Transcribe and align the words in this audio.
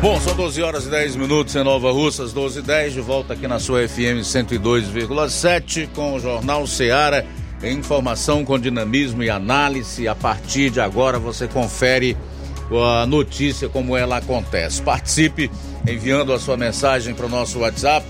Bom, 0.00 0.20
são 0.20 0.36
12 0.36 0.62
horas 0.62 0.86
e 0.86 0.90
10 0.90 1.16
minutos 1.16 1.56
em 1.56 1.64
Nova 1.64 1.90
Russas, 1.90 2.32
12 2.32 2.58
e 2.58 2.62
10, 2.62 2.92
de 2.92 3.00
volta 3.00 3.32
aqui 3.32 3.48
na 3.48 3.58
sua 3.58 3.88
FM 3.88 4.20
102,7 4.22 5.88
com 5.94 6.14
o 6.14 6.20
Jornal 6.20 6.66
Seara. 6.66 7.26
Informação 7.62 8.44
com 8.44 8.58
dinamismo 8.58 9.22
e 9.22 9.30
análise. 9.30 10.06
A 10.06 10.14
partir 10.14 10.68
de 10.68 10.80
agora 10.80 11.18
você 11.18 11.48
confere 11.48 12.14
a 12.70 13.06
notícia 13.06 13.70
como 13.70 13.96
ela 13.96 14.18
acontece. 14.18 14.82
Participe 14.82 15.50
enviando 15.88 16.32
a 16.32 16.38
sua 16.38 16.58
mensagem 16.58 17.14
para 17.14 17.26
o 17.26 17.30
nosso 17.30 17.60
WhatsApp 17.60 18.06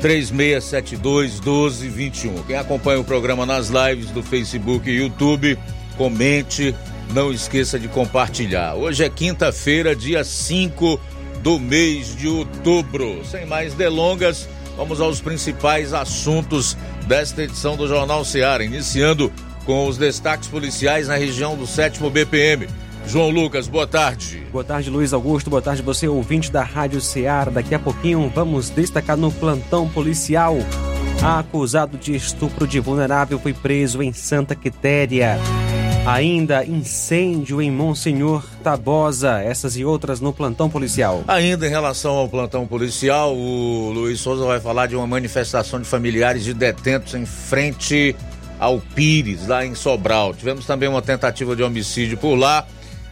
3672 0.00 1.40
1221. 1.40 2.42
Quem 2.44 2.56
acompanha 2.56 3.00
o 3.00 3.04
programa 3.04 3.44
nas 3.44 3.68
lives 3.68 4.10
do 4.10 4.22
Facebook 4.22 4.88
e 4.88 5.02
YouTube, 5.02 5.58
comente, 5.98 6.72
não 7.12 7.32
esqueça 7.32 7.78
de 7.78 7.88
compartilhar. 7.88 8.74
Hoje 8.74 9.04
é 9.04 9.08
quinta-feira, 9.08 9.94
dia 9.94 10.22
5 10.22 11.00
do 11.46 11.60
mês 11.60 12.16
de 12.16 12.26
outubro. 12.26 13.24
Sem 13.24 13.46
mais 13.46 13.72
delongas, 13.72 14.48
vamos 14.76 15.00
aos 15.00 15.20
principais 15.20 15.94
assuntos 15.94 16.76
desta 17.06 17.44
edição 17.44 17.76
do 17.76 17.86
Jornal 17.86 18.24
Seara, 18.24 18.64
iniciando 18.64 19.32
com 19.64 19.86
os 19.86 19.96
destaques 19.96 20.48
policiais 20.48 21.06
na 21.06 21.14
região 21.14 21.56
do 21.56 21.64
7 21.64 22.00
BPM. 22.10 22.66
João 23.06 23.30
Lucas, 23.30 23.68
boa 23.68 23.86
tarde. 23.86 24.44
Boa 24.50 24.64
tarde, 24.64 24.90
Luiz 24.90 25.12
Augusto. 25.12 25.48
Boa 25.48 25.62
tarde, 25.62 25.82
você 25.82 26.08
ouvinte 26.08 26.50
da 26.50 26.64
Rádio 26.64 27.00
Ceará. 27.00 27.48
Daqui 27.48 27.76
a 27.76 27.78
pouquinho 27.78 28.28
vamos 28.34 28.68
destacar 28.68 29.16
no 29.16 29.30
plantão 29.30 29.88
policial. 29.88 30.56
Acusado 31.22 31.96
de 31.96 32.12
estupro 32.16 32.66
de 32.66 32.80
vulnerável 32.80 33.38
foi 33.38 33.52
preso 33.52 34.02
em 34.02 34.12
Santa 34.12 34.56
Quitéria. 34.56 35.38
Ainda 36.06 36.64
incêndio 36.64 37.60
em 37.60 37.68
Monsenhor 37.68 38.44
Tabosa, 38.62 39.40
essas 39.42 39.76
e 39.76 39.84
outras 39.84 40.20
no 40.20 40.32
plantão 40.32 40.70
policial. 40.70 41.24
Ainda 41.26 41.66
em 41.66 41.70
relação 41.70 42.14
ao 42.14 42.28
plantão 42.28 42.64
policial, 42.64 43.36
o 43.36 43.90
Luiz 43.90 44.20
Souza 44.20 44.44
vai 44.44 44.60
falar 44.60 44.86
de 44.86 44.94
uma 44.94 45.04
manifestação 45.04 45.80
de 45.80 45.84
familiares 45.84 46.44
de 46.44 46.54
detentos 46.54 47.14
em 47.14 47.26
frente 47.26 48.14
ao 48.56 48.78
Pires, 48.78 49.48
lá 49.48 49.66
em 49.66 49.74
Sobral. 49.74 50.32
Tivemos 50.32 50.64
também 50.64 50.88
uma 50.88 51.02
tentativa 51.02 51.56
de 51.56 51.64
homicídio 51.64 52.16
por 52.16 52.36
lá 52.36 52.64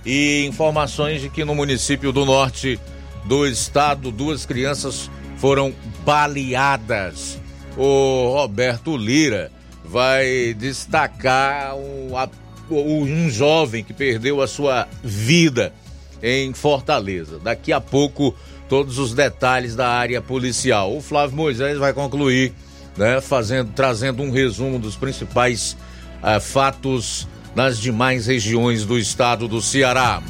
e 0.06 0.46
informações 0.46 1.20
de 1.20 1.28
que 1.28 1.44
no 1.44 1.52
município 1.52 2.12
do 2.12 2.24
norte 2.24 2.78
do 3.24 3.44
estado 3.44 4.12
duas 4.12 4.46
crianças 4.46 5.10
foram 5.38 5.74
baleadas. 6.04 7.40
O 7.76 8.34
Roberto 8.36 8.96
Lira 8.96 9.50
vai 9.84 10.54
destacar 10.54 11.74
um 11.74 12.16
um 12.70 13.28
jovem 13.30 13.84
que 13.84 13.92
perdeu 13.92 14.40
a 14.40 14.46
sua 14.46 14.88
vida 15.02 15.72
em 16.22 16.52
Fortaleza. 16.54 17.38
Daqui 17.38 17.72
a 17.72 17.80
pouco, 17.80 18.34
todos 18.68 18.98
os 18.98 19.12
detalhes 19.14 19.76
da 19.76 19.88
área 19.88 20.20
policial. 20.20 20.96
O 20.96 21.00
Flávio 21.00 21.36
Moisés 21.36 21.78
vai 21.78 21.92
concluir, 21.92 22.52
né, 22.96 23.20
fazendo, 23.20 23.72
trazendo 23.74 24.22
um 24.22 24.30
resumo 24.30 24.78
dos 24.78 24.96
principais 24.96 25.76
uh, 26.22 26.40
fatos 26.40 27.28
nas 27.54 27.78
demais 27.78 28.26
regiões 28.26 28.84
do 28.84 28.98
estado 28.98 29.46
do 29.46 29.60
Ceará. 29.60 30.22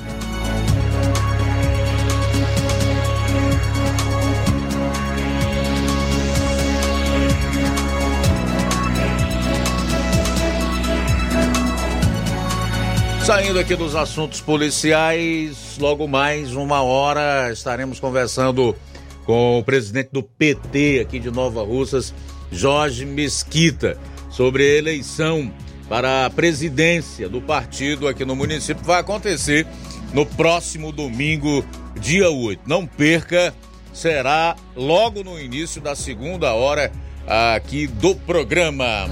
Saindo 13.24 13.58
aqui 13.58 13.74
dos 13.74 13.96
assuntos 13.96 14.42
policiais, 14.42 15.78
logo 15.80 16.06
mais 16.06 16.54
uma 16.54 16.82
hora 16.82 17.50
estaremos 17.50 17.98
conversando 17.98 18.76
com 19.24 19.58
o 19.58 19.64
presidente 19.64 20.10
do 20.12 20.22
PT 20.22 21.00
aqui 21.00 21.18
de 21.18 21.30
Nova 21.30 21.64
Russas, 21.64 22.12
Jorge 22.52 23.06
Mesquita, 23.06 23.96
sobre 24.28 24.62
a 24.62 24.76
eleição 24.76 25.50
para 25.88 26.26
a 26.26 26.30
presidência 26.30 27.26
do 27.26 27.40
partido 27.40 28.08
aqui 28.08 28.26
no 28.26 28.36
município. 28.36 28.84
Vai 28.84 29.00
acontecer 29.00 29.66
no 30.12 30.26
próximo 30.26 30.92
domingo, 30.92 31.64
dia 31.98 32.28
8. 32.28 32.60
Não 32.66 32.86
perca, 32.86 33.54
será 33.90 34.54
logo 34.76 35.24
no 35.24 35.40
início 35.40 35.80
da 35.80 35.96
segunda 35.96 36.52
hora 36.52 36.92
aqui 37.26 37.86
do 37.86 38.14
programa. 38.14 39.06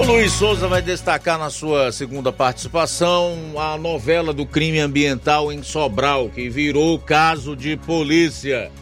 O 0.00 0.02
Luiz 0.02 0.32
Souza 0.32 0.66
vai 0.66 0.80
destacar 0.80 1.38
na 1.38 1.50
sua 1.50 1.92
segunda 1.92 2.32
participação 2.32 3.36
a 3.58 3.76
novela 3.76 4.32
do 4.32 4.46
crime 4.46 4.78
ambiental 4.78 5.52
em 5.52 5.62
Sobral, 5.62 6.30
que 6.30 6.48
virou 6.48 6.98
caso 6.98 7.54
de 7.54 7.76
polícia. 7.76 8.72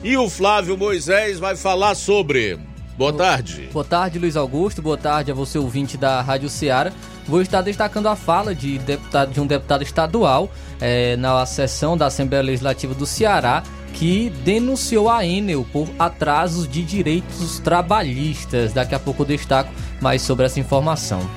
E 0.00 0.16
o 0.16 0.30
Flávio 0.30 0.78
Moisés 0.78 1.40
vai 1.40 1.56
falar 1.56 1.96
sobre. 1.96 2.56
Boa 2.96 3.12
tarde. 3.12 3.68
Boa 3.72 3.84
tarde, 3.84 4.20
Luiz 4.20 4.36
Augusto. 4.36 4.80
Boa 4.80 4.96
tarde 4.96 5.32
a 5.32 5.34
você, 5.34 5.58
ouvinte 5.58 5.96
da 5.96 6.20
Rádio 6.22 6.48
Ceará. 6.48 6.92
Vou 7.26 7.42
estar 7.42 7.62
destacando 7.62 8.06
a 8.06 8.14
fala 8.14 8.54
de, 8.54 8.78
deputado, 8.78 9.32
de 9.32 9.40
um 9.40 9.48
deputado 9.48 9.82
estadual 9.82 10.48
é, 10.80 11.16
na 11.16 11.44
sessão 11.46 11.96
da 11.96 12.06
Assembleia 12.06 12.42
Legislativa 12.42 12.94
do 12.94 13.06
Ceará 13.06 13.62
que 13.92 14.30
denunciou 14.44 15.10
a 15.10 15.26
Enel 15.26 15.66
por 15.72 15.88
atrasos 15.98 16.68
de 16.68 16.82
direitos 16.82 17.58
trabalhistas. 17.58 18.72
Daqui 18.72 18.94
a 18.94 18.98
pouco 18.98 19.22
eu 19.22 19.26
destaco 19.26 19.70
mais 20.00 20.22
sobre 20.22 20.46
essa 20.46 20.60
informação. 20.60 21.28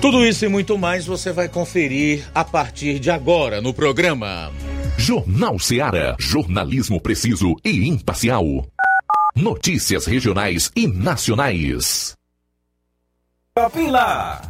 Tudo 0.00 0.24
isso 0.24 0.44
e 0.44 0.48
muito 0.48 0.78
mais 0.78 1.06
você 1.06 1.32
vai 1.32 1.48
conferir 1.48 2.24
a 2.34 2.44
partir 2.44 2.98
de 2.98 3.10
agora 3.10 3.60
no 3.60 3.74
programa. 3.74 4.50
Jornal 4.96 5.58
Seara. 5.58 6.16
Jornalismo 6.18 7.00
preciso 7.00 7.54
e 7.64 7.88
imparcial. 7.88 8.44
Notícias 9.34 10.06
regionais 10.06 10.70
e 10.74 10.86
nacionais. 10.86 12.14
Lá. 13.90 14.49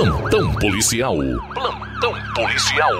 Plantão 0.00 0.54
policial. 0.54 1.14
Plantão 1.52 2.14
policial. 2.34 2.90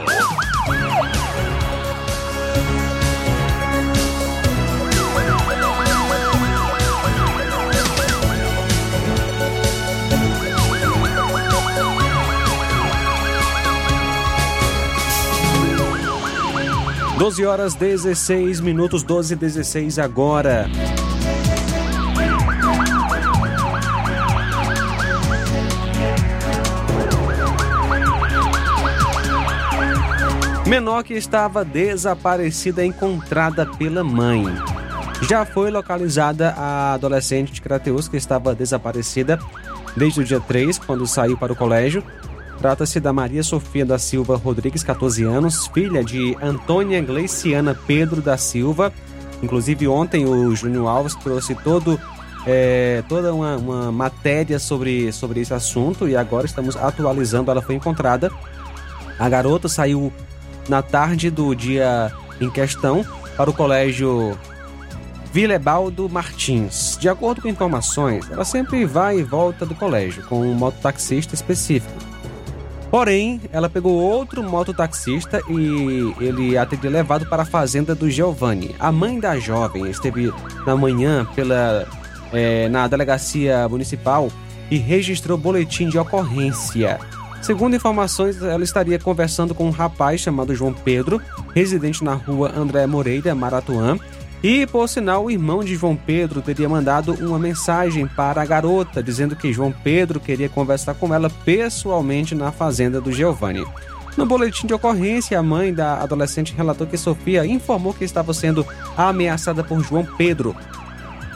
Doze 17.17 17.47
horas 17.47 17.75
16 17.75 18.61
minutos, 18.61 19.02
12 19.02 19.32
e 19.32 19.37
16 19.38 19.99
agora. 19.99 20.69
Menor 30.70 31.02
que 31.02 31.14
estava 31.14 31.64
desaparecida 31.64 32.87
encontrada 32.87 33.67
pela 33.67 34.05
mãe. 34.05 34.44
Já 35.28 35.44
foi 35.44 35.69
localizada 35.69 36.55
a 36.56 36.94
adolescente 36.94 37.52
de 37.52 37.61
Crateus 37.61 38.06
que 38.06 38.17
estava 38.17 38.55
desaparecida 38.55 39.37
desde 39.96 40.20
o 40.20 40.25
dia 40.25 40.38
3, 40.38 40.78
quando 40.78 41.08
saiu 41.08 41.37
para 41.37 41.52
o 41.52 41.56
colégio. 41.56 42.05
Trata-se 42.61 43.00
da 43.00 43.12
Maria 43.12 43.43
Sofia 43.43 43.84
da 43.84 43.99
Silva 43.99 44.37
Rodrigues, 44.37 44.84
14 44.84 45.25
anos, 45.25 45.67
filha 45.67 46.05
de 46.05 46.37
Antônia 46.40 47.02
Gleiciana 47.02 47.76
Pedro 47.84 48.23
da 48.23 48.37
Silva. 48.37 48.93
Inclusive, 49.43 49.88
ontem 49.88 50.25
o 50.25 50.55
Júnior 50.55 50.87
Alves 50.87 51.16
trouxe 51.16 51.52
todo, 51.56 51.99
é, 52.46 53.02
toda 53.08 53.34
uma, 53.34 53.56
uma 53.56 53.90
matéria 53.90 54.61
sobre, 54.61 55.11
sobre 55.11 55.40
esse 55.40 55.52
assunto 55.52 56.08
e 56.08 56.16
agora 56.16 56.46
estamos 56.46 56.76
atualizando. 56.76 57.50
Ela 57.50 57.61
foi 57.61 57.75
encontrada. 57.75 58.31
A 59.19 59.28
garota 59.28 59.69
saiu 59.69 60.12
na 60.69 60.83
tarde 60.83 61.31
do 61.31 61.55
dia 61.55 62.12
em 62.41 62.51
questão 62.51 63.05
para 63.37 63.51
o 63.51 63.53
colégio 63.53 64.37
Vilebaldo 65.33 66.09
Martins. 66.09 66.97
De 67.01 67.09
acordo 67.09 67.43
com 67.43 67.49
informações, 67.49 68.31
ela 68.31 68.45
sempre 68.45 68.85
vai 68.85 69.19
e 69.19 69.23
volta 69.23 69.65
do 69.65 69.75
colégio 69.75 70.25
com 70.25 70.43
um 70.43 70.55
mototaxista 70.55 71.35
específico. 71.35 72.11
Porém, 72.91 73.41
ela 73.53 73.69
pegou 73.69 73.93
outro 73.93 74.43
mototaxista 74.43 75.41
e 75.49 76.12
ele 76.19 76.59
a 76.59 76.67
teria 76.67 76.91
levado 76.91 77.25
para 77.27 77.43
a 77.43 77.47
fazenda 77.47 77.95
do 77.95 78.11
Giovanni. 78.11 78.75
A 78.81 78.91
mãe 78.91 79.21
da 79.21 79.39
jovem 79.39 79.89
esteve 79.89 80.33
na 80.67 80.75
manhã 80.75 81.25
pela, 81.37 81.87
eh, 82.33 82.69
na 82.69 82.89
delegacia 82.89 83.69
municipal 83.69 84.29
e 84.69 84.77
registrou 84.77 85.39
boletim 85.39 85.89
de 85.89 85.99
ocorrência. 85.99 86.99
Segundo 87.42 87.75
informações, 87.75 88.42
ela 88.42 88.62
estaria 88.62 88.98
conversando 88.98 89.54
com 89.54 89.66
um 89.66 89.70
rapaz 89.70 90.20
chamado 90.20 90.54
João 90.54 90.75
Pedro, 90.75 91.20
residente 91.54 92.04
na 92.04 92.14
rua 92.14 92.52
André 92.54 92.87
Moreira, 92.87 93.34
Maratuã. 93.34 93.98
E, 94.42 94.66
por 94.66 94.88
sinal, 94.88 95.25
o 95.25 95.31
irmão 95.31 95.64
de 95.64 95.75
João 95.75 95.96
Pedro 95.96 96.40
teria 96.40 96.69
mandado 96.69 97.12
uma 97.14 97.38
mensagem 97.38 98.06
para 98.06 98.40
a 98.40 98.46
garota, 98.46 99.02
dizendo 99.02 99.37
que 99.37 99.52
João 99.52 99.72
Pedro 99.72 100.20
queria 100.20 100.48
conversar 100.48 100.94
com 100.94 101.14
ela 101.14 101.31
pessoalmente 101.44 102.34
na 102.34 102.52
fazenda 102.52 103.00
do 103.00 103.12
Giovanni. 103.12 103.66
No 104.16 104.26
boletim 104.26 104.66
de 104.66 104.75
ocorrência, 104.75 105.38
a 105.38 105.42
mãe 105.42 105.73
da 105.73 106.02
adolescente 106.02 106.54
relatou 106.56 106.87
que 106.87 106.97
Sofia 106.97 107.47
informou 107.47 107.94
que 107.94 108.04
estava 108.04 108.35
sendo 108.35 108.66
ameaçada 108.97 109.62
por 109.62 109.82
João 109.82 110.06
Pedro. 110.16 110.54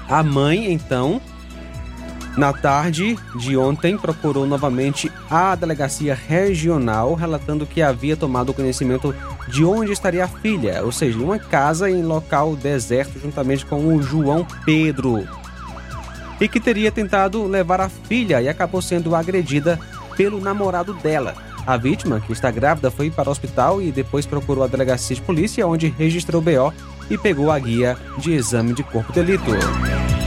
A 0.09 0.23
mãe, 0.23 0.73
então, 0.73 1.21
na 2.37 2.53
tarde 2.53 3.17
de 3.37 3.57
ontem, 3.57 3.97
procurou 3.97 4.45
novamente 4.47 5.11
a 5.31 5.55
delegacia 5.55 6.15
regional, 6.15 7.15
relatando 7.15 7.67
que 7.67 7.81
havia 7.81 8.17
tomado 8.17 8.53
conhecimento 8.53 9.15
de 9.49 9.65
onde 9.65 9.93
estaria 9.93 10.25
a 10.25 10.29
filha, 10.29 10.83
ou 10.85 10.91
seja, 10.91 11.19
uma 11.19 11.39
casa 11.39 11.89
em 11.89 12.03
local 12.03 12.57
deserto, 12.57 13.21
juntamente 13.21 13.65
com 13.65 13.95
o 13.95 14.03
João 14.03 14.45
Pedro. 14.65 15.27
E 16.41 16.49
que 16.49 16.59
teria 16.59 16.91
tentado 16.91 17.47
levar 17.47 17.81
a 17.81 17.89
filha 17.89 18.43
e 18.43 18.49
acabou 18.49 18.83
sendo 18.83 19.15
agredida 19.15 19.79
pelo 20.17 20.41
namorado 20.41 20.93
dela. 20.95 21.35
A 21.65 21.77
vítima, 21.77 22.21
que 22.21 22.33
está 22.33 22.51
grávida, 22.51 22.91
foi 22.91 23.11
para 23.11 23.29
o 23.29 23.33
hospital 23.33 23.81
e 23.81 23.93
depois 23.93 24.27
procurou 24.27 24.65
a 24.65 24.67
delegacia 24.67 25.15
de 25.15 25.23
polícia, 25.23 25.67
onde 25.67 25.89
registrou 25.89 26.43
BO 26.43 26.75
e 27.09 27.17
pegou 27.17 27.51
a 27.51 27.59
guia 27.59 27.97
de 28.19 28.33
exame 28.33 28.75
de 28.75 28.83
corpo 28.83 29.13
de 29.13 29.23
delito. 29.23 30.24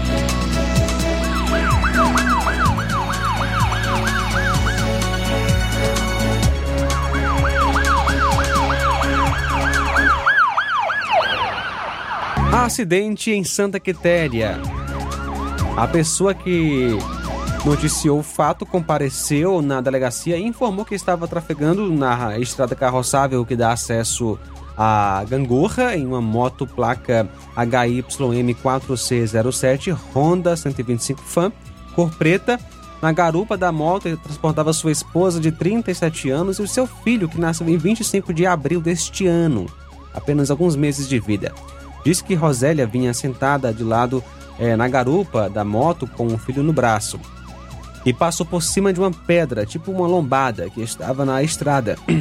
Acidente 12.65 13.31
em 13.31 13.43
Santa 13.43 13.79
Quitéria. 13.79 14.59
A 15.77 15.87
pessoa 15.87 16.33
que 16.33 16.89
noticiou 17.63 18.19
o 18.19 18.23
fato 18.23 18.65
compareceu 18.65 19.61
na 19.61 19.79
delegacia 19.79 20.37
e 20.37 20.43
informou 20.43 20.83
que 20.83 20.95
estava 20.95 21.27
trafegando 21.27 21.89
na 21.93 22.37
estrada 22.39 22.75
carroçável 22.75 23.45
que 23.45 23.55
dá 23.55 23.71
acesso 23.71 24.39
a 24.75 25.23
Gangorra 25.29 25.95
em 25.95 26.05
uma 26.05 26.19
moto 26.19 26.65
placa 26.65 27.29
HYM 27.55 28.53
4C07 28.53 29.95
Honda 30.13 30.57
125 30.57 31.21
Fan, 31.21 31.51
cor 31.95 32.09
preta. 32.15 32.59
Na 33.01 33.11
garupa 33.11 33.55
da 33.55 33.71
moto, 33.71 34.07
ele 34.07 34.17
transportava 34.17 34.73
sua 34.73 34.91
esposa 34.91 35.39
de 35.39 35.51
37 35.51 36.31
anos 36.31 36.57
e 36.57 36.63
o 36.63 36.67
seu 36.67 36.87
filho, 36.87 37.29
que 37.29 37.39
nasceu 37.39 37.69
em 37.69 37.77
25 37.77 38.33
de 38.33 38.47
abril 38.47 38.81
deste 38.81 39.27
ano, 39.27 39.67
apenas 40.11 40.49
alguns 40.49 40.75
meses 40.75 41.07
de 41.07 41.19
vida. 41.19 41.53
Disse 42.03 42.23
que 42.23 42.35
Rosélia 42.35 42.85
vinha 42.85 43.13
sentada 43.13 43.73
de 43.73 43.83
lado 43.83 44.23
é, 44.59 44.75
na 44.75 44.87
garupa 44.87 45.49
da 45.49 45.63
moto 45.63 46.07
com 46.07 46.27
o 46.27 46.37
filho 46.37 46.63
no 46.63 46.73
braço 46.73 47.19
e 48.05 48.13
passou 48.13 48.45
por 48.45 48.63
cima 48.63 48.93
de 48.93 49.01
uma 49.01 49.11
pedra, 49.11 49.65
tipo 49.65 49.91
uma 49.91 50.07
lombada, 50.07 50.69
que 50.69 50.81
estava 50.81 51.25
na 51.25 51.43
estrada. 51.43 51.97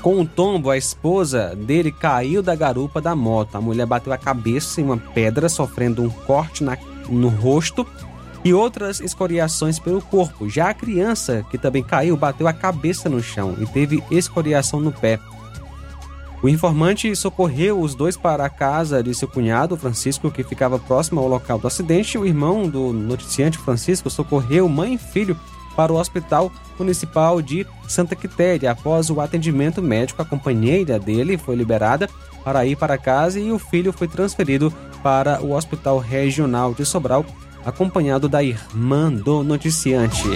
Com 0.00 0.20
o 0.20 0.26
tombo, 0.26 0.68
a 0.68 0.76
esposa 0.76 1.54
dele 1.54 1.92
caiu 1.92 2.42
da 2.42 2.56
garupa 2.56 3.00
da 3.00 3.14
moto. 3.14 3.54
A 3.54 3.60
mulher 3.60 3.86
bateu 3.86 4.12
a 4.12 4.18
cabeça 4.18 4.80
em 4.80 4.84
uma 4.84 4.96
pedra, 4.96 5.48
sofrendo 5.48 6.02
um 6.02 6.08
corte 6.08 6.64
na, 6.64 6.76
no 7.08 7.28
rosto 7.28 7.86
e 8.44 8.52
outras 8.52 9.00
escoriações 9.00 9.78
pelo 9.78 10.02
corpo. 10.02 10.48
Já 10.48 10.70
a 10.70 10.74
criança, 10.74 11.44
que 11.50 11.58
também 11.58 11.84
caiu, 11.84 12.16
bateu 12.16 12.48
a 12.48 12.52
cabeça 12.52 13.08
no 13.08 13.22
chão 13.22 13.54
e 13.60 13.66
teve 13.66 14.02
escoriação 14.10 14.80
no 14.80 14.90
pé. 14.90 15.20
O 16.42 16.48
informante 16.48 17.14
socorreu 17.14 17.80
os 17.80 17.94
dois 17.94 18.16
para 18.16 18.44
a 18.44 18.50
casa 18.50 19.00
de 19.00 19.14
seu 19.14 19.28
cunhado, 19.28 19.76
Francisco, 19.76 20.28
que 20.28 20.42
ficava 20.42 20.76
próximo 20.76 21.20
ao 21.20 21.28
local 21.28 21.56
do 21.56 21.68
acidente. 21.68 22.18
O 22.18 22.26
irmão 22.26 22.68
do 22.68 22.92
noticiante, 22.92 23.58
Francisco, 23.58 24.10
socorreu 24.10 24.68
mãe 24.68 24.94
e 24.94 24.98
filho 24.98 25.38
para 25.76 25.92
o 25.92 25.96
Hospital 25.96 26.50
Municipal 26.76 27.40
de 27.40 27.64
Santa 27.86 28.16
Quitéria. 28.16 28.72
Após 28.72 29.08
o 29.08 29.20
atendimento 29.20 29.80
médico, 29.80 30.20
a 30.20 30.24
companheira 30.24 30.98
dele 30.98 31.38
foi 31.38 31.54
liberada 31.54 32.10
para 32.42 32.66
ir 32.66 32.74
para 32.74 32.98
casa 32.98 33.38
e 33.38 33.52
o 33.52 33.58
filho 33.58 33.92
foi 33.92 34.08
transferido 34.08 34.72
para 35.00 35.40
o 35.40 35.52
Hospital 35.52 35.98
Regional 35.98 36.74
de 36.74 36.84
Sobral, 36.84 37.24
acompanhado 37.64 38.28
da 38.28 38.42
irmã 38.42 39.12
do 39.12 39.44
noticiante. 39.44 40.28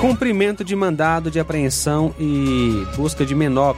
Cumprimento 0.00 0.62
de 0.62 0.76
mandado 0.76 1.30
de 1.30 1.40
apreensão 1.40 2.14
e 2.20 2.86
busca 2.96 3.26
de 3.26 3.34
menor. 3.34 3.74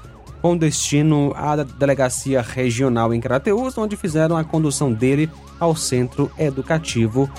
com 0.43 0.57
destino 0.57 1.33
à 1.37 1.55
Delegacia 1.55 2.43
Regional 2.43 3.15
em 3.15 3.21
Crateús, 3.21 3.79
onde 3.79 3.97
fizeram 3.97 4.37
a 4.37 4.43
condução 4.43 4.93
dele 4.93 5.31
ao 5.61 5.77
centro 5.77 6.29
educativo 6.37 7.31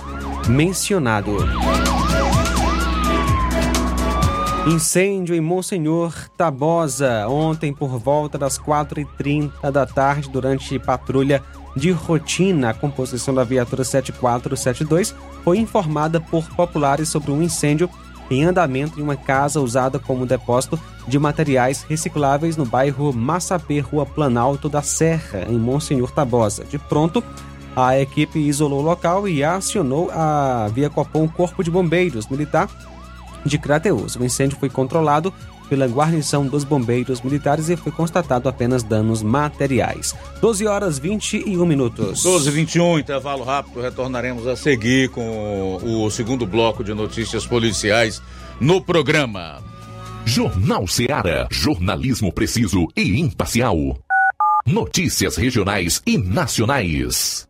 mencionado. 0.47 1.35
Incêndio 4.67 5.35
em 5.35 5.41
Monsenhor 5.41 6.13
Tabosa, 6.37 7.27
ontem 7.27 7.73
por 7.73 7.99
volta 7.99 8.37
das 8.37 8.57
4h30 8.57 9.69
da 9.69 9.85
tarde, 9.85 10.29
durante 10.29 10.79
patrulha 10.79 11.43
de 11.75 11.91
rotina, 11.91 12.69
a 12.69 12.73
composição 12.73 13.33
da 13.33 13.43
viatura 13.43 13.83
7472 13.83 15.15
foi 15.43 15.57
informada 15.57 16.19
por 16.19 16.47
populares 16.49 17.09
sobre 17.09 17.31
um 17.31 17.41
incêndio 17.41 17.89
em 18.29 18.43
andamento 18.43 18.99
em 18.99 19.03
uma 19.03 19.15
casa 19.15 19.59
usada 19.59 19.99
como 19.99 20.25
depósito 20.25 20.79
de 21.07 21.19
materiais 21.19 21.83
recicláveis 21.87 22.55
no 22.55 22.65
bairro 22.65 23.11
Massapê, 23.13 23.79
Rua 23.79 24.05
Planalto 24.05 24.69
da 24.69 24.81
Serra, 24.81 25.45
em 25.49 25.57
Monsenhor 25.57 26.11
Tabosa. 26.11 26.63
De 26.63 26.79
pronto, 26.79 27.23
a 27.75 27.99
equipe 27.99 28.39
isolou 28.39 28.79
o 28.79 28.85
local 28.85 29.27
e 29.27 29.43
acionou 29.43 30.09
a 30.11 30.69
Via 30.73 30.89
Copom 30.89 31.27
Corpo 31.27 31.63
de 31.63 31.71
Bombeiros 31.71 32.27
Militar 32.27 32.69
de 33.45 33.57
Crateus. 33.57 34.15
O 34.15 34.23
incêndio 34.23 34.57
foi 34.57 34.69
controlado 34.69 35.33
pela 35.71 35.87
guarnição 35.87 36.45
dos 36.45 36.65
bombeiros 36.65 37.21
militares 37.21 37.69
e 37.69 37.77
foi 37.77 37.93
constatado 37.93 38.49
apenas 38.49 38.83
danos 38.83 39.23
materiais. 39.23 40.13
12 40.41 40.67
horas 40.67 40.99
21 40.99 41.65
minutos. 41.65 42.23
12 42.23 42.49
e 42.49 42.51
21, 42.51 42.99
intervalo 42.99 43.45
rápido. 43.45 43.79
Retornaremos 43.79 44.45
a 44.47 44.57
seguir 44.57 45.07
com 45.11 45.79
o 45.81 46.11
segundo 46.11 46.45
bloco 46.45 46.83
de 46.83 46.93
notícias 46.93 47.47
policiais 47.47 48.21
no 48.59 48.81
programa. 48.81 49.63
Jornal 50.25 50.85
Seara. 50.87 51.47
Jornalismo 51.49 52.33
preciso 52.33 52.89
e 52.93 53.17
imparcial. 53.21 53.77
Notícias 54.67 55.37
regionais 55.37 56.01
e 56.05 56.17
nacionais. 56.17 57.49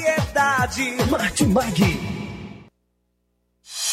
variedade. 0.01 1.09
Martimag. 1.09 2.30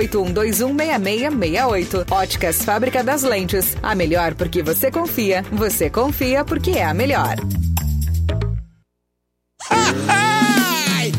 6668. 0.00 2.06
Óticas 2.10 2.64
Fábrica 2.64 3.02
das 3.02 3.22
Lentes. 3.22 3.76
A 3.82 3.94
melhor 3.94 4.34
porque 4.34 4.62
você 4.62 4.90
confia. 4.90 5.44
Você 5.52 5.90
confia 5.90 6.44
porque 6.44 6.72
é 6.72 6.84
a 6.84 6.94
melhor. 6.94 7.36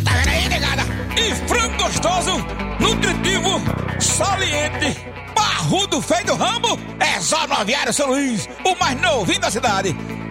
Tá 0.03 0.11
vendo 0.15 0.29
aí, 0.29 0.49
negada? 0.49 0.83
E 1.17 1.35
frango 1.47 1.83
gostoso, 1.83 2.31
nutritivo, 2.79 3.61
saliente, 3.99 4.97
barrudo 5.35 6.01
feio 6.01 6.25
do 6.25 6.35
ramo, 6.35 6.79
é 6.99 7.19
só 7.19 7.45
no 7.47 7.53
Aviário 7.55 7.93
São 7.93 8.07
Luís, 8.07 8.47
o 8.65 8.75
mais 8.75 8.99
novinho 9.01 9.39
da 9.39 9.51
cidade. 9.51 9.95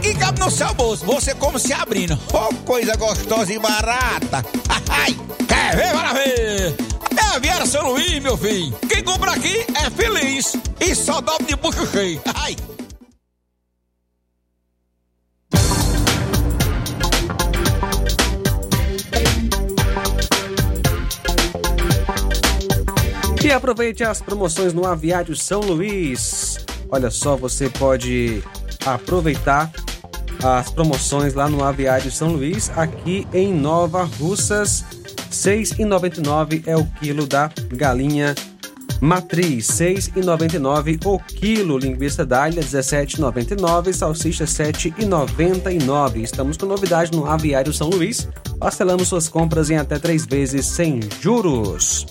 que 0.00 0.14
cabe 0.14 0.40
no 0.40 0.50
seu 0.50 0.72
bolso. 0.74 1.04
Você 1.04 1.34
como 1.34 1.58
se 1.58 1.72
abrindo. 1.72 2.18
Oh, 2.32 2.54
coisa 2.64 2.96
gostosa 2.96 3.52
e 3.52 3.58
barata. 3.58 4.44
Ai, 4.88 5.16
quer 5.46 5.76
ver? 5.76 5.92
Bora 5.92 6.14
ver. 6.14 6.76
É 7.16 7.36
a 7.36 7.38
Viera 7.38 7.66
São 7.66 7.90
Luís, 7.90 8.22
meu 8.22 8.36
filho. 8.36 8.72
Quem 8.88 9.02
compra 9.02 9.32
aqui 9.32 9.64
é 9.74 9.90
feliz. 9.90 10.56
E 10.80 10.94
só 10.94 11.20
dobra 11.20 11.46
de 11.46 11.56
bucho 11.56 11.86
cheio. 11.90 12.20
Ai. 12.34 12.56
E 23.42 23.50
aproveite 23.50 24.04
as 24.04 24.20
promoções 24.20 24.74
no 24.74 24.86
Aviário 24.86 25.34
São 25.34 25.60
Luís. 25.60 26.58
Olha 26.90 27.10
só, 27.10 27.34
você 27.34 27.70
pode 27.70 28.42
aproveitar 28.84 29.70
as 30.42 30.70
promoções 30.70 31.34
lá 31.34 31.48
no 31.48 31.64
Aviário 31.64 32.10
São 32.10 32.32
Luís, 32.32 32.70
aqui 32.76 33.26
em 33.32 33.52
Nova 33.52 34.04
Russas. 34.04 34.84
R$ 34.90 35.34
6,99 35.34 36.62
é 36.66 36.76
o 36.76 36.84
quilo 37.00 37.26
da 37.26 37.50
galinha 37.70 38.34
matriz, 39.00 39.78
R$ 39.80 39.94
6,99 39.94 41.04
o 41.04 41.18
quilo. 41.18 41.78
Linguiça 41.78 42.24
d'alha, 42.24 42.60
R$ 42.60 42.66
17,99. 42.66 43.92
Salsicha, 43.92 44.44
R$ 44.44 44.50
7,99. 44.72 46.22
Estamos 46.22 46.56
com 46.56 46.66
novidade 46.66 47.12
no 47.12 47.26
Aviário 47.26 47.72
São 47.72 47.88
Luís. 47.88 48.28
Parcelamos 48.58 49.08
suas 49.08 49.28
compras 49.28 49.70
em 49.70 49.76
até 49.76 49.98
três 49.98 50.24
vezes 50.24 50.66
sem 50.66 51.00
juros. 51.20 52.06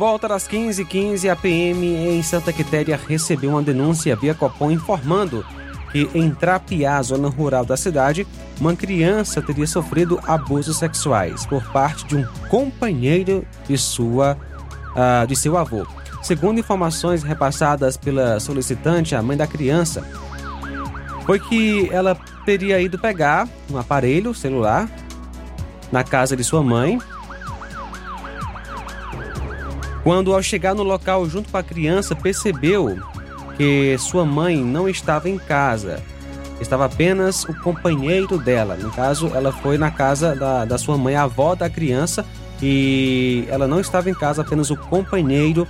Volta 0.02 0.28
das 0.28 0.48
15h15, 0.48 1.30
a 1.30 1.36
PM 1.36 1.86
em 1.86 2.24
Santa 2.24 2.52
Quitéria 2.52 3.00
recebeu 3.08 3.52
uma 3.52 3.62
denúncia 3.62 4.16
via 4.16 4.34
Copom 4.34 4.72
informando 4.72 5.46
que 5.92 6.10
em 6.16 6.32
Trapiá, 6.32 7.00
zona 7.04 7.30
rural 7.30 7.64
da 7.64 7.78
cidade, 7.78 8.26
uma 8.60 8.76
criança 8.76 9.44
teria 9.44 9.68
sofrido 9.68 10.20
abusos 10.26 10.80
sexuais 10.80 11.46
por 11.46 11.64
parte 11.72 12.04
de 12.08 12.16
um 12.16 12.26
companheiro 12.50 13.46
de 13.68 13.78
sua 13.78 14.36
uh, 14.96 15.28
de 15.28 15.36
seu 15.36 15.56
avô. 15.56 15.86
Segundo 16.24 16.60
informações 16.60 17.22
repassadas 17.22 17.96
pela 17.96 18.40
solicitante, 18.40 19.14
a 19.14 19.22
mãe 19.22 19.38
da 19.38 19.46
criança, 19.46 20.04
foi 21.28 21.40
que 21.40 21.88
ela 21.92 22.18
teria 22.44 22.82
ido 22.82 22.98
pegar 22.98 23.48
um 23.70 23.78
aparelho 23.78 24.34
celular 24.34 24.90
na 25.92 26.04
casa 26.04 26.36
de 26.36 26.44
sua 26.44 26.64
mãe 26.64 26.98
quando, 30.04 30.34
ao 30.34 30.42
chegar 30.42 30.74
no 30.74 30.84
local 30.84 31.28
junto 31.30 31.50
com 31.50 31.58
a 31.58 31.64
criança, 31.64 32.16
percebeu 32.16 33.00
que 33.58 33.96
sua 34.00 34.26
mãe 34.26 34.64
não 34.64 34.90
estava 34.90 35.30
em 35.30 35.38
casa. 35.38 36.02
Estava 36.60 36.86
apenas 36.86 37.44
o 37.46 37.54
companheiro 37.54 38.38
dela. 38.38 38.76
No 38.76 38.92
caso, 38.92 39.32
ela 39.34 39.52
foi 39.52 39.78
na 39.78 39.92
casa 39.92 40.36
da, 40.36 40.66
da 40.66 40.78
sua 40.78 40.98
mãe, 40.98 41.16
a 41.16 41.24
avó 41.24 41.56
da 41.56 41.70
criança, 41.70 42.26
e 42.62 43.46
ela 43.50 43.68
não 43.68 43.80
estava 43.80 44.10
em 44.10 44.14
casa, 44.14 44.42
apenas 44.42 44.70
o 44.70 44.78
companheiro 44.78 45.68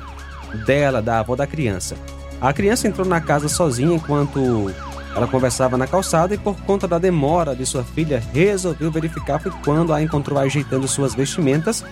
dela, 0.66 1.02
da 1.02 1.20
avó 1.20 1.36
da 1.36 1.48
criança. 1.48 1.96
A 2.42 2.52
criança 2.52 2.88
entrou 2.88 3.08
na 3.08 3.22
casa 3.22 3.48
sozinha 3.48 3.96
enquanto 3.96 4.74
ela 5.16 5.28
conversava 5.28 5.78
na 5.78 5.88
calçada 5.88 6.34
e, 6.34 6.38
por 6.38 6.56
conta 6.62 6.88
da 6.88 6.98
demora 6.98 7.56
de 7.56 7.66
sua 7.66 7.84
filha, 7.84 8.22
resolveu 8.34 8.92
verificar 8.92 9.40
foi 9.40 9.52
quando 9.64 9.94
a 9.94 10.02
encontrou 10.02 10.40
ajeitando 10.40 10.88
suas 10.88 11.14
vestimentas 11.14 11.84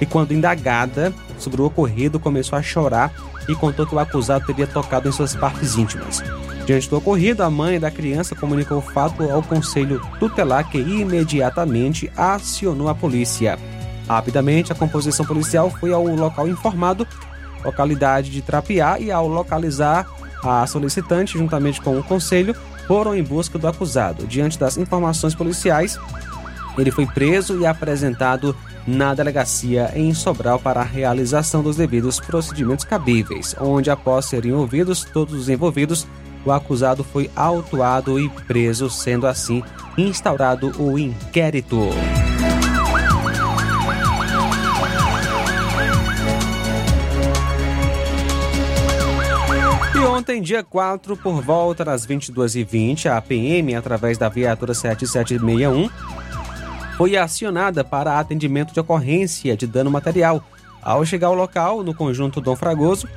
e, 0.00 0.06
quando 0.06 0.32
indagada, 0.32 1.12
sobre 1.38 1.60
o 1.60 1.66
ocorrido, 1.66 2.20
começou 2.20 2.58
a 2.58 2.62
chorar 2.62 3.12
e 3.48 3.54
contou 3.54 3.86
que 3.86 3.94
o 3.94 3.98
acusado 3.98 4.46
teria 4.46 4.66
tocado 4.66 5.08
em 5.08 5.12
suas 5.12 5.34
partes 5.34 5.76
íntimas. 5.76 6.22
Diante 6.66 6.88
do 6.88 6.96
ocorrido, 6.96 7.42
a 7.42 7.50
mãe 7.50 7.78
da 7.78 7.90
criança 7.90 8.34
comunicou 8.34 8.78
o 8.78 8.82
fato 8.82 9.22
ao 9.30 9.42
conselho 9.42 10.00
tutelar 10.18 10.68
que 10.70 10.78
imediatamente 10.78 12.10
acionou 12.16 12.88
a 12.88 12.94
polícia. 12.94 13.58
Rapidamente, 14.08 14.72
a 14.72 14.74
composição 14.74 15.26
policial 15.26 15.70
foi 15.70 15.92
ao 15.92 16.06
local 16.06 16.48
informado, 16.48 17.06
localidade 17.62 18.30
de 18.30 18.40
Trapiá, 18.40 18.98
e 18.98 19.10
ao 19.10 19.28
localizar 19.28 20.06
a 20.42 20.66
solicitante, 20.66 21.38
juntamente 21.38 21.80
com 21.80 21.98
o 21.98 22.02
conselho, 22.02 22.54
foram 22.86 23.14
em 23.14 23.22
busca 23.22 23.58
do 23.58 23.68
acusado. 23.68 24.26
Diante 24.26 24.58
das 24.58 24.76
informações 24.76 25.34
policiais, 25.34 25.98
ele 26.76 26.90
foi 26.90 27.06
preso 27.06 27.58
e 27.58 27.66
apresentado 27.66 28.56
na 28.86 29.14
delegacia 29.14 29.90
em 29.94 30.12
Sobral 30.12 30.58
para 30.58 30.80
a 30.80 30.84
realização 30.84 31.62
dos 31.62 31.76
devidos 31.76 32.20
procedimentos 32.20 32.84
cabíveis, 32.84 33.54
onde, 33.60 33.90
após 33.90 34.26
serem 34.26 34.52
ouvidos 34.52 35.04
todos 35.04 35.34
os 35.34 35.48
envolvidos, 35.48 36.06
o 36.44 36.52
acusado 36.52 37.02
foi 37.02 37.30
autuado 37.34 38.20
e 38.20 38.28
preso, 38.28 38.90
sendo 38.90 39.26
assim 39.26 39.62
instaurado 39.96 40.72
o 40.80 40.98
inquérito. 40.98 41.88
E 49.94 49.98
ontem, 49.98 50.42
dia 50.42 50.62
4, 50.62 51.16
por 51.16 51.40
volta 51.40 51.84
das 51.84 52.06
22h20, 52.06 53.06
a 53.06 53.20
PM, 53.22 53.74
através 53.74 54.18
da 54.18 54.28
viatura 54.28 54.74
7761, 54.74 55.88
foi 56.96 57.16
acionada 57.16 57.82
para 57.82 58.18
atendimento 58.18 58.72
de 58.72 58.80
ocorrência 58.80 59.56
de 59.56 59.66
dano 59.66 59.90
material. 59.90 60.42
Ao 60.82 61.04
chegar 61.04 61.28
ao 61.28 61.34
local, 61.34 61.82
no 61.82 61.94
conjunto 61.94 62.40
Dom 62.40 62.54
Fragoso, 62.54 63.08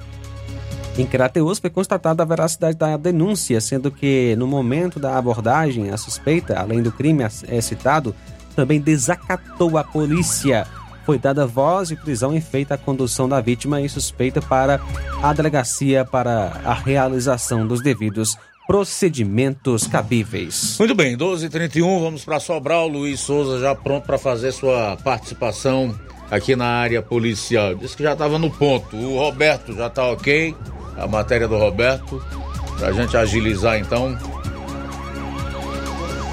em 0.98 1.06
Crateus, 1.06 1.60
foi 1.60 1.70
constatada 1.70 2.24
a 2.24 2.26
veracidade 2.26 2.78
da 2.78 2.98
denúncia, 2.98 3.62
sendo 3.62 3.92
que 3.92 4.36
no 4.36 4.48
momento 4.48 5.00
da 5.00 5.18
abordagem, 5.18 5.92
a 5.92 5.98
suspeita, 5.98 6.60
além 6.60 6.82
do 6.82 6.92
crime 6.92 7.24
é 7.24 7.62
citado, 7.62 8.16
também 8.56 8.82
desacatou 8.82 9.78
a 9.78 9.84
polícia. 9.84 10.66
Foi 11.06 11.20
dada 11.20 11.46
voz 11.46 11.90
de 11.90 11.96
prisão 11.96 12.36
e 12.36 12.42
feita 12.42 12.74
a 12.74 12.78
condução 12.78 13.30
da 13.30 13.40
vítima 13.40 13.80
e 13.80 13.88
suspeita 13.88 14.42
para 14.42 14.82
a 15.22 15.32
delegacia 15.34 16.04
para 16.04 16.60
a 16.66 16.74
realização 16.74 17.68
dos 17.68 17.82
devidos 17.82 18.36
procedimentos 18.68 19.88
cabíveis. 19.88 20.76
Muito 20.78 20.94
bem, 20.94 21.18
12h31, 21.18 22.02
vamos 22.02 22.26
para 22.26 22.40
Sobral. 22.40 22.88
Luiz 22.88 23.22
Souza 23.22 23.60
já 23.60 23.74
pronto 23.74 24.06
para 24.06 24.18
fazer 24.18 24.52
sua 24.52 24.98
participação 24.98 25.98
aqui 26.30 26.56
na 26.56 26.68
área 26.68 27.02
policial. 27.02 27.74
Disse 27.76 27.96
que 27.96 28.04
já 28.04 28.12
estava 28.14 28.38
no 28.38 28.52
ponto. 28.52 28.96
O 28.98 29.18
Roberto 29.18 29.74
já 29.74 29.88
está 29.88 30.06
ok. 30.06 30.54
A 30.98 31.08
matéria 31.08 31.48
do 31.48 31.58
Roberto. 31.58 32.22
Para 32.78 32.90
a 32.90 32.92
gente 32.92 33.16
agilizar 33.16 33.80
então. 33.80 34.18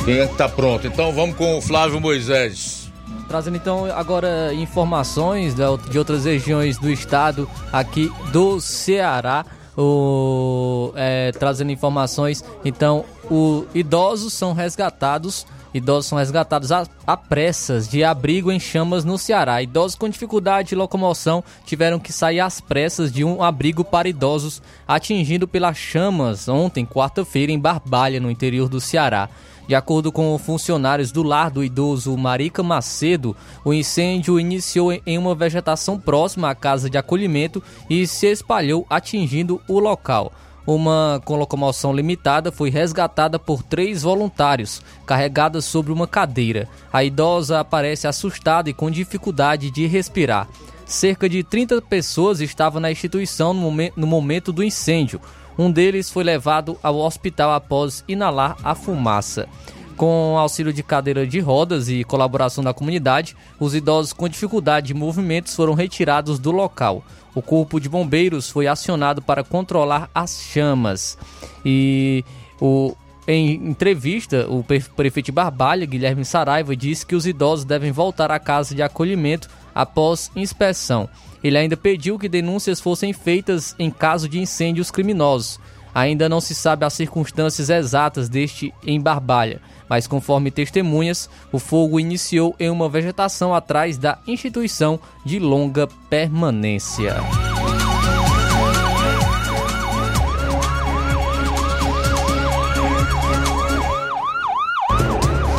Quem 0.05 0.19
é 0.19 0.27
que 0.27 0.33
está 0.33 0.49
pronto? 0.49 0.87
Então 0.87 1.13
vamos 1.13 1.37
com 1.37 1.57
o 1.57 1.63
Flávio 1.63 2.01
Moisés. 2.01 2.93
Trazendo 3.29 3.57
então 3.57 3.87
agora 3.87 4.53
informações 4.53 5.55
de 5.55 5.99
outras 5.99 6.25
regiões 6.25 6.77
do 6.79 6.91
estado 6.91 7.49
aqui 7.73 8.13
do 8.31 8.61
Ceará 8.61 9.47
o, 9.77 10.93
é, 10.95 11.33
trazendo 11.33 11.73
informações. 11.73 12.45
Então, 12.65 13.05
os 13.31 13.65
idosos 13.75 14.33
são 14.33 14.53
resgatados. 14.53 15.47
Idosos 15.73 16.07
são 16.07 16.19
resgatados 16.19 16.71
a, 16.71 16.87
a, 17.05 17.17
pressas 17.17 17.89
de 17.89 18.05
abrigo 18.05 18.53
em 18.53 18.61
chamas 18.61 19.05
no 19.05 19.19
Ceará. 19.19 19.61
Idosos 19.61 19.97
com 19.97 20.09
dificuldade 20.09 20.69
de 20.69 20.77
locomoção 20.77 21.43
tiveram 21.67 21.99
que 21.99 22.13
sair 22.13 22.39
às 22.39 22.61
pressas 22.61 23.13
de 23.13 23.25
um 23.25 23.43
abrigo 23.43 23.85
para 23.85 24.09
idosos 24.09 24.63
atingido 24.87 25.49
pelas 25.49 25.77
chamas 25.77 26.49
ontem, 26.49 26.87
quarta-feira, 26.87 27.51
em 27.51 27.59
Barbalha, 27.59 28.21
no 28.21 28.31
interior 28.31 28.69
do 28.69 28.81
Ceará. 28.81 29.29
De 29.67 29.75
acordo 29.75 30.13
com 30.13 30.37
funcionários 30.37 31.11
do 31.11 31.23
lar 31.23 31.51
do 31.51 31.65
idoso 31.65 32.15
Marica 32.17 32.63
Macedo, 32.63 33.35
o 33.65 33.73
incêndio 33.73 34.39
iniciou 34.39 34.93
em 35.07 35.17
uma 35.17 35.35
vegetação 35.35 35.99
próxima 35.99 36.51
à 36.51 36.55
casa 36.55 36.91
de 36.91 36.99
acolhimento 36.99 37.63
e 37.89 38.07
se 38.07 38.27
espalhou 38.27 38.87
atingindo 38.91 39.61
o 39.67 39.79
local. 39.79 40.33
Uma 40.67 41.21
com 41.25 41.37
locomoção 41.37 41.95
limitada 41.95 42.51
foi 42.51 42.71
resgatada 42.71 43.39
por 43.39 43.63
três 43.63 44.03
voluntários, 44.03 44.83
carregada 45.07 45.61
sobre 45.61 45.93
uma 45.93 46.07
cadeira. 46.07 46.69
A 46.93 47.05
idosa 47.05 47.61
aparece 47.61 48.07
assustada 48.07 48.69
e 48.69 48.75
com 48.75 48.91
dificuldade 48.91 49.71
de 49.71 49.87
respirar. 49.87 50.49
Cerca 50.87 51.29
de 51.29 51.43
30 51.43 51.81
pessoas 51.83 52.41
estavam 52.41 52.81
na 52.81 52.91
instituição 52.91 53.55
no 53.55 54.07
momento 54.07 54.53
do 54.53 54.63
incêndio. 54.63 55.21
Um 55.59 55.71
deles 55.71 56.11
foi 56.11 56.25
levado 56.25 56.79
ao 56.83 56.97
hospital 56.99 57.53
após 57.53 58.05
inalar 58.09 58.57
a 58.63 58.75
fumaça. 58.75 59.49
Com 59.97 60.37
auxílio 60.37 60.73
de 60.73 60.83
cadeira 60.83 61.25
de 61.27 61.39
rodas 61.39 61.89
e 61.89 62.03
colaboração 62.03 62.65
da 62.65 62.75
comunidade, 62.75 63.37
os 63.61 63.75
idosos 63.75 64.13
com 64.13 64.29
dificuldade 64.29 64.89
de 64.89 64.95
movimentos 64.95 65.55
foram 65.55 65.75
retirados 65.75 66.39
do 66.39 66.51
local. 66.51 67.05
O 67.35 67.41
corpo 67.41 67.81
de 67.81 67.89
bombeiros 67.89 68.51
foi 68.51 68.67
acionado 68.67 69.23
para 69.23 69.45
controlar 69.45 70.11
as 70.13 70.41
chamas. 70.41 71.17
E 71.65 72.25
o, 72.61 72.95
em 73.27 73.55
entrevista, 73.55 74.47
o 74.49 74.65
prefeito 74.65 75.33
Barbalha, 75.33 75.87
Guilherme 75.87 76.25
Saraiva, 76.25 76.75
disse 76.75 77.07
que 77.07 77.15
os 77.15 77.27
idosos 77.27 77.65
devem 77.65 77.93
voltar 77.93 78.31
à 78.31 78.39
casa 78.41 78.75
de 78.75 78.83
acolhimento 78.83 79.49
após 79.75 80.31
inspeção. 80.35 81.09
Ele 81.45 81.59
ainda 81.59 81.77
pediu 81.77 82.19
que 82.19 82.27
denúncias 82.27 82.81
fossem 82.81 83.13
feitas 83.13 83.77
em 83.79 83.91
caso 83.91 84.27
de 84.27 84.41
incêndios 84.41 84.91
criminosos. 84.91 85.61
Ainda 85.95 86.27
não 86.27 86.41
se 86.41 86.55
sabe 86.55 86.85
as 86.85 86.95
circunstâncias 86.95 87.69
exatas 87.69 88.29
deste 88.29 88.75
em 88.85 89.01
Barbalha, 89.01 89.61
mas 89.89 90.09
conforme 90.09 90.51
testemunhas, 90.51 91.29
o 91.53 91.59
fogo 91.59 92.01
iniciou 92.01 92.57
em 92.59 92.71
uma 92.71 92.89
vegetação 92.89 93.55
atrás 93.55 93.97
da 93.99 94.19
instituição 94.27 94.99
de 95.25 95.39
longa 95.39 95.87
permanência. 96.09 97.15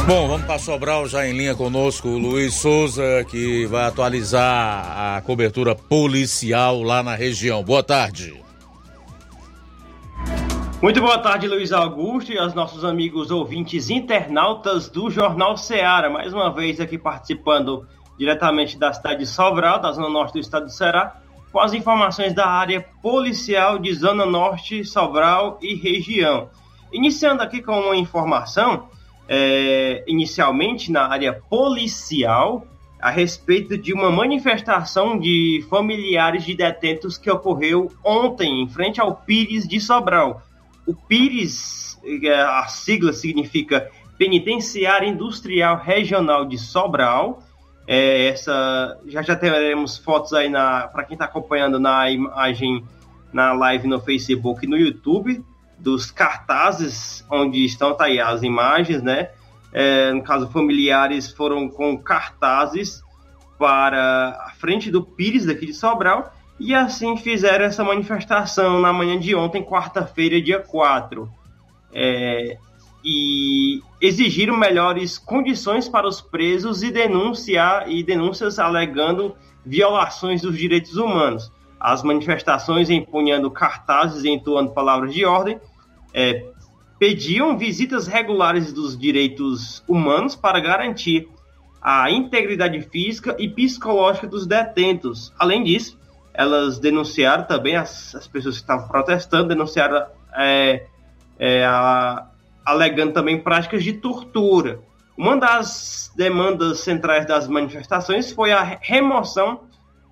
Bom, 0.08 0.28
vamos 0.28 0.46
para 0.46 0.60
Sobral, 0.60 1.08
já 1.08 1.26
em 1.26 1.36
linha 1.36 1.56
conosco 1.56 2.08
o 2.08 2.18
Luiz 2.20 2.54
Souza, 2.54 3.26
que 3.28 3.66
vai 3.66 3.86
atualizar 3.86 5.16
a 5.18 5.22
cobertura 5.22 5.74
policial 5.74 6.84
lá 6.84 7.02
na 7.02 7.16
região. 7.16 7.64
Boa 7.64 7.82
tarde. 7.82 8.40
Muito 10.80 11.02
boa 11.02 11.18
tarde, 11.18 11.48
Luiz 11.48 11.72
Augusto 11.72 12.32
e 12.32 12.38
aos 12.38 12.54
nossos 12.54 12.86
amigos 12.86 13.32
ouvintes 13.32 13.90
internautas 13.90 14.88
do 14.90 15.10
Jornal 15.10 15.58
Ceará. 15.58 16.08
Mais 16.08 16.32
uma 16.32 16.54
vez 16.54 16.80
aqui 16.80 17.00
participando 17.00 17.88
diretamente 18.16 18.78
da 18.78 18.94
cidade 18.94 19.22
de 19.22 19.26
Sobral, 19.26 19.82
da 19.82 19.92
zona 19.92 20.08
norte 20.08 20.34
do 20.34 20.40
estado 20.40 20.66
do 20.66 20.72
Ceará, 20.72 21.20
com 21.52 21.60
as 21.60 21.74
informações 21.74 22.32
da 22.32 22.46
área 22.46 22.86
policial 23.02 23.80
de 23.80 23.92
Zona 23.96 24.24
Norte, 24.24 24.86
Sobral 24.86 25.58
e 25.64 25.74
região. 25.74 26.48
Iniciando 26.94 27.42
aqui 27.42 27.60
com 27.60 27.80
uma 27.80 27.96
informação 27.96 28.88
é, 29.28 30.04
inicialmente 30.08 30.92
na 30.92 31.08
área 31.08 31.34
policial 31.34 32.66
a 33.00 33.10
respeito 33.10 33.78
de 33.78 33.94
uma 33.94 34.10
manifestação 34.10 35.20
de 35.20 35.64
familiares 35.70 36.44
de 36.44 36.56
detentos 36.56 37.18
que 37.18 37.30
ocorreu 37.30 37.92
ontem 38.04 38.64
em 38.64 38.68
frente 38.68 39.00
ao 39.00 39.16
Pires 39.16 39.68
de 39.68 39.80
Sobral. 39.80 40.42
O 40.88 40.96
Pires, 40.96 42.00
é, 42.04 42.34
a 42.34 42.66
sigla 42.68 43.14
significa 43.14 43.92
Penitenciária 44.18 45.08
Industrial 45.08 45.78
Regional 45.78 46.46
de 46.46 46.58
Sobral. 46.58 47.44
É, 47.88 48.28
essa 48.28 49.00
já 49.06 49.22
já 49.22 49.36
teremos 49.36 49.98
fotos 49.98 50.34
aí 50.34 50.50
na 50.50 50.88
para 50.88 51.04
quem 51.04 51.14
está 51.14 51.26
acompanhando 51.26 51.80
na 51.80 52.10
imagem 52.10 52.84
na 53.32 53.54
live 53.54 53.88
no 53.88 54.00
Facebook 54.00 54.66
e 54.66 54.68
no 54.68 54.78
YouTube 54.78 55.44
dos 55.78 56.12
cartazes 56.12 57.26
onde 57.30 57.66
estão 57.66 57.94
tá 57.94 58.06
aí 58.06 58.20
as 58.20 58.44
imagens, 58.44 59.02
né? 59.02 59.30
É, 59.72 60.14
no 60.14 60.24
caso, 60.24 60.50
familiares 60.50 61.32
foram 61.32 61.68
com 61.68 61.98
cartazes 61.98 63.04
para 63.58 64.42
a 64.46 64.52
frente 64.52 64.90
do 64.90 65.04
Pires 65.04 65.46
daqui 65.46 65.66
de 65.66 65.74
Sobral 65.74 66.34
e 66.60 66.74
assim 66.74 67.18
fizeram 67.18 67.66
essa 67.66 67.84
manifestação 67.84 68.80
na 68.80 68.94
manhã 68.94 69.20
de 69.20 69.36
ontem, 69.36 69.64
quarta-feira, 69.64 70.42
dia 70.42 70.60
4. 70.60 71.30
É, 71.94 72.58
e 73.04 73.82
exigiram 74.02 74.58
melhores 74.58 75.18
condições 75.18 75.88
para 75.88 76.08
os 76.08 76.22
presos 76.22 76.82
e 76.82 76.92
denunciar 76.92 77.90
e 77.90 78.04
denúncias 78.04 78.58
alegando 78.58 79.36
violações 79.66 80.42
dos 80.42 80.58
direitos 80.58 80.96
humanos 80.96 81.52
as 81.86 82.02
manifestações 82.02 82.90
empunhando 82.90 83.52
cartazes 83.52 84.24
e 84.24 84.30
entoando 84.30 84.72
palavras 84.72 85.14
de 85.14 85.24
ordem, 85.24 85.62
é, 86.12 86.44
pediam 86.98 87.56
visitas 87.60 88.08
regulares 88.08 88.74
dos 88.74 88.98
direitos 88.98 89.84
humanos 89.88 90.36
para 90.36 90.60
garantir 90.60 91.30
a 91.80 92.10
integridade 92.10 92.82
física 92.82 93.36
e 93.38 93.48
psicológica 93.48 94.26
dos 94.26 94.48
detentos. 94.48 95.32
Além 95.38 95.64
disso, 95.64 95.96
elas 96.34 96.80
denunciaram 96.80 97.44
também, 97.44 97.76
as, 97.76 98.16
as 98.16 98.28
pessoas 98.28 98.56
que 98.56 98.62
estavam 98.64 98.88
protestando, 98.88 99.50
denunciaram 99.50 100.08
é, 100.36 100.88
é, 101.38 101.66
a, 101.66 102.26
alegando 102.66 103.14
também 103.14 103.40
práticas 103.40 103.84
de 103.84 103.94
tortura. 103.94 104.80
Uma 105.16 105.38
das 105.38 106.12
demandas 106.16 106.80
centrais 106.80 107.28
das 107.28 107.48
manifestações 107.48 108.32
foi 108.32 108.52
a 108.52 108.64
remoção 108.82 109.66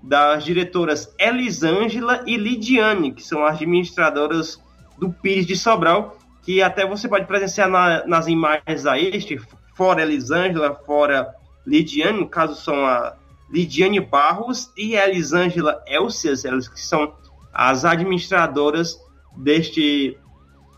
das 0.04 0.44
diretoras 0.44 1.14
Elisângela 1.18 2.24
e 2.28 2.36
Lidiane, 2.36 3.14
que 3.14 3.24
são 3.24 3.46
administradoras 3.46 4.62
do 4.98 5.10
Pires 5.10 5.48
de 5.48 5.56
Sobral, 5.56 6.18
que 6.42 6.62
até 6.62 6.86
você 6.86 7.08
pode 7.08 7.26
presenciar 7.26 7.70
na, 7.70 8.06
nas 8.06 8.28
imagens 8.28 8.86
a 8.86 9.00
este, 9.00 9.40
fora 9.74 10.02
Elisângela, 10.02 10.76
fora 10.86 11.34
Lidiane, 11.66 12.20
no 12.20 12.28
caso 12.28 12.54
são 12.54 12.86
a 12.86 13.16
Lidiane 13.50 14.02
Barros 14.02 14.70
e 14.76 14.98
a 14.98 15.08
Elisângela 15.08 15.82
Elcias, 15.88 16.44
elas 16.44 16.68
que 16.68 16.82
são 16.82 17.14
as 17.54 17.86
administradoras 17.86 19.00
deste 19.38 20.18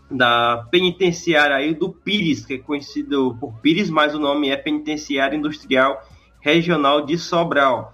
da 0.08 0.64
penitenciária 0.70 1.56
aí 1.56 1.74
do 1.74 1.90
Pires, 1.90 2.46
que 2.46 2.54
é 2.54 2.58
conhecido 2.58 3.36
por 3.40 3.54
Pires, 3.54 3.90
mas 3.90 4.14
o 4.14 4.20
nome 4.20 4.50
é 4.50 4.56
Penitenciária 4.56 5.36
Industrial 5.36 6.00
Regional 6.40 7.04
de 7.04 7.18
Sobral. 7.18 7.92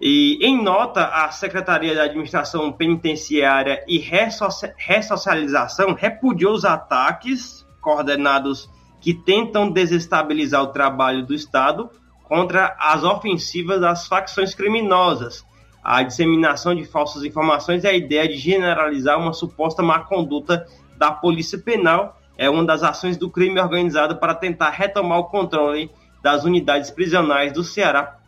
E 0.00 0.38
em 0.42 0.62
nota, 0.62 1.06
a 1.06 1.30
Secretaria 1.30 1.94
de 1.94 2.00
Administração 2.00 2.70
Penitenciária 2.70 3.82
e 3.88 3.98
Ressocialização 3.98 5.94
repudiou 5.94 6.52
os 6.52 6.64
ataques 6.64 7.66
coordenados 7.80 8.68
que 9.00 9.14
tentam 9.14 9.70
desestabilizar 9.70 10.62
o 10.62 10.68
trabalho 10.68 11.24
do 11.24 11.32
Estado 11.32 11.88
contra 12.24 12.76
as 12.78 13.04
ofensivas 13.04 13.80
das 13.80 14.06
facções 14.06 14.54
criminosas, 14.54 15.46
a 15.82 16.02
disseminação 16.02 16.74
de 16.74 16.84
falsas 16.84 17.22
informações 17.22 17.84
e 17.84 17.86
a 17.86 17.92
ideia 17.92 18.26
de 18.26 18.36
generalizar 18.36 19.16
uma 19.18 19.32
suposta 19.32 19.82
má 19.82 20.00
conduta 20.00 20.66
da 20.98 21.12
Polícia 21.12 21.58
Penal 21.58 22.18
é 22.36 22.50
uma 22.50 22.64
das 22.64 22.82
ações 22.82 23.16
do 23.16 23.30
crime 23.30 23.60
organizado 23.60 24.16
para 24.16 24.34
tentar 24.34 24.70
retomar 24.70 25.20
o 25.20 25.24
controle 25.24 25.90
das 26.22 26.44
unidades 26.44 26.90
prisionais 26.90 27.52
do 27.52 27.62
Ceará. 27.62 28.18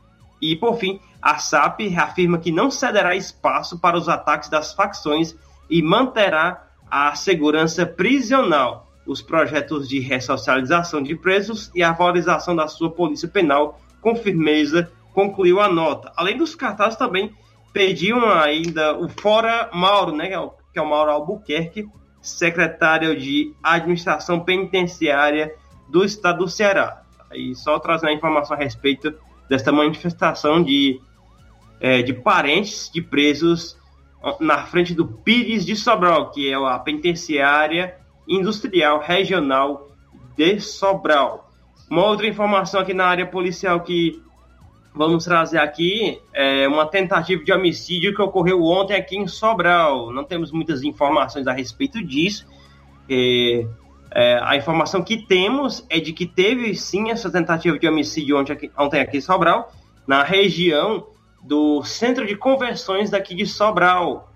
E, 0.41 0.55
por 0.55 0.77
fim, 0.77 1.01
a 1.21 1.39
SAP 1.39 1.81
afirma 1.97 2.39
que 2.39 2.53
não 2.53 2.71
cederá 2.71 3.15
espaço 3.17 3.79
para 3.79 3.97
os 3.97 4.09
ataques 4.09 4.49
das 4.49 4.73
facções 4.73 5.35
e 5.69 5.83
manterá 5.83 6.67
a 6.91 7.15
segurança 7.15 7.85
prisional, 7.85 8.89
os 9.07 9.21
projetos 9.21 9.89
de 9.89 10.01
ressocialização 10.01 11.03
de 11.03 11.15
presos 11.15 11.71
e 11.75 11.83
a 11.83 11.93
valorização 11.93 12.55
da 12.55 12.69
sua 12.69 12.91
polícia 12.91 13.29
penal 13.29 13.81
com 14.01 14.15
firmeza, 14.15 14.91
concluiu 15.13 15.61
a 15.61 15.69
nota. 15.69 16.13
Além 16.17 16.37
dos 16.37 16.55
cartazes, 16.55 16.97
também 16.97 17.35
pediam 17.73 18.31
ainda 18.31 18.97
o 18.97 19.09
Fora 19.09 19.69
Mauro, 19.73 20.13
né, 20.13 20.29
que 20.73 20.79
é 20.79 20.83
o 20.83 20.89
Mauro 20.89 21.11
Albuquerque, 21.11 21.89
secretário 22.21 23.19
de 23.19 23.53
Administração 23.63 24.41
Penitenciária 24.41 25.55
do 25.89 26.05
Estado 26.05 26.39
do 26.39 26.49
Ceará. 26.49 27.03
E 27.33 27.55
só 27.55 27.79
trazendo 27.79 28.11
a 28.11 28.15
informação 28.15 28.57
a 28.57 28.61
respeito 28.61 29.15
desta 29.49 29.73
manifestação 29.73 30.63
de, 30.63 31.01
é, 31.81 32.03
de 32.03 32.13
parentes 32.13 32.91
de 32.93 33.01
presos 33.01 33.77
na 34.41 34.65
frente 34.67 34.95
do 34.95 35.07
Pires 35.07 35.65
de 35.65 35.77
Sobral, 35.77 36.31
que 36.31 36.51
é 36.51 36.55
a 36.55 36.79
penitenciária 36.79 37.95
industrial 38.27 39.01
regional 39.01 39.89
de 40.37 40.61
Sobral. 40.61 41.51
Uma 41.91 42.05
outra 42.05 42.27
informação 42.27 42.81
aqui 42.81 42.93
na 42.93 43.07
área 43.07 43.27
policial 43.27 43.81
que 43.81 44.21
vamos 44.95 45.25
trazer 45.25 45.59
aqui 45.59 46.21
é 46.35 46.67
uma 46.67 46.87
tentativa 46.87 47.43
de 47.43 47.53
homicídio 47.53 48.15
que 48.15 48.21
ocorreu 48.21 48.63
ontem 48.65 48.95
aqui 48.95 49.17
em 49.17 49.27
Sobral. 49.27 50.13
Não 50.13 50.25
temos 50.25 50.51
muitas 50.51 50.83
informações 50.83 51.47
a 51.47 51.53
respeito 51.53 52.05
disso. 52.05 52.47
É, 53.09 53.67
é, 54.11 54.41
a 54.43 54.57
informação 54.57 55.03
que 55.03 55.17
temos 55.17 55.87
é 55.89 56.01
de 56.01 56.13
que 56.13 56.27
teve 56.27 56.75
sim 56.75 57.11
essa 57.11 57.31
tentativa 57.31 57.79
de 57.79 57.89
homicídio 57.89 58.39
ontem 58.39 58.53
aqui, 58.53 58.71
ontem 58.77 59.01
aqui 59.01 59.19
em 59.19 59.21
Sobral, 59.21 59.73
na 60.07 60.23
região 60.23 61.07
do 61.43 61.83
centro 61.83 62.27
de 62.27 62.37
conversões 62.37 63.11
daqui 63.11 63.35
de 63.35 63.47
Sobral. 63.47 64.33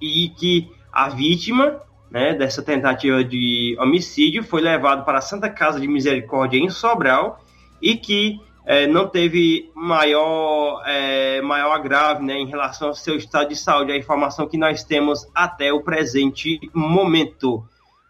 E 0.00 0.28
que 0.30 0.70
a 0.92 1.08
vítima 1.08 1.80
né, 2.10 2.34
dessa 2.34 2.62
tentativa 2.62 3.22
de 3.22 3.76
homicídio 3.78 4.42
foi 4.42 4.60
levado 4.60 5.04
para 5.04 5.18
a 5.18 5.22
Santa 5.22 5.48
Casa 5.50 5.80
de 5.80 5.86
Misericórdia 5.86 6.58
em 6.58 6.70
Sobral 6.70 7.40
e 7.80 7.96
que 7.96 8.40
é, 8.64 8.86
não 8.86 9.08
teve 9.08 9.70
maior, 9.74 10.82
é, 10.86 11.40
maior 11.40 11.72
agrave 11.72 12.22
né, 12.22 12.38
em 12.38 12.46
relação 12.46 12.88
ao 12.88 12.94
seu 12.94 13.16
estado 13.16 13.48
de 13.48 13.56
saúde, 13.56 13.92
a 13.92 13.96
informação 13.96 14.46
que 14.46 14.58
nós 14.58 14.84
temos 14.84 15.26
até 15.34 15.72
o 15.72 15.82
presente 15.82 16.60
momento. 16.74 17.64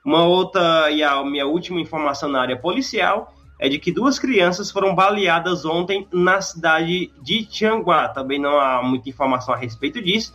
Uma 0.05 0.25
outra, 0.25 0.91
e 0.91 1.03
a 1.03 1.23
minha 1.23 1.47
última 1.47 1.81
informação 1.81 2.29
na 2.29 2.41
área 2.41 2.57
policial, 2.57 3.33
é 3.59 3.69
de 3.69 3.79
que 3.79 3.91
duas 3.91 4.19
crianças 4.19 4.71
foram 4.71 4.95
baleadas 4.95 5.65
ontem 5.65 6.07
na 6.13 6.41
cidade 6.41 7.13
de 7.21 7.45
Tianguá. 7.45 8.09
Também 8.09 8.39
não 8.39 8.59
há 8.59 8.83
muita 8.83 9.09
informação 9.09 9.53
a 9.53 9.57
respeito 9.57 10.01
disso, 10.01 10.33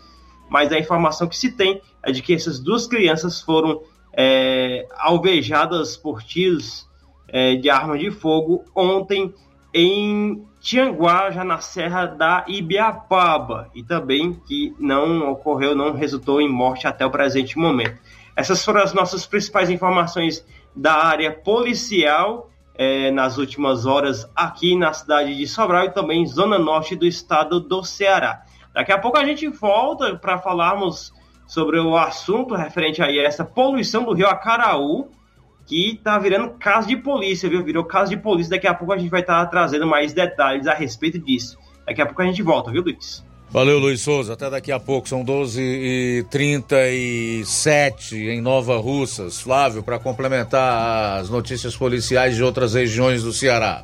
mas 0.50 0.72
a 0.72 0.78
informação 0.78 1.28
que 1.28 1.38
se 1.38 1.52
tem 1.52 1.82
é 2.02 2.12
de 2.12 2.22
que 2.22 2.34
essas 2.34 2.60
duas 2.60 2.86
crianças 2.86 3.42
foram 3.42 3.82
é, 4.12 4.86
alvejadas 4.98 5.96
por 5.96 6.22
tiros 6.22 6.88
é, 7.28 7.56
de 7.56 7.70
arma 7.70 7.98
de 7.98 8.12
fogo 8.12 8.66
ontem 8.76 9.34
em 9.74 10.46
Tianguá, 10.60 11.32
já 11.32 11.44
na 11.44 11.60
Serra 11.60 12.06
da 12.06 12.46
Ibiapaba, 12.48 13.70
e 13.74 13.84
também 13.84 14.34
que 14.48 14.74
não 14.80 15.32
ocorreu, 15.32 15.76
não 15.76 15.94
resultou 15.94 16.40
em 16.40 16.48
morte 16.48 16.88
até 16.88 17.06
o 17.06 17.10
presente 17.10 17.58
momento. 17.58 18.00
Essas 18.36 18.64
foram 18.64 18.82
as 18.82 18.94
nossas 18.94 19.26
principais 19.26 19.70
informações 19.70 20.46
da 20.76 20.94
área 20.94 21.32
policial 21.32 22.50
é, 22.76 23.12
nas 23.12 23.38
últimas 23.38 23.86
horas 23.86 24.30
aqui 24.36 24.76
na 24.76 24.94
cidade 24.94 25.36
de 25.36 25.48
Sobral 25.48 25.86
e 25.86 25.92
também 25.92 26.26
zona 26.26 26.58
norte 26.58 26.96
do 26.96 27.06
estado 27.06 27.60
do 27.60 27.84
Ceará. 27.84 28.44
Daqui 28.74 28.92
a 28.92 28.98
pouco 28.98 29.18
a 29.18 29.26
gente 29.26 29.48
volta 29.48 30.16
para 30.16 30.38
falarmos 30.40 31.14
sobre 31.46 31.80
o 31.80 31.96
assunto 31.96 32.56
referente 32.56 33.02
a 33.02 33.12
essa 33.24 33.46
poluição 33.46 34.04
do 34.04 34.14
rio 34.14 34.28
Acaraú, 34.28 35.12
que 35.66 36.00
tá 36.04 36.18
virando 36.18 36.52
caso 36.58 36.88
de 36.88 36.98
polícia, 36.98 37.48
viu? 37.48 37.64
Virou 37.64 37.86
caso 37.86 38.10
de 38.10 38.18
polícia. 38.18 38.52
Daqui 38.52 38.68
a 38.68 38.74
pouco 38.74 38.92
a 38.92 38.98
gente 38.98 39.10
vai 39.10 39.22
estar 39.22 39.44
tá 39.44 39.50
trazendo 39.50 39.86
mais 39.86 40.14
detalhes 40.14 40.68
a 40.68 40.74
respeito 40.74 41.20
disso. 41.20 41.58
Daqui 41.86 42.02
a 42.02 42.06
pouco 42.06 42.22
a 42.22 42.26
gente 42.26 42.42
volta, 42.42 42.72
viu, 42.72 42.82
Luiz? 42.82 43.24
Valeu, 43.54 43.78
Luiz 43.78 44.02
Souza. 44.02 44.34
Até 44.34 44.50
daqui 44.50 44.72
a 44.72 44.80
pouco. 44.80 45.08
São 45.08 45.24
12h37 45.24 48.14
em 48.14 48.42
Nova 48.42 48.80
Russas. 48.80 49.40
Flávio, 49.40 49.84
para 49.84 50.00
complementar 50.00 51.20
as 51.20 51.30
notícias 51.30 51.78
policiais 51.78 52.36
de 52.36 52.42
outras 52.42 52.74
regiões 52.74 53.22
do 53.22 53.32
Ceará. 53.32 53.84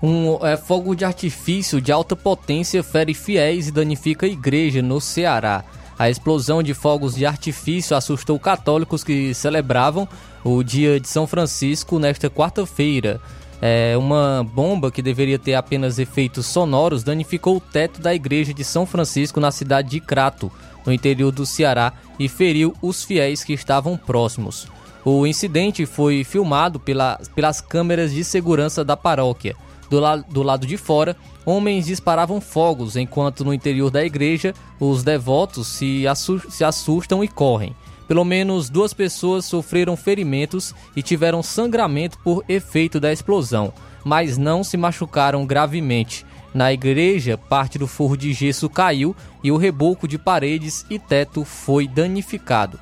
Um 0.00 0.46
é, 0.46 0.56
fogo 0.56 0.94
de 0.94 1.04
artifício 1.04 1.80
de 1.80 1.90
alta 1.90 2.14
potência 2.14 2.84
fere 2.84 3.12
fiéis 3.12 3.66
e 3.66 3.72
danifica 3.72 4.26
a 4.26 4.28
igreja 4.28 4.80
no 4.80 5.00
Ceará. 5.00 5.64
A 5.98 6.08
explosão 6.08 6.62
de 6.62 6.72
fogos 6.72 7.16
de 7.16 7.26
artifício 7.26 7.96
assustou 7.96 8.38
católicos 8.38 9.02
que 9.02 9.34
celebravam 9.34 10.08
o 10.44 10.62
dia 10.62 11.00
de 11.00 11.08
São 11.08 11.26
Francisco 11.26 11.98
nesta 11.98 12.30
quarta-feira. 12.30 13.20
É, 13.62 13.94
uma 13.96 14.46
bomba 14.54 14.90
que 14.90 15.02
deveria 15.02 15.38
ter 15.38 15.54
apenas 15.54 15.98
efeitos 15.98 16.46
sonoros 16.46 17.02
danificou 17.02 17.56
o 17.56 17.60
teto 17.60 18.00
da 18.00 18.14
igreja 18.14 18.54
de 18.54 18.64
São 18.64 18.86
Francisco 18.86 19.38
na 19.38 19.50
cidade 19.50 19.90
de 19.90 20.00
Crato, 20.00 20.50
no 20.86 20.92
interior 20.92 21.30
do 21.30 21.44
Ceará, 21.44 21.92
e 22.18 22.28
feriu 22.28 22.74
os 22.80 23.04
fiéis 23.04 23.44
que 23.44 23.52
estavam 23.52 23.98
próximos. 23.98 24.66
O 25.04 25.26
incidente 25.26 25.84
foi 25.84 26.24
filmado 26.24 26.80
pela, 26.80 27.18
pelas 27.34 27.60
câmeras 27.60 28.12
de 28.12 28.24
segurança 28.24 28.84
da 28.84 28.96
paróquia. 28.96 29.54
Do, 29.90 29.98
la 29.98 30.16
do 30.16 30.42
lado 30.42 30.66
de 30.66 30.76
fora, 30.76 31.16
homens 31.44 31.86
disparavam 31.86 32.40
fogos, 32.40 32.96
enquanto 32.96 33.44
no 33.44 33.52
interior 33.52 33.90
da 33.90 34.04
igreja 34.04 34.54
os 34.78 35.02
devotos 35.02 35.66
se, 35.66 36.04
se 36.48 36.64
assustam 36.64 37.24
e 37.24 37.28
correm. 37.28 37.74
Pelo 38.10 38.24
menos 38.24 38.68
duas 38.68 38.92
pessoas 38.92 39.44
sofreram 39.44 39.96
ferimentos 39.96 40.74
e 40.96 41.00
tiveram 41.00 41.44
sangramento 41.44 42.18
por 42.18 42.44
efeito 42.48 42.98
da 42.98 43.12
explosão, 43.12 43.72
mas 44.04 44.36
não 44.36 44.64
se 44.64 44.76
machucaram 44.76 45.46
gravemente. 45.46 46.26
Na 46.52 46.72
igreja, 46.72 47.38
parte 47.38 47.78
do 47.78 47.86
forro 47.86 48.16
de 48.16 48.32
gesso 48.32 48.68
caiu 48.68 49.14
e 49.44 49.52
o 49.52 49.56
reboco 49.56 50.08
de 50.08 50.18
paredes 50.18 50.84
e 50.90 50.98
teto 50.98 51.44
foi 51.44 51.86
danificado. 51.86 52.80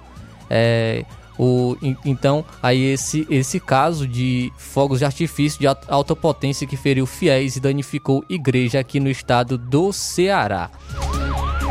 É, 0.48 1.04
o, 1.38 1.76
então, 2.06 2.42
aí 2.62 2.82
esse, 2.86 3.26
esse 3.28 3.60
caso 3.60 4.08
de 4.08 4.50
fogos 4.56 5.00
de 5.00 5.04
artifício 5.04 5.60
de 5.60 5.66
alta 5.66 6.16
potência 6.16 6.66
que 6.66 6.74
feriu 6.74 7.04
fiéis 7.04 7.54
e 7.54 7.60
danificou 7.60 8.24
igreja 8.30 8.80
aqui 8.80 8.98
no 8.98 9.10
estado 9.10 9.58
do 9.58 9.92
Ceará. 9.92 10.70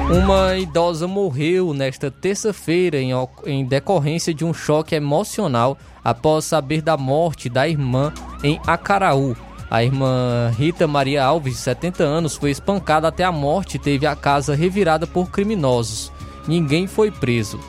Uma 0.10 0.56
idosa 0.56 1.06
morreu 1.06 1.74
nesta 1.74 2.10
terça-feira 2.10 2.98
em, 2.98 3.12
em 3.46 3.65
decorrência 3.65 4.34
de 4.34 4.46
um 4.46 4.54
choque 4.54 4.96
emocional 4.96 5.78
após 6.02 6.46
saber 6.46 6.82
da 6.82 6.96
morte 6.96 7.50
da 7.50 7.67
irmã 7.67 8.13
em 8.41 8.58
Acaraú. 8.65 9.36
A 9.70 9.84
irmã 9.84 10.50
Rita 10.58 10.88
Maria 10.88 11.26
Alves, 11.26 11.56
de 11.56 11.60
70 11.60 12.06
anos, 12.06 12.38
foi 12.38 12.52
espancada 12.52 13.10
até 13.10 13.26
a 13.26 13.34
morte 13.34 13.76
e 13.76 13.80
teve 13.80 14.08
a 14.08 14.15
casa 14.15 14.56
revirada 14.56 15.06
por 15.06 15.30
criminosos. 15.30 16.10
Ninguém 16.48 16.88
foi 16.88 17.12
preso. 17.12 17.60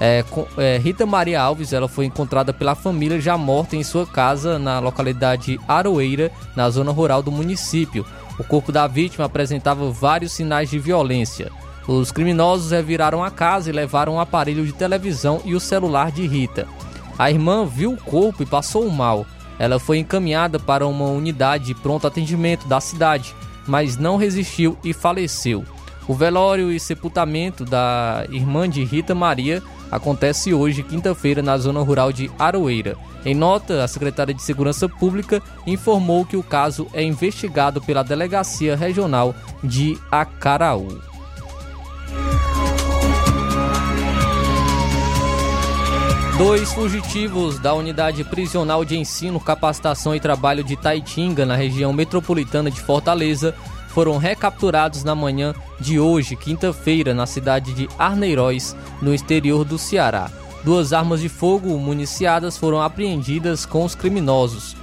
É, 0.00 0.24
é, 0.56 0.78
Rita 0.78 1.06
Maria 1.06 1.40
Alves 1.40 1.72
ela 1.72 1.86
foi 1.86 2.06
encontrada 2.06 2.52
pela 2.52 2.74
família 2.74 3.20
já 3.20 3.38
morta 3.38 3.76
em 3.76 3.84
sua 3.84 4.04
casa 4.04 4.58
na 4.58 4.80
localidade 4.80 5.60
Aroeira, 5.68 6.32
na 6.56 6.68
zona 6.70 6.90
rural 6.90 7.22
do 7.22 7.30
município. 7.30 8.04
O 8.36 8.42
corpo 8.42 8.72
da 8.72 8.88
vítima 8.88 9.26
apresentava 9.26 9.88
vários 9.92 10.32
sinais 10.32 10.68
de 10.68 10.78
violência. 10.80 11.52
Os 11.88 12.12
criminosos 12.12 12.70
reviraram 12.70 13.24
a 13.24 13.30
casa 13.30 13.70
e 13.70 13.72
levaram 13.72 14.12
o 14.12 14.16
um 14.16 14.20
aparelho 14.20 14.66
de 14.66 14.74
televisão 14.74 15.40
e 15.42 15.54
o 15.54 15.60
celular 15.60 16.12
de 16.12 16.26
Rita. 16.26 16.68
A 17.18 17.30
irmã 17.30 17.64
viu 17.64 17.94
o 17.94 17.96
corpo 17.96 18.42
e 18.42 18.46
passou 18.46 18.90
mal. 18.90 19.24
Ela 19.58 19.80
foi 19.80 19.96
encaminhada 19.96 20.58
para 20.58 20.86
uma 20.86 21.06
unidade 21.06 21.64
de 21.64 21.74
pronto 21.74 22.06
atendimento 22.06 22.68
da 22.68 22.78
cidade, 22.78 23.34
mas 23.66 23.96
não 23.96 24.18
resistiu 24.18 24.76
e 24.84 24.92
faleceu. 24.92 25.64
O 26.06 26.12
velório 26.12 26.70
e 26.70 26.78
sepultamento 26.78 27.64
da 27.64 28.26
irmã 28.30 28.68
de 28.68 28.84
Rita 28.84 29.14
Maria 29.14 29.62
acontece 29.90 30.52
hoje, 30.52 30.82
quinta-feira, 30.82 31.42
na 31.42 31.56
zona 31.56 31.80
rural 31.80 32.12
de 32.12 32.30
Aroeira. 32.38 32.98
Em 33.24 33.34
nota, 33.34 33.82
a 33.82 33.88
secretária 33.88 34.34
de 34.34 34.42
Segurança 34.42 34.86
Pública 34.90 35.42
informou 35.66 36.26
que 36.26 36.36
o 36.36 36.42
caso 36.42 36.86
é 36.92 37.02
investigado 37.02 37.80
pela 37.80 38.04
Delegacia 38.04 38.76
Regional 38.76 39.34
de 39.64 39.98
Acaraú. 40.10 41.00
Dois 46.38 46.72
fugitivos 46.72 47.58
da 47.58 47.74
Unidade 47.74 48.22
Prisional 48.22 48.84
de 48.84 48.96
Ensino, 48.96 49.40
Capacitação 49.40 50.14
e 50.14 50.20
Trabalho 50.20 50.62
de 50.62 50.76
Taitinga, 50.76 51.44
na 51.44 51.56
região 51.56 51.92
metropolitana 51.92 52.70
de 52.70 52.80
Fortaleza, 52.80 53.52
foram 53.88 54.18
recapturados 54.18 55.02
na 55.02 55.16
manhã 55.16 55.52
de 55.80 55.98
hoje, 55.98 56.36
quinta-feira, 56.36 57.12
na 57.12 57.26
cidade 57.26 57.74
de 57.74 57.88
Arneiroz, 57.98 58.76
no 59.02 59.12
exterior 59.12 59.64
do 59.64 59.76
Ceará. 59.78 60.30
Duas 60.62 60.92
armas 60.92 61.20
de 61.20 61.28
fogo 61.28 61.76
municiadas 61.76 62.56
foram 62.56 62.80
apreendidas 62.80 63.66
com 63.66 63.84
os 63.84 63.96
criminosos. 63.96 64.76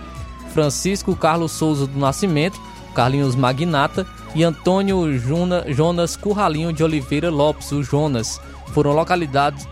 Francisco 0.54 1.16
Carlos 1.16 1.54
Souza 1.54 1.88
do 1.88 1.98
Nascimento, 1.98 2.60
Carlinhos 2.94 3.36
Magnata 3.36 4.06
e 4.36 4.44
Antônio 4.44 5.18
Jonas 5.18 6.18
Curralinho 6.18 6.74
de 6.74 6.84
Oliveira 6.84 7.32
Lopes, 7.32 7.72
o 7.72 7.82
Jonas, 7.82 8.40
foram 8.74 8.92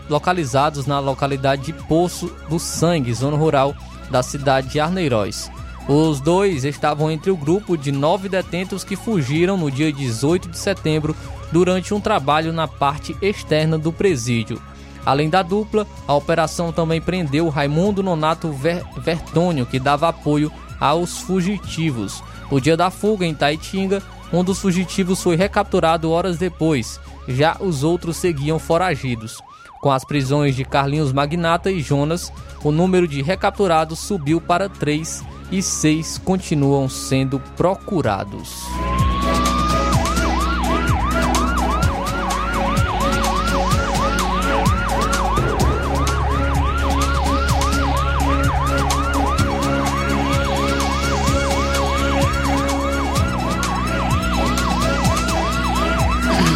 localizados 0.08 0.86
na 0.86 0.98
localidade 0.98 1.64
de 1.64 1.72
Poço 1.74 2.34
do 2.48 2.58
Sangue, 2.58 3.12
zona 3.12 3.36
rural 3.36 3.74
da 4.10 4.22
cidade 4.22 4.70
de 4.70 4.80
Arneiroz. 4.80 5.50
Os 5.86 6.18
dois 6.18 6.64
estavam 6.64 7.10
entre 7.10 7.30
o 7.30 7.36
grupo 7.36 7.76
de 7.76 7.92
nove 7.92 8.26
detentos 8.26 8.82
que 8.82 8.96
fugiram 8.96 9.58
no 9.58 9.70
dia 9.70 9.92
18 9.92 10.48
de 10.48 10.58
setembro 10.58 11.14
durante 11.52 11.92
um 11.92 12.00
trabalho 12.00 12.50
na 12.50 12.66
parte 12.66 13.14
externa 13.20 13.76
do 13.76 13.92
presídio. 13.92 14.60
Além 15.04 15.28
da 15.28 15.42
dupla, 15.42 15.86
a 16.08 16.14
operação 16.14 16.72
também 16.72 17.02
prendeu 17.02 17.50
Raimundo 17.50 18.02
Nonato 18.02 18.50
Ver 18.50 18.82
Vertônio, 18.96 19.66
que 19.66 19.78
dava 19.78 20.08
apoio 20.08 20.50
aos 20.80 21.18
fugitivos. 21.18 22.22
No 22.50 22.58
dia 22.58 22.76
da 22.76 22.90
fuga 22.90 23.26
em 23.26 23.34
Taitinga, 23.34 24.02
um 24.34 24.44
dos 24.44 24.58
fugitivos 24.58 25.22
foi 25.22 25.36
recapturado 25.36 26.10
horas 26.10 26.36
depois, 26.36 27.00
já 27.28 27.56
os 27.60 27.84
outros 27.84 28.16
seguiam 28.16 28.58
foragidos. 28.58 29.38
Com 29.80 29.90
as 29.90 30.04
prisões 30.04 30.56
de 30.56 30.64
Carlinhos 30.64 31.12
Magnata 31.12 31.70
e 31.70 31.80
Jonas, 31.80 32.32
o 32.62 32.72
número 32.72 33.06
de 33.06 33.22
recapturados 33.22 33.98
subiu 33.98 34.40
para 34.40 34.68
três 34.68 35.22
e 35.52 35.62
seis 35.62 36.18
continuam 36.18 36.88
sendo 36.88 37.38
procurados. 37.56 38.64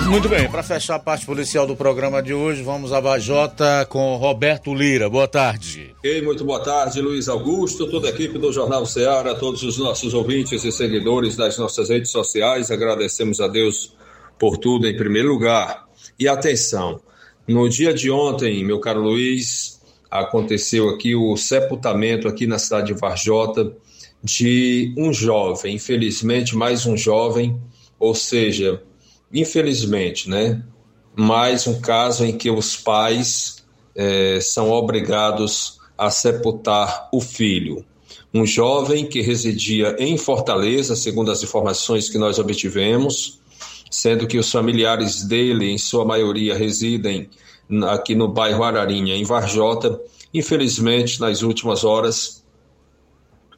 Muito 0.08 0.26
bem, 0.26 0.48
para 0.50 0.62
fechar 0.62 0.94
a 0.94 0.98
parte 0.98 1.26
policial 1.26 1.66
do 1.66 1.76
programa 1.76 2.22
de 2.22 2.32
hoje, 2.32 2.62
vamos 2.62 2.94
a 2.94 2.98
Vajota 2.98 3.86
com 3.90 4.16
Roberto 4.16 4.74
Lira. 4.74 5.08
Boa 5.08 5.28
tarde. 5.28 5.94
Ei, 6.02 6.22
muito 6.22 6.46
boa 6.46 6.60
tarde, 6.60 7.02
Luiz 7.02 7.28
Augusto, 7.28 7.90
toda 7.90 8.08
a 8.08 8.10
equipe 8.10 8.38
do 8.38 8.50
Jornal 8.50 8.86
Ceará, 8.86 9.34
todos 9.34 9.62
os 9.62 9.76
nossos 9.76 10.14
ouvintes 10.14 10.64
e 10.64 10.72
seguidores 10.72 11.36
das 11.36 11.58
nossas 11.58 11.90
redes 11.90 12.10
sociais. 12.10 12.70
Agradecemos 12.70 13.38
a 13.38 13.48
Deus 13.48 13.94
por 14.38 14.56
tudo 14.56 14.88
em 14.88 14.96
primeiro 14.96 15.28
lugar. 15.28 15.86
E 16.18 16.26
atenção, 16.26 17.00
no 17.46 17.68
dia 17.68 17.92
de 17.92 18.10
ontem, 18.10 18.64
meu 18.64 18.80
caro 18.80 19.02
Luiz, 19.02 19.78
aconteceu 20.10 20.88
aqui 20.88 21.14
o 21.14 21.36
sepultamento 21.36 22.26
aqui 22.26 22.46
na 22.46 22.58
cidade 22.58 22.94
de 22.94 22.98
Varjota 22.98 23.76
de 24.24 24.94
um 24.96 25.12
jovem, 25.12 25.74
infelizmente 25.74 26.56
mais 26.56 26.86
um 26.86 26.96
jovem, 26.96 27.60
ou 28.00 28.14
seja, 28.14 28.82
infelizmente, 29.32 30.28
né? 30.28 30.62
Mais 31.16 31.66
um 31.66 31.80
caso 31.80 32.24
em 32.24 32.36
que 32.36 32.50
os 32.50 32.76
pais 32.76 33.64
é, 33.94 34.40
são 34.40 34.70
obrigados 34.70 35.78
a 35.96 36.10
sepultar 36.10 37.08
o 37.12 37.20
filho. 37.20 37.84
Um 38.32 38.46
jovem 38.46 39.06
que 39.06 39.20
residia 39.20 39.96
em 39.98 40.16
Fortaleza, 40.16 40.94
segundo 40.94 41.30
as 41.30 41.42
informações 41.42 42.08
que 42.08 42.18
nós 42.18 42.38
obtivemos, 42.38 43.40
sendo 43.90 44.26
que 44.26 44.38
os 44.38 44.50
familiares 44.50 45.24
dele, 45.24 45.70
em 45.70 45.78
sua 45.78 46.04
maioria, 46.04 46.56
residem 46.56 47.28
aqui 47.88 48.14
no 48.14 48.28
bairro 48.28 48.62
Ararinha, 48.62 49.16
em 49.16 49.24
Varjota. 49.24 50.00
Infelizmente, 50.32 51.20
nas 51.20 51.42
últimas 51.42 51.84
horas, 51.84 52.44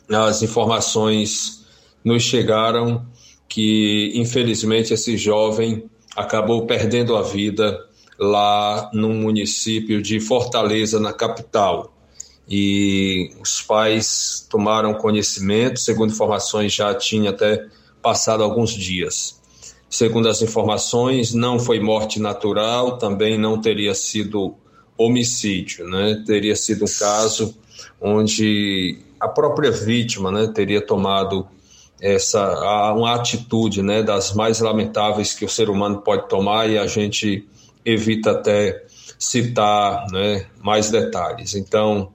as 0.08 0.42
informações 0.42 1.66
nos 2.04 2.22
chegaram 2.22 3.06
que 3.50 4.12
infelizmente 4.14 4.94
esse 4.94 5.16
jovem 5.16 5.90
acabou 6.16 6.66
perdendo 6.66 7.16
a 7.16 7.22
vida 7.22 7.84
lá 8.16 8.88
no 8.94 9.08
município 9.12 10.00
de 10.00 10.20
Fortaleza, 10.20 11.00
na 11.00 11.12
capital. 11.12 11.92
E 12.48 13.32
os 13.42 13.60
pais 13.60 14.46
tomaram 14.48 14.94
conhecimento, 14.94 15.80
segundo 15.80 16.12
informações, 16.12 16.72
já 16.72 16.94
tinha 16.94 17.30
até 17.30 17.66
passado 18.00 18.44
alguns 18.44 18.70
dias. 18.70 19.40
Segundo 19.88 20.28
as 20.28 20.40
informações, 20.42 21.34
não 21.34 21.58
foi 21.58 21.80
morte 21.80 22.20
natural, 22.20 22.98
também 22.98 23.36
não 23.36 23.60
teria 23.60 23.94
sido 23.94 24.54
homicídio, 24.96 25.88
né? 25.88 26.22
Teria 26.24 26.54
sido 26.54 26.84
um 26.84 26.98
caso 26.98 27.56
onde 28.00 28.98
a 29.18 29.26
própria 29.26 29.72
vítima, 29.72 30.30
né, 30.30 30.46
teria 30.54 30.80
tomado 30.80 31.48
essa 32.00 32.92
uma 32.92 33.14
atitude 33.14 33.82
né, 33.82 34.02
das 34.02 34.32
mais 34.32 34.60
lamentáveis 34.60 35.34
que 35.34 35.44
o 35.44 35.48
ser 35.48 35.68
humano 35.68 35.98
pode 35.98 36.28
tomar 36.28 36.68
e 36.68 36.78
a 36.78 36.86
gente 36.86 37.46
evita 37.84 38.32
até 38.32 38.84
citar 39.18 40.06
né, 40.10 40.46
mais 40.62 40.90
detalhes. 40.90 41.54
Então, 41.54 42.10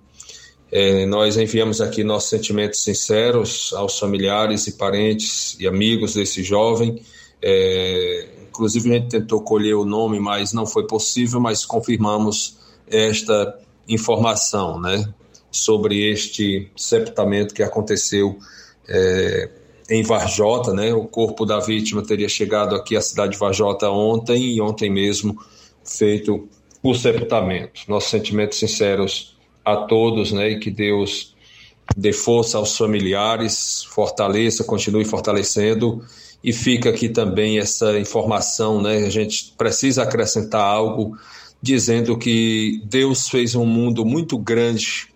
é, 0.72 1.06
nós 1.06 1.38
enviamos 1.38 1.80
aqui 1.80 2.04
nossos 2.04 2.30
sentimentos 2.30 2.84
sinceros 2.84 3.72
aos 3.74 4.00
familiares 4.00 4.66
e 4.68 4.72
parentes 4.74 5.56
e 5.60 5.68
amigos 5.68 6.16
desse 6.16 6.44
jovem. 6.44 7.02
É, 7.42 8.28
inclusive, 8.50 8.90
a 8.90 8.94
gente 8.94 9.10
tentou 9.10 9.42
colher 9.42 9.76
o 9.76 9.86
nome, 9.86 10.20
mas 10.20 10.52
não 10.52 10.66
foi 10.66 10.88
possível, 10.88 11.40
mas 11.40 11.64
confirmamos 11.64 12.58
esta 12.88 13.60
informação 13.88 14.80
né, 14.82 15.08
sobre 15.52 16.12
este 16.12 16.72
sepultamento 16.76 17.54
que 17.54 17.62
aconteceu. 17.62 18.38
É, 18.88 19.50
em 19.90 20.04
Varjota, 20.04 20.74
né? 20.74 20.94
O 20.94 21.06
corpo 21.06 21.46
da 21.46 21.60
vítima 21.60 22.02
teria 22.02 22.30
chegado 22.30 22.76
aqui 22.76 22.96
à 22.96 23.02
cidade 23.02 23.34
de 23.34 23.38
Varjota 23.38 23.90
ontem 23.90 24.56
e 24.56 24.62
ontem 24.62 24.90
mesmo 24.90 25.38
feito 25.84 26.48
o 26.82 26.94
sepultamento. 26.94 27.82
Nossos 27.88 28.10
sentimentos 28.10 28.60
sinceros 28.60 29.36
a 29.64 29.78
todos, 29.78 30.32
né? 30.32 30.52
E 30.52 30.60
que 30.60 30.72
Deus 30.72 31.36
dê 31.96 32.12
força 32.12 32.58
aos 32.58 32.76
familiares, 32.76 33.84
fortaleça, 33.84 34.64
continue 34.64 35.06
fortalecendo. 35.06 36.04
E 36.44 36.54
fica 36.54 36.90
aqui 36.90 37.10
também 37.10 37.60
essa 37.60 37.98
informação, 38.00 38.82
né? 38.82 38.98
A 39.06 39.10
gente 39.10 39.54
precisa 39.58 40.04
acrescentar 40.04 40.62
algo 40.62 41.18
dizendo 41.62 42.18
que 42.18 42.82
Deus 42.86 43.30
fez 43.30 43.56
um 43.56 43.66
mundo 43.66 44.06
muito 44.06 44.38
grande, 44.38 45.08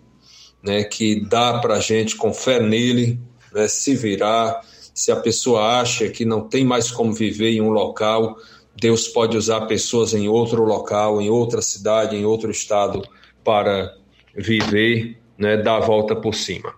né? 0.63 0.83
Que 0.83 1.21
dá 1.27 1.59
para 1.59 1.79
gente 1.79 2.15
com 2.15 2.33
fé 2.33 2.59
nele 2.59 3.19
né, 3.53 3.67
se 3.67 3.95
virar. 3.95 4.61
Se 4.93 5.11
a 5.11 5.15
pessoa 5.15 5.79
acha 5.79 6.09
que 6.09 6.25
não 6.25 6.41
tem 6.41 6.65
mais 6.65 6.91
como 6.91 7.13
viver 7.13 7.51
em 7.51 7.61
um 7.61 7.69
local, 7.69 8.37
Deus 8.75 9.07
pode 9.07 9.37
usar 9.37 9.61
pessoas 9.61 10.13
em 10.13 10.27
outro 10.27 10.63
local, 10.63 11.21
em 11.21 11.29
outra 11.29 11.61
cidade, 11.61 12.15
em 12.15 12.25
outro 12.25 12.51
estado 12.51 13.01
para 13.43 13.93
viver, 14.35 15.17
né, 15.37 15.57
dar 15.57 15.77
a 15.77 15.79
volta 15.79 16.15
por 16.15 16.35
cima. 16.35 16.73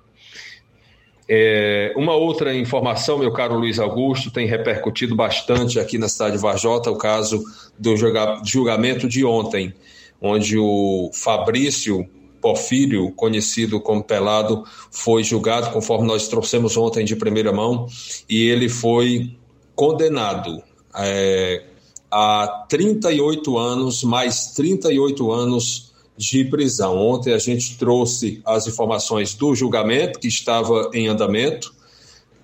É, 1.34 1.94
uma 1.96 2.14
outra 2.14 2.54
informação, 2.54 3.18
meu 3.18 3.32
caro 3.32 3.56
Luiz 3.58 3.80
Augusto, 3.80 4.32
tem 4.32 4.46
repercutido 4.46 5.16
bastante 5.16 5.80
aqui 5.80 5.98
na 5.98 6.10
cidade 6.10 6.36
de 6.36 6.42
Varjota, 6.42 6.92
o 6.92 6.98
caso 6.98 7.42
do 7.80 7.96
julgamento 8.44 9.08
de 9.08 9.24
ontem, 9.24 9.74
onde 10.22 10.58
o 10.58 11.10
Fabrício 11.14 12.06
Porfírio, 12.42 13.12
conhecido 13.12 13.80
como 13.80 14.04
Pelado, 14.04 14.64
foi 14.90 15.24
julgado, 15.24 15.72
conforme 15.72 16.08
nós 16.08 16.28
trouxemos 16.28 16.76
ontem 16.76 17.06
de 17.06 17.16
primeira 17.16 17.54
mão, 17.54 17.88
e 18.28 18.48
ele 18.48 18.68
foi 18.68 19.38
condenado 19.76 20.62
é, 20.96 21.64
a 22.10 22.66
38 22.68 23.58
anos, 23.58 24.04
mais 24.04 24.48
38 24.48 25.32
anos 25.32 25.92
de 26.18 26.44
prisão. 26.46 26.98
Ontem 26.98 27.34
a 27.34 27.38
gente 27.38 27.78
trouxe 27.78 28.42
as 28.46 28.68
informações 28.68 29.34
do 29.34 29.56
julgamento 29.56 30.20
que 30.20 30.28
estava 30.28 30.92
em 30.94 31.08
andamento 31.08 31.74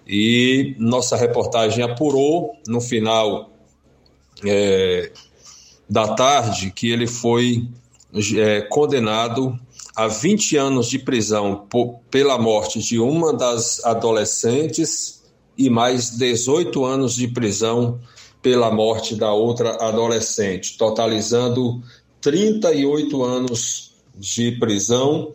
e 0.07 0.75
nossa 0.79 1.17
reportagem 1.17 1.83
apurou 1.83 2.55
no 2.65 2.79
final 2.79 3.51
é, 4.45 5.11
da 5.89 6.15
tarde 6.15 6.71
que 6.71 6.89
ele 6.89 7.07
foi 7.07 7.67
é, 8.35 8.61
condenado 8.61 9.59
a 9.97 10.07
20 10.07 10.55
anos 10.57 10.87
de 10.87 10.99
prisão 10.99 11.65
por, 11.67 11.95
pela 12.11 12.37
morte 12.37 12.79
de 12.79 12.99
uma 12.99 13.33
das 13.33 13.83
adolescentes 13.83 15.23
e 15.57 15.71
mais 15.71 16.11
18 16.11 16.85
anos 16.85 17.15
de 17.15 17.27
prisão 17.27 17.99
pela 18.39 18.71
morte 18.71 19.15
da 19.15 19.33
outra 19.33 19.71
adolescente, 19.87 20.77
totalizando 20.77 21.81
38 22.21 23.23
anos 23.23 23.95
de 24.15 24.51
prisão 24.59 25.33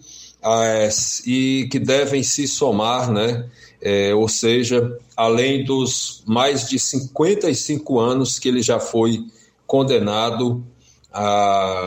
e 1.26 1.68
que 1.68 1.80
devem 1.80 2.22
se 2.22 2.46
somar, 2.46 3.10
né? 3.10 3.50
É, 3.80 4.14
ou 4.14 4.28
seja, 4.28 4.96
além 5.16 5.64
dos 5.64 6.22
mais 6.24 6.68
de 6.68 6.78
55 6.78 7.98
anos 7.98 8.38
que 8.38 8.48
ele 8.48 8.62
já 8.62 8.78
foi 8.78 9.24
condenado 9.66 10.64
a 11.12 11.84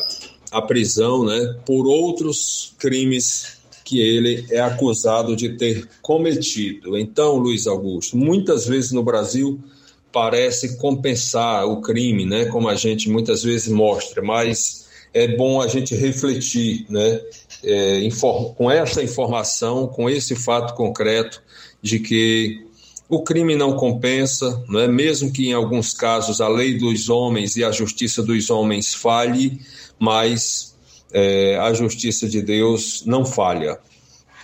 a 0.55 0.61
prisão 0.61 1.25
né, 1.25 1.57
por 1.65 1.85
outros 1.85 2.73
crimes 2.79 3.57
que 3.83 3.99
ele 3.99 4.45
é 4.49 4.61
acusado 4.61 5.35
de 5.35 5.49
ter 5.49 5.87
cometido. 6.01 6.97
Então, 6.97 7.35
Luiz 7.35 7.67
Augusto, 7.67 8.15
muitas 8.15 8.65
vezes 8.65 8.93
no 8.93 9.03
Brasil 9.03 9.59
parece 10.13 10.77
compensar 10.77 11.67
o 11.67 11.81
crime, 11.81 12.25
né, 12.25 12.45
como 12.45 12.69
a 12.69 12.75
gente 12.75 13.09
muitas 13.09 13.43
vezes 13.43 13.67
mostra, 13.67 14.23
mas 14.23 14.87
é 15.13 15.27
bom 15.27 15.61
a 15.61 15.67
gente 15.67 15.93
refletir, 15.93 16.85
né, 16.89 17.19
é, 17.61 18.07
com 18.55 18.71
essa 18.71 19.03
informação, 19.03 19.87
com 19.87 20.09
esse 20.09 20.35
fato 20.35 20.73
concreto 20.73 21.43
de 21.81 21.99
que 21.99 22.65
o 23.07 23.21
crime 23.21 23.55
não 23.55 23.75
compensa, 23.75 24.63
é 24.75 24.87
mesmo 24.87 25.31
que 25.31 25.47
em 25.47 25.53
alguns 25.53 25.93
casos 25.93 26.41
a 26.41 26.47
lei 26.47 26.77
dos 26.77 27.09
homens 27.09 27.55
e 27.55 27.63
a 27.63 27.71
justiça 27.71 28.23
dos 28.23 28.49
homens 28.49 28.93
falhe, 28.93 29.59
mas 29.99 30.75
é, 31.11 31.57
a 31.57 31.73
justiça 31.73 32.27
de 32.27 32.41
Deus 32.41 33.03
não 33.05 33.23
falha. 33.23 33.77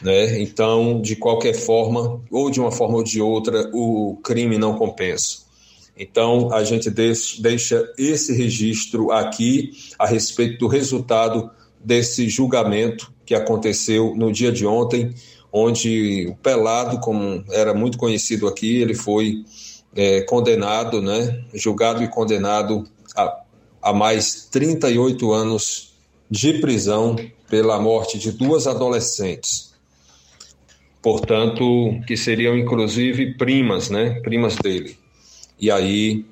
Né? 0.01 0.41
Então, 0.41 1.01
de 1.01 1.15
qualquer 1.15 1.53
forma, 1.53 2.21
ou 2.29 2.49
de 2.49 2.59
uma 2.59 2.71
forma 2.71 2.97
ou 2.97 3.03
de 3.03 3.21
outra, 3.21 3.69
o 3.73 4.17
crime 4.23 4.57
não 4.57 4.77
compensa. 4.77 5.39
Então, 5.97 6.51
a 6.53 6.63
gente 6.63 6.89
deixa 6.89 7.91
esse 7.97 8.33
registro 8.33 9.11
aqui 9.11 9.71
a 9.99 10.07
respeito 10.07 10.57
do 10.59 10.67
resultado 10.67 11.51
desse 11.83 12.29
julgamento 12.29 13.11
que 13.25 13.35
aconteceu 13.35 14.15
no 14.15 14.31
dia 14.31 14.51
de 14.51 14.65
ontem, 14.65 15.13
onde 15.51 16.27
o 16.27 16.35
Pelado, 16.35 16.99
como 16.99 17.43
era 17.51 17.73
muito 17.73 17.97
conhecido 17.97 18.47
aqui, 18.47 18.81
ele 18.81 18.93
foi 18.93 19.43
é, 19.95 20.21
condenado, 20.21 21.01
né, 21.01 21.43
julgado 21.53 22.03
e 22.03 22.07
condenado 22.07 22.87
a 23.15 23.41
a 23.81 23.91
mais 23.91 24.47
38 24.51 25.31
anos 25.33 25.93
de 26.29 26.59
prisão 26.59 27.15
pela 27.49 27.79
morte 27.79 28.19
de 28.19 28.31
duas 28.31 28.67
adolescentes. 28.67 29.71
Portanto, 31.01 31.99
que 32.05 32.15
seriam 32.15 32.55
inclusive 32.55 33.33
primas, 33.33 33.89
né? 33.89 34.19
Primas 34.21 34.55
dele. 34.55 34.97
E 35.59 35.71
aí 35.71 36.25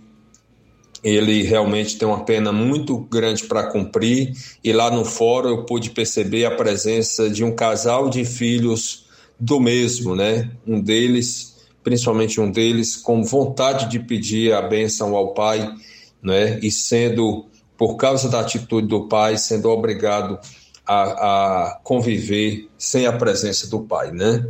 ele 1.03 1.43
realmente 1.43 1.97
tem 1.97 2.07
uma 2.07 2.23
pena 2.23 2.51
muito 2.51 2.97
grande 2.97 3.45
para 3.45 3.63
cumprir. 3.63 4.33
E 4.63 4.71
lá 4.71 4.91
no 4.91 5.03
fórum 5.03 5.49
eu 5.49 5.65
pude 5.65 5.89
perceber 5.89 6.45
a 6.45 6.55
presença 6.55 7.29
de 7.29 7.43
um 7.43 7.55
casal 7.55 8.09
de 8.09 8.23
filhos 8.23 9.07
do 9.39 9.59
mesmo, 9.59 10.15
né? 10.15 10.51
Um 10.67 10.81
deles, 10.81 11.57
principalmente 11.83 12.41
um 12.41 12.51
deles, 12.51 12.95
com 12.95 13.23
vontade 13.23 13.89
de 13.89 13.99
pedir 13.99 14.53
a 14.53 14.61
bênção 14.61 15.15
ao 15.15 15.33
pai 15.33 15.73
né? 16.21 16.59
E 16.61 16.71
sendo, 16.71 17.45
por 17.77 17.95
causa 17.95 18.29
da 18.29 18.41
atitude 18.41 18.87
do 18.87 19.07
pai, 19.07 19.37
sendo 19.37 19.69
obrigado 19.69 20.39
a, 20.85 21.03
a 21.03 21.79
conviver 21.83 22.69
sem 22.77 23.05
a 23.05 23.13
presença 23.13 23.67
do 23.67 23.81
pai, 23.81 24.11
né? 24.11 24.45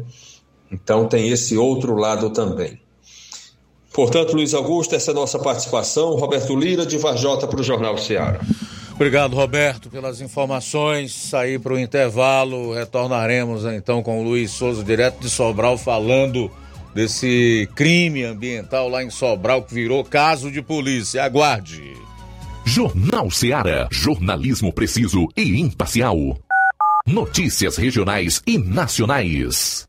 Então 0.71 1.07
tem 1.07 1.29
esse 1.29 1.57
outro 1.57 1.95
lado 1.95 2.29
também. 2.31 2.79
Portanto, 3.93 4.33
Luiz 4.33 4.53
Augusto, 4.53 4.95
essa 4.95 5.11
é 5.11 5.13
a 5.13 5.15
nossa 5.15 5.39
participação. 5.39 6.15
Roberto 6.15 6.55
Lira, 6.55 6.85
de 6.85 6.97
Varjota, 6.97 7.47
para 7.47 7.59
o 7.59 7.63
Jornal 7.63 7.97
Ceará. 7.97 8.39
Obrigado, 8.99 9.33
Roberto, 9.33 9.89
pelas 9.89 10.19
informações. 10.19 11.13
Sair 11.13 11.57
para 11.57 11.73
o 11.73 11.79
intervalo, 11.79 12.73
retornaremos 12.73 13.63
então 13.63 14.03
com 14.03 14.19
o 14.19 14.23
Luiz 14.23 14.51
Souza, 14.51 14.83
direto 14.83 15.21
de 15.21 15.29
Sobral, 15.29 15.77
falando 15.77 16.51
desse 16.93 17.69
crime 17.77 18.25
ambiental 18.25 18.89
lá 18.89 19.01
em 19.01 19.09
Sobral 19.09 19.63
que 19.63 19.73
virou 19.73 20.03
caso 20.03 20.51
de 20.51 20.61
polícia. 20.61 21.23
Aguarde. 21.23 21.93
Jornal 22.65 23.31
Seara. 23.31 23.87
Jornalismo 23.89 24.73
preciso 24.73 25.29
e 25.37 25.57
imparcial. 25.61 26.37
Notícias 27.07 27.77
regionais 27.77 28.41
e 28.45 28.57
nacionais. 28.57 29.88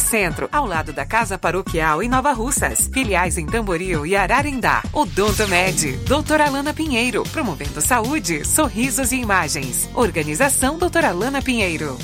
Centro, 0.00 0.48
ao 0.52 0.66
lado 0.66 0.92
da 0.92 1.04
Casa 1.04 1.38
Paroquial 1.38 2.02
em 2.02 2.08
Nova 2.08 2.32
Russas. 2.32 2.88
Filiais 2.92 3.38
em 3.38 3.46
Tamboril 3.46 4.06
e 4.06 4.16
Ararindá. 4.16 4.82
Odonto 4.92 5.46
Med, 5.48 5.96
doutora 6.06 6.46
Alana 6.46 6.72
Pinheiro, 6.72 7.22
promovendo 7.24 7.80
saúde, 7.80 8.44
sorrisos 8.44 9.12
e 9.12 9.16
imagens. 9.16 9.88
Organização 9.94 10.78
doutora 10.78 11.08
Alana 11.08 11.42
Pinheiro. 11.42 11.96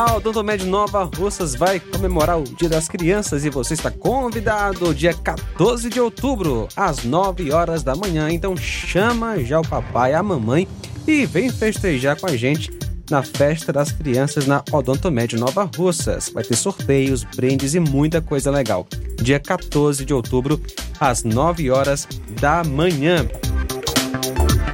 A 0.00 0.16
Odontomed 0.16 0.64
Nova 0.64 1.10
Russas 1.14 1.54
vai 1.54 1.78
comemorar 1.78 2.38
o 2.38 2.44
Dia 2.44 2.70
das 2.70 2.88
Crianças 2.88 3.44
e 3.44 3.50
você 3.50 3.74
está 3.74 3.90
convidado 3.90 4.94
dia 4.94 5.12
14 5.12 5.90
de 5.90 6.00
outubro, 6.00 6.66
às 6.74 7.04
9 7.04 7.52
horas 7.52 7.82
da 7.82 7.94
manhã. 7.94 8.30
Então 8.30 8.56
chama 8.56 9.44
já 9.44 9.60
o 9.60 9.68
papai 9.68 10.14
a 10.14 10.22
mamãe 10.22 10.66
e 11.06 11.26
vem 11.26 11.50
festejar 11.50 12.18
com 12.18 12.26
a 12.26 12.34
gente 12.34 12.70
na 13.10 13.22
Festa 13.22 13.74
das 13.74 13.92
Crianças 13.92 14.46
na 14.46 14.64
Odontomed 14.72 15.36
Nova 15.36 15.68
Russas. 15.76 16.30
Vai 16.30 16.44
ter 16.44 16.56
sorteios, 16.56 17.22
brindes 17.22 17.74
e 17.74 17.78
muita 17.78 18.22
coisa 18.22 18.50
legal. 18.50 18.88
Dia 19.20 19.38
14 19.38 20.02
de 20.06 20.14
outubro, 20.14 20.58
às 20.98 21.24
9 21.24 21.70
horas 21.70 22.08
da 22.40 22.64
manhã. 22.64 23.28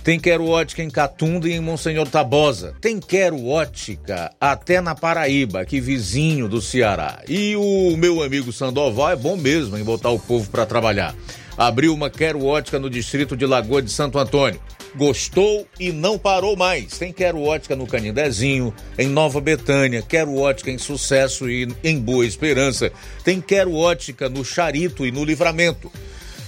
Tem 0.04 0.18
Quero 0.18 0.48
Ótica 0.48 0.82
em 0.82 0.90
Catunda 0.90 1.50
e 1.50 1.52
em 1.52 1.60
Monsenhor 1.60 2.08
Tabosa. 2.08 2.74
Tem 2.80 2.98
Quero 2.98 3.46
Ótica 3.46 4.32
até 4.40 4.80
na 4.80 4.96
Paraíba, 4.96 5.60
aqui 5.60 5.82
vizinho 5.82 6.48
do 6.48 6.62
Ceará. 6.62 7.22
E 7.28 7.58
o 7.58 7.98
meu 7.98 8.24
amigo 8.24 8.54
Sandoval 8.54 9.12
é 9.12 9.16
bom 9.18 9.36
mesmo 9.36 9.78
em 9.78 9.84
botar 9.84 10.12
o 10.12 10.18
povo 10.18 10.50
para 10.50 10.66
trabalhar. 10.66 11.14
Abriu 11.58 11.94
uma 11.94 12.10
Quero 12.10 12.46
Ótica 12.46 12.80
no 12.80 12.90
distrito 12.90 13.36
de 13.36 13.46
Lagoa 13.46 13.82
de 13.82 13.92
Santo 13.92 14.18
Antônio. 14.18 14.62
Gostou 14.98 15.68
e 15.80 15.92
não 15.92 16.18
parou 16.18 16.56
mais. 16.56 16.98
Tem 16.98 17.14
Quero 17.14 17.42
Ótica 17.44 17.76
no 17.76 17.86
Canindezinho, 17.86 18.74
em 18.98 19.08
Nova 19.08 19.40
Betânia, 19.40 20.02
Quero 20.02 20.36
Ótica 20.36 20.72
em 20.72 20.80
Sucesso 20.80 21.48
e 21.48 21.68
em 21.84 22.00
Boa 22.00 22.26
Esperança. 22.26 22.92
Tem 23.24 23.40
Quero 23.40 23.76
Ótica 23.76 24.28
no 24.28 24.44
Charito 24.44 25.06
e 25.06 25.12
no 25.12 25.24
Livramento. 25.24 25.92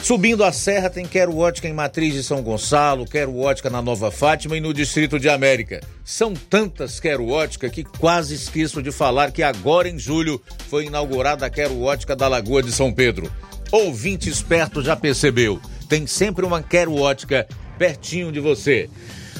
Subindo 0.01 0.43
a 0.43 0.51
serra 0.51 0.89
tem 0.89 1.05
Quero 1.05 1.37
Ótica 1.37 1.67
em 1.67 1.73
Matriz 1.73 2.13
de 2.13 2.23
São 2.23 2.41
Gonçalo, 2.41 3.05
Quero 3.05 3.37
Ótica 3.37 3.69
na 3.69 3.81
Nova 3.81 4.09
Fátima 4.09 4.57
e 4.57 4.61
no 4.61 4.73
Distrito 4.73 5.19
de 5.19 5.29
América. 5.29 5.81
São 6.03 6.33
tantas 6.33 6.99
Quero 6.99 7.27
Ótica 7.27 7.69
que 7.69 7.83
quase 7.83 8.33
esqueço 8.33 8.81
de 8.81 8.91
falar 8.91 9.31
que 9.31 9.43
agora 9.43 9.89
em 9.89 9.99
julho 9.99 10.41
foi 10.69 10.85
inaugurada 10.85 11.45
a 11.45 11.49
Quero 11.49 11.81
Ótica 11.81 12.15
da 12.15 12.27
Lagoa 12.27 12.63
de 12.63 12.71
São 12.71 12.91
Pedro. 12.91 13.31
Ouvinte 13.71 14.29
esperto 14.29 14.81
já 14.81 14.95
percebeu, 14.95 15.61
tem 15.87 16.07
sempre 16.07 16.45
uma 16.45 16.63
Quero 16.63 16.95
Ótica 16.95 17.47
pertinho 17.79 18.29
de 18.31 18.41
você. 18.41 18.89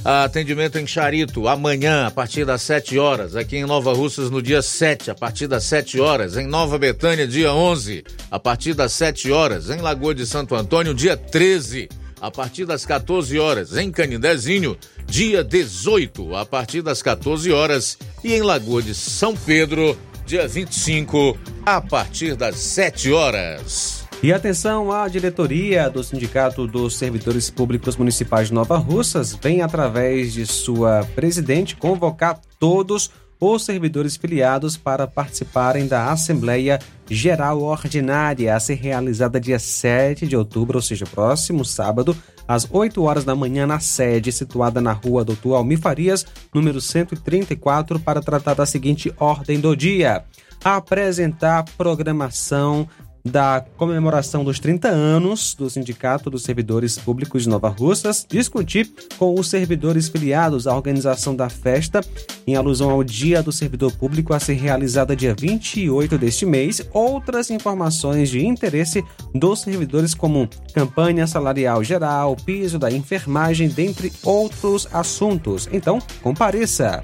Atendimento 0.03 0.79
em 0.79 0.87
Charito, 0.87 1.45
amanhã, 1.49 2.07
a 2.07 2.11
partir 2.11 2.45
das 2.45 2.61
7 2.61 2.97
horas. 2.97 3.35
Aqui 3.35 3.57
em 3.57 3.65
Nova 3.65 3.93
Russas, 3.93 4.31
no 4.31 4.41
dia 4.41 4.61
7, 4.61 5.11
a 5.11 5.15
partir 5.15 5.45
das 5.45 5.65
7 5.65 5.99
horas. 5.99 6.37
Em 6.37 6.47
Nova 6.47 6.79
Betânia, 6.79 7.27
dia 7.27 7.53
11, 7.53 8.05
a 8.31 8.39
partir 8.39 8.73
das 8.73 8.93
7 8.93 9.29
horas. 9.29 9.69
Em 9.69 9.81
Lagoa 9.81 10.15
de 10.15 10.25
Santo 10.25 10.55
Antônio, 10.55 10.93
dia 10.93 11.17
13, 11.17 11.89
a 12.21 12.31
partir 12.31 12.65
das 12.65 12.85
14 12.85 13.37
horas. 13.37 13.75
Em 13.75 13.91
Canindezinho, 13.91 14.77
dia 15.05 15.43
18, 15.43 16.33
a 16.33 16.45
partir 16.45 16.81
das 16.81 17.01
14 17.01 17.51
horas. 17.51 17.97
E 18.23 18.33
em 18.33 18.41
Lagoa 18.41 18.81
de 18.81 18.95
São 18.95 19.35
Pedro, 19.35 19.97
dia 20.25 20.47
25, 20.47 21.37
a 21.65 21.81
partir 21.81 22.37
das 22.37 22.55
7 22.55 23.11
horas. 23.11 23.98
E 24.21 24.33
atenção, 24.33 24.91
a 24.91 25.07
diretoria 25.07 25.89
do 25.89 26.03
Sindicato 26.03 26.67
dos 26.67 26.97
Servidores 26.97 27.49
Públicos 27.49 27.95
Municipais 27.95 28.49
de 28.49 28.53
Nova 28.53 28.77
Russas. 28.77 29.33
Vem, 29.33 29.61
através 29.61 30.33
de 30.33 30.45
sua 30.45 31.07
presidente, 31.15 31.77
convocar 31.77 32.37
todos 32.59 33.09
os 33.39 33.63
servidores 33.63 34.17
filiados 34.17 34.75
para 34.75 35.07
participarem 35.07 35.87
da 35.87 36.11
Assembleia 36.11 36.79
Geral 37.09 37.61
Ordinária, 37.61 38.53
a 38.53 38.59
ser 38.59 38.73
realizada 38.73 39.39
dia 39.39 39.57
7 39.57 40.27
de 40.27 40.35
outubro, 40.35 40.79
ou 40.79 40.81
seja, 40.81 41.05
próximo 41.05 41.63
sábado, 41.63 42.13
às 42.45 42.67
8 42.69 43.01
horas 43.01 43.23
da 43.23 43.33
manhã, 43.33 43.65
na 43.65 43.79
sede 43.79 44.33
situada 44.33 44.81
na 44.81 44.91
rua 44.91 45.23
Doutor 45.23 45.55
Almir 45.55 45.79
Farias, 45.79 46.25
número 46.53 46.81
134, 46.81 48.01
para 48.01 48.21
tratar 48.21 48.53
da 48.53 48.65
seguinte 48.65 49.13
ordem 49.17 49.61
do 49.61 49.73
dia: 49.77 50.25
apresentar 50.61 51.63
programação 51.77 52.85
da 53.29 53.63
comemoração 53.77 54.43
dos 54.43 54.59
30 54.59 54.87
anos 54.87 55.53
do 55.53 55.69
Sindicato 55.69 56.29
dos 56.29 56.43
Servidores 56.43 56.97
Públicos 56.97 57.43
de 57.43 57.49
Nova 57.49 57.69
Russas, 57.69 58.25
discutir 58.27 58.91
com 59.17 59.39
os 59.39 59.49
servidores 59.49 60.09
filiados 60.09 60.67
a 60.67 60.75
organização 60.75 61.35
da 61.35 61.49
festa 61.49 62.01
em 62.45 62.55
alusão 62.55 62.89
ao 62.89 63.03
Dia 63.03 63.43
do 63.43 63.51
Servidor 63.51 63.91
Público 63.93 64.33
a 64.33 64.39
ser 64.39 64.53
realizada 64.53 65.15
dia 65.15 65.35
28 65.37 66.17
deste 66.17 66.45
mês, 66.45 66.81
outras 66.91 67.49
informações 67.49 68.29
de 68.29 68.45
interesse 68.45 69.03
dos 69.33 69.61
servidores 69.61 70.13
como 70.13 70.49
campanha 70.73 71.27
salarial 71.27 71.83
geral, 71.83 72.35
piso 72.35 72.79
da 72.79 72.91
enfermagem, 72.91 73.69
dentre 73.69 74.11
outros 74.23 74.87
assuntos. 74.91 75.69
Então, 75.71 75.99
compareça! 76.21 77.03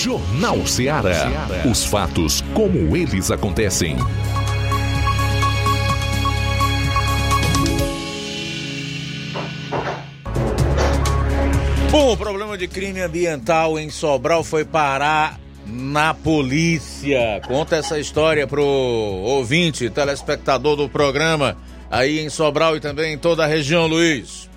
Jornal 0.00 0.66
Ceará. 0.66 1.46
Os 1.70 1.84
fatos 1.84 2.42
como 2.54 2.96
eles 2.96 3.30
acontecem. 3.30 3.98
Bom, 11.90 12.12
o 12.12 12.16
problema 12.16 12.56
de 12.56 12.66
crime 12.66 13.02
ambiental 13.02 13.78
em 13.78 13.90
Sobral 13.90 14.42
foi 14.42 14.64
parar 14.64 15.38
na 15.66 16.14
polícia. 16.14 17.42
Conta 17.46 17.76
essa 17.76 17.98
história 17.98 18.46
pro 18.46 18.64
ouvinte, 18.64 19.90
telespectador 19.90 20.76
do 20.76 20.88
programa, 20.88 21.58
aí 21.90 22.20
em 22.20 22.30
Sobral 22.30 22.74
e 22.74 22.80
também 22.80 23.12
em 23.12 23.18
toda 23.18 23.44
a 23.44 23.46
região, 23.46 23.86
Luiz. 23.86 24.49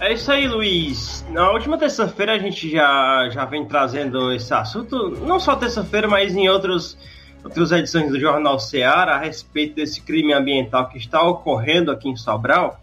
É 0.00 0.12
isso 0.12 0.30
aí, 0.32 0.48
Luiz. 0.48 1.24
Na 1.30 1.50
última 1.50 1.78
terça-feira 1.78 2.32
a 2.32 2.38
gente 2.38 2.70
já, 2.70 3.28
já 3.30 3.44
vem 3.44 3.64
trazendo 3.64 4.32
esse 4.32 4.52
assunto, 4.52 5.10
não 5.26 5.38
só 5.38 5.54
terça-feira, 5.56 6.08
mas 6.08 6.34
em 6.34 6.48
outros, 6.48 6.96
outras 7.44 7.72
edições 7.72 8.10
do 8.10 8.18
Jornal 8.18 8.58
Ceará 8.58 9.14
a 9.14 9.18
respeito 9.18 9.76
desse 9.76 10.00
crime 10.00 10.32
ambiental 10.32 10.88
que 10.88 10.98
está 10.98 11.22
ocorrendo 11.22 11.90
aqui 11.90 12.08
em 12.08 12.16
Sobral 12.16 12.82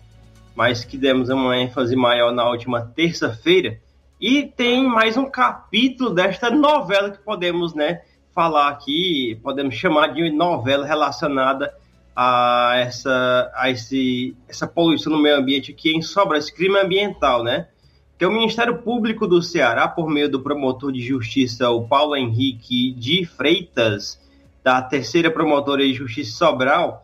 mas 0.60 0.84
que 0.84 0.98
demos 0.98 1.30
uma 1.30 1.58
ênfase 1.58 1.96
maior 1.96 2.34
na 2.34 2.46
última 2.50 2.82
terça-feira. 2.82 3.80
E 4.20 4.44
tem 4.44 4.86
mais 4.86 5.16
um 5.16 5.24
capítulo 5.24 6.10
desta 6.10 6.52
novela 6.52 7.12
que 7.12 7.20
podemos 7.20 7.74
né, 7.74 8.02
falar 8.36 8.68
aqui, 8.68 9.40
podemos 9.42 9.74
chamar 9.76 10.08
de 10.08 10.30
novela 10.30 10.86
relacionada 10.86 11.74
a 12.22 12.74
essa, 12.76 13.50
a 13.56 13.70
esse, 13.70 14.36
essa 14.46 14.68
poluição 14.68 15.10
no 15.14 15.22
meio 15.22 15.38
ambiente 15.38 15.72
aqui 15.72 15.96
em 15.96 16.02
Sobra, 16.02 16.38
esse 16.38 16.54
crime 16.54 16.78
ambiental, 16.78 17.46
né? 17.46 17.70
Que 18.18 18.26
é 18.26 18.28
o 18.28 18.34
Ministério 18.34 18.80
Público 18.80 19.26
do 19.26 19.42
Ceará, 19.42 19.88
por 19.88 20.10
meio 20.10 20.30
do 20.30 20.42
promotor 20.42 20.92
de 20.92 21.00
justiça, 21.00 21.70
o 21.70 21.88
Paulo 21.88 22.18
Henrique 22.18 22.92
de 22.92 23.26
Freitas, 23.26 24.20
da 24.62 24.82
terceira 24.82 25.32
promotora 25.32 25.82
de 25.82 25.94
justiça 25.94 26.38
Sobral, 26.38 27.04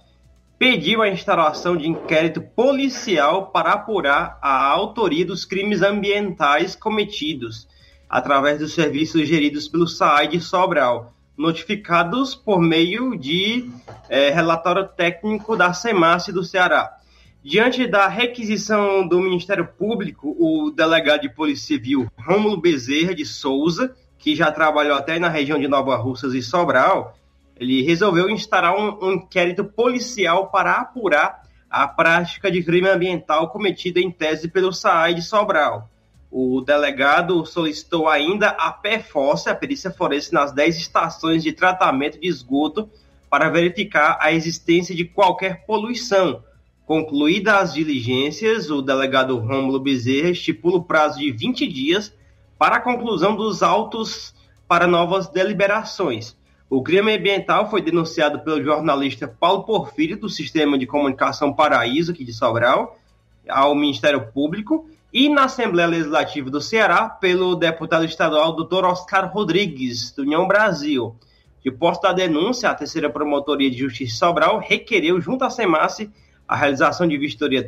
pediu 0.59 1.01
a 1.01 1.07
instalação 1.07 1.77
de 1.77 1.87
inquérito 1.87 2.41
policial 2.41 3.51
para 3.51 3.71
apurar 3.71 4.37
a 4.41 4.67
autoria 4.67 5.25
dos 5.25 5.45
crimes 5.45 5.81
ambientais 5.81 6.75
cometidos 6.75 7.69
através 8.09 8.59
dos 8.59 8.73
serviços 8.73 9.25
geridos 9.25 9.69
pelo 9.69 9.87
SAI 9.87 10.27
de 10.27 10.41
Sobral, 10.41 11.14
notificados 11.37 12.33
por 12.35 12.61
meio 12.61 13.17
de 13.17 13.69
é, 14.09 14.29
relatório 14.29 14.87
técnico 14.87 15.55
da 15.55 15.73
SEMAS 15.73 16.27
do 16.27 16.43
Ceará. 16.43 16.95
Diante 17.43 17.85
da 17.85 18.07
requisição 18.07 19.07
do 19.07 19.19
Ministério 19.19 19.67
Público, 19.67 20.35
o 20.39 20.71
delegado 20.71 21.21
de 21.21 21.29
Polícia 21.29 21.67
Civil 21.67 22.07
Rômulo 22.17 22.59
Bezerra 22.59 23.13
de 23.13 23.25
Souza, 23.25 23.95
que 24.17 24.35
já 24.35 24.51
trabalhou 24.51 24.95
até 24.95 25.19
na 25.19 25.29
região 25.29 25.59
de 25.59 25.67
Nova 25.67 25.95
Russas 25.95 26.33
e 26.33 26.41
Sobral, 26.41 27.15
ele 27.55 27.83
resolveu 27.83 28.29
instaurar 28.29 28.75
um, 28.75 28.97
um 28.99 29.11
inquérito 29.13 29.63
policial 29.63 30.49
para 30.49 30.73
apurar 30.73 31.43
a 31.69 31.87
prática 31.87 32.51
de 32.51 32.63
crime 32.63 32.89
ambiental 32.89 33.49
cometida 33.49 33.99
em 33.99 34.09
tese 34.09 34.47
pelo 34.47 34.73
SAAI 34.73 35.13
de 35.13 35.21
Sobral. 35.21 35.89
O 36.37 36.59
delegado 36.59 37.45
solicitou 37.45 38.09
ainda 38.09 38.49
a 38.49 38.69
PFOS, 38.69 39.47
a 39.47 39.55
perícia 39.55 39.89
forense, 39.89 40.33
nas 40.33 40.51
10 40.51 40.75
estações 40.75 41.41
de 41.41 41.53
tratamento 41.53 42.19
de 42.19 42.27
esgoto 42.27 42.89
para 43.29 43.47
verificar 43.47 44.17
a 44.19 44.33
existência 44.33 44.93
de 44.93 45.05
qualquer 45.05 45.65
poluição. 45.65 46.43
Concluídas 46.85 47.55
as 47.55 47.73
diligências, 47.73 48.69
o 48.69 48.81
delegado 48.81 49.39
Rômulo 49.39 49.79
Bezerra 49.79 50.31
estipula 50.31 50.75
o 50.75 50.83
prazo 50.83 51.19
de 51.19 51.31
20 51.31 51.65
dias 51.67 52.13
para 52.59 52.75
a 52.75 52.81
conclusão 52.81 53.33
dos 53.33 53.63
autos 53.63 54.35
para 54.67 54.87
novas 54.87 55.29
deliberações. 55.29 56.35
O 56.69 56.83
crime 56.83 57.15
ambiental 57.15 57.69
foi 57.69 57.81
denunciado 57.81 58.41
pelo 58.41 58.61
jornalista 58.61 59.25
Paulo 59.25 59.63
Porfírio, 59.63 60.19
do 60.19 60.27
Sistema 60.27 60.77
de 60.77 60.85
Comunicação 60.85 61.53
Paraíso, 61.53 62.11
aqui 62.11 62.25
de 62.25 62.33
Sobral, 62.33 62.99
ao 63.47 63.73
Ministério 63.73 64.33
Público, 64.33 64.89
e 65.15 65.29
na 65.29 65.45
Assembleia 65.45 65.87
Legislativa 65.87 66.49
do 66.49 66.59
Ceará, 66.59 67.07
pelo 67.07 67.55
deputado 67.55 68.03
estadual 68.03 68.53
Dr. 68.53 68.83
Oscar 68.83 69.31
Rodrigues, 69.31 70.11
do 70.11 70.23
União 70.23 70.45
Brasil. 70.45 71.15
De 71.63 71.71
posta 71.71 72.09
da 72.09 72.13
denúncia, 72.15 72.69
a 72.69 72.75
terceira 72.75 73.09
Promotoria 73.09 73.71
de 73.71 73.77
Justiça 73.77 74.17
Sobral 74.17 74.59
requereu, 74.59 75.21
junto 75.21 75.45
à 75.45 75.49
SEMASSE, 75.49 76.11
a 76.45 76.53
realização 76.53 77.07
de 77.07 77.17
vistoria 77.17 77.63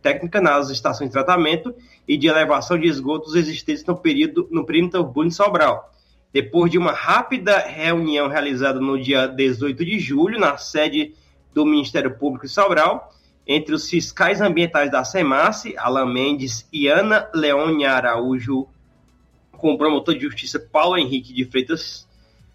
técnica 0.00 0.40
nas 0.40 0.70
estações 0.70 1.08
de 1.08 1.12
tratamento 1.12 1.74
e 2.08 2.16
de 2.16 2.28
elevação 2.28 2.78
de 2.78 2.88
esgotos 2.88 3.34
existentes 3.34 3.84
no, 3.84 3.94
período, 3.98 4.48
no 4.50 4.64
perímetro 4.64 5.00
urbano 5.00 5.28
de 5.28 5.34
Sobral. 5.34 5.92
Depois 6.32 6.70
de 6.70 6.78
uma 6.78 6.92
rápida 6.92 7.58
reunião 7.58 8.26
realizada 8.26 8.80
no 8.80 8.98
dia 8.98 9.26
18 9.26 9.84
de 9.84 9.98
julho, 9.98 10.40
na 10.40 10.56
sede 10.56 11.14
do 11.52 11.66
Ministério 11.66 12.16
Público 12.16 12.46
de 12.46 12.52
Sobral, 12.52 13.12
entre 13.46 13.74
os 13.74 13.88
fiscais 13.88 14.40
ambientais 14.40 14.90
da 14.90 15.04
SEMASSE, 15.04 15.76
Alan 15.76 16.06
Mendes 16.06 16.68
e 16.72 16.86
Ana 16.86 17.28
Leônia 17.34 17.92
Araújo, 17.92 18.68
com 19.52 19.72
o 19.72 19.78
promotor 19.78 20.14
de 20.14 20.22
justiça 20.22 20.58
Paulo 20.58 20.96
Henrique 20.96 21.32
de 21.32 21.44
Freitas, 21.44 22.08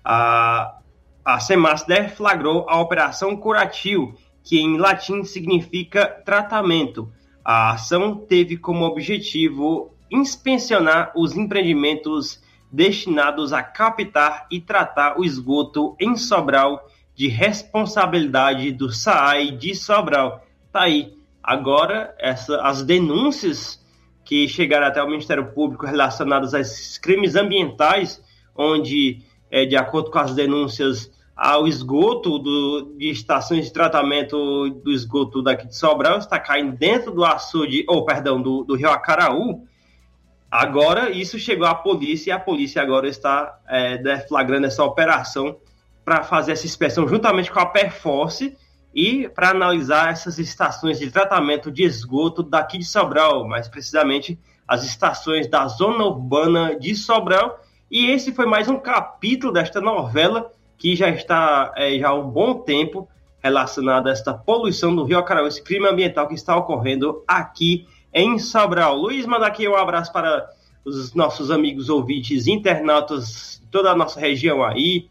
a, 0.03 0.77
a 1.23 1.39
SEMASSE 1.39 1.87
deflagrou 1.87 2.65
a 2.69 2.79
Operação 2.79 3.35
Curativo, 3.35 4.15
que 4.43 4.59
em 4.59 4.77
latim 4.77 5.23
significa 5.23 6.05
tratamento. 6.25 7.11
A 7.43 7.71
ação 7.71 8.15
teve 8.15 8.57
como 8.57 8.85
objetivo 8.85 9.91
inspecionar 10.09 11.11
os 11.15 11.35
empreendimentos 11.35 12.41
destinados 12.71 13.53
a 13.53 13.63
captar 13.63 14.47
e 14.51 14.59
tratar 14.59 15.19
o 15.19 15.23
esgoto 15.23 15.95
em 15.99 16.15
Sobral 16.15 16.87
de 17.15 17.27
responsabilidade 17.27 18.71
do 18.71 18.91
SAAI 18.91 19.51
de 19.51 19.73
Sobral, 19.73 20.44
Tá 20.75 20.81
aí. 20.81 21.13
Agora, 21.41 22.13
essa, 22.19 22.61
as 22.61 22.83
denúncias 22.83 23.81
que 24.25 24.45
chegaram 24.45 24.87
até 24.87 25.01
o 25.01 25.07
Ministério 25.07 25.53
Público 25.53 25.85
relacionadas 25.85 26.53
a 26.53 26.59
esses 26.59 26.97
crimes 26.97 27.37
ambientais, 27.37 28.21
onde, 28.53 29.21
é, 29.49 29.65
de 29.65 29.77
acordo 29.77 30.11
com 30.11 30.19
as 30.19 30.35
denúncias, 30.35 31.09
ao 31.33 31.65
esgoto 31.65 32.37
do, 32.37 32.93
de 32.97 33.09
estações 33.09 33.67
de 33.67 33.71
tratamento 33.71 34.69
do 34.69 34.91
esgoto 34.91 35.41
daqui 35.41 35.65
de 35.65 35.77
Sobral 35.77 36.17
está 36.17 36.37
caindo 36.41 36.75
dentro 36.75 37.13
do 37.13 37.23
açude, 37.23 37.85
ou 37.87 38.03
perdão, 38.03 38.41
do, 38.41 38.65
do 38.65 38.75
rio 38.75 38.89
Acaraú. 38.89 39.65
Agora 40.51 41.09
isso 41.09 41.39
chegou 41.39 41.67
à 41.67 41.73
polícia 41.73 42.31
e 42.31 42.33
a 42.33 42.39
polícia 42.39 42.81
agora 42.81 43.07
está 43.07 43.61
é, 43.69 43.97
deflagrando 43.97 44.67
essa 44.67 44.83
operação 44.83 45.55
para 46.03 46.21
fazer 46.21 46.51
essa 46.51 46.65
inspeção 46.65 47.07
juntamente 47.07 47.49
com 47.49 47.61
a 47.61 47.65
Perforce 47.65 48.57
e 48.95 49.27
para 49.27 49.49
analisar 49.49 50.09
essas 50.09 50.39
estações 50.39 50.97
de 50.97 51.11
tratamento 51.11 51.69
de 51.69 51.83
esgoto 51.83 52.41
daqui 52.41 52.77
de 52.77 52.85
Sobral, 52.85 53.45
mais 53.45 53.67
precisamente 53.67 54.39
as 54.65 54.85
estações 54.85 55.49
da 55.49 55.67
zona 55.67 56.05
urbana 56.05 56.79
de 56.79 56.95
Sobral. 56.95 57.59
E 57.91 58.09
esse 58.09 58.33
foi 58.33 58.45
mais 58.45 58.69
um 58.69 58.79
capítulo 58.79 59.51
desta 59.51 59.81
novela 59.81 60.49
que 60.77 60.95
já 60.95 61.09
está 61.09 61.73
é, 61.75 61.99
já 61.99 62.09
há 62.09 62.13
um 62.13 62.29
bom 62.29 62.55
tempo 62.55 63.07
relacionada 63.43 64.09
a 64.09 64.13
esta 64.13 64.33
poluição 64.33 64.95
do 64.95 65.03
Rio 65.03 65.19
Acaraú, 65.19 65.45
esse 65.45 65.61
crime 65.61 65.87
ambiental 65.87 66.27
que 66.27 66.33
está 66.33 66.55
ocorrendo 66.55 67.21
aqui 67.27 67.85
em 68.13 68.39
Sobral. 68.39 68.95
Luiz, 68.95 69.25
manda 69.25 69.45
aqui 69.45 69.67
um 69.67 69.75
abraço 69.75 70.11
para 70.11 70.49
os 70.85 71.13
nossos 71.13 71.51
amigos 71.51 71.89
ouvintes 71.89 72.47
internautas 72.47 73.61
toda 73.69 73.91
a 73.91 73.95
nossa 73.95 74.21
região 74.21 74.63
aí, 74.63 75.09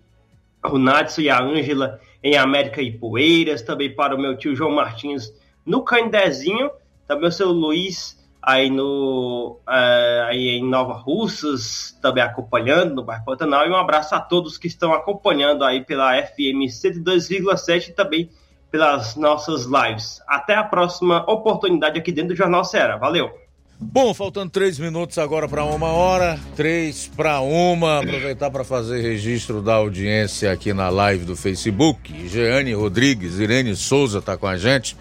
o 0.64 0.78
Nadson 0.78 1.20
e 1.20 1.28
a 1.28 1.42
Ângela 1.42 2.00
em 2.24 2.38
América 2.38 2.80
e 2.80 2.90
Poeiras, 2.90 3.60
também 3.60 3.94
para 3.94 4.16
o 4.16 4.18
meu 4.18 4.34
tio 4.34 4.56
João 4.56 4.70
Martins 4.70 5.30
no 5.64 5.82
Candezinho, 5.82 6.70
também 7.06 7.28
o 7.28 7.32
seu 7.32 7.52
Luiz 7.52 8.18
aí 8.42 8.70
no 8.70 9.58
uh, 9.68 10.24
aí 10.26 10.48
em 10.56 10.64
Nova 10.64 10.94
Russas, 10.94 11.98
também 12.00 12.22
acompanhando 12.22 12.94
no 12.94 13.04
bairro 13.04 13.26
Pantanal, 13.26 13.66
e 13.66 13.70
um 13.70 13.76
abraço 13.76 14.14
a 14.14 14.20
todos 14.20 14.56
que 14.56 14.66
estão 14.66 14.94
acompanhando 14.94 15.64
aí 15.64 15.84
pela 15.84 16.14
FM 16.22 16.64
102,7 16.66 17.88
e 17.88 17.92
também 17.92 18.30
pelas 18.70 19.16
nossas 19.16 19.66
lives. 19.66 20.22
Até 20.26 20.54
a 20.54 20.64
próxima 20.64 21.30
oportunidade 21.30 21.98
aqui 21.98 22.10
dentro 22.10 22.34
do 22.34 22.36
Jornal 22.36 22.64
Ceará. 22.64 22.96
Valeu! 22.96 23.43
Bom, 23.80 24.14
faltando 24.14 24.50
três 24.50 24.78
minutos 24.78 25.18
agora 25.18 25.48
para 25.48 25.64
uma 25.64 25.88
hora, 25.88 26.38
três 26.54 27.10
para 27.16 27.40
uma. 27.40 27.98
Aproveitar 27.98 28.50
para 28.50 28.62
fazer 28.62 29.02
registro 29.02 29.60
da 29.60 29.74
audiência 29.74 30.52
aqui 30.52 30.72
na 30.72 30.88
live 30.88 31.24
do 31.24 31.34
Facebook. 31.34 32.28
Jeane 32.28 32.72
Rodrigues, 32.72 33.40
Irene 33.40 33.74
Souza 33.74 34.20
está 34.20 34.36
com 34.36 34.46
a 34.46 34.56
gente, 34.56 34.96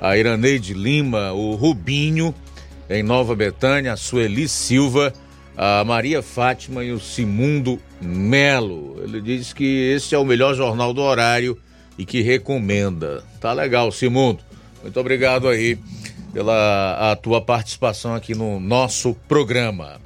a 0.00 0.16
Iraneide 0.16 0.72
Lima, 0.72 1.32
o 1.32 1.56
Rubinho 1.56 2.32
em 2.88 3.02
Nova 3.02 3.34
Betânia, 3.34 3.92
a 3.92 3.96
Sueli 3.96 4.48
Silva, 4.48 5.12
a 5.56 5.84
Maria 5.84 6.22
Fátima 6.22 6.84
e 6.84 6.92
o 6.92 7.00
Simundo 7.00 7.78
Melo. 8.00 9.00
Ele 9.02 9.20
diz 9.20 9.52
que 9.52 9.64
esse 9.64 10.14
é 10.14 10.18
o 10.18 10.24
melhor 10.24 10.54
jornal 10.54 10.94
do 10.94 11.00
horário 11.02 11.58
e 11.98 12.04
que 12.04 12.22
recomenda. 12.22 13.24
Tá 13.40 13.52
legal, 13.52 13.90
Simundo. 13.90 14.40
Muito 14.82 14.98
obrigado 14.98 15.48
aí 15.48 15.76
pela 16.32 17.12
a 17.12 17.16
tua 17.16 17.40
participação 17.40 18.14
aqui 18.14 18.34
no 18.34 18.58
nosso 18.58 19.14
programa. 19.28 20.00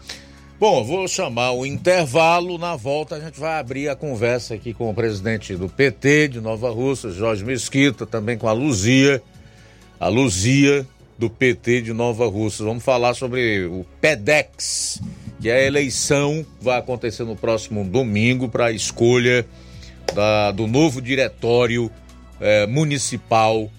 Bom, 0.58 0.82
vou 0.82 1.06
chamar 1.06 1.52
o 1.52 1.66
intervalo. 1.66 2.56
Na 2.56 2.76
volta 2.76 3.16
a 3.16 3.20
gente 3.20 3.38
vai 3.38 3.58
abrir 3.58 3.88
a 3.88 3.94
conversa 3.94 4.54
aqui 4.54 4.72
com 4.72 4.90
o 4.90 4.94
presidente 4.94 5.54
do 5.54 5.68
PT 5.68 6.28
de 6.28 6.40
Nova 6.40 6.70
Rússia, 6.70 7.10
Jorge 7.10 7.44
Mesquita, 7.44 8.06
também 8.06 8.38
com 8.38 8.48
a 8.48 8.52
Luzia, 8.52 9.22
a 10.00 10.08
Luzia 10.08 10.86
do 11.18 11.28
PT 11.28 11.82
de 11.82 11.92
Nova 11.92 12.26
Rússia. 12.26 12.64
Vamos 12.64 12.82
falar 12.82 13.14
sobre 13.14 13.66
o 13.66 13.84
PEDEX, 14.00 15.00
que 15.40 15.50
é 15.50 15.56
a 15.56 15.66
eleição 15.66 16.44
vai 16.60 16.78
acontecer 16.78 17.24
no 17.24 17.36
próximo 17.36 17.84
domingo 17.84 18.48
para 18.48 18.66
a 18.66 18.72
escolha 18.72 19.46
da, 20.14 20.52
do 20.52 20.66
novo 20.66 21.02
diretório 21.02 21.90
eh, 22.40 22.66
municipal 22.66 23.70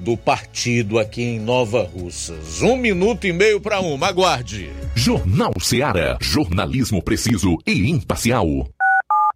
do 0.00 0.16
partido 0.16 0.98
aqui 0.98 1.22
em 1.22 1.38
Nova 1.38 1.82
Russas. 1.82 2.62
Um 2.62 2.76
minuto 2.76 3.26
e 3.26 3.32
meio 3.32 3.60
para 3.60 3.80
uma, 3.80 4.08
aguarde. 4.08 4.70
Jornal 4.94 5.52
Seara. 5.60 6.18
Jornalismo 6.20 7.02
preciso 7.02 7.58
e 7.66 7.88
imparcial. 7.88 8.46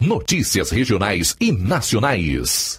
Notícias 0.01 0.71
regionais 0.71 1.37
e 1.41 1.53
nacionais. 1.53 2.79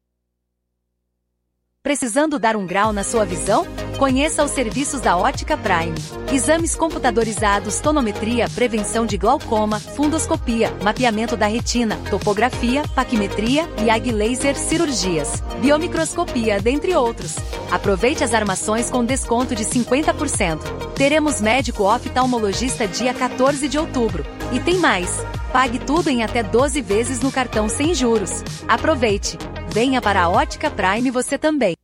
Precisando 1.83 2.37
dar 2.37 2.55
um 2.55 2.67
grau 2.67 2.93
na 2.93 3.03
sua 3.03 3.25
visão? 3.25 3.65
Conheça 3.97 4.43
os 4.43 4.51
serviços 4.51 5.01
da 5.01 5.17
Ótica 5.17 5.57
Prime. 5.57 5.95
Exames 6.31 6.75
computadorizados, 6.75 7.79
tonometria, 7.79 8.47
prevenção 8.49 9.03
de 9.03 9.17
glaucoma, 9.17 9.79
fundoscopia, 9.79 10.71
mapeamento 10.83 11.35
da 11.35 11.47
retina, 11.47 11.97
topografia, 12.07 12.83
paquimetria 12.95 13.67
e 13.79 14.11
laser 14.11 14.55
cirurgias, 14.55 15.41
biomicroscopia, 15.59 16.61
dentre 16.61 16.95
outros. 16.95 17.35
Aproveite 17.71 18.23
as 18.23 18.35
armações 18.35 18.91
com 18.91 19.03
desconto 19.03 19.55
de 19.55 19.65
50%. 19.65 20.59
Teremos 20.93 21.41
médico 21.41 21.83
oftalmologista 21.83 22.87
dia 22.87 23.11
14 23.11 23.67
de 23.67 23.79
outubro. 23.79 24.23
E 24.51 24.59
tem 24.59 24.77
mais. 24.77 25.25
Pague 25.51 25.79
tudo 25.79 26.09
em 26.09 26.23
até 26.23 26.41
12 26.41 26.81
vezes 26.81 27.19
no 27.19 27.29
cartão 27.29 27.67
sem 27.67 27.93
juros. 27.93 28.43
Aproveite! 28.67 29.37
Venha 29.73 30.01
para 30.01 30.23
a 30.23 30.29
Ótica 30.29 30.71
Prime 30.71 31.11
você 31.11 31.37
também. 31.37 31.75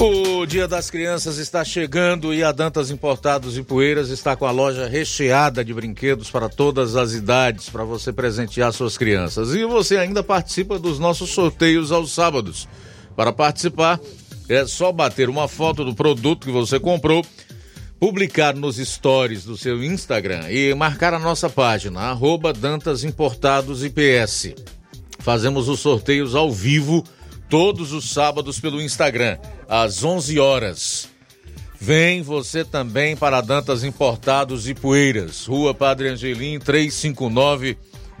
O 0.00 0.46
Dia 0.46 0.66
das 0.66 0.88
Crianças 0.88 1.36
está 1.36 1.64
chegando 1.64 2.32
e 2.32 2.42
a 2.42 2.52
Dantas 2.52 2.90
Importados 2.90 3.58
e 3.58 3.62
Poeiras 3.62 4.08
está 4.08 4.34
com 4.34 4.46
a 4.46 4.50
loja 4.50 4.86
recheada 4.86 5.64
de 5.64 5.74
brinquedos 5.74 6.30
para 6.30 6.48
todas 6.48 6.96
as 6.96 7.12
idades 7.12 7.68
para 7.68 7.84
você 7.84 8.12
presentear 8.12 8.72
suas 8.72 8.96
crianças. 8.96 9.52
E 9.52 9.64
você 9.64 9.98
ainda 9.98 10.22
participa 10.22 10.78
dos 10.78 10.98
nossos 10.98 11.30
sorteios 11.30 11.92
aos 11.92 12.12
sábados. 12.12 12.68
Para 13.14 13.32
participar, 13.32 14.00
é 14.50 14.66
só 14.66 14.90
bater 14.90 15.28
uma 15.28 15.46
foto 15.46 15.84
do 15.84 15.94
produto 15.94 16.46
que 16.46 16.52
você 16.52 16.80
comprou, 16.80 17.24
publicar 18.00 18.54
nos 18.54 18.76
stories 18.76 19.44
do 19.44 19.56
seu 19.56 19.82
Instagram 19.84 20.50
e 20.50 20.74
marcar 20.74 21.14
a 21.14 21.18
nossa 21.18 21.48
página, 21.48 22.00
arroba 22.00 22.52
Dantas 22.52 23.04
Importados 23.04 23.84
IPS. 23.84 24.54
Fazemos 25.20 25.68
os 25.68 25.78
sorteios 25.78 26.34
ao 26.34 26.50
vivo 26.50 27.04
todos 27.48 27.92
os 27.92 28.10
sábados 28.10 28.58
pelo 28.58 28.82
Instagram, 28.82 29.38
às 29.68 30.02
11 30.02 30.40
horas. 30.40 31.08
Vem 31.78 32.20
você 32.20 32.64
também 32.64 33.16
para 33.16 33.40
Dantas 33.40 33.84
Importados 33.84 34.68
e 34.68 34.74
Poeiras, 34.74 35.46
Rua 35.46 35.72
Padre 35.72 36.08
Angelim 36.08 36.58
359, 36.58 37.78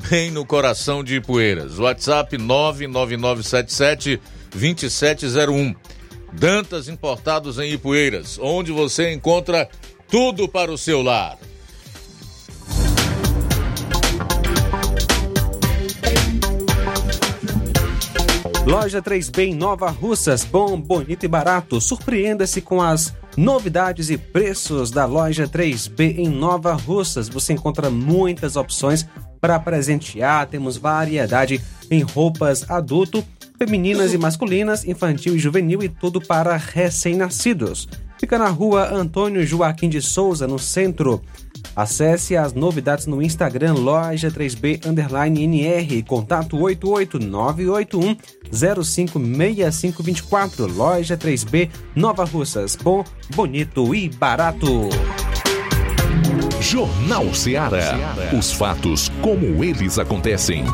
bem 0.08 0.30
no 0.30 0.46
coração 0.46 1.02
de 1.02 1.16
Ipueiras. 1.16 1.78
WhatsApp 1.78 2.38
99977 2.38 4.20
2701. 4.50 5.74
Dantas 6.32 6.88
Importados 6.88 7.58
em 7.58 7.72
Ipueiras, 7.72 8.38
onde 8.40 8.72
você 8.72 9.12
encontra 9.12 9.68
tudo 10.08 10.48
para 10.48 10.72
o 10.72 10.78
seu 10.78 11.02
lar. 11.02 11.38
Loja 18.66 19.02
3B 19.02 19.48
em 19.48 19.54
Nova 19.54 19.90
Russas, 19.90 20.44
bom, 20.44 20.80
bonito 20.80 21.24
e 21.24 21.28
barato. 21.28 21.80
Surpreenda-se 21.80 22.60
com 22.60 22.80
as 22.80 23.12
novidades 23.36 24.10
e 24.10 24.18
preços 24.18 24.90
da 24.90 25.06
loja 25.06 25.48
3B 25.48 26.18
em 26.18 26.28
Nova 26.28 26.74
Russas. 26.74 27.28
Você 27.28 27.52
encontra 27.52 27.90
muitas 27.90 28.54
opções 28.54 29.06
para 29.40 29.58
presentear, 29.58 30.46
temos 30.46 30.76
variedade 30.76 31.60
em 31.90 32.02
roupas 32.02 32.70
adulto, 32.70 33.24
femininas 33.62 34.14
e 34.14 34.18
masculinas, 34.18 34.86
infantil 34.86 35.36
e 35.36 35.38
juvenil 35.38 35.82
e 35.82 35.88
tudo 35.88 36.18
para 36.18 36.56
recém-nascidos. 36.56 37.86
Fica 38.18 38.38
na 38.38 38.48
rua 38.48 38.90
Antônio 38.90 39.46
Joaquim 39.46 39.90
de 39.90 40.00
Souza, 40.00 40.46
no 40.46 40.58
centro. 40.58 41.20
Acesse 41.76 42.38
as 42.38 42.54
novidades 42.54 43.06
no 43.06 43.22
Instagram 43.22 43.74
Loja 43.74 44.30
3B 44.30 44.86
Underline 44.86 45.44
NR, 45.44 46.02
contato 46.04 46.58
88981 46.58 48.16
056524, 48.50 50.66
Loja 50.66 51.18
3B 51.18 51.68
Nova 51.94 52.24
Russas, 52.24 52.76
bom, 52.76 53.04
bonito 53.34 53.94
e 53.94 54.08
barato. 54.08 54.88
Jornal 56.62 57.34
Ceará. 57.34 58.14
Os 58.38 58.52
fatos 58.52 59.10
como 59.20 59.62
eles 59.62 59.98
acontecem. 59.98 60.64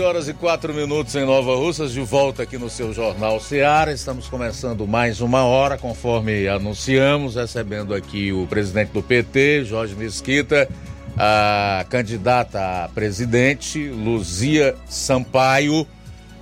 horas 0.00 0.28
e 0.28 0.34
4 0.34 0.72
minutos 0.72 1.14
em 1.14 1.24
Nova 1.26 1.54
Russas, 1.56 1.92
de 1.92 2.00
volta 2.00 2.42
aqui 2.42 2.56
no 2.56 2.70
seu 2.70 2.92
Jornal 2.92 3.38
Seara. 3.38 3.92
Estamos 3.92 4.28
começando 4.28 4.86
mais 4.86 5.20
uma 5.20 5.44
hora, 5.44 5.76
conforme 5.76 6.48
anunciamos, 6.48 7.34
recebendo 7.34 7.94
aqui 7.94 8.32
o 8.32 8.46
presidente 8.46 8.90
do 8.90 9.02
PT, 9.02 9.64
Jorge 9.64 9.94
Mesquita, 9.94 10.68
a 11.16 11.84
candidata 11.90 12.84
a 12.84 12.88
presidente, 12.88 13.88
Luzia 13.88 14.74
Sampaio, 14.88 15.86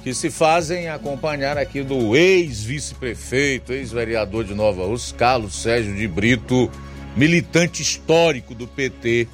que 0.04 0.14
se 0.14 0.30
fazem 0.30 0.88
acompanhar 0.88 1.59
aqui 1.59 1.82
do 1.82 2.16
ex-vice-prefeito, 2.16 3.72
ex-vereador 3.72 4.44
de 4.44 4.54
Nova 4.54 4.86
Russas, 4.86 5.12
Carlos 5.12 5.61
Sérgio 5.61 5.94
de 5.94 6.06
Brito, 6.06 6.70
militante 7.16 7.82
histórico 7.82 8.54
do 8.54 8.66
PT 8.66 9.26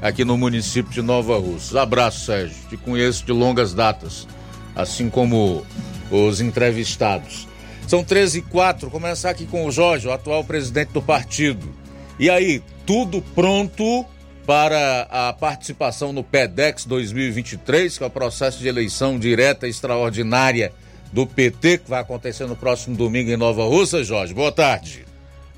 aqui 0.00 0.24
no 0.24 0.36
município 0.38 0.92
de 0.92 1.02
Nova 1.02 1.38
Russa. 1.38 1.82
Abraço, 1.82 2.26
Sérgio. 2.26 2.56
Te 2.68 2.76
conheço 2.76 3.24
de 3.24 3.32
longas 3.32 3.74
datas, 3.74 4.26
assim 4.74 5.10
como 5.10 5.64
os 6.10 6.40
entrevistados. 6.40 7.46
São 7.86 8.02
13 8.02 8.38
e 8.38 8.42
4. 8.42 8.90
Começar 8.90 9.30
aqui 9.30 9.46
com 9.46 9.66
o 9.66 9.70
Jorge, 9.70 10.08
o 10.08 10.12
atual 10.12 10.44
presidente 10.44 10.92
do 10.92 11.02
partido. 11.02 11.74
E 12.18 12.30
aí, 12.30 12.62
tudo 12.86 13.22
pronto 13.34 14.04
para 14.46 15.06
a 15.10 15.32
participação 15.32 16.12
no 16.12 16.24
PEDEX 16.24 16.84
2023, 16.84 17.98
que 17.98 18.04
é 18.04 18.06
o 18.06 18.10
processo 18.10 18.58
de 18.58 18.68
eleição 18.68 19.18
direta 19.18 19.68
extraordinária 19.68 20.72
do 21.12 21.26
PT, 21.26 21.78
que 21.78 21.90
vai 21.90 22.00
acontecer 22.00 22.46
no 22.46 22.56
próximo 22.56 22.96
domingo 22.96 23.30
em 23.30 23.36
Nova 23.36 23.64
Russa, 23.64 24.02
Jorge. 24.02 24.34
Boa 24.34 24.50
tarde. 24.50 25.04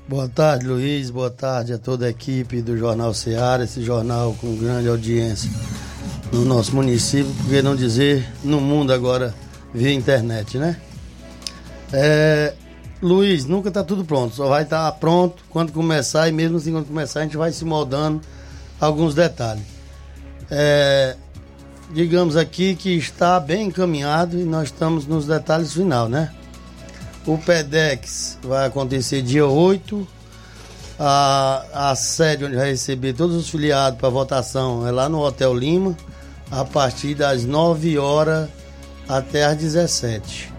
Boa 0.07 0.29
tarde, 0.29 0.67
Luiz. 0.67 1.09
Boa 1.09 1.31
tarde 1.31 1.73
a 1.73 1.79
toda 1.79 2.05
a 2.05 2.09
equipe 2.09 2.61
do 2.61 2.77
Jornal 2.77 3.11
Ceará, 3.11 3.63
esse 3.63 3.81
jornal 3.81 4.35
com 4.39 4.55
grande 4.55 4.87
audiência 4.87 5.49
no 6.31 6.45
nosso 6.45 6.75
município, 6.75 7.33
por 7.33 7.49
que 7.49 7.61
não 7.63 7.75
dizer 7.75 8.23
no 8.43 8.61
mundo 8.61 8.93
agora 8.93 9.33
via 9.73 9.91
internet, 9.91 10.59
né? 10.59 10.79
É, 11.91 12.53
Luiz, 13.01 13.45
nunca 13.45 13.69
está 13.69 13.83
tudo 13.83 14.05
pronto, 14.05 14.35
só 14.35 14.47
vai 14.47 14.61
estar 14.61 14.91
tá 14.91 14.91
pronto 14.91 15.43
quando 15.49 15.71
começar 15.71 16.29
e 16.29 16.31
mesmo 16.31 16.57
assim 16.57 16.71
quando 16.71 16.85
começar 16.85 17.21
a 17.21 17.23
gente 17.23 17.35
vai 17.35 17.51
se 17.51 17.65
moldando 17.65 18.21
alguns 18.79 19.15
detalhes. 19.15 19.63
É, 20.51 21.15
digamos 21.95 22.37
aqui 22.37 22.75
que 22.75 22.95
está 22.95 23.39
bem 23.39 23.69
encaminhado 23.69 24.39
e 24.39 24.43
nós 24.43 24.65
estamos 24.65 25.07
nos 25.07 25.25
detalhes 25.25 25.73
final, 25.73 26.07
né? 26.07 26.31
O 27.27 27.39
PEDEX 27.39 28.37
vai 28.43 28.67
acontecer 28.67 29.21
dia 29.23 29.47
8. 29.47 30.07
A, 30.99 31.89
a 31.91 31.95
sede 31.95 32.45
onde 32.45 32.55
vai 32.55 32.69
receber 32.69 33.13
todos 33.13 33.35
os 33.35 33.49
filiados 33.49 33.99
para 33.99 34.09
votação 34.09 34.87
é 34.87 34.91
lá 34.91 35.09
no 35.09 35.19
Hotel 35.19 35.53
Lima, 35.53 35.97
a 36.51 36.63
partir 36.63 37.15
das 37.15 37.43
9 37.43 37.97
horas 37.97 38.47
até 39.09 39.43
as 39.43 39.57
17. 39.57 40.53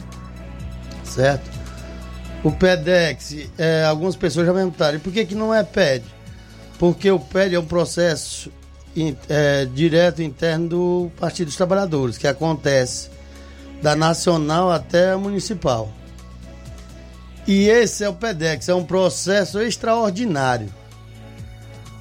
Certo? 1.05 1.49
O 2.43 2.51
PEDEX, 2.51 3.37
é, 3.57 3.85
algumas 3.85 4.17
pessoas 4.17 4.47
já 4.47 4.53
perguntaram, 4.53 4.99
por 4.99 5.13
que, 5.13 5.25
que 5.25 5.35
não 5.35 5.55
é 5.55 5.63
PED? 5.63 6.05
Porque 6.79 7.11
o 7.11 7.19
PED 7.19 7.55
é 7.55 7.61
um 7.61 7.65
processo 7.65 8.53
é, 9.29 9.65
direto 9.67 10.21
interno 10.21 10.69
do 10.69 11.11
Partido 11.19 11.47
dos 11.47 11.57
Trabalhadores, 11.57 12.19
que 12.19 12.27
acontece 12.27 13.09
da 13.81 13.95
nacional 13.95 14.71
até 14.71 15.13
a 15.13 15.19
municipal. 15.19 15.91
E 17.47 17.69
esse 17.69 18.03
é 18.03 18.09
o 18.09 18.15
PEDEX, 18.15 18.69
é 18.69 18.75
um 18.75 18.85
processo 18.85 19.61
extraordinário. 19.61 20.69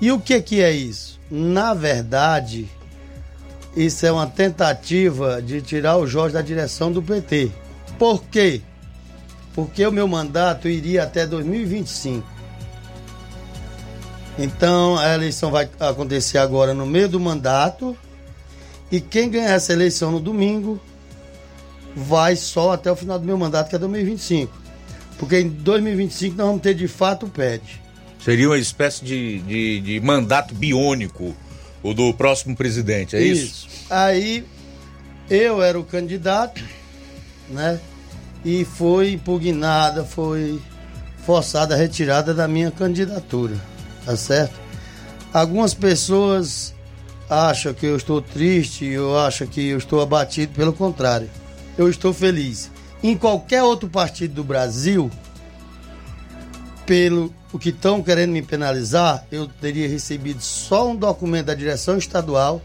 E 0.02 0.12
o 0.12 0.20
que, 0.20 0.42
que 0.42 0.62
é 0.62 0.72
isso? 0.72 1.20
Na 1.30 1.74
verdade, 1.74 2.68
isso 3.76 4.06
é 4.06 4.12
uma 4.12 4.26
tentativa 4.26 5.42
de 5.42 5.62
tirar 5.62 5.98
o 5.98 6.08
Jorge 6.08 6.34
da 6.34 6.42
direção 6.42 6.92
do 6.92 7.02
PT. 7.02 7.52
Por 8.00 8.24
quê? 8.24 8.62
Porque 9.54 9.86
o 9.86 9.92
meu 9.92 10.08
mandato 10.08 10.68
iria 10.68 11.04
até 11.04 11.28
2025. 11.28 12.28
Então 14.38 14.98
a 14.98 15.14
eleição 15.14 15.52
vai 15.52 15.70
acontecer 15.80 16.38
agora 16.40 16.74
no 16.74 16.86
meio 16.86 17.08
do 17.08 17.20
mandato. 17.20 17.96
E 18.92 19.00
quem 19.00 19.30
ganhar 19.30 19.54
essa 19.54 19.74
eleição 19.74 20.12
no 20.12 20.20
domingo 20.20 20.80
vai 21.96 22.36
só 22.36 22.74
até 22.74 22.92
o 22.92 22.96
final 22.96 23.18
do 23.18 23.26
meu 23.26 23.38
mandato, 23.38 23.70
que 23.70 23.76
é 23.76 23.80
2025. 23.80 24.65
Porque 25.18 25.40
em 25.40 25.50
2025 25.50 26.36
nós 26.36 26.48
vamos 26.48 26.62
ter 26.62 26.74
de 26.74 26.88
fato 26.88 27.26
o 27.26 27.30
PED. 27.30 27.82
Seria 28.24 28.50
uma 28.50 28.58
espécie 28.58 29.06
de, 29.06 29.40
de, 29.40 29.82
de 29.82 30.00
mandato 30.00 30.54
biônico, 30.54 31.36
o 31.84 31.94
do 31.94 32.14
próximo 32.14 32.56
presidente, 32.56 33.16
é 33.16 33.22
isso? 33.22 33.68
Isso. 33.68 33.86
Aí 33.90 34.44
eu 35.30 35.62
era 35.62 35.80
o 35.80 35.84
candidato, 35.84 36.62
né? 37.50 37.80
E 38.44 38.66
foi 38.66 39.14
impugnada, 39.14 40.04
foi 40.04 40.60
forçada 41.26 41.76
a 41.76 41.78
retirada 41.78 42.34
da 42.34 42.48
minha 42.48 42.72
candidatura, 42.72 43.56
tá 44.06 44.16
certo? 44.16 44.60
Algumas 45.34 45.74
pessoas 45.74 46.74
acham 47.30 47.74
que 47.74 47.86
eu 47.86 47.96
estou 47.96 48.22
triste, 48.22 48.86
eu 48.86 49.18
acho 49.18 49.48
que 49.48 49.70
eu 49.70 49.78
estou 49.78 50.02
abatido, 50.02 50.54
pelo 50.54 50.74
contrário, 50.74 51.30
eu 51.78 51.90
estou 51.90 52.14
feliz 52.14 52.72
em 53.04 53.18
qualquer 53.18 53.64
outro 53.64 53.90
partido 53.90 54.36
do 54.36 54.44
Brasil, 54.44 55.12
pelo 56.86 57.34
o 57.52 57.60
que 57.60 57.70
estão 57.70 58.04
querendo 58.04 58.32
me 58.32 58.42
penalizar, 58.42 59.26
eu 59.32 59.48
teria 59.48 59.88
recebido 59.88 60.42
só 60.42 60.90
um 60.90 60.96
documento 60.96 61.46
da 61.46 61.54
direção 61.54 61.98
estadual 61.98 62.62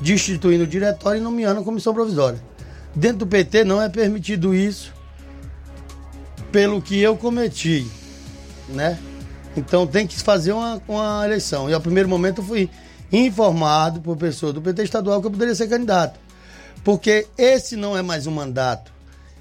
destituindo 0.00 0.64
o 0.64 0.66
diretório 0.66 1.18
e 1.18 1.22
nomeando 1.22 1.60
a 1.60 1.64
comissão 1.64 1.94
provisória. 1.94 2.38
Dentro 2.94 3.18
do 3.18 3.26
PT 3.26 3.64
não 3.64 3.80
é 3.80 3.88
permitido 3.88 4.54
isso 4.54 4.92
pelo 6.52 6.82
que 6.82 7.00
eu 7.00 7.16
cometi, 7.16 7.86
né? 8.68 8.98
Então 9.56 9.86
tem 9.86 10.06
que 10.06 10.18
fazer 10.20 10.52
uma, 10.52 10.80
uma 10.86 11.24
eleição. 11.24 11.68
E 11.68 11.74
ao 11.74 11.80
primeiro 11.80 12.08
momento 12.08 12.42
eu 12.42 12.44
fui 12.44 12.68
informado 13.10 14.00
por 14.00 14.16
pessoa 14.16 14.52
do 14.52 14.60
PT 14.60 14.84
estadual 14.84 15.20
que 15.20 15.26
eu 15.26 15.30
poderia 15.30 15.54
ser 15.54 15.68
candidato. 15.68 16.20
Porque 16.84 17.26
esse 17.36 17.76
não 17.76 17.96
é 17.96 18.02
mais 18.02 18.26
um 18.26 18.30
mandato. 18.30 18.92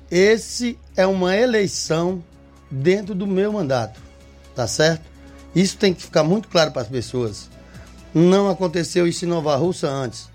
Esse 0.10 0.80
é 0.96 1.06
uma 1.06 1.36
eleição 1.36 2.24
dentro 2.72 3.14
do 3.14 3.28
meu 3.28 3.52
mandato, 3.52 4.00
tá 4.56 4.68
certo? 4.68 5.06
Isso 5.54 5.78
tem 5.78 5.94
que 5.94 6.02
ficar 6.02 6.24
muito 6.24 6.48
claro 6.48 6.72
para 6.72 6.82
as 6.82 6.88
pessoas. 6.88 7.50
Não 8.14 8.50
aconteceu 8.50 9.08
isso 9.08 9.26
em 9.26 9.28
Nova 9.28 9.56
Russa 9.56 9.90
antes. 9.90 10.30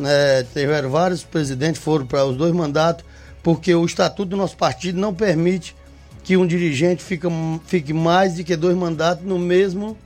É, 0.00 0.44
tiveram 0.52 0.90
vários 0.90 1.22
presidentes, 1.22 1.82
foram 1.82 2.06
para 2.06 2.24
os 2.24 2.36
dois 2.36 2.52
mandatos, 2.52 3.04
porque 3.42 3.74
o 3.74 3.84
estatuto 3.84 4.30
do 4.30 4.36
nosso 4.36 4.56
partido 4.56 4.98
não 4.98 5.14
permite 5.14 5.74
que 6.22 6.36
um 6.36 6.46
dirigente 6.46 7.02
fique, 7.02 7.92
mais 7.92 8.34
de 8.34 8.44
que 8.44 8.54
dois 8.56 8.76
mandatos 8.76 9.24
no 9.24 9.38
mesmo 9.38 9.96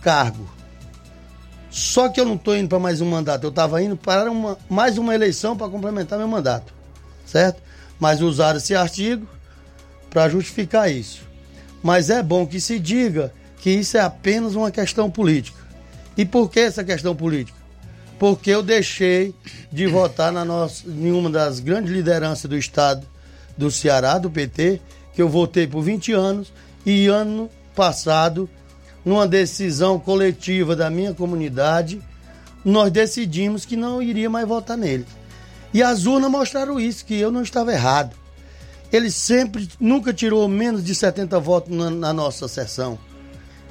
cargo. 0.00 0.46
Só 1.70 2.08
que 2.08 2.20
eu 2.20 2.26
não 2.26 2.34
estou 2.34 2.54
indo 2.54 2.68
para 2.68 2.78
mais 2.78 3.00
um 3.00 3.08
mandato, 3.08 3.44
eu 3.44 3.50
estava 3.50 3.82
indo 3.82 3.96
para 3.96 4.30
uma, 4.30 4.58
mais 4.68 4.98
uma 4.98 5.14
eleição 5.14 5.56
para 5.56 5.70
complementar 5.70 6.18
meu 6.18 6.28
mandato, 6.28 6.74
certo? 7.24 7.62
Mas 8.02 8.20
usaram 8.20 8.58
esse 8.58 8.74
artigo 8.74 9.28
para 10.10 10.28
justificar 10.28 10.90
isso. 10.90 11.22
Mas 11.80 12.10
é 12.10 12.20
bom 12.20 12.44
que 12.44 12.60
se 12.60 12.80
diga 12.80 13.32
que 13.58 13.70
isso 13.70 13.96
é 13.96 14.00
apenas 14.00 14.56
uma 14.56 14.72
questão 14.72 15.08
política. 15.08 15.60
E 16.16 16.24
por 16.24 16.50
que 16.50 16.58
essa 16.58 16.82
questão 16.82 17.14
política? 17.14 17.56
Porque 18.18 18.50
eu 18.50 18.60
deixei 18.60 19.32
de 19.70 19.86
votar 19.86 20.32
na 20.32 20.44
nossa, 20.44 20.82
em 20.88 21.12
uma 21.12 21.30
das 21.30 21.60
grandes 21.60 21.92
lideranças 21.92 22.50
do 22.50 22.58
estado 22.58 23.06
do 23.56 23.70
Ceará, 23.70 24.18
do 24.18 24.28
PT, 24.28 24.80
que 25.14 25.22
eu 25.22 25.28
votei 25.28 25.68
por 25.68 25.82
20 25.82 26.10
anos, 26.10 26.52
e 26.84 27.06
ano 27.06 27.48
passado, 27.72 28.50
numa 29.04 29.28
decisão 29.28 29.96
coletiva 29.96 30.74
da 30.74 30.90
minha 30.90 31.14
comunidade, 31.14 32.02
nós 32.64 32.90
decidimos 32.90 33.64
que 33.64 33.76
não 33.76 34.02
iria 34.02 34.28
mais 34.28 34.48
votar 34.48 34.76
nele. 34.76 35.06
E 35.72 35.82
as 35.82 36.06
urnas 36.06 36.30
mostraram 36.30 36.78
isso, 36.78 37.04
que 37.04 37.18
eu 37.18 37.30
não 37.30 37.42
estava 37.42 37.72
errado. 37.72 38.14
Ele 38.92 39.10
sempre, 39.10 39.68
nunca 39.80 40.12
tirou 40.12 40.46
menos 40.46 40.84
de 40.84 40.94
70 40.94 41.40
votos 41.40 41.74
na, 41.74 41.90
na 41.90 42.12
nossa 42.12 42.46
sessão. 42.46 42.98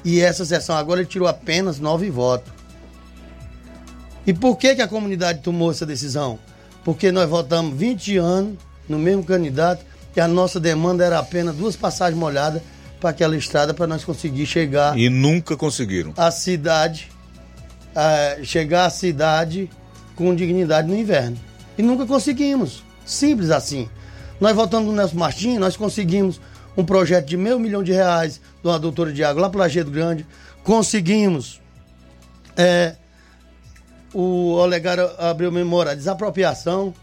E 0.03 0.19
essa 0.19 0.43
sessão 0.43 0.75
agora 0.75 1.01
ele 1.01 1.09
tirou 1.09 1.27
apenas 1.27 1.79
9 1.79 2.09
votos. 2.09 2.51
E 4.25 4.33
por 4.33 4.57
que, 4.57 4.75
que 4.75 4.81
a 4.81 4.87
comunidade 4.87 5.41
tomou 5.41 5.71
essa 5.71 5.85
decisão? 5.85 6.39
Porque 6.83 7.11
nós 7.11 7.29
votamos 7.29 7.77
20 7.77 8.17
anos 8.17 8.57
no 8.89 8.97
mesmo 8.97 9.23
candidato 9.23 9.85
e 10.15 10.19
a 10.19 10.27
nossa 10.27 10.59
demanda 10.59 11.05
era 11.05 11.19
apenas 11.19 11.55
duas 11.55 11.75
passagens 11.75 12.19
molhadas 12.19 12.61
para 12.99 13.11
aquela 13.11 13.35
estrada 13.35 13.73
para 13.73 13.87
nós 13.87 14.03
conseguir 14.03 14.45
chegar. 14.45 14.97
E 14.97 15.09
nunca 15.09 15.55
conseguiram. 15.55 16.13
A 16.17 16.29
cidade, 16.31 17.11
a, 17.95 18.43
chegar 18.43 18.85
à 18.85 18.89
cidade 18.89 19.69
com 20.15 20.33
dignidade 20.35 20.87
no 20.87 20.95
inverno. 20.95 21.37
E 21.81 21.83
nunca 21.83 22.05
conseguimos. 22.05 22.83
Simples 23.03 23.49
assim. 23.49 23.89
Nós 24.39 24.55
voltamos 24.55 24.87
no 24.87 24.95
Nelson 24.95 25.17
Martins, 25.17 25.57
nós 25.57 25.75
conseguimos 25.75 26.39
um 26.77 26.85
projeto 26.85 27.25
de 27.25 27.35
meio 27.35 27.59
milhão 27.59 27.81
de 27.81 27.91
reais 27.91 28.39
de 28.61 28.67
uma 28.67 28.77
doutora 28.77 29.11
de 29.11 29.23
água 29.23 29.41
lá 29.41 29.49
para 29.49 29.61
Lajeado 29.61 29.89
Grande. 29.89 30.23
Conseguimos 30.63 31.59
é, 32.55 32.97
o 34.13 34.51
Olegário 34.51 35.09
abriu 35.17 35.51
memória, 35.51 35.95
desapropriação. 35.95 36.93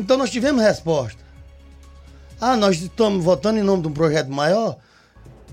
Então 0.00 0.18
nós 0.18 0.30
tivemos 0.30 0.60
resposta. 0.60 1.22
Ah, 2.40 2.56
nós 2.56 2.82
estamos 2.82 3.24
votando 3.24 3.60
em 3.60 3.62
nome 3.62 3.82
de 3.82 3.88
um 3.88 3.92
projeto 3.92 4.32
maior? 4.32 4.78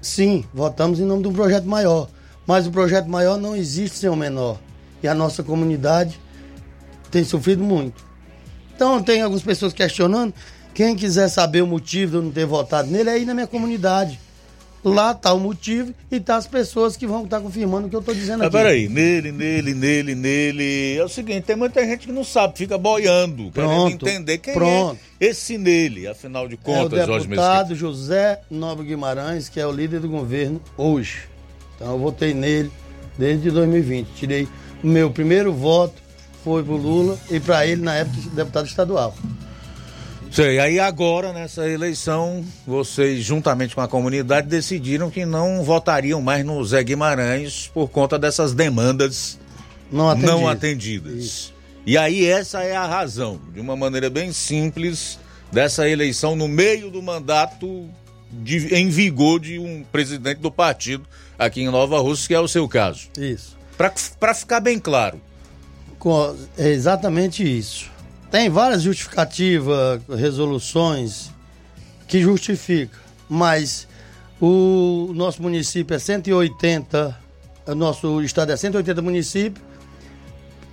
Sim, 0.02 0.44
votamos 0.52 1.00
em 1.00 1.06
nome 1.06 1.22
de 1.22 1.28
um 1.28 1.34
projeto 1.34 1.66
maior. 1.66 2.10
Mas 2.48 2.66
o 2.66 2.72
projeto 2.72 3.08
maior 3.08 3.38
não 3.38 3.56
existe 3.56 4.00
sem 4.00 4.10
o 4.10 4.16
menor. 4.16 4.58
E 5.04 5.08
a 5.08 5.14
nossa 5.14 5.44
comunidade 5.44 6.20
tem 7.12 7.24
sofrido 7.24 7.64
muito. 7.64 8.13
Então 8.76 9.02
tem 9.02 9.22
algumas 9.22 9.44
pessoas 9.44 9.74
questionando. 9.74 10.34
Quem 10.74 10.96
quiser 10.96 11.30
saber 11.30 11.62
o 11.62 11.68
motivo 11.68 12.12
de 12.12 12.18
eu 12.18 12.22
não 12.24 12.32
ter 12.32 12.46
votado 12.46 12.90
nele 12.90 13.10
é 13.10 13.14
aí 13.14 13.26
na 13.26 13.34
minha 13.34 13.48
comunidade. 13.48 14.20
Lá 14.84 15.12
está 15.12 15.32
o 15.34 15.40
motivo 15.40 15.94
e 16.12 16.20
tá 16.20 16.36
as 16.36 16.46
pessoas 16.46 16.98
que 16.98 17.08
vão 17.08 17.24
estar 17.24 17.40
confirmando 17.40 17.88
o 17.88 17.90
que 17.90 17.96
eu 17.96 18.02
estou 18.02 18.14
dizendo 18.14 18.40
Mas 18.40 18.48
aqui. 18.48 18.58
peraí, 18.58 18.90
nele, 18.90 19.32
nele, 19.32 19.74
nele, 19.74 20.14
nele. 20.14 20.98
É 20.98 21.04
o 21.04 21.08
seguinte, 21.08 21.44
tem 21.44 21.56
muita 21.56 21.86
gente 21.86 22.06
que 22.06 22.12
não 22.12 22.24
sabe, 22.26 22.58
fica 22.58 22.78
boiando, 22.78 23.50
querendo 23.52 23.70
Pronto, 23.70 24.06
entender 24.10 24.40
quem 24.40 24.54
pronto. 24.54 25.00
é 25.22 25.26
esse 25.28 25.58
nele, 25.58 26.06
afinal 26.06 26.50
de 26.50 26.56
É 26.56 26.58
o 26.58 26.60
contas, 26.60 27.06
Jorge 27.06 27.28
Mesquita. 27.30 27.30
deputado 27.54 27.76
José 27.76 28.42
Nobre 28.52 28.86
Guimarães, 28.88 29.48
que 29.48 29.58
é 29.58 29.66
o 29.66 29.72
líder 29.72 30.02
do 30.02 30.10
governo 30.10 30.60
hoje. 30.76 31.30
Então 31.78 31.94
eu 31.94 31.98
votei 32.00 32.34
nele 32.34 32.70
desde 33.18 33.52
2020. 33.52 34.08
Tirei 34.18 34.50
o 34.84 34.88
meu 34.88 35.10
primeiro 35.10 35.54
voto, 35.54 36.03
foi 36.44 36.64
pro 36.64 36.76
Lula 36.78 37.18
e 37.30 37.40
para 37.40 37.66
ele 37.66 37.82
na 37.82 37.96
época 37.96 38.18
deputado 38.34 38.66
estadual. 38.68 39.16
Sei, 40.32 40.58
aí 40.60 40.80
agora, 40.80 41.32
nessa 41.32 41.70
eleição, 41.70 42.44
vocês, 42.66 43.24
juntamente 43.24 43.76
com 43.76 43.82
a 43.82 43.88
comunidade, 43.88 44.48
decidiram 44.48 45.12
que 45.12 45.26
não 45.26 45.64
votariam 45.64 46.22
mais 46.24 46.44
no 46.44 46.64
Zé 46.66 46.84
Guimarães 46.84 47.70
por 47.72 47.88
conta 47.90 48.18
dessas 48.18 48.52
demandas 48.52 49.38
Não 49.92 50.10
atendidas. 50.10 50.36
não 50.36 50.48
atendidas. 50.50 51.54
E 51.86 51.98
aí 51.98 52.26
essa 52.26 52.64
é 52.64 52.76
a 52.76 52.88
razão, 52.88 53.40
de 53.54 53.60
uma 53.60 53.76
maneira 53.76 54.10
bem 54.10 54.34
simples, 54.34 55.20
dessa 55.52 55.88
eleição 55.88 56.36
no 56.36 56.48
meio 56.48 56.90
do 56.90 57.00
mandato 57.04 57.88
de- 58.32 58.74
em 58.74 58.90
vigor 58.90 59.40
de 59.40 59.60
um 59.60 59.84
presidente 59.92 60.40
do 60.40 60.50
partido 60.50 61.06
aqui 61.38 61.62
em 61.62 61.70
Nova 61.70 62.00
Rússia, 62.00 62.28
que 62.30 62.34
é 62.34 62.40
o 62.40 62.48
seu 62.48 62.68
caso. 62.68 63.02
Isso. 63.20 63.56
Para 64.20 64.34
ficar 64.34 64.60
bem 64.62 64.80
claro. 64.80 65.22
Co- 66.04 66.36
É 66.58 66.68
exatamente 66.68 67.42
isso. 67.44 67.90
Tem 68.30 68.50
várias 68.50 68.82
justificativas, 68.82 70.02
resoluções 70.10 71.30
que 72.10 72.20
justificam, 72.22 73.00
mas 73.30 73.88
o 74.42 75.14
nosso 75.16 75.42
município 75.42 75.96
é 75.96 76.00
180, 76.00 77.18
o 77.68 77.74
nosso 77.76 78.22
estado 78.22 78.52
é 78.52 78.58
180 78.58 79.02
municípios, 79.02 79.64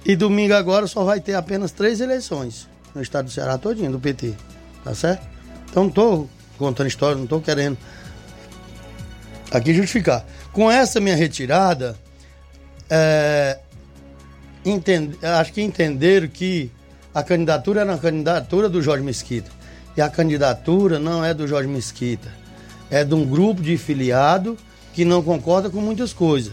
e 0.04 0.16
domingo 0.16 0.52
agora 0.54 0.88
só 0.88 1.04
vai 1.04 1.20
ter 1.20 1.34
apenas 1.34 1.70
três 1.70 2.00
eleições 2.00 2.66
no 2.92 3.00
estado 3.00 3.26
do 3.26 3.30
Ceará 3.30 3.56
todinho, 3.56 3.92
do 3.92 4.00
PT, 4.00 4.34
tá 4.82 4.92
certo? 4.96 5.24
Então 5.70 5.84
não 5.84 5.90
estou 5.90 6.28
contando 6.58 6.88
história, 6.88 7.14
não 7.14 7.24
estou 7.24 7.40
querendo 7.40 7.78
aqui 9.52 9.72
justificar. 9.72 10.24
Com 10.52 10.68
essa 10.68 10.98
minha 10.98 11.14
retirada, 11.14 11.94
é, 12.88 13.60
entende- 14.64 15.18
acho 15.24 15.52
que 15.52 15.62
entenderam 15.62 16.28
que 16.28 16.70
a 17.14 17.22
candidatura 17.22 17.80
era 17.80 17.90
uma 17.92 17.98
candidatura 17.98 18.68
do 18.68 18.80
Jorge 18.80 19.02
Mesquita. 19.04 19.50
E 19.96 20.00
a 20.00 20.08
candidatura 20.08 20.98
não 20.98 21.24
é 21.24 21.34
do 21.34 21.46
Jorge 21.46 21.68
Mesquita. 21.68 22.28
É 22.90 23.04
de 23.04 23.14
um 23.14 23.24
grupo 23.24 23.62
de 23.62 23.76
filiado 23.76 24.56
que 24.92 25.04
não 25.04 25.22
concorda 25.22 25.70
com 25.70 25.80
muitas 25.80 26.12
coisas. 26.12 26.52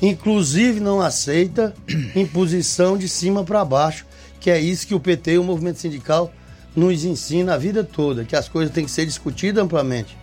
Inclusive 0.00 0.80
não 0.80 1.00
aceita 1.00 1.74
imposição 2.16 2.98
de 2.98 3.08
cima 3.08 3.44
para 3.44 3.64
baixo, 3.64 4.04
que 4.40 4.50
é 4.50 4.58
isso 4.58 4.86
que 4.86 4.94
o 4.94 5.00
PT 5.00 5.34
e 5.34 5.38
o 5.38 5.44
movimento 5.44 5.78
sindical 5.78 6.32
nos 6.74 7.04
ensina 7.04 7.54
a 7.54 7.58
vida 7.58 7.84
toda, 7.84 8.24
que 8.24 8.34
as 8.34 8.48
coisas 8.48 8.74
têm 8.74 8.84
que 8.84 8.90
ser 8.90 9.06
discutidas 9.06 9.62
amplamente. 9.62 10.16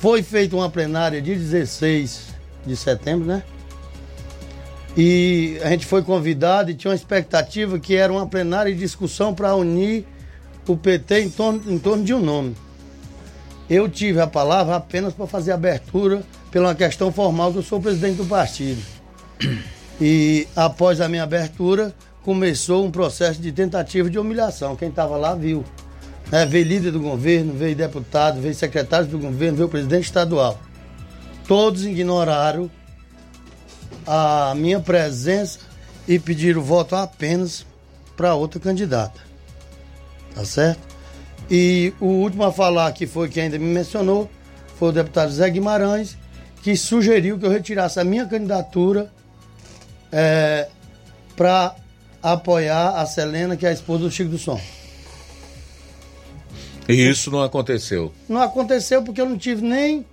Foi 0.00 0.22
feita 0.22 0.56
uma 0.56 0.68
plenária 0.68 1.22
de 1.22 1.34
16 1.34 2.22
de 2.66 2.76
setembro, 2.76 3.26
né? 3.26 3.44
E 4.96 5.58
a 5.62 5.70
gente 5.70 5.86
foi 5.86 6.02
convidado 6.02 6.70
e 6.70 6.74
tinha 6.74 6.90
uma 6.90 6.96
expectativa 6.96 7.78
que 7.78 7.94
era 7.94 8.12
uma 8.12 8.26
plenária 8.26 8.72
de 8.72 8.78
discussão 8.78 9.34
para 9.34 9.54
unir 9.54 10.04
o 10.66 10.76
PT 10.76 11.22
em 11.22 11.30
torno, 11.30 11.62
em 11.72 11.78
torno 11.78 12.04
de 12.04 12.12
um 12.12 12.20
nome. 12.20 12.54
Eu 13.70 13.88
tive 13.88 14.20
a 14.20 14.26
palavra 14.26 14.76
apenas 14.76 15.14
para 15.14 15.26
fazer 15.26 15.52
abertura 15.52 16.22
pela 16.50 16.68
uma 16.68 16.74
questão 16.74 17.10
formal 17.10 17.52
que 17.52 17.58
eu 17.58 17.62
sou 17.62 17.80
presidente 17.80 18.16
do 18.16 18.26
partido. 18.26 18.82
E 20.00 20.46
após 20.54 21.00
a 21.00 21.08
minha 21.08 21.22
abertura, 21.22 21.94
começou 22.22 22.84
um 22.84 22.90
processo 22.90 23.40
de 23.40 23.50
tentativa 23.50 24.10
de 24.10 24.18
humilhação. 24.18 24.76
Quem 24.76 24.88
estava 24.88 25.16
lá 25.16 25.34
viu. 25.34 25.64
Né? 26.30 26.44
Veio 26.44 26.66
líder 26.66 26.90
do 26.90 27.00
governo, 27.00 27.54
veio 27.54 27.74
deputado, 27.74 28.40
veio 28.40 28.54
secretário 28.54 29.06
do 29.06 29.18
governo, 29.18 29.56
veio 29.56 29.68
presidente 29.68 30.04
estadual. 30.04 30.60
Todos 31.46 31.84
ignoraram 31.84 32.70
a 34.06 34.54
minha 34.56 34.80
presença 34.80 35.60
e 36.06 36.18
pediram 36.18 36.62
voto 36.62 36.96
apenas 36.96 37.64
para 38.16 38.34
outra 38.34 38.60
candidata. 38.60 39.20
Tá 40.34 40.44
certo? 40.44 40.80
E 41.50 41.92
o 42.00 42.06
último 42.06 42.44
a 42.44 42.52
falar 42.52 42.92
que 42.92 43.06
foi 43.06 43.28
quem 43.28 43.44
ainda 43.44 43.58
me 43.58 43.66
mencionou 43.66 44.30
foi 44.78 44.88
o 44.88 44.92
deputado 44.92 45.30
Zé 45.30 45.48
Guimarães, 45.50 46.16
que 46.62 46.76
sugeriu 46.76 47.38
que 47.38 47.46
eu 47.46 47.50
retirasse 47.50 48.00
a 48.00 48.04
minha 48.04 48.26
candidatura 48.26 49.12
para 51.36 51.74
apoiar 52.22 53.00
a 53.00 53.06
Selena, 53.06 53.56
que 53.56 53.66
é 53.66 53.70
a 53.70 53.72
esposa 53.72 54.04
do 54.04 54.10
Chico 54.10 54.30
do 54.30 54.38
Som. 54.38 54.60
E 56.88 56.94
isso 56.94 57.30
não 57.30 57.42
aconteceu. 57.42 58.12
Não 58.28 58.42
aconteceu 58.42 59.02
porque 59.02 59.20
eu 59.20 59.28
não 59.28 59.38
tive 59.38 59.62
nem 59.62 60.04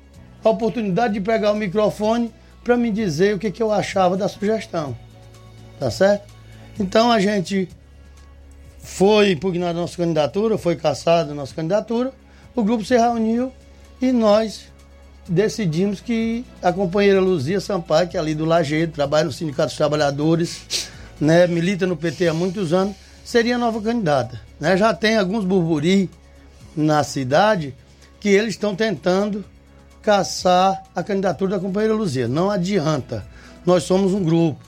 a 0.43 0.49
oportunidade 0.49 1.15
de 1.15 1.21
pegar 1.21 1.51
o 1.51 1.55
microfone 1.55 2.31
para 2.63 2.77
me 2.77 2.91
dizer 2.91 3.35
o 3.35 3.39
que, 3.39 3.51
que 3.51 3.61
eu 3.61 3.71
achava 3.71 4.15
da 4.17 4.27
sugestão. 4.27 4.95
Tá 5.79 5.89
certo? 5.89 6.27
Então 6.79 7.11
a 7.11 7.19
gente 7.19 7.69
foi 8.79 9.31
impugnada 9.31 9.73
nossa 9.73 9.97
candidatura, 9.97 10.57
foi 10.57 10.75
caçada 10.75 11.33
nossa 11.33 11.53
candidatura, 11.53 12.11
o 12.55 12.63
grupo 12.63 12.83
se 12.83 12.97
reuniu 12.97 13.51
e 14.01 14.11
nós 14.11 14.65
decidimos 15.27 16.01
que 16.01 16.43
a 16.61 16.73
companheira 16.73 17.21
Luzia 17.21 17.59
Sampaio, 17.59 18.07
que 18.07 18.17
é 18.17 18.19
ali 18.19 18.33
do 18.33 18.45
Lajeado, 18.45 18.91
trabalha 18.91 19.25
no 19.25 19.31
Sindicato 19.31 19.69
dos 19.69 19.77
Trabalhadores, 19.77 20.89
né, 21.19 21.45
milita 21.47 21.85
no 21.85 21.95
PT 21.95 22.27
há 22.27 22.33
muitos 22.33 22.73
anos, 22.73 22.95
seria 23.23 23.55
a 23.55 23.59
nova 23.59 23.81
candidata. 23.81 24.41
Né? 24.59 24.75
Já 24.75 24.93
tem 24.93 25.17
alguns 25.17 25.45
burburi 25.45 26.09
na 26.75 27.03
cidade 27.03 27.75
que 28.19 28.29
eles 28.29 28.55
estão 28.55 28.75
tentando 28.75 29.45
caçar 30.09 30.81
a 30.95 31.03
candidatura 31.03 31.51
da 31.51 31.59
companheira 31.59 31.93
Luzia. 31.93 32.27
Não 32.27 32.49
adianta. 32.49 33.23
Nós 33.63 33.83
somos 33.83 34.11
um 34.11 34.23
grupo. 34.23 34.59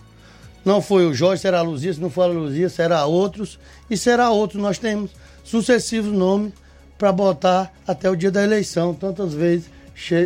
Não 0.63 0.83
foi 0.83 1.07
o 1.07 1.15
Jorge, 1.15 1.41
será 1.41 1.57
a 1.57 1.63
Luzia, 1.63 1.91
se 1.91 1.99
não 1.99 2.11
for 2.11 2.25
a 2.25 2.27
Luzia, 2.27 2.69
será 2.69 3.07
outros. 3.07 3.57
E 3.89 3.97
será 3.97 4.29
outros. 4.29 4.61
Nós 4.61 4.77
temos 4.77 5.09
sucessivos 5.43 6.13
nomes 6.13 6.53
para 6.95 7.11
botar 7.11 7.73
até 7.87 8.07
o 8.07 8.15
dia 8.15 8.29
da 8.29 8.43
eleição, 8.43 8.93
tantas 8.93 9.33
vezes 9.33 9.65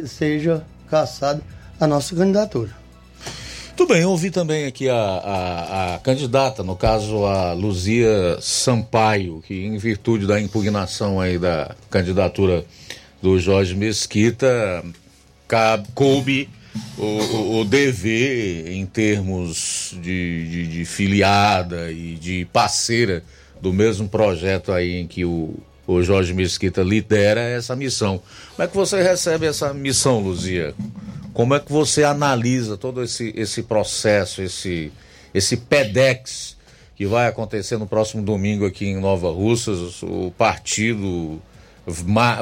seja 0.08 0.66
caçada 0.90 1.42
a 1.80 1.88
nossa 1.88 2.14
candidatura. 2.14 2.72
Tudo 3.78 3.94
bem, 3.94 4.02
eu 4.02 4.10
ouvi 4.10 4.30
também 4.30 4.66
aqui 4.66 4.90
a, 4.90 4.96
a, 4.96 5.96
a 5.96 6.00
candidata, 6.00 6.62
no 6.62 6.76
caso 6.76 7.26
a 7.26 7.54
Luzia 7.54 8.38
Sampaio, 8.42 9.42
que 9.48 9.66
em 9.66 9.78
virtude 9.78 10.28
da 10.28 10.42
impugnação 10.42 11.22
aí 11.22 11.38
da 11.38 11.74
candidatura 11.90 12.66
do 13.22 13.40
Jorge 13.40 13.74
Mesquita, 13.76 14.84
coube 15.94 16.50
o, 16.98 17.04
o, 17.04 17.60
o 17.60 17.66
dever 17.66 18.72
em 18.72 18.86
termos 18.86 19.96
de, 20.02 20.50
de, 20.50 20.68
de 20.68 20.86
filiada 20.86 21.92
e 21.92 22.16
de 22.16 22.46
parceira 22.52 23.24
do 23.62 23.72
mesmo 23.74 24.08
projeto 24.08 24.72
aí 24.72 24.96
em 24.96 25.08
que 25.08 25.26
o, 25.26 25.56
o 25.88 26.02
Jorge 26.02 26.34
Mesquita 26.34 26.82
lidera 26.82 27.42
essa 27.42 27.76
missão. 27.76 28.22
Como 28.56 28.66
é 28.66 28.68
que 28.68 28.76
você 28.76 29.02
recebe 29.02 29.46
essa 29.46 29.74
missão, 29.74 30.20
Luzia? 30.20 30.74
Como 31.34 31.54
é 31.54 31.60
que 31.60 31.72
você 31.72 32.04
analisa 32.04 32.78
todo 32.78 33.04
esse, 33.04 33.34
esse 33.36 33.64
processo, 33.64 34.42
esse, 34.42 34.92
esse 35.34 35.58
PEDEX 35.58 36.56
que 36.96 37.06
vai 37.06 37.28
acontecer 37.28 37.78
no 37.78 37.86
próximo 37.86 38.24
domingo 38.24 38.66
aqui 38.66 38.86
em 38.86 39.00
Nova 39.00 39.30
Russas? 39.30 40.02
O 40.02 40.32
partido 40.38 41.42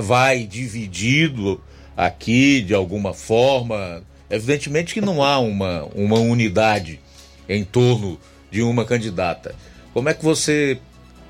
vai 0.02 0.46
dividido 0.46 1.60
aqui 1.96 2.62
de 2.62 2.74
alguma 2.74 3.14
forma. 3.14 4.02
Evidentemente 4.30 4.94
que 4.94 5.02
não 5.02 5.22
há 5.24 5.40
uma, 5.40 5.84
uma 5.96 6.20
unidade 6.20 7.00
em 7.48 7.64
torno 7.64 8.20
de 8.52 8.62
uma 8.62 8.86
candidata. 8.86 9.54
Como 9.94 10.10
é 10.10 10.14
que 10.14 10.24
você 10.24 10.80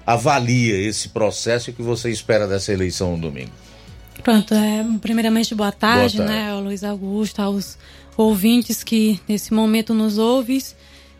avalia 0.05 0.75
esse 0.77 1.09
processo 1.09 1.69
e 1.69 1.71
o 1.71 1.75
que 1.75 1.81
você 1.81 2.09
espera 2.09 2.47
dessa 2.47 2.71
eleição 2.71 3.11
no 3.15 3.17
domingo? 3.29 3.51
Pronto, 4.23 4.53
é, 4.53 4.85
primeiramente 5.01 5.53
boa 5.55 5.71
tarde, 5.71 6.17
Boa 6.17 6.27
tarde. 6.29 6.43
né, 6.43 6.51
ao 6.51 6.61
Luiz 6.61 6.83
Augusto, 6.83 7.41
aos 7.41 7.77
ouvintes 8.15 8.83
que 8.83 9.19
nesse 9.27 9.53
momento 9.53 9.93
nos 9.93 10.17
ouvem. 10.17 10.61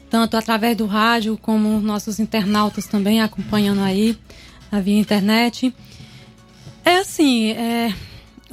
tanto 0.10 0.38
através 0.38 0.78
do 0.78 0.86
rádio 0.86 1.38
como 1.42 1.80
nossos 1.82 2.20
internautas 2.20 2.86
também 2.86 3.20
acompanhando 3.20 3.82
aí 3.82 4.16
via 4.84 5.00
internet. 5.00 5.74
É 6.86 6.98
assim, 6.98 7.52
é, 7.52 7.94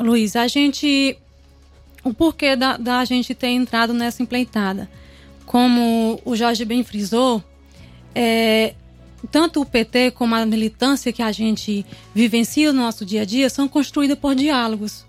Luiz, 0.03 0.36
a 0.36 0.46
gente. 0.46 1.16
O 2.03 2.14
porquê 2.14 2.57
da, 2.57 2.76
da 2.76 3.05
gente 3.05 3.34
ter 3.34 3.48
entrado 3.48 3.92
nessa 3.92 4.22
empleitada? 4.22 4.90
Como 5.44 6.20
o 6.24 6.34
Jorge 6.34 6.64
bem 6.64 6.82
frisou, 6.82 7.44
é, 8.14 8.74
tanto 9.30 9.61
o 9.61 9.66
PT 9.66 10.12
como 10.12 10.34
a 10.34 10.46
militância 10.46 11.12
que 11.12 11.22
a 11.22 11.30
gente 11.30 11.84
vivencia 12.14 12.72
no 12.72 12.80
nosso 12.80 13.05
dia 13.05 13.22
a 13.22 13.24
dia 13.24 13.51
são 13.51 13.68
construídas 13.68 14.18
por 14.18 14.34
diálogos. 14.34 15.05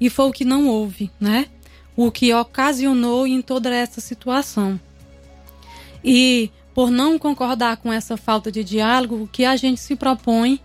E 0.00 0.08
foi 0.08 0.26
o 0.26 0.32
que 0.32 0.44
não 0.44 0.68
houve, 0.68 1.10
né? 1.20 1.46
O 1.94 2.10
que 2.10 2.32
ocasionou 2.32 3.26
em 3.26 3.42
toda 3.42 3.68
essa 3.74 4.00
situação. 4.00 4.80
E 6.02 6.50
por 6.74 6.90
não 6.90 7.18
concordar 7.18 7.76
com 7.76 7.92
essa 7.92 8.16
falta 8.16 8.50
de 8.50 8.64
diálogo, 8.64 9.24
o 9.24 9.28
que 9.28 9.44
a 9.44 9.56
gente 9.56 9.80
se 9.80 9.94
propõe 9.94 10.58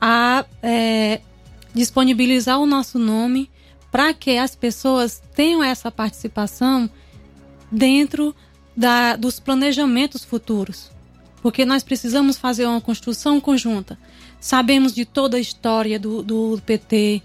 a 0.00 0.44
é, 0.62 1.20
disponibilizar 1.74 2.58
o 2.58 2.66
nosso 2.66 2.98
nome 2.98 3.50
para 3.90 4.14
que 4.14 4.36
as 4.36 4.54
pessoas 4.54 5.22
tenham 5.34 5.62
essa 5.62 5.90
participação 5.90 6.88
dentro 7.70 8.34
da, 8.76 9.16
dos 9.16 9.40
planejamentos 9.40 10.24
futuros 10.24 10.90
porque 11.42 11.64
nós 11.64 11.82
precisamos 11.82 12.36
fazer 12.36 12.66
uma 12.66 12.80
construção 12.80 13.40
conjunta. 13.40 13.98
Sabemos 14.38 14.94
de 14.94 15.04
toda 15.04 15.36
a 15.36 15.40
história 15.40 15.98
do, 15.98 16.22
do 16.22 16.62
PT, 16.64 17.22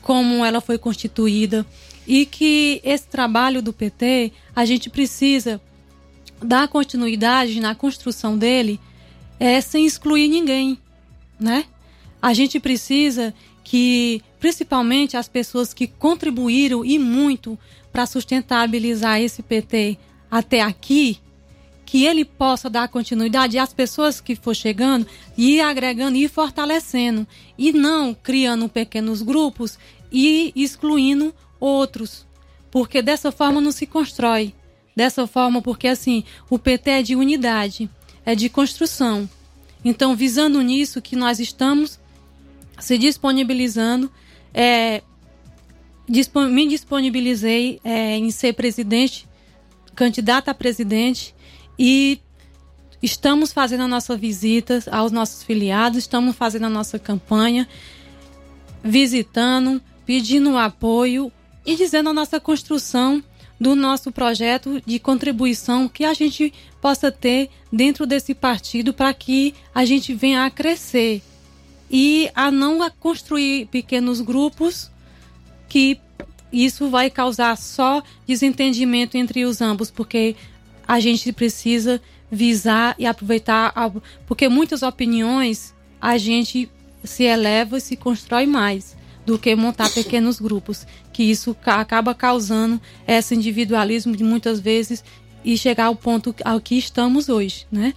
como 0.00 0.44
ela 0.44 0.60
foi 0.60 0.78
constituída, 0.78 1.66
e 2.06 2.26
que 2.26 2.80
esse 2.84 3.06
trabalho 3.06 3.62
do 3.62 3.72
PT, 3.72 4.32
a 4.54 4.64
gente 4.64 4.90
precisa 4.90 5.60
dar 6.42 6.68
continuidade 6.68 7.58
na 7.60 7.74
construção 7.74 8.36
dele 8.36 8.78
é, 9.40 9.60
sem 9.60 9.86
excluir 9.86 10.28
ninguém, 10.28 10.78
né? 11.40 11.64
A 12.20 12.32
gente 12.34 12.60
precisa 12.60 13.34
que, 13.64 14.22
principalmente 14.38 15.16
as 15.16 15.26
pessoas 15.26 15.72
que 15.72 15.86
contribuíram 15.86 16.84
e 16.84 16.98
muito 16.98 17.58
para 17.90 18.06
sustentabilizar 18.06 19.20
esse 19.20 19.42
PT 19.42 19.98
até 20.30 20.60
aqui, 20.60 21.18
que 21.86 22.04
ele 22.04 22.24
possa 22.24 22.68
dar 22.68 22.88
continuidade 22.88 23.58
às 23.58 23.72
pessoas 23.72 24.20
que 24.20 24.36
for 24.36 24.54
chegando 24.54 25.06
e 25.36 25.60
agregando 25.60 26.16
e 26.16 26.28
fortalecendo 26.28 27.26
e 27.56 27.72
não 27.72 28.12
criando 28.14 28.68
pequenos 28.68 29.22
grupos 29.22 29.78
e 30.10 30.52
excluindo 30.54 31.34
outros, 31.58 32.26
porque 32.70 33.00
dessa 33.00 33.32
forma 33.32 33.60
não 33.60 33.72
se 33.72 33.86
constrói. 33.86 34.54
Dessa 34.96 35.26
forma, 35.26 35.60
porque 35.60 35.88
assim, 35.88 36.22
o 36.48 36.56
PT 36.56 36.90
é 36.90 37.02
de 37.02 37.16
unidade, 37.16 37.90
é 38.24 38.34
de 38.34 38.48
construção. 38.48 39.28
Então, 39.84 40.14
visando 40.14 40.60
nisso 40.62 41.02
que 41.02 41.16
nós 41.16 41.40
estamos 41.40 41.98
se 42.78 42.98
disponibilizando, 42.98 44.10
é, 44.52 45.02
me 46.08 46.68
disponibilizei 46.68 47.80
é, 47.82 48.16
em 48.16 48.30
ser 48.30 48.52
presidente, 48.52 49.26
candidata 49.94 50.50
a 50.50 50.54
presidente 50.54 51.34
e 51.78 52.20
estamos 53.02 53.52
fazendo 53.52 53.84
a 53.84 53.88
nossa 53.88 54.16
visita 54.16 54.82
aos 54.90 55.12
nossos 55.12 55.42
filiados, 55.42 55.98
estamos 55.98 56.36
fazendo 56.36 56.66
a 56.66 56.70
nossa 56.70 56.98
campanha, 56.98 57.68
visitando, 58.82 59.80
pedindo 60.04 60.56
apoio 60.56 61.32
e 61.64 61.76
dizendo 61.76 62.10
a 62.10 62.12
nossa 62.12 62.38
construção 62.38 63.22
do 63.58 63.74
nosso 63.74 64.10
projeto 64.10 64.82
de 64.84 64.98
contribuição 64.98 65.88
que 65.88 66.04
a 66.04 66.12
gente 66.12 66.52
possa 66.80 67.10
ter 67.10 67.48
dentro 67.72 68.04
desse 68.04 68.34
partido 68.34 68.92
para 68.92 69.14
que 69.14 69.54
a 69.74 69.84
gente 69.84 70.12
venha 70.12 70.44
a 70.44 70.50
crescer 70.50 71.22
e 71.90 72.30
a 72.34 72.50
não 72.50 72.88
construir 72.98 73.66
pequenos 73.66 74.20
grupos 74.20 74.90
que 75.68 76.00
isso 76.52 76.88
vai 76.88 77.10
causar 77.10 77.56
só 77.56 78.02
desentendimento 78.26 79.16
entre 79.16 79.44
os 79.44 79.60
ambos, 79.60 79.90
porque 79.90 80.36
a 80.86 81.00
gente 81.00 81.32
precisa 81.32 82.00
visar 82.30 82.94
e 82.98 83.06
aproveitar, 83.06 83.72
porque 84.26 84.48
muitas 84.48 84.82
opiniões 84.82 85.74
a 86.00 86.16
gente 86.16 86.70
se 87.02 87.24
eleva 87.24 87.78
e 87.78 87.80
se 87.80 87.96
constrói 87.96 88.46
mais 88.46 88.96
do 89.26 89.38
que 89.38 89.54
montar 89.56 89.90
pequenos 89.90 90.38
grupos, 90.38 90.86
que 91.12 91.22
isso 91.22 91.56
acaba 91.64 92.14
causando 92.14 92.80
esse 93.06 93.34
individualismo 93.34 94.14
de 94.16 94.22
muitas 94.22 94.60
vezes 94.60 95.02
e 95.44 95.56
chegar 95.56 95.86
ao 95.86 95.96
ponto 95.96 96.34
ao 96.44 96.60
que 96.60 96.76
estamos 96.76 97.28
hoje, 97.28 97.66
né? 97.70 97.94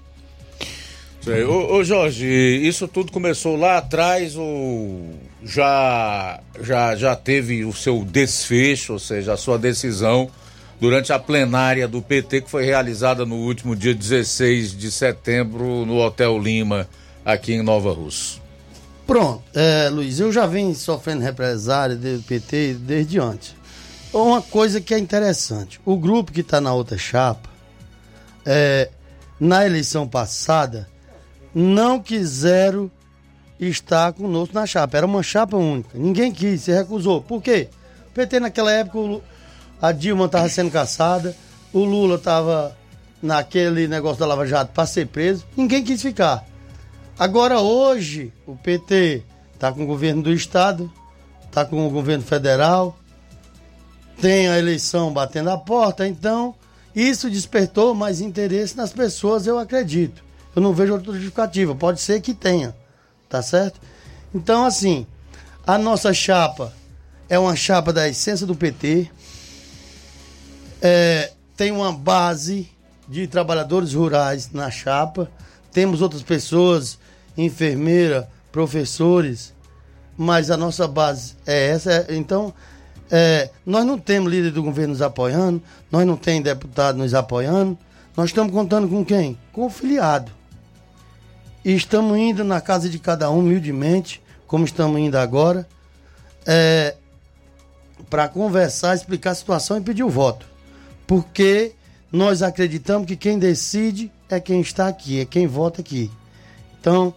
Ô, 1.46 1.76
ô, 1.76 1.84
Jorge, 1.84 2.26
isso 2.26 2.88
tudo 2.88 3.12
começou 3.12 3.58
lá 3.58 3.78
atrás 3.78 4.36
ou 4.36 5.14
já, 5.44 6.40
já, 6.62 6.96
já 6.96 7.16
teve 7.16 7.66
o 7.66 7.74
seu 7.74 8.06
desfecho, 8.06 8.94
ou 8.94 9.00
seja, 9.00 9.34
a 9.34 9.38
sua 9.38 9.58
decisão 9.58 10.30
durante 10.80 11.12
a 11.12 11.20
plenária 11.20 11.88
do 11.88 12.02
PT 12.02 12.42
que 12.42 12.50
foi 12.50 12.66
realizada 12.66 13.26
no 13.26 13.36
último 13.36 13.76
dia 13.76 13.94
16 13.94 14.78
de 14.78 14.92
setembro 14.92 15.86
no 15.86 15.98
Hotel 15.98 16.38
Lima, 16.40 16.88
aqui 17.26 17.54
em 17.54 17.64
Nova 17.64 17.92
Russa. 17.92 18.40
Pronto, 19.06 19.44
é, 19.54 19.90
Luiz, 19.90 20.20
eu 20.20 20.32
já 20.32 20.46
venho 20.46 20.74
sofrendo 20.76 21.24
represária 21.24 21.96
do 21.96 22.22
PT 22.24 22.76
desde 22.80 23.20
antes. 23.20 23.56
Uma 24.14 24.42
coisa 24.42 24.80
que 24.80 24.94
é 24.94 25.00
interessante, 25.00 25.80
o 25.86 25.98
grupo 25.98 26.32
que 26.32 26.42
está 26.42 26.62
na 26.62 26.74
outra 26.74 26.98
chapa, 26.98 27.50
é, 28.46 28.90
na 29.40 29.66
eleição 29.66 30.08
passada, 30.08 30.88
não 31.54 32.00
quiseram 32.00 32.92
estar 33.60 34.14
conosco 34.14 34.54
na 34.54 34.66
chapa. 34.66 34.98
Era 34.98 35.06
uma 35.06 35.24
chapa 35.24 35.58
única. 35.58 35.98
Ninguém 35.98 36.32
quis, 36.32 36.62
se 36.62 36.72
recusou. 36.72 37.22
Por 37.22 37.42
quê? 37.42 37.70
O 38.10 38.14
PT 38.14 38.40
naquela 38.40 38.72
época, 38.72 39.22
a 39.82 39.92
Dilma 39.92 40.26
estava 40.26 40.50
sendo 40.50 40.72
caçada, 40.72 41.36
o 41.74 41.80
Lula 41.84 42.16
estava 42.16 42.76
naquele 43.22 43.88
negócio 43.88 44.20
da 44.20 44.26
Lava 44.26 44.46
Jato 44.46 44.72
para 44.74 44.86
ser 44.86 45.08
preso, 45.08 45.46
ninguém 45.56 45.84
quis 45.84 46.02
ficar. 46.02 46.46
Agora 47.18 47.60
hoje 47.60 48.32
o 48.46 48.56
PT 48.56 49.24
está 49.54 49.72
com 49.72 49.84
o 49.84 49.88
governo 49.88 50.22
do 50.22 50.32
estado, 50.32 50.92
está 51.46 51.66
com 51.66 51.88
o 51.88 51.90
governo 51.90 52.24
federal, 52.24 52.98
tem 54.22 54.48
a 54.48 54.58
eleição 54.58 55.12
batendo 55.12 55.50
a 55.50 55.58
porta, 55.58 56.08
então 56.08 56.56
isso 56.96 57.30
despertou 57.30 57.94
mais 57.94 58.22
interesse 58.22 58.78
nas 58.78 58.94
pessoas, 58.94 59.48
eu 59.48 59.58
acredito. 59.58 60.24
Eu 60.58 60.62
não 60.64 60.74
vejo 60.74 60.94
outra 60.94 61.14
justificativa, 61.14 61.76
pode 61.76 62.02
ser 62.02 62.20
que 62.20 62.34
tenha, 62.34 62.76
tá 63.30 63.44
certo? 63.44 63.80
Então 64.34 64.66
assim, 64.66 65.06
a 65.68 65.78
nossa 65.78 66.12
chapa 66.16 66.74
é 67.30 67.38
uma 67.38 67.56
chapa 67.56 67.94
da 67.94 68.10
essência 68.10 68.44
do 68.44 68.56
PT, 68.56 69.08
é, 70.82 71.32
tem 71.56 71.72
uma 71.72 71.94
base 71.94 72.72
de 73.08 73.28
trabalhadores 73.28 73.94
rurais 73.94 74.52
na 74.52 74.72
chapa. 74.72 75.30
Temos 75.72 76.02
outras 76.02 76.24
pessoas, 76.24 76.98
enfermeira, 77.38 78.28
professores, 78.52 79.54
mas 80.18 80.50
a 80.50 80.58
nossa 80.58 80.88
base 80.88 81.36
é 81.46 81.70
essa. 81.70 82.08
Então, 82.10 82.52
é, 83.12 83.52
nós 83.64 83.86
não 83.86 84.00
temos 84.00 84.32
líder 84.32 84.50
do 84.50 84.64
governo 84.64 84.94
nos 84.94 85.04
apoiando, 85.04 85.62
nós 85.92 86.04
não 86.04 86.18
temos 86.18 86.46
deputado 86.46 86.98
nos 86.98 87.14
apoiando. 87.14 87.78
Nós 88.16 88.32
estamos 88.32 88.52
contando 88.52 88.88
com 88.88 89.06
quem? 89.06 89.38
Com 89.54 89.68
o 89.68 89.70
filiado. 89.70 90.32
E 91.68 91.76
estamos 91.76 92.18
indo 92.18 92.44
na 92.44 92.62
casa 92.62 92.88
de 92.88 92.98
cada 92.98 93.30
um, 93.30 93.40
humildemente, 93.40 94.24
como 94.48 94.64
estamos 94.64 95.00
indo 95.00 95.18
agora, 95.18 95.68
é, 96.46 96.96
para 98.10 98.28
conversar, 98.28 98.96
explicar 98.96 99.32
a 99.32 99.36
situação 99.36 99.78
e 99.78 99.82
pedir 99.82 100.04
o 100.04 100.10
voto 100.10 100.58
porque 101.08 101.72
nós 102.12 102.44
acreditamos 102.44 103.08
que 103.08 103.16
quem 103.16 103.40
decide 103.40 104.12
é 104.30 104.40
quem 104.40 104.60
está 104.60 104.90
aqui, 104.90 105.22
é 105.22 105.26
quem 105.26 105.48
vota 105.48 105.80
aqui. 105.80 106.12
Então, 106.80 107.14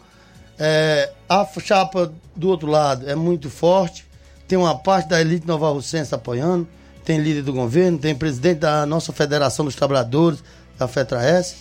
é, 0.57 1.13
a 1.29 1.45
chapa 1.61 2.13
do 2.37 2.49
outro 2.49 2.69
lado 2.69 3.11
é 3.11 3.17
muito 3.17 3.51
forte, 3.51 4.07
tem 4.47 4.57
uma 4.57 4.77
parte 4.79 5.09
da 5.09 5.21
elite 5.21 5.47
nova 5.47 5.69
russense 5.71 6.15
apoiando, 6.15 6.67
tem 7.05 7.19
líder 7.19 7.43
do 7.43 7.53
governo, 7.53 7.99
tem 7.99 8.15
presidente 8.15 8.61
da 8.61 8.87
nossa 8.87 9.13
Federação 9.13 9.65
dos 9.65 9.75
Trabalhadores, 9.75 10.43
da 10.79 10.87
FETRAES, 10.87 11.57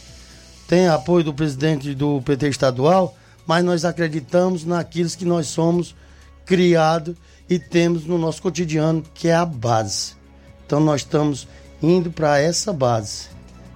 tem 0.70 0.88
apoio 0.88 1.24
do 1.24 1.34
presidente 1.34 1.96
do 1.96 2.22
PT 2.22 2.50
estadual, 2.50 3.18
mas 3.48 3.66
nós 3.66 3.84
acreditamos 3.84 4.64
naquilo 4.64 5.10
que 5.10 5.26
nós 5.26 5.48
somos 5.48 5.96
criados 6.46 7.16
e 7.50 7.58
temos 7.58 8.06
no 8.06 8.20
nosso 8.20 8.40
cotidiano, 8.40 9.04
que 9.16 9.30
é 9.30 9.34
a 9.34 9.48
base. 9.48 10.14
Então 10.64 10.80
nós 10.80 11.02
estamos 11.02 11.48
indo 11.82 12.12
para 12.12 12.40
essa 12.40 12.72
base, 12.72 13.30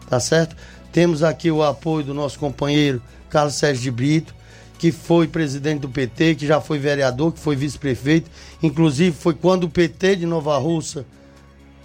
tá 0.08 0.20
certo? 0.20 0.56
Temos 0.92 1.24
aqui 1.24 1.50
o 1.50 1.64
apoio 1.64 2.06
do 2.06 2.14
nosso 2.14 2.38
companheiro 2.38 3.02
Carlos 3.28 3.56
Sérgio 3.56 3.82
de 3.82 3.90
Brito, 3.90 4.36
que 4.78 4.92
foi 4.92 5.28
presidente 5.28 5.80
do 5.80 5.90
PT, 5.90 6.36
que 6.36 6.46
já 6.46 6.62
foi 6.62 6.78
vereador, 6.78 7.32
que 7.32 7.40
foi 7.40 7.56
vice-prefeito, 7.56 8.30
inclusive 8.62 9.18
foi 9.18 9.34
quando 9.34 9.64
o 9.64 9.70
PT 9.70 10.18
de 10.18 10.26
Nova 10.28 10.56
Russa 10.60 11.08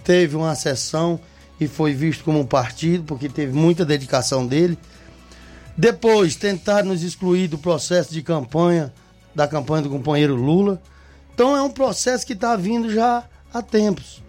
teve 0.03 0.35
uma 0.35 0.53
sessão 0.53 1.19
e 1.59 1.67
foi 1.67 1.93
visto 1.93 2.23
como 2.23 2.39
um 2.39 2.45
partido, 2.45 3.05
porque 3.05 3.27
teve 3.27 3.53
muita 3.53 3.83
dedicação 3.83 4.45
dele. 4.45 4.77
Depois, 5.79 6.35
tentaram 6.35 6.89
nos 6.89 7.03
excluir 7.03 7.47
do 7.47 7.57
processo 7.57 8.11
de 8.11 8.21
campanha, 8.21 8.93
da 9.33 9.47
campanha 9.47 9.83
do 9.83 9.89
companheiro 9.89 10.35
Lula. 10.35 10.81
Então, 11.33 11.55
é 11.55 11.61
um 11.61 11.69
processo 11.69 12.27
que 12.27 12.33
está 12.33 12.53
vindo 12.57 12.91
já 12.91 13.23
há 13.53 13.61
tempos. 13.61 14.21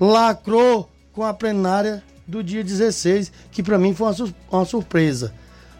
Lacrou 0.00 0.90
com 1.12 1.22
a 1.22 1.34
plenária 1.34 2.02
do 2.26 2.42
dia 2.42 2.64
16, 2.64 3.30
que 3.52 3.62
para 3.62 3.76
mim 3.76 3.92
foi 3.92 4.06
uma, 4.06 4.12
sur 4.14 4.34
uma 4.50 4.64
surpresa. 4.64 5.34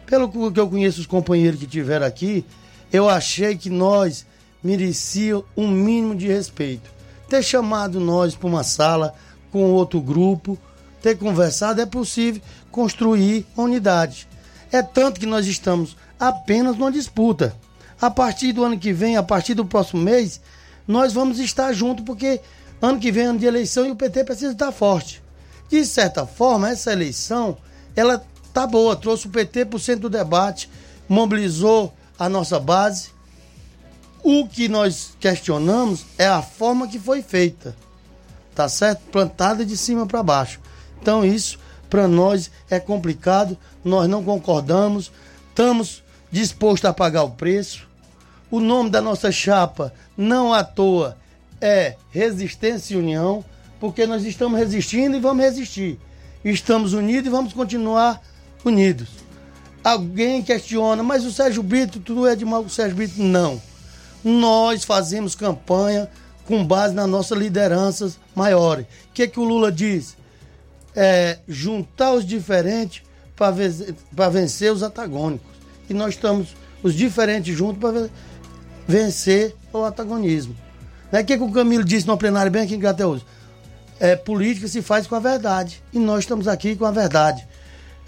Pelo 0.04 0.30
que 0.30 0.60
eu 0.60 0.68
conheço 0.68 1.00
os 1.00 1.06
companheiros 1.06 1.60
que 1.60 1.66
tiveram 1.66 2.04
aqui, 2.04 2.44
eu 2.92 3.08
achei 3.08 3.56
que 3.56 3.70
nós 3.70 4.26
merecia 4.62 5.42
um 5.56 5.66
mínimo 5.66 6.14
de 6.14 6.28
respeito. 6.28 6.90
Ter 7.26 7.42
chamado 7.42 7.98
nós 7.98 8.34
para 8.34 8.48
uma 8.48 8.62
sala 8.62 9.14
com 9.50 9.72
outro 9.72 9.98
grupo, 9.98 10.58
ter 11.00 11.16
conversado, 11.16 11.80
é 11.80 11.86
possível 11.86 12.42
construir 12.70 13.46
unidade. 13.56 14.28
É 14.70 14.82
tanto 14.82 15.20
que 15.20 15.26
nós 15.26 15.46
estamos 15.46 15.96
apenas 16.18 16.76
numa 16.76 16.90
disputa. 16.90 17.56
A 18.00 18.10
partir 18.10 18.52
do 18.52 18.64
ano 18.64 18.78
que 18.78 18.92
vem, 18.92 19.16
a 19.16 19.22
partir 19.22 19.54
do 19.54 19.64
próximo 19.64 20.02
mês, 20.02 20.40
nós 20.86 21.12
vamos 21.12 21.38
estar 21.38 21.72
juntos, 21.72 22.04
porque 22.04 22.40
ano 22.80 22.98
que 22.98 23.10
vem 23.10 23.24
é 23.24 23.26
ano 23.28 23.38
de 23.38 23.46
eleição 23.46 23.86
e 23.86 23.90
o 23.90 23.96
PT 23.96 24.24
precisa 24.24 24.52
estar 24.52 24.72
forte. 24.72 25.22
De 25.68 25.84
certa 25.84 26.26
forma, 26.26 26.70
essa 26.70 26.92
eleição, 26.92 27.56
ela 27.94 28.24
tá 28.52 28.66
boa, 28.66 28.94
trouxe 28.94 29.26
o 29.26 29.30
PT 29.30 29.64
para 29.66 29.76
o 29.76 29.80
centro 29.80 30.02
do 30.02 30.10
debate, 30.10 30.70
mobilizou 31.08 31.92
a 32.18 32.28
nossa 32.28 32.60
base. 32.60 33.10
O 34.22 34.46
que 34.46 34.68
nós 34.68 35.12
questionamos 35.20 36.04
é 36.18 36.26
a 36.26 36.42
forma 36.42 36.88
que 36.88 36.98
foi 36.98 37.22
feita. 37.22 37.76
Tá 38.54 38.68
certo? 38.68 39.00
Plantada 39.10 39.64
de 39.64 39.76
cima 39.76 40.06
para 40.06 40.22
baixo. 40.22 40.60
Então 41.00 41.24
isso 41.24 41.58
para 41.88 42.08
nós 42.08 42.50
é 42.70 42.78
complicado, 42.78 43.56
nós 43.84 44.08
não 44.08 44.22
concordamos, 44.22 45.10
estamos 45.48 46.02
dispostos 46.30 46.88
a 46.88 46.92
pagar 46.92 47.24
o 47.24 47.30
preço. 47.30 47.86
O 48.50 48.60
nome 48.60 48.90
da 48.90 49.00
nossa 49.00 49.32
chapa, 49.32 49.92
não 50.16 50.52
à 50.52 50.62
toa, 50.62 51.16
é 51.60 51.96
Resistência 52.10 52.94
e 52.94 52.96
União, 52.96 53.44
porque 53.80 54.06
nós 54.06 54.24
estamos 54.24 54.58
resistindo 54.58 55.16
e 55.16 55.20
vamos 55.20 55.44
resistir. 55.44 55.98
Estamos 56.44 56.92
unidos 56.92 57.26
e 57.26 57.30
vamos 57.30 57.52
continuar 57.52 58.20
unidos. 58.64 59.08
Alguém 59.82 60.42
questiona, 60.42 61.02
mas 61.02 61.24
o 61.24 61.32
Sérgio 61.32 61.62
Brito, 61.62 62.00
tudo 62.00 62.26
é 62.26 62.36
de 62.36 62.44
mal 62.44 62.62
com 62.62 62.68
o 62.68 62.70
Sérgio 62.70 62.96
Brito? 62.96 63.22
Não. 63.22 63.60
Nós 64.24 64.84
fazemos 64.84 65.34
campanha 65.34 66.08
com 66.44 66.64
base 66.64 66.94
nas 66.94 67.08
nossas 67.08 67.38
lideranças 67.38 68.18
maiores. 68.34 68.84
O 68.84 69.12
que, 69.14 69.22
é 69.22 69.26
que 69.26 69.40
o 69.40 69.44
Lula 69.44 69.70
diz? 69.70 70.16
É 70.96 71.38
juntar 71.46 72.12
os 72.12 72.24
diferentes 72.24 73.02
para 73.36 73.50
vencer, 73.50 73.94
vencer 74.32 74.72
os 74.72 74.82
antagônicos. 74.82 75.46
E 75.88 75.94
nós 75.94 76.14
estamos 76.14 76.56
os 76.82 76.94
diferentes 76.94 77.56
juntos 77.56 77.78
para 77.78 78.08
vencer 78.88 79.54
o 79.72 79.84
antagonismo. 79.84 80.56
O 81.12 81.24
que, 81.24 81.32
é 81.32 81.36
que 81.36 81.42
o 81.42 81.52
Camilo 81.52 81.84
disse 81.84 82.06
no 82.06 82.16
plenário 82.16 82.50
bem 82.50 82.62
aqui 82.62 82.74
em 82.74 82.78
Grateus? 82.78 83.24
É, 83.98 84.16
política 84.16 84.68
se 84.68 84.82
faz 84.82 85.06
com 85.06 85.14
a 85.14 85.20
verdade. 85.20 85.82
E 85.92 85.98
nós 85.98 86.20
estamos 86.20 86.48
aqui 86.48 86.74
com 86.74 86.84
a 86.84 86.90
verdade. 86.90 87.46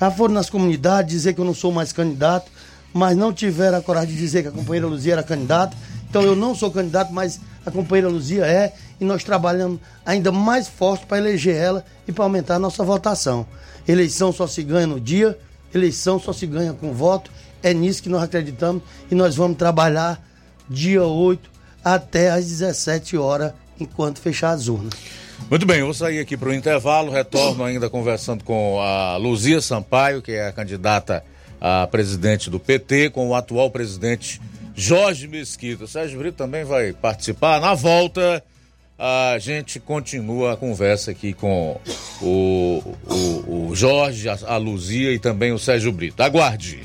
Já 0.01 0.11
foram 0.11 0.35
nas 0.35 0.49
comunidades 0.51 1.11
dizer 1.11 1.35
que 1.35 1.41
eu 1.41 1.45
não 1.45 1.55
sou 1.55 1.73
mais 1.73 1.93
candidato, 1.93 2.51
mas 2.93 3.17
não 3.17 3.33
tiveram 3.33 3.79
a 3.79 3.83
coragem 3.83 4.15
de 4.15 4.21
dizer 4.21 4.43
que 4.43 4.49
a 4.49 4.53
companheira 4.53 4.87
Luzia 4.87 5.15
era 5.15 5.23
candidata. 5.23 5.77
Então 6.09 6.23
eu 6.23 6.37
não 6.37 6.55
sou 6.55 6.71
candidato, 6.71 7.13
mas 7.13 7.41
a 7.65 7.71
companheira 7.71 8.09
Luzia 8.09 8.47
é. 8.47 8.75
E 9.01 9.05
nós 9.05 9.23
trabalhamos 9.23 9.81
ainda 10.05 10.33
mais 10.33 10.69
forte 10.69 11.07
para 11.07 11.19
eleger 11.19 11.55
ela 11.55 11.85
e 12.07 12.13
para 12.13 12.25
aumentar 12.25 12.57
a 12.57 12.59
nossa 12.59 12.83
votação. 12.85 13.47
Eleição 13.87 14.33
só 14.33 14.47
se 14.47 14.63
ganha 14.63 14.87
no 14.87 15.01
dia, 15.01 15.39
eleição 15.75 16.19
só 16.19 16.33
se 16.33 16.47
ganha 16.47 16.73
com 16.73 16.93
voto. 16.93 17.31
É 17.63 17.73
nisso 17.73 18.03
que 18.03 18.09
nós 18.09 18.23
acreditamos 18.23 18.83
e 19.11 19.15
nós 19.15 19.37
vamos 19.37 19.57
trabalhar 19.57 20.23
dia 20.69 21.05
8 21.05 21.51
até 21.85 22.31
às 22.31 22.47
17 22.47 23.17
horas, 23.17 23.53
enquanto 23.81 24.21
fechar 24.21 24.51
as 24.51 24.69
urnas. 24.69 24.93
Muito 25.49 25.65
bem, 25.65 25.83
vou 25.83 25.95
sair 25.95 26.19
aqui 26.19 26.37
para 26.37 26.49
o 26.49 26.55
intervalo, 26.55 27.11
retorno 27.11 27.65
ainda 27.65 27.89
conversando 27.89 28.45
com 28.45 28.81
a 28.81 29.17
Luzia 29.17 29.61
Sampaio, 29.61 30.21
que 30.21 30.33
é 30.33 30.49
a 30.49 30.53
candidata 30.53 31.25
a 31.61 31.87
presidente 31.87 32.51
do 32.51 32.61
PT, 32.61 33.11
com 33.11 33.29
o 33.29 33.35
atual 33.35 33.71
presidente 33.71 34.41
Jorge 34.75 35.27
Mesquita. 35.27 35.87
Sérgio 35.87 36.19
Brito 36.19 36.37
também 36.37 36.65
vai 36.65 36.93
participar. 36.93 37.61
Na 37.61 37.75
volta, 37.75 38.43
a 38.99 39.39
gente 39.39 39.79
continua 39.79 40.55
a 40.55 40.57
conversa 40.57 41.13
aqui 41.13 41.33
com 41.33 41.81
o, 42.21 42.83
o, 43.09 43.69
o 43.69 43.75
Jorge, 43.75 44.29
a, 44.29 44.57
Luzia 44.57 45.13
e 45.13 45.19
também 45.19 45.53
o 45.53 45.59
Sérgio 45.59 45.93
Brito. 45.93 46.21
Aguarde. 46.21 46.81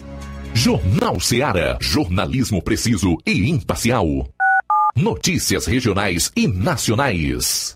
Jornal 0.53 1.19
Seara. 1.19 1.77
Jornalismo 1.81 2.61
preciso 2.61 3.17
e 3.25 3.49
imparcial. 3.49 4.29
Notícias 4.95 5.65
regionais 5.65 6.31
e 6.35 6.47
nacionais. 6.47 7.75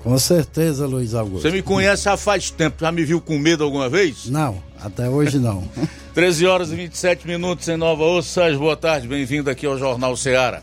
Com 0.05 0.17
certeza, 0.17 0.87
Luiz 0.87 1.13
Augusto. 1.13 1.43
Você 1.43 1.51
me 1.51 1.61
conhece 1.61 2.09
há 2.09 2.17
faz 2.17 2.51
tempo, 2.51 2.77
já 2.81 2.93
me 2.93 3.05
viu 3.05 3.21
com 3.21 3.37
medo 3.37 3.65
alguma 3.65 3.89
vez? 3.89 4.27
Não, 4.27 4.63
até 4.81 5.09
hoje 5.09 5.39
não. 5.39 5.65
13 6.15 6.47
horas 6.47 6.73
e 6.73 6.77
27 6.77 7.27
minutos 7.27 7.69
em 7.69 7.77
Nova 7.77 8.05
Ossas, 8.05 8.57
boa 8.57 8.77
tarde, 8.77 9.09
bem-vindo 9.09 9.51
aqui 9.51 9.67
ao 9.67 9.77
Jornal 9.77 10.17
Ceará. 10.17 10.63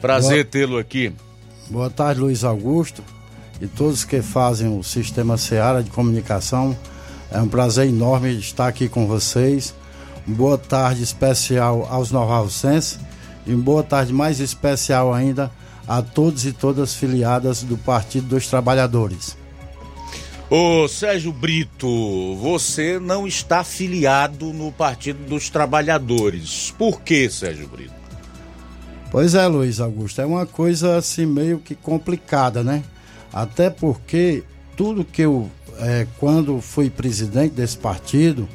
Prazer 0.00 0.46
tê-lo 0.46 0.78
aqui. 0.78 1.12
Boa 1.68 1.90
tarde, 1.90 2.20
Luiz 2.20 2.42
Augusto 2.42 3.04
e 3.60 3.66
todos 3.66 4.04
que 4.04 4.22
fazem 4.22 4.68
o 4.78 4.82
Sistema 4.82 5.36
Ceará 5.36 5.82
de 5.82 5.90
Comunicação. 5.90 6.76
É 7.30 7.38
um 7.40 7.48
prazer 7.48 7.88
enorme 7.88 8.38
estar 8.38 8.68
aqui 8.68 8.88
com 8.88 9.06
vocês. 9.06 9.74
Boa 10.26 10.56
tarde 10.56 11.02
especial 11.02 11.86
aos 11.90 12.10
novalcenses 12.10 12.98
e 13.48 13.54
uma 13.54 13.64
boa 13.64 13.82
tarde 13.82 14.12
mais 14.12 14.38
especial 14.38 15.12
ainda 15.12 15.50
a 15.86 16.02
todos 16.02 16.44
e 16.44 16.52
todas 16.52 16.94
filiadas 16.94 17.62
do 17.62 17.78
Partido 17.78 18.28
dos 18.28 18.46
Trabalhadores. 18.46 19.36
Ô 20.50 20.86
Sérgio 20.86 21.32
Brito, 21.32 22.36
você 22.36 22.98
não 22.98 23.26
está 23.26 23.64
filiado 23.64 24.52
no 24.52 24.70
Partido 24.70 25.24
dos 25.26 25.48
Trabalhadores. 25.48 26.74
Por 26.78 27.00
que, 27.00 27.28
Sérgio 27.28 27.66
Brito? 27.68 27.92
Pois 29.10 29.34
é, 29.34 29.46
Luiz 29.46 29.80
Augusto, 29.80 30.20
é 30.20 30.26
uma 30.26 30.44
coisa 30.44 30.96
assim 30.96 31.24
meio 31.24 31.58
que 31.58 31.74
complicada, 31.74 32.62
né? 32.62 32.82
Até 33.32 33.70
porque 33.70 34.42
tudo 34.76 35.04
que 35.04 35.22
eu, 35.22 35.50
é, 35.78 36.06
quando 36.18 36.60
fui 36.60 36.90
presidente 36.90 37.54
desse 37.54 37.76
partido, 37.76 38.46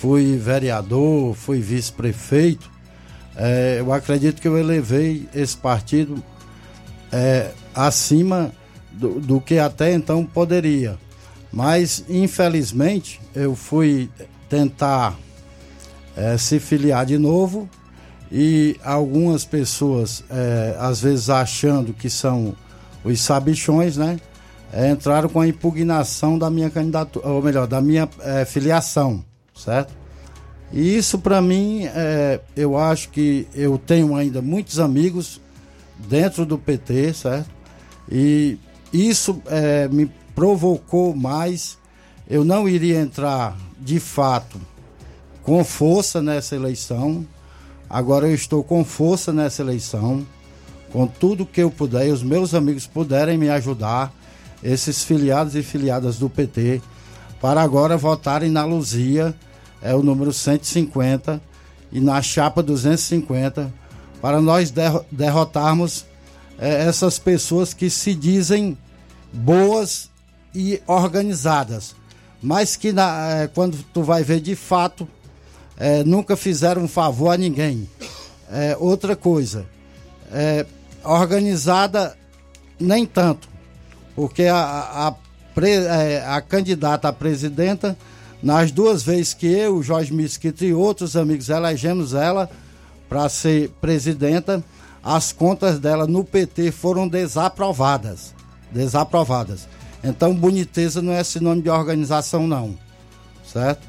fui 0.00 0.36
vereador, 0.36 1.34
fui 1.34 1.60
vice-prefeito, 1.60 2.70
é, 3.38 3.76
eu 3.78 3.92
acredito 3.92 4.42
que 4.42 4.48
eu 4.48 4.58
elevei 4.58 5.28
esse 5.32 5.56
partido 5.56 6.20
é, 7.12 7.52
acima 7.72 8.50
do, 8.90 9.20
do, 9.20 9.40
que 9.40 9.58
até 9.58 9.94
então 9.94 10.26
poderia. 10.26 10.98
Mas, 11.52 12.04
infelizmente, 12.08 13.20
eu 13.32 13.54
fui 13.54 14.10
tentar 14.48 15.16
é, 16.16 16.36
se 16.36 16.58
filiar 16.58 17.06
de 17.06 17.16
novo 17.16 17.70
e 18.30 18.76
algumas 18.84 19.44
pessoas, 19.44 20.24
é, 20.28 20.76
às 20.78 21.00
vezes 21.00 21.30
achando 21.30 21.92
que 21.92 22.10
são 22.10 22.56
os 23.04 23.20
sabichões, 23.20 23.96
né? 23.96 24.18
É, 24.72 24.90
entraram 24.90 25.28
com 25.28 25.40
a 25.40 25.46
impugnação 25.46 26.38
da 26.38 26.50
minha 26.50 26.68
candidatura, 26.68 27.26
ou 27.28 27.40
melhor, 27.40 27.66
da 27.66 27.80
minha 27.80 28.06
é, 28.20 28.44
filiação, 28.44 29.24
certo? 29.54 29.94
E 30.72 30.96
isso 30.96 31.18
para 31.18 31.40
mim, 31.40 31.84
é, 31.86 32.40
eu 32.54 32.76
acho 32.76 33.08
que 33.08 33.46
eu 33.54 33.78
tenho 33.78 34.14
ainda 34.14 34.42
muitos 34.42 34.78
amigos 34.78 35.40
dentro 35.98 36.44
do 36.44 36.58
PT, 36.58 37.14
certo? 37.14 37.50
E 38.10 38.58
isso 38.92 39.42
é, 39.46 39.88
me 39.88 40.10
provocou 40.34 41.14
mais. 41.14 41.78
Eu 42.28 42.44
não 42.44 42.68
iria 42.68 43.00
entrar 43.00 43.56
de 43.80 43.98
fato 43.98 44.60
com 45.42 45.64
força 45.64 46.20
nessa 46.20 46.54
eleição. 46.54 47.26
Agora 47.88 48.28
eu 48.28 48.34
estou 48.34 48.62
com 48.62 48.84
força 48.84 49.32
nessa 49.32 49.62
eleição, 49.62 50.26
com 50.92 51.06
tudo 51.06 51.46
que 51.46 51.62
eu 51.62 51.70
puder 51.70 52.08
e 52.08 52.12
os 52.12 52.22
meus 52.22 52.52
amigos 52.52 52.86
puderem 52.86 53.38
me 53.38 53.48
ajudar, 53.48 54.12
esses 54.62 55.02
filiados 55.02 55.54
e 55.54 55.62
filiadas 55.62 56.18
do 56.18 56.28
PT, 56.28 56.82
para 57.40 57.62
agora 57.62 57.96
votarem 57.96 58.50
na 58.50 58.64
Luzia, 58.64 59.34
é 59.82 59.94
o 59.94 60.02
número 60.02 60.32
150, 60.32 61.40
e 61.90 62.00
na 62.00 62.20
chapa 62.20 62.62
250, 62.62 63.72
para 64.20 64.40
nós 64.40 64.72
derrotarmos 65.10 66.04
é, 66.58 66.84
essas 66.86 67.18
pessoas 67.18 67.72
que 67.72 67.88
se 67.88 68.14
dizem 68.14 68.76
boas 69.32 70.10
e 70.54 70.82
organizadas, 70.86 71.94
mas 72.42 72.76
que 72.76 72.92
na, 72.92 73.30
é, 73.30 73.46
quando 73.46 73.78
tu 73.92 74.02
vai 74.02 74.22
ver 74.22 74.40
de 74.40 74.56
fato 74.56 75.08
é, 75.78 76.02
nunca 76.02 76.36
fizeram 76.36 76.82
um 76.82 76.88
favor 76.88 77.30
a 77.30 77.36
ninguém. 77.36 77.88
É, 78.50 78.76
outra 78.78 79.14
coisa, 79.14 79.66
é, 80.32 80.66
organizada 81.04 82.16
nem 82.80 83.06
tanto, 83.06 83.48
porque 84.16 84.44
a, 84.44 84.56
a, 84.56 85.08
a, 85.08 85.14
é, 85.66 86.24
a, 86.26 86.40
candidata 86.40 87.08
a 87.08 87.12
presidenta, 87.12 87.96
nas 88.42 88.70
duas 88.70 89.02
vezes 89.02 89.34
que 89.34 89.46
eu, 89.46 89.82
Jorge 89.82 90.12
Mesquita 90.12 90.64
e 90.64 90.72
outros 90.72 91.16
amigos 91.16 91.48
elegemos 91.48 92.14
ela 92.14 92.48
para 93.08 93.28
ser 93.28 93.70
presidenta, 93.80 94.62
as 95.02 95.32
contas 95.32 95.78
dela 95.78 96.06
no 96.06 96.24
PT 96.24 96.70
foram 96.70 97.08
desaprovadas. 97.08 98.34
Desaprovadas. 98.70 99.68
Então, 100.04 100.34
boniteza 100.34 101.02
não 101.02 101.12
é 101.12 101.24
sinônimo 101.24 101.62
de 101.62 101.70
organização, 101.70 102.46
não. 102.46 102.78
Certo? 103.44 103.88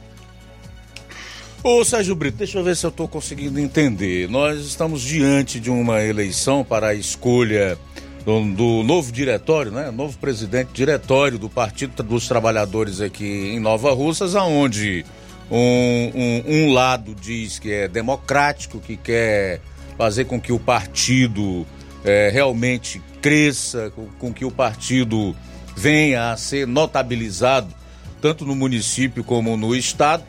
Ô 1.62 1.84
Sérgio 1.84 2.16
Brito, 2.16 2.38
deixa 2.38 2.58
eu 2.58 2.64
ver 2.64 2.76
se 2.76 2.86
eu 2.86 2.90
estou 2.90 3.08
conseguindo 3.08 3.60
entender. 3.60 4.30
Nós 4.30 4.62
estamos 4.62 5.02
diante 5.02 5.60
de 5.60 5.70
uma 5.70 6.02
eleição 6.02 6.64
para 6.64 6.88
a 6.88 6.96
escolha 6.96 7.78
do, 8.26 8.44
do, 8.54 8.84
novo 8.84 9.12
diretório, 9.12 9.72
né? 9.72 9.92
Novo 9.92 10.18
presidente 10.18 10.72
diretório 10.74 11.38
do 11.38 11.50
Partido 11.50 12.04
dos 12.04 12.28
Trabalhadores 12.28 13.02
aqui 13.02 13.52
em 13.54 13.60
Nova 13.60 13.92
Russas, 13.94 14.36
aonde 14.36 15.06
um, 15.50 16.12
um, 16.14 16.44
um 16.48 16.74
lado 16.74 17.16
diz 17.16 17.60
que 17.60 17.72
é 17.72 17.88
democrático, 17.88 18.80
que 18.80 18.98
quer 18.98 19.62
fazer 19.98 20.26
com 20.26 20.40
que 20.40 20.52
o 20.52 20.60
partido 20.60 21.66
é, 22.04 22.30
realmente 22.32 23.02
cresça, 23.22 23.92
com, 23.96 24.08
com 24.20 24.34
que 24.34 24.46
o 24.46 24.52
partido 24.52 25.36
venha 25.76 26.32
a 26.32 26.38
ser 26.38 26.68
notabilizado 26.68 27.74
tanto 28.22 28.46
no 28.46 28.56
município 28.56 29.24
como 29.24 29.56
no 29.56 29.76
estado, 29.76 30.24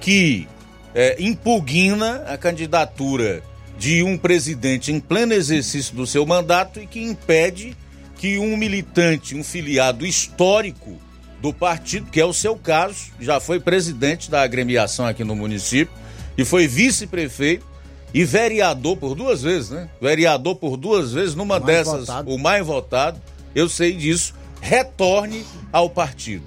que 0.00 0.48
é, 0.94 1.16
impugna 1.18 2.22
a 2.26 2.36
candidatura 2.36 3.42
de 3.78 4.02
um 4.02 4.16
presidente 4.16 4.92
em 4.92 5.00
pleno 5.00 5.32
exercício 5.32 5.94
do 5.94 6.06
seu 6.06 6.24
mandato 6.24 6.80
e 6.80 6.86
que 6.86 7.02
impede 7.02 7.76
que 8.16 8.38
um 8.38 8.56
militante, 8.56 9.34
um 9.34 9.44
filiado 9.44 10.06
histórico 10.06 10.96
do 11.42 11.52
partido, 11.52 12.10
que 12.10 12.20
é 12.20 12.24
o 12.24 12.32
seu 12.32 12.56
caso, 12.56 13.12
já 13.20 13.38
foi 13.38 13.60
presidente 13.60 14.30
da 14.30 14.42
agremiação 14.42 15.06
aqui 15.06 15.22
no 15.24 15.36
município 15.36 15.92
e 16.38 16.44
foi 16.44 16.66
vice-prefeito 16.66 17.66
e 18.14 18.24
vereador 18.24 18.96
por 18.96 19.14
duas 19.14 19.42
vezes, 19.42 19.70
né? 19.70 19.88
Vereador 20.00 20.56
por 20.56 20.76
duas 20.76 21.12
vezes, 21.12 21.34
numa 21.34 21.58
dessas, 21.58 22.06
votado. 22.06 22.30
o 22.30 22.38
mais 22.38 22.64
votado, 22.64 23.20
eu 23.54 23.68
sei 23.68 23.92
disso, 23.92 24.34
retorne 24.60 25.44
ao 25.72 25.90
partido. 25.90 26.44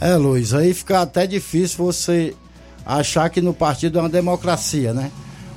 É, 0.00 0.16
Luiz, 0.16 0.54
aí 0.54 0.72
fica 0.72 1.02
até 1.02 1.26
difícil 1.26 1.84
você 1.84 2.34
achar 2.86 3.28
que 3.30 3.40
no 3.40 3.52
partido 3.52 3.98
é 3.98 4.02
uma 4.02 4.08
democracia, 4.08 4.94
né? 4.94 5.10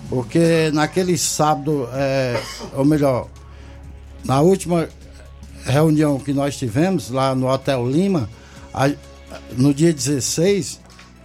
Porque 0.10 0.69
naquele 0.73 1.18
sábado, 1.18 1.90
é, 1.94 2.40
ou 2.73 2.86
melhor, 2.86 3.27
na 4.23 4.41
última 4.41 4.88
reunião 5.65 6.19
que 6.19 6.34
nós 6.34 6.57
tivemos 6.57 7.10
lá 7.10 7.34
no 7.34 7.48
Hotel 7.48 7.90
Lima, 7.90 8.30
a, 8.73 8.91
no 9.57 9.73
dia 9.73 9.91
16, 9.91 10.80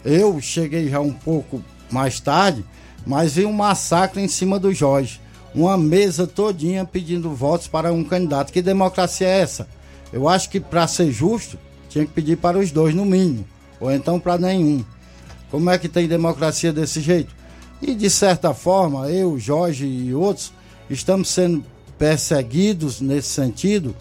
eu 0.04 0.40
cheguei 0.40 0.88
já 0.88 1.00
um 1.00 1.12
pouco 1.12 1.62
mais 1.90 2.20
tarde, 2.20 2.64
mas 3.06 3.34
vi 3.34 3.44
um 3.44 3.52
massacre 3.52 4.20
em 4.20 4.28
cima 4.28 4.58
do 4.58 4.72
Jorge. 4.72 5.20
Uma 5.54 5.76
mesa 5.76 6.26
todinha 6.26 6.84
pedindo 6.84 7.34
votos 7.34 7.66
para 7.66 7.92
um 7.92 8.04
candidato. 8.04 8.52
Que 8.52 8.62
democracia 8.62 9.26
é 9.26 9.40
essa? 9.40 9.68
Eu 10.12 10.28
acho 10.28 10.48
que 10.48 10.60
para 10.60 10.86
ser 10.86 11.10
justo, 11.10 11.58
tinha 11.88 12.06
que 12.06 12.12
pedir 12.12 12.36
para 12.36 12.58
os 12.58 12.70
dois 12.70 12.94
no 12.94 13.04
mínimo, 13.04 13.44
ou 13.80 13.90
então 13.90 14.18
para 14.18 14.38
nenhum. 14.38 14.84
Como 15.50 15.68
é 15.68 15.76
que 15.76 15.88
tem 15.88 16.06
democracia 16.06 16.72
desse 16.72 17.00
jeito? 17.00 17.34
E 17.80 17.94
de 17.94 18.10
certa 18.10 18.52
forma, 18.52 19.08
eu, 19.10 19.38
Jorge 19.38 19.86
e 19.86 20.14
outros 20.14 20.52
estamos 20.88 21.28
sendo 21.28 21.64
perseguidos 21.98 23.00
nesse 23.00 23.28
sentido, 23.28 23.94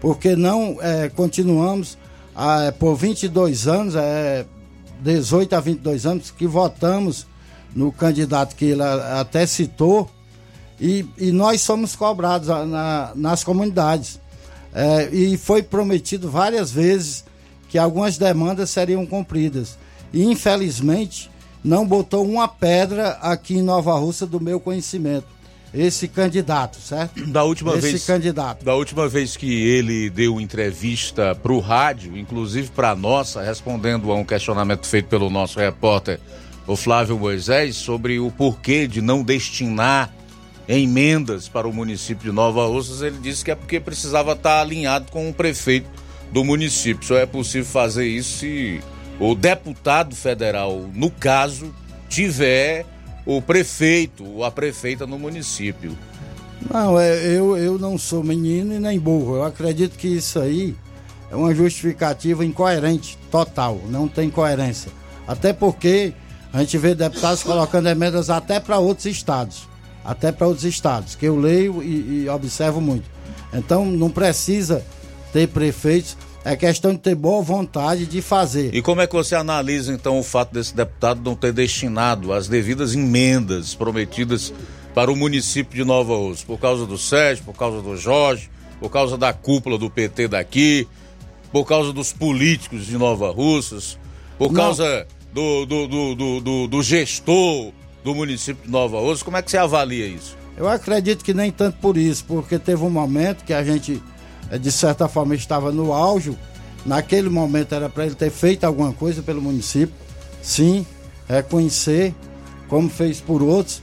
porque 0.00 0.36
não 0.36 0.78
é, 0.80 1.08
continuamos 1.08 1.96
a, 2.34 2.72
por 2.78 2.96
22 2.96 3.66
anos, 3.66 3.94
é, 3.94 4.44
18 5.00 5.54
a 5.54 5.60
22 5.60 6.06
anos, 6.06 6.30
que 6.30 6.46
votamos 6.46 7.26
no 7.74 7.90
candidato 7.90 8.54
que 8.56 8.66
ele 8.66 8.82
até 8.82 9.46
citou, 9.46 10.10
e, 10.80 11.06
e 11.16 11.30
nós 11.30 11.60
somos 11.60 11.94
cobrados 11.94 12.48
na, 12.48 13.12
nas 13.14 13.44
comunidades. 13.44 14.20
É, 14.74 15.08
e 15.12 15.36
foi 15.36 15.62
prometido 15.62 16.28
várias 16.28 16.70
vezes 16.72 17.24
que 17.68 17.78
algumas 17.78 18.18
demandas 18.18 18.70
seriam 18.70 19.06
cumpridas 19.06 19.78
e 20.12 20.24
infelizmente 20.24 21.30
não 21.64 21.86
botou 21.86 22.28
uma 22.28 22.46
pedra 22.46 23.18
aqui 23.22 23.56
em 23.56 23.62
Nova 23.62 23.94
Rússia 23.94 24.26
do 24.26 24.38
meu 24.38 24.60
conhecimento. 24.60 25.26
Esse 25.72 26.06
candidato, 26.06 26.76
certo? 26.76 27.26
Da 27.26 27.42
última 27.42 27.72
Esse 27.72 27.90
vez. 27.90 28.06
candidato. 28.06 28.64
Da 28.64 28.76
última 28.76 29.08
vez 29.08 29.36
que 29.36 29.52
ele 29.52 30.08
deu 30.08 30.40
entrevista 30.40 31.34
para 31.34 31.52
o 31.52 31.58
rádio, 31.58 32.16
inclusive 32.16 32.68
para 32.68 32.94
nossa, 32.94 33.42
respondendo 33.42 34.12
a 34.12 34.14
um 34.14 34.24
questionamento 34.24 34.86
feito 34.86 35.08
pelo 35.08 35.28
nosso 35.28 35.58
repórter, 35.58 36.20
o 36.64 36.76
Flávio 36.76 37.18
Moisés, 37.18 37.74
sobre 37.74 38.20
o 38.20 38.30
porquê 38.30 38.86
de 38.86 39.00
não 39.00 39.24
destinar 39.24 40.14
emendas 40.68 41.48
para 41.48 41.66
o 41.66 41.72
município 41.72 42.30
de 42.30 42.32
Nova 42.32 42.66
Russas, 42.66 43.02
ele 43.02 43.18
disse 43.20 43.44
que 43.44 43.50
é 43.50 43.54
porque 43.54 43.80
precisava 43.80 44.32
estar 44.32 44.60
alinhado 44.60 45.10
com 45.10 45.28
o 45.28 45.34
prefeito 45.34 45.90
do 46.30 46.44
município. 46.44 47.04
Só 47.04 47.16
é 47.16 47.26
possível 47.26 47.66
fazer 47.66 48.06
isso 48.06 48.38
se 48.38 48.80
o 49.18 49.34
deputado 49.34 50.14
federal, 50.14 50.88
no 50.92 51.10
caso, 51.10 51.74
tiver 52.08 52.86
o 53.24 53.40
prefeito 53.40 54.24
ou 54.24 54.44
a 54.44 54.50
prefeita 54.50 55.06
no 55.06 55.18
município. 55.18 55.96
Não, 56.70 56.98
é, 56.98 57.24
eu, 57.26 57.56
eu 57.56 57.78
não 57.78 57.98
sou 57.98 58.22
menino 58.22 58.74
e 58.74 58.78
nem 58.78 58.98
burro. 58.98 59.36
Eu 59.36 59.44
acredito 59.44 59.96
que 59.96 60.08
isso 60.08 60.38
aí 60.38 60.74
é 61.30 61.36
uma 61.36 61.54
justificativa 61.54 62.44
incoerente, 62.44 63.18
total. 63.30 63.80
Não 63.88 64.08
tem 64.08 64.30
coerência. 64.30 64.90
Até 65.26 65.52
porque 65.52 66.12
a 66.52 66.60
gente 66.60 66.78
vê 66.78 66.94
deputados 66.94 67.42
colocando 67.42 67.88
emendas 67.88 68.30
até 68.30 68.60
para 68.60 68.78
outros 68.78 69.06
estados. 69.06 69.68
Até 70.04 70.30
para 70.30 70.46
outros 70.46 70.64
estados, 70.64 71.14
que 71.14 71.26
eu 71.26 71.36
leio 71.36 71.82
e, 71.82 72.24
e 72.24 72.28
observo 72.28 72.80
muito. 72.80 73.08
Então 73.52 73.86
não 73.86 74.10
precisa 74.10 74.84
ter 75.32 75.48
prefeitos 75.48 76.16
é 76.44 76.54
questão 76.54 76.92
de 76.92 76.98
ter 76.98 77.14
boa 77.14 77.42
vontade 77.42 78.04
de 78.04 78.20
fazer. 78.20 78.74
E 78.74 78.82
como 78.82 79.00
é 79.00 79.06
que 79.06 79.14
você 79.14 79.34
analisa 79.34 79.92
então 79.92 80.18
o 80.18 80.22
fato 80.22 80.52
desse 80.52 80.76
deputado 80.76 81.22
não 81.24 81.34
ter 81.34 81.52
destinado 81.52 82.32
as 82.32 82.46
devidas 82.46 82.94
emendas 82.94 83.74
prometidas 83.74 84.52
para 84.94 85.10
o 85.10 85.16
município 85.16 85.74
de 85.74 85.84
Nova 85.84 86.14
Rússia? 86.14 86.46
Por 86.46 86.58
causa 86.58 86.84
do 86.84 86.98
Sérgio, 86.98 87.44
por 87.44 87.54
causa 87.54 87.80
do 87.80 87.96
Jorge, 87.96 88.50
por 88.78 88.90
causa 88.90 89.16
da 89.16 89.32
cúpula 89.32 89.78
do 89.78 89.88
PT 89.88 90.28
daqui, 90.28 90.86
por 91.50 91.64
causa 91.64 91.94
dos 91.94 92.12
políticos 92.12 92.86
de 92.86 92.98
Nova 92.98 93.30
Russas, 93.30 93.98
por 94.36 94.52
não. 94.52 94.60
causa 94.60 95.06
do, 95.32 95.64
do, 95.64 96.14
do, 96.14 96.40
do, 96.40 96.68
do 96.68 96.82
gestor 96.82 97.72
do 98.04 98.14
município 98.14 98.62
de 98.64 98.70
Nova 98.70 99.00
Rússia. 99.00 99.24
Como 99.24 99.38
é 99.38 99.42
que 99.42 99.50
você 99.50 99.56
avalia 99.56 100.06
isso? 100.06 100.36
Eu 100.56 100.68
acredito 100.68 101.24
que 101.24 101.32
nem 101.32 101.50
tanto 101.50 101.78
por 101.78 101.96
isso, 101.96 102.22
porque 102.26 102.58
teve 102.58 102.82
um 102.84 102.90
momento 102.90 103.44
que 103.44 103.52
a 103.54 103.64
gente 103.64 104.00
de 104.60 104.72
certa 104.72 105.08
forma 105.08 105.34
estava 105.34 105.72
no 105.72 105.92
auge. 105.92 106.36
Naquele 106.84 107.28
momento 107.28 107.74
era 107.74 107.88
para 107.88 108.06
ele 108.06 108.14
ter 108.14 108.30
feito 108.30 108.64
alguma 108.64 108.92
coisa 108.92 109.22
pelo 109.22 109.40
município, 109.40 109.94
sim, 110.42 110.86
reconhecer, 111.26 112.14
como 112.68 112.90
fez 112.90 113.20
por 113.20 113.42
outros, 113.42 113.82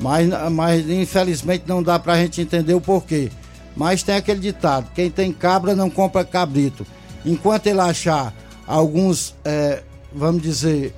mas, 0.00 0.28
mas 0.50 0.88
infelizmente 0.88 1.64
não 1.66 1.82
dá 1.82 1.98
para 1.98 2.14
a 2.14 2.16
gente 2.16 2.40
entender 2.40 2.74
o 2.74 2.80
porquê. 2.80 3.30
Mas 3.76 4.02
tem 4.02 4.16
aquele 4.16 4.40
ditado: 4.40 4.90
quem 4.94 5.10
tem 5.10 5.32
cabra 5.32 5.74
não 5.74 5.88
compra 5.88 6.24
cabrito. 6.24 6.86
Enquanto 7.24 7.66
ele 7.66 7.80
achar 7.80 8.34
alguns, 8.66 9.34
é, 9.44 9.82
vamos 10.12 10.42
dizer, 10.42 10.94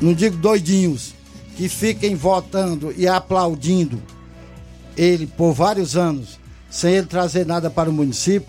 não 0.00 0.12
digo 0.12 0.36
doidinhos, 0.36 1.14
que 1.56 1.68
fiquem 1.68 2.14
votando 2.14 2.94
e 2.96 3.08
aplaudindo 3.08 4.00
ele, 4.96 5.26
por 5.26 5.52
vários 5.52 5.96
anos, 5.96 6.37
sem 6.70 6.94
ele 6.94 7.06
trazer 7.06 7.46
nada 7.46 7.70
para 7.70 7.90
o 7.90 7.92
município, 7.92 8.48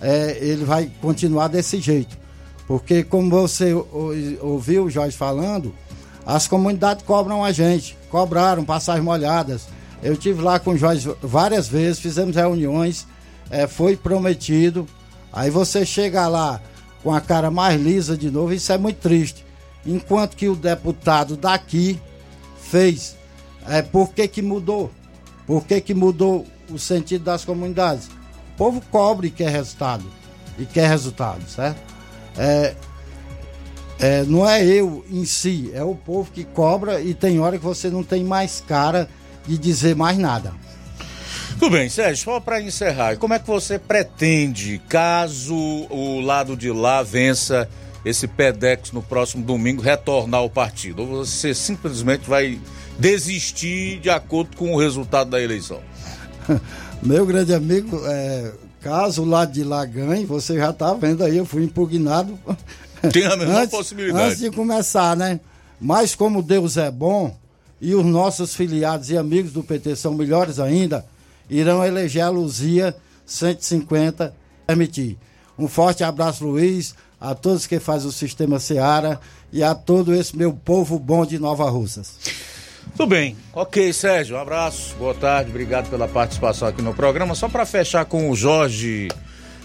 é, 0.00 0.38
ele 0.40 0.64
vai 0.64 0.90
continuar 1.00 1.48
desse 1.48 1.80
jeito. 1.80 2.18
Porque, 2.66 3.02
como 3.02 3.30
você 3.30 3.72
ouviu 4.40 4.84
o 4.84 4.90
Jorge 4.90 5.16
falando, 5.16 5.74
as 6.24 6.46
comunidades 6.46 7.04
cobram 7.04 7.44
a 7.44 7.52
gente, 7.52 7.96
cobraram 8.10 8.64
passagens 8.64 9.04
molhadas. 9.04 9.66
Eu 10.02 10.16
tive 10.16 10.42
lá 10.42 10.58
com 10.58 10.72
o 10.72 10.76
Jorge 10.76 11.08
várias 11.20 11.68
vezes, 11.68 12.00
fizemos 12.00 12.34
reuniões, 12.34 13.06
é, 13.50 13.66
foi 13.66 13.96
prometido. 13.96 14.86
Aí 15.32 15.50
você 15.50 15.84
chega 15.84 16.26
lá 16.28 16.60
com 17.02 17.12
a 17.12 17.20
cara 17.20 17.50
mais 17.50 17.80
lisa 17.80 18.16
de 18.16 18.30
novo, 18.30 18.52
isso 18.52 18.72
é 18.72 18.78
muito 18.78 18.98
triste. 18.98 19.44
Enquanto 19.84 20.36
que 20.36 20.48
o 20.48 20.54
deputado 20.54 21.36
daqui 21.36 22.00
fez. 22.72 23.16
É, 23.68 23.82
por 23.82 24.12
que, 24.12 24.26
que 24.26 24.40
mudou? 24.40 24.90
Por 25.46 25.64
que, 25.64 25.80
que 25.80 25.94
mudou 25.94 26.46
o 26.72 26.78
sentido 26.78 27.24
das 27.24 27.44
comunidades? 27.44 28.06
O 28.06 28.56
povo 28.56 28.82
cobre 28.90 29.28
e 29.28 29.30
quer 29.30 29.50
resultado. 29.50 30.04
E 30.58 30.66
quer 30.66 30.88
resultado, 30.88 31.48
certo? 31.48 31.80
É, 32.36 32.74
é, 33.98 34.24
não 34.24 34.48
é 34.48 34.64
eu 34.64 35.04
em 35.10 35.24
si, 35.24 35.70
é 35.72 35.84
o 35.84 35.94
povo 35.94 36.30
que 36.32 36.44
cobra 36.44 37.00
e 37.00 37.14
tem 37.14 37.38
hora 37.38 37.56
que 37.56 37.64
você 37.64 37.88
não 37.88 38.02
tem 38.02 38.24
mais 38.24 38.62
cara 38.66 39.08
de 39.46 39.56
dizer 39.56 39.94
mais 39.94 40.18
nada. 40.18 40.52
Tudo 41.58 41.70
bem, 41.70 41.88
Sérgio, 41.88 42.24
só 42.24 42.40
para 42.40 42.60
encerrar, 42.60 43.16
como 43.16 43.34
é 43.34 43.38
que 43.38 43.46
você 43.46 43.78
pretende, 43.78 44.82
caso 44.88 45.54
o 45.54 46.20
lado 46.20 46.56
de 46.56 46.72
lá 46.72 47.02
vença 47.04 47.68
esse 48.04 48.26
PEDEX 48.26 48.90
no 48.90 49.00
próximo 49.00 49.44
domingo, 49.44 49.80
retornar 49.80 50.40
ao 50.40 50.50
partido? 50.50 51.02
Ou 51.02 51.24
você 51.24 51.54
simplesmente 51.54 52.28
vai 52.28 52.58
desistir 52.98 54.00
de 54.00 54.10
acordo 54.10 54.56
com 54.56 54.74
o 54.74 54.76
resultado 54.76 55.30
da 55.30 55.40
eleição? 55.40 55.80
Meu 57.02 57.26
grande 57.26 57.52
amigo, 57.52 58.00
é, 58.06 58.52
caso 58.80 59.24
lado 59.24 59.52
de 59.52 59.64
lá 59.64 59.84
ganhe, 59.84 60.24
você 60.24 60.56
já 60.56 60.70
está 60.70 60.92
vendo 60.94 61.24
aí, 61.24 61.36
eu 61.36 61.46
fui 61.46 61.64
impugnado. 61.64 62.38
Tem 63.12 63.24
a 63.24 63.36
mesma 63.36 63.60
antes, 63.60 63.70
possibilidade. 63.70 64.24
Antes 64.24 64.38
de 64.38 64.50
começar, 64.50 65.16
né? 65.16 65.40
Mas 65.80 66.14
como 66.14 66.42
Deus 66.42 66.76
é 66.76 66.90
bom 66.90 67.36
e 67.80 67.94
os 67.94 68.04
nossos 68.04 68.54
filiados 68.54 69.10
e 69.10 69.18
amigos 69.18 69.52
do 69.52 69.64
PT 69.64 69.96
são 69.96 70.14
melhores 70.14 70.60
ainda, 70.60 71.04
irão 71.50 71.84
eleger 71.84 72.22
a 72.22 72.30
Luzia 72.30 72.94
150 73.26 74.32
permitir. 74.66 75.18
Um 75.58 75.66
forte 75.66 76.04
abraço, 76.04 76.44
Luiz, 76.46 76.94
a 77.20 77.34
todos 77.34 77.66
que 77.66 77.80
fazem 77.80 78.08
o 78.08 78.12
sistema 78.12 78.58
Seara 78.58 79.20
e 79.52 79.62
a 79.62 79.74
todo 79.74 80.14
esse 80.14 80.36
meu 80.36 80.52
povo 80.52 80.98
bom 80.98 81.26
de 81.26 81.38
Nova 81.38 81.68
Russas. 81.68 82.14
Tudo 82.96 83.08
bem. 83.08 83.36
Ok, 83.54 83.90
Sérgio, 83.92 84.36
um 84.36 84.40
abraço, 84.40 84.94
boa 84.96 85.14
tarde, 85.14 85.50
obrigado 85.50 85.88
pela 85.88 86.06
participação 86.06 86.68
aqui 86.68 86.82
no 86.82 86.92
programa. 86.92 87.34
Só 87.34 87.48
para 87.48 87.64
fechar 87.64 88.04
com 88.04 88.30
o 88.30 88.36
Jorge. 88.36 89.08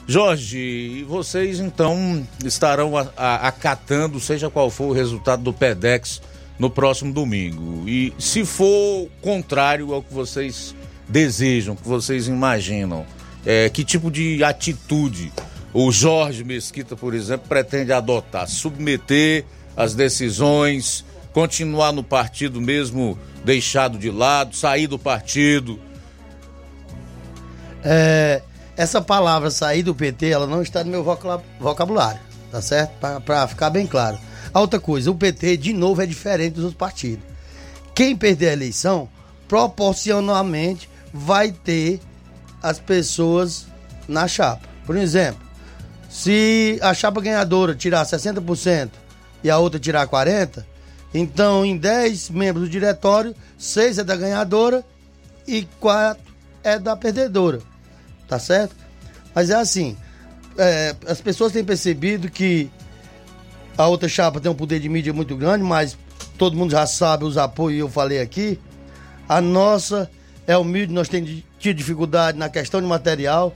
Jorge, 0.07 1.03
vocês 1.07 1.59
então 1.59 2.25
estarão 2.45 2.95
a, 2.95 3.07
a, 3.17 3.47
acatando, 3.49 4.21
seja 4.21 4.49
qual 4.49 4.69
for 4.69 4.85
o 4.85 4.93
resultado 4.93 5.43
do 5.43 5.51
PEDEX 5.51 6.21
no 6.57 6.69
próximo 6.69 7.13
domingo. 7.13 7.87
E 7.87 8.13
se 8.17 8.45
for 8.45 9.09
contrário 9.21 9.93
ao 9.93 10.01
que 10.01 10.13
vocês 10.13 10.73
desejam, 11.07 11.75
que 11.75 11.87
vocês 11.87 12.29
imaginam, 12.29 13.05
é, 13.45 13.69
que 13.69 13.83
tipo 13.83 14.09
de 14.09 14.41
atitude 14.43 15.33
o 15.73 15.91
Jorge 15.91 16.45
Mesquita, 16.45 16.95
por 16.95 17.13
exemplo, 17.13 17.47
pretende 17.49 17.91
adotar? 17.91 18.47
Submeter 18.47 19.43
as 19.75 19.93
decisões 19.93 21.05
continuar 21.33 21.91
no 21.91 22.03
partido 22.03 22.59
mesmo 22.59 23.17
deixado 23.43 23.97
de 23.97 24.09
lado, 24.09 24.55
sair 24.55 24.87
do 24.87 24.97
partido? 24.99 25.79
É, 27.83 28.41
essa 28.75 29.01
palavra 29.01 29.49
sair 29.49 29.83
do 29.83 29.95
PT, 29.95 30.29
ela 30.29 30.45
não 30.45 30.61
está 30.61 30.83
no 30.83 30.91
meu 30.91 31.03
vocabulário, 31.59 32.19
tá 32.51 32.61
certo? 32.61 32.91
Para 33.25 33.47
ficar 33.47 33.69
bem 33.69 33.87
claro. 33.87 34.19
A 34.53 34.59
outra 34.59 34.79
coisa, 34.79 35.11
o 35.11 35.15
PT, 35.15 35.57
de 35.57 35.73
novo, 35.73 36.01
é 36.01 36.05
diferente 36.05 36.53
dos 36.53 36.63
outros 36.65 36.79
partidos. 36.79 37.23
Quem 37.93 38.15
perder 38.15 38.49
a 38.49 38.53
eleição, 38.53 39.09
proporcionalmente, 39.47 40.89
vai 41.13 41.51
ter 41.51 41.99
as 42.61 42.79
pessoas 42.79 43.67
na 44.07 44.27
chapa. 44.27 44.67
Por 44.85 44.95
exemplo, 44.95 45.41
se 46.09 46.79
a 46.81 46.93
chapa 46.93 47.21
ganhadora 47.21 47.75
tirar 47.75 48.05
60% 48.05 48.89
e 49.43 49.49
a 49.49 49.57
outra 49.57 49.79
tirar 49.79 50.07
40%, 50.07 50.63
então, 51.13 51.65
em 51.65 51.77
10 51.77 52.29
membros 52.29 52.65
do 52.65 52.69
diretório, 52.69 53.35
6 53.57 53.99
é 53.99 54.03
da 54.03 54.15
ganhadora 54.15 54.83
e 55.47 55.67
4 55.79 56.21
é 56.63 56.77
da 56.77 56.95
perdedora. 56.95 57.59
Tá 58.27 58.37
certo? 58.37 58.75
Mas 59.33 59.49
é 59.49 59.55
assim: 59.55 59.95
é, 60.57 60.95
as 61.07 61.21
pessoas 61.21 61.53
têm 61.53 61.63
percebido 61.63 62.29
que 62.29 62.69
a 63.77 63.87
outra 63.87 64.09
chapa 64.09 64.39
tem 64.39 64.51
um 64.51 64.55
poder 64.55 64.79
de 64.79 64.89
mídia 64.89 65.13
muito 65.13 65.35
grande, 65.35 65.63
mas 65.63 65.97
todo 66.37 66.57
mundo 66.57 66.71
já 66.71 66.85
sabe 66.85 67.23
os 67.23 67.37
apoios, 67.37 67.79
eu 67.79 67.89
falei 67.89 68.19
aqui. 68.19 68.59
A 69.29 69.39
nossa 69.39 70.09
é 70.45 70.57
humilde, 70.57 70.93
nós 70.93 71.07
temos 71.07 71.43
tido 71.59 71.77
dificuldade 71.77 72.37
na 72.37 72.49
questão 72.49 72.81
de 72.81 72.87
material, 72.87 73.53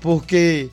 porque 0.00 0.70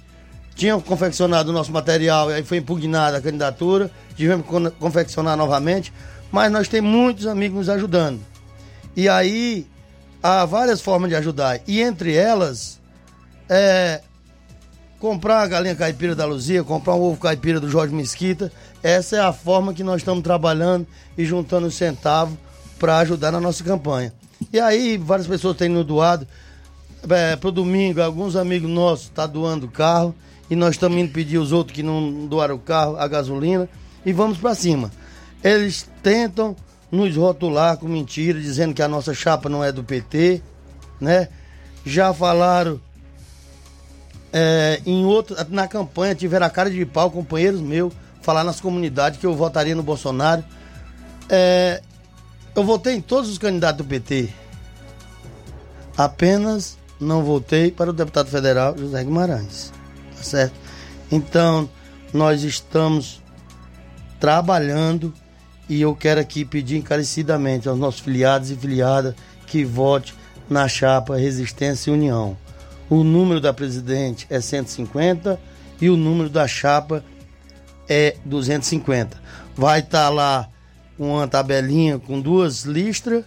tinham 0.56 0.80
confeccionado 0.80 1.50
o 1.50 1.54
nosso 1.54 1.72
material 1.72 2.30
e 2.30 2.36
aí 2.36 2.44
foi 2.44 2.58
impugnada 2.58 3.18
a 3.18 3.22
candidatura, 3.22 3.90
tivemos 4.16 4.46
que 4.46 4.72
confeccionar 4.78 5.36
novamente 5.36 5.92
mas 6.32 6.52
nós 6.52 6.68
temos 6.68 6.90
muitos 6.90 7.28
amigos 7.28 7.58
nos 7.58 7.70
ajudando. 7.70 8.20
E 8.96 9.10
aí 9.10 9.68
há 10.22 10.46
várias 10.46 10.82
formas 10.82 11.10
de 11.10 11.16
ajudar. 11.16 11.60
E 11.68 11.82
entre 11.82 12.16
elas, 12.16 12.80
é 13.50 14.02
comprar 15.00 15.42
a 15.42 15.48
galinha 15.48 15.76
caipira 15.76 16.16
da 16.16 16.26
Luzia, 16.26 16.64
comprar 16.64 16.96
um 16.96 17.02
ovo 17.02 17.20
caipira 17.20 17.60
do 17.60 17.70
Jorge 17.70 17.94
Mesquita. 17.94 18.52
Essa 18.84 19.18
é 19.18 19.20
a 19.20 19.34
forma 19.34 19.74
que 19.74 19.84
nós 19.84 20.02
estamos 20.02 20.24
trabalhando 20.24 20.86
e 21.18 21.26
juntando 21.26 21.72
centavos 21.72 22.38
para 22.80 23.00
ajudar 23.00 23.32
na 23.32 23.40
nossa 23.40 23.64
campanha. 23.64 24.14
E 24.54 24.60
aí 24.60 24.98
várias 24.98 25.28
pessoas 25.28 25.58
têm 25.58 25.70
nos 25.70 25.86
doado. 25.86 26.28
É, 27.10 27.36
para 27.36 27.50
o 27.50 27.52
domingo, 27.52 28.02
alguns 28.02 28.36
amigos 28.36 28.70
nossos 28.70 29.06
estão 29.06 29.28
tá 29.28 29.32
doando 29.32 29.68
carro 29.68 30.14
e 30.50 30.56
nós 30.56 30.76
estamos 30.76 30.98
indo 31.00 31.12
pedir 31.12 31.40
os 31.40 31.52
outros 31.52 31.76
que 31.76 31.82
não 31.82 32.28
doaram 32.28 32.56
o 32.56 32.60
carro, 32.60 32.96
a 32.98 33.08
gasolina 33.08 33.68
e 34.06 34.14
vamos 34.14 34.38
para 34.38 34.54
cima. 34.54 34.92
Eles 35.44 35.90
tentam 36.04 36.56
nos 36.92 37.16
rotular 37.16 37.78
com 37.78 37.88
mentira, 37.88 38.40
dizendo 38.40 38.74
que 38.74 38.82
a 38.82 38.88
nossa 38.88 39.14
chapa 39.14 39.48
não 39.48 39.64
é 39.64 39.72
do 39.72 39.84
PT, 39.84 40.42
né? 41.00 41.30
Já 41.86 42.14
falaram 42.14 42.80
é, 44.34 44.82
em 44.86 45.04
outro, 45.06 45.36
na 45.50 45.68
campanha 45.68 46.16
tiveram 46.16 46.46
a 46.46 46.50
cara 46.50 46.70
de 46.70 46.86
pau, 46.86 47.12
companheiros 47.12 47.60
meus, 47.60 47.94
falar 48.22 48.44
nas 48.44 48.62
comunidades 48.62 49.20
que 49.20 49.26
eu 49.26 49.36
votaria 49.36 49.76
no 49.76 49.84
Bolsonaro. 49.84 50.44
É, 51.30 51.82
eu 52.56 52.64
votei 52.64 52.96
em 52.96 53.02
todos 53.02 53.30
os 53.30 53.38
candidatos 53.38 53.86
do 53.86 53.90
PT. 53.90 54.30
Apenas 55.98 56.78
não 57.00 57.24
votei 57.24 57.72
para 57.72 57.90
o 57.90 57.94
deputado 57.94 58.30
federal 58.30 58.78
José 58.78 59.04
Guimarães. 59.04 59.74
Tá 60.16 60.24
certo? 60.24 60.54
Então, 61.12 61.70
nós 62.14 62.44
estamos 62.44 63.22
trabalhando 64.20 65.14
e 65.72 65.82
eu 65.82 65.96
quero 65.96 66.20
aqui 66.20 66.44
pedir 66.44 66.76
encarecidamente 66.76 67.70
aos 67.70 67.80
nossos 67.80 68.02
filiados 68.02 68.52
e 68.52 68.58
filiadas 68.58 69.16
que 69.48 69.64
vote 69.64 70.14
na 70.50 70.68
chapa 70.68 71.16
Resistência 71.16 71.90
e 71.90 71.94
União. 71.94 72.36
O 72.90 73.06
número 73.06 73.40
da 73.40 73.54
presidente 73.54 74.28
é 74.30 74.42
150 74.42 75.40
e 75.80 75.90
o 75.90 75.96
número 75.96 76.30
da 76.30 76.46
chapa 76.46 77.06
é 77.88 78.18
250. 78.26 79.18
Vai 79.56 79.80
estar 79.80 80.08
tá 80.08 80.10
lá 80.10 80.50
uma 81.00 81.26
tabelinha 81.26 81.98
com 81.98 82.20
duas 82.20 82.64
listras, 82.66 83.24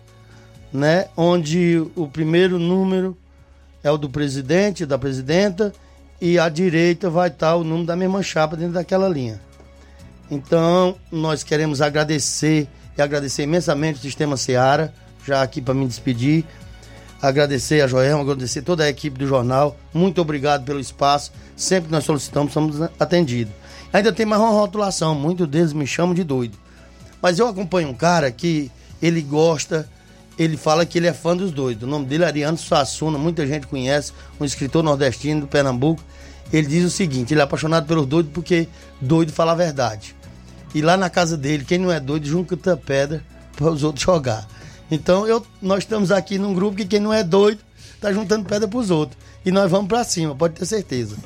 né? 0.71 1.07
Onde 1.17 1.83
o 1.97 2.07
primeiro 2.07 2.59
número 2.59 3.17
é 3.83 3.91
o 3.91 3.97
do 3.97 4.11
presidente, 4.11 4.85
da 4.85 4.99
presidenta, 4.99 5.73
e 6.21 6.39
à 6.39 6.51
direita 6.51 7.09
vai 7.09 7.29
estar 7.29 7.53
tá 7.53 7.57
o 7.57 7.65
número 7.65 7.87
da 7.87 7.97
mesma 7.97 8.23
chapa 8.23 8.55
dentro 8.55 8.75
daquela 8.75 9.09
linha. 9.09 9.41
Então, 10.31 10.97
nós 11.11 11.43
queremos 11.43 11.81
agradecer 11.81 12.69
e 12.97 13.03
agradecer 13.03 13.43
imensamente 13.43 13.99
o 13.99 14.03
Sistema 14.03 14.37
Seara, 14.37 14.95
já 15.27 15.43
aqui 15.43 15.61
para 15.61 15.75
me 15.75 15.87
despedir. 15.87 16.45
Agradecer 17.21 17.81
a 17.81 17.87
Joelma, 17.87 18.23
agradecer 18.23 18.63
toda 18.63 18.85
a 18.85 18.89
equipe 18.89 19.19
do 19.19 19.27
jornal. 19.27 19.77
Muito 19.93 20.21
obrigado 20.21 20.65
pelo 20.65 20.79
espaço. 20.79 21.33
Sempre 21.57 21.87
que 21.87 21.93
nós 21.93 22.05
solicitamos, 22.05 22.53
somos 22.53 22.81
atendidos. 23.01 23.53
Ainda 23.93 24.13
tem 24.13 24.27
mais 24.27 24.43
uma 24.43 24.51
rotulação, 24.51 25.15
muitos 25.15 25.47
deles 25.49 25.73
me 25.73 25.87
chamam 25.87 26.15
de 26.15 26.25
doido. 26.25 26.59
Mas 27.23 27.39
eu 27.39 27.47
acompanho 27.47 27.89
um 27.89 27.95
cara 27.95 28.31
que 28.31 28.71
ele 29.01 29.23
gosta, 29.23 29.89
ele 30.39 30.57
fala 30.57 30.85
que 30.85 30.99
ele 30.99 31.07
é 31.07 31.13
fã 31.13 31.37
dos 31.37 31.53
doidos. 31.53 31.85
O 31.85 31.91
nome 31.91 32.05
dele 32.05 32.25
é 32.25 32.27
Ariano 32.27 32.59
Suassuna, 32.59 33.17
muita 33.17 33.47
gente 33.47 33.67
conhece, 33.67 34.13
um 34.39 34.45
escritor 34.45 34.83
nordestino 34.83 35.43
do 35.43 35.47
Pernambuco. 35.47 36.03
Ele 36.53 36.67
diz 36.67 36.85
o 36.85 36.91
seguinte: 36.91 37.35
ele 37.35 37.41
é 37.41 37.45
apaixonado 37.45 37.87
pelos 37.87 38.07
doidos 38.07 38.33
porque 38.33 38.69
doido 39.01 39.33
fala 39.33 39.53
a 39.53 39.57
verdade. 39.57 40.15
E 40.75 40.83
lá 40.83 40.97
na 40.97 41.09
casa 41.09 41.37
dele, 41.37 41.65
quem 41.65 41.79
não 41.79 41.91
é 41.91 42.01
doido, 42.01 42.27
junta 42.27 42.77
pedra 42.77 43.23
para 43.57 43.71
os 43.71 43.83
outros 43.83 44.05
jogar. 44.05 44.47
Então 44.91 45.27
eu, 45.27 45.45
nós 45.63 45.81
estamos 45.81 46.11
aqui 46.11 46.39
num 46.39 46.53
grupo 46.53 46.77
que 46.77 46.85
quem 46.85 47.01
não 47.01 47.13
é 47.13 47.23
doido 47.23 47.61
tá 48.01 48.13
juntando 48.13 48.45
pedra 48.45 48.69
pros 48.69 48.91
outros. 48.91 49.19
E 49.45 49.51
nós 49.51 49.71
vamos 49.71 49.89
para 49.89 50.05
cima, 50.05 50.35
pode 50.35 50.55
ter 50.55 50.67
certeza. 50.67 51.17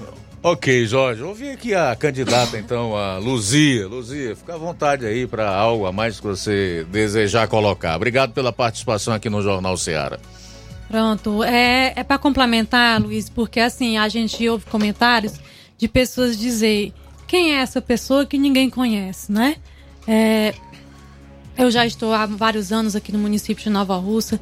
Ok, 0.43 0.87
Jorge. 0.87 1.23
Ouvi 1.23 1.51
aqui 1.51 1.75
a 1.75 1.95
candidata, 1.97 2.57
então, 2.57 2.97
a 2.97 3.19
Luzia. 3.19 3.89
Luzia, 3.89 4.37
fica 4.37 4.55
à 4.55 4.57
vontade 4.57 5.05
aí 5.05 5.27
para 5.27 5.51
algo 5.51 5.85
a 5.87 5.93
mais 5.93 6.21
que 6.21 6.27
você 6.27 6.87
desejar 6.91 7.49
colocar. 7.49 7.97
Obrigado 7.97 8.33
pela 8.33 8.53
participação 8.53 9.13
aqui 9.13 9.29
no 9.29 9.43
Jornal 9.43 9.77
Ceará. 9.77 10.19
Pronto. 10.89 11.45
É, 11.45 11.93
é 11.95 12.03
para 12.03 12.19
complementar, 12.19 13.01
Luiz, 13.01 13.29
porque 13.29 13.61
assim, 13.61 13.99
a 13.99 14.09
gente 14.09 14.49
ouve 14.49 14.65
comentários 14.67 15.35
de 15.77 15.87
pessoas 15.87 16.37
dizer 16.37 16.93
quem 17.27 17.55
é 17.55 17.61
essa 17.61 17.81
pessoa 17.81 18.25
que 18.25 18.39
ninguém 18.39 18.71
conhece, 18.71 19.31
né? 19.31 19.57
É, 20.07 20.55
eu 21.59 21.71
já 21.71 21.85
estou 21.85 22.15
há 22.15 22.25
vários 22.25 22.73
anos 22.73 22.97
aqui 22.97 23.13
no 23.13 23.19
município 23.19 23.63
de 23.63 23.69
Nova 23.69 23.97
Russa, 23.97 24.41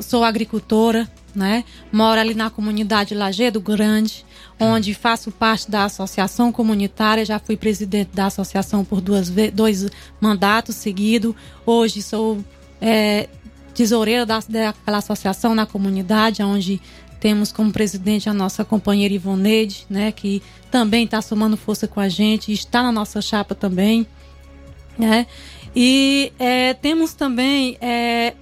sou 0.00 0.24
agricultora, 0.24 1.06
né? 1.34 1.64
Moro 1.92 2.18
ali 2.18 2.34
na 2.34 2.48
comunidade 2.48 3.14
Lajeado 3.14 3.60
Grande, 3.60 4.24
onde 4.58 4.94
faço 4.94 5.30
parte 5.30 5.70
da 5.70 5.84
associação 5.84 6.50
comunitária, 6.50 7.24
já 7.24 7.38
fui 7.38 7.56
presidente 7.56 8.10
da 8.14 8.26
associação 8.26 8.84
por 8.84 9.02
duas 9.02 9.30
dois 9.52 9.86
mandatos 10.18 10.76
seguidos. 10.76 11.34
Hoje 11.66 12.00
sou 12.00 12.42
é, 12.80 13.28
tesoureira 13.76 14.24
da, 14.24 14.40
daquela 14.48 14.98
associação 14.98 15.54
na 15.54 15.66
comunidade, 15.66 16.42
onde 16.42 16.80
temos 17.20 17.52
como 17.52 17.70
presidente 17.70 18.28
a 18.28 18.34
nossa 18.34 18.64
companheira 18.64 19.14
Ivoneide, 19.14 19.86
né, 19.88 20.10
que 20.12 20.42
também 20.70 21.04
está 21.04 21.20
somando 21.20 21.56
força 21.56 21.86
com 21.86 22.00
a 22.00 22.08
gente, 22.08 22.52
está 22.52 22.82
na 22.82 22.90
nossa 22.90 23.20
chapa 23.20 23.54
também, 23.54 24.06
né? 24.98 25.26
E 25.74 26.32
é, 26.38 26.72
temos 26.72 27.12
também, 27.12 27.76
é, 27.80 28.34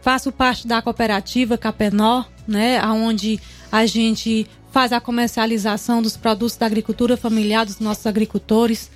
faço 0.00 0.30
parte 0.30 0.68
da 0.68 0.80
cooperativa 0.80 1.58
Capenó, 1.58 2.24
né, 2.46 2.80
onde 2.86 3.40
a 3.72 3.86
gente 3.86 4.46
faz 4.70 4.92
a 4.92 5.00
comercialização 5.00 6.00
dos 6.00 6.16
produtos 6.16 6.56
da 6.56 6.66
agricultura 6.66 7.16
familiar 7.16 7.66
dos 7.66 7.80
nossos 7.80 8.06
agricultores, 8.06 8.90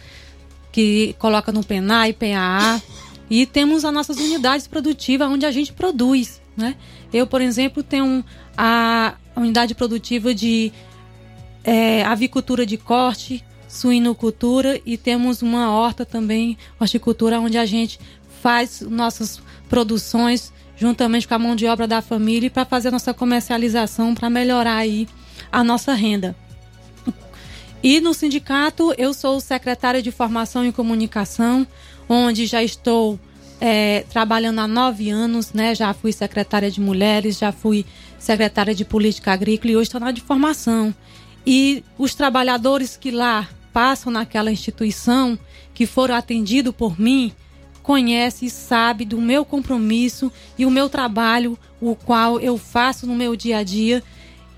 que 0.70 1.16
coloca 1.18 1.50
no 1.50 1.64
PENAI, 1.64 2.12
PAA. 2.12 2.80
E 3.30 3.46
temos 3.46 3.84
as 3.84 3.94
nossas 3.94 4.18
unidades 4.18 4.66
produtivas 4.66 5.28
onde 5.28 5.46
a 5.46 5.52
gente 5.52 5.72
produz. 5.72 6.42
Né? 6.56 6.74
Eu, 7.12 7.26
por 7.26 7.40
exemplo, 7.40 7.82
tenho 7.82 8.24
a 8.58 9.14
unidade 9.36 9.74
produtiva 9.74 10.34
de 10.34 10.72
é, 11.62 12.02
avicultura 12.04 12.66
de 12.66 12.76
corte, 12.76 13.44
suinocultura 13.68 14.80
e 14.84 14.96
temos 14.96 15.42
uma 15.42 15.70
horta 15.70 16.04
também, 16.04 16.58
horticultura, 16.78 17.38
onde 17.38 17.56
a 17.56 17.64
gente 17.64 18.00
faz 18.42 18.80
nossas 18.80 19.40
produções 19.68 20.52
juntamente 20.76 21.28
com 21.28 21.34
a 21.34 21.38
mão 21.38 21.54
de 21.54 21.66
obra 21.66 21.86
da 21.86 22.00
família 22.00 22.50
para 22.50 22.64
fazer 22.64 22.90
nossa 22.90 23.12
comercialização 23.12 24.14
para 24.14 24.30
melhorar 24.30 24.76
aí 24.76 25.06
a 25.52 25.62
nossa 25.62 25.92
renda. 25.92 26.34
E 27.82 28.00
no 28.00 28.12
sindicato, 28.12 28.94
eu 28.98 29.14
sou 29.14 29.40
secretária 29.40 30.02
de 30.02 30.10
Formação 30.10 30.66
e 30.66 30.72
Comunicação, 30.72 31.66
onde 32.12 32.44
já 32.44 32.60
estou 32.60 33.18
é, 33.60 34.04
trabalhando 34.10 34.58
há 34.58 34.66
nove 34.66 35.10
anos, 35.10 35.52
né? 35.52 35.76
Já 35.76 35.94
fui 35.94 36.12
secretária 36.12 36.68
de 36.68 36.80
Mulheres, 36.80 37.38
já 37.38 37.52
fui 37.52 37.86
secretária 38.18 38.74
de 38.74 38.84
Política 38.84 39.32
Agrícola 39.32 39.72
e 39.72 39.76
hoje 39.76 39.84
estou 39.84 40.00
na 40.00 40.10
de 40.10 40.20
Formação. 40.20 40.92
E 41.46 41.84
os 41.96 42.12
trabalhadores 42.14 42.96
que 42.96 43.12
lá 43.12 43.48
passam 43.72 44.12
naquela 44.12 44.50
instituição, 44.50 45.38
que 45.72 45.86
foram 45.86 46.16
atendidos 46.16 46.74
por 46.74 47.00
mim, 47.00 47.32
conhece 47.80 48.46
e 48.46 48.50
sabe 48.50 49.04
do 49.04 49.20
meu 49.20 49.44
compromisso 49.44 50.32
e 50.58 50.66
o 50.66 50.70
meu 50.70 50.88
trabalho, 50.88 51.56
o 51.80 51.94
qual 51.94 52.40
eu 52.40 52.58
faço 52.58 53.06
no 53.06 53.14
meu 53.14 53.36
dia 53.36 53.58
a 53.58 53.62
dia 53.62 54.02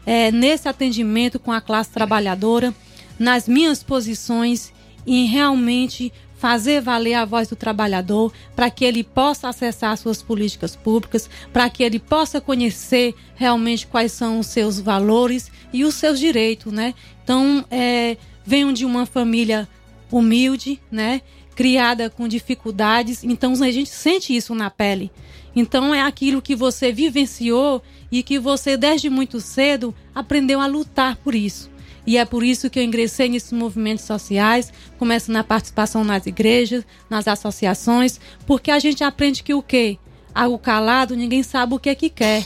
é, 0.07 0.33
nesse 0.33 0.69
atendimento 0.69 1.39
com 1.39 1.53
a 1.53 1.61
classe 1.61 1.91
trabalhadora, 1.91 2.75
nas 3.19 3.47
minhas 3.47 3.83
posições 3.83 4.73
em 5.07 5.27
realmente 5.27 6.13
fazer 6.43 6.81
valer 6.81 7.15
a 7.15 7.25
voz 7.25 7.47
do 7.47 7.55
trabalhador 7.55 8.33
para 8.57 8.69
que 8.69 8.85
ele 8.85 9.05
possa 9.05 9.49
acessar 9.49 9.97
suas 9.97 10.21
políticas 10.21 10.75
públicas, 10.75 11.31
para 11.53 11.71
que 11.71 11.85
ele 11.85 12.01
possa 12.01 12.41
conhecer 12.41 13.15
realmente 13.37 13.87
quais 13.87 14.11
são 14.11 14.41
os 14.41 14.49
seus 14.49 14.81
valores 14.81 15.53
e 15.73 15.85
os 15.85 15.95
seus 15.95 16.19
direitos, 16.19 16.73
né? 16.73 16.95
Então, 17.23 17.65
é, 17.71 18.17
venho 18.45 18.73
de 18.73 18.85
uma 18.85 19.07
família 19.07 19.69
humilde, 20.11 20.83
né? 20.91 21.23
Criada 21.55 22.11
com 22.11 22.27
dificuldades, 22.27 23.23
então 23.23 23.53
a 23.53 23.71
gente 23.71 23.91
sente 23.91 24.35
isso 24.35 24.53
na 24.53 24.69
pele. 24.69 25.13
Então 25.55 25.95
é 25.95 26.03
aquilo 26.03 26.43
que 26.43 26.57
você 26.57 26.91
vivenciou 26.91 27.81
e 28.11 28.21
que 28.21 28.37
você, 28.37 28.77
desde 28.77 29.09
muito 29.09 29.39
cedo, 29.39 29.95
aprendeu 30.13 30.61
a 30.61 30.67
lutar 30.67 31.15
por 31.19 31.37
isso. 31.37 31.71
E 32.07 32.17
é 32.17 32.25
por 32.25 32.43
isso 32.43 32.69
que 32.69 32.79
eu 32.79 32.83
ingressei 32.83 33.29
nesses 33.29 33.53
movimentos 33.53 34.05
sociais, 34.05 34.73
começo 34.99 35.31
na 35.31 35.45
participação 35.45 36.03
nas 36.03 36.27
igrejas, 36.27 36.85
nas 37.09 37.29
associações, 37.29 38.19
porque 38.47 38.71
a 38.71 38.79
gente 38.79 39.05
aprende 39.05 39.43
que 39.43 39.55
o 39.55 39.63
quê? 39.63 39.99
Algo 40.35 40.59
calado, 40.59 41.15
ninguém 41.15 41.43
sabe 41.43 41.75
o 41.75 41.79
que 41.79 41.91
é 41.91 41.95
que 41.95 42.11
quer. 42.11 42.45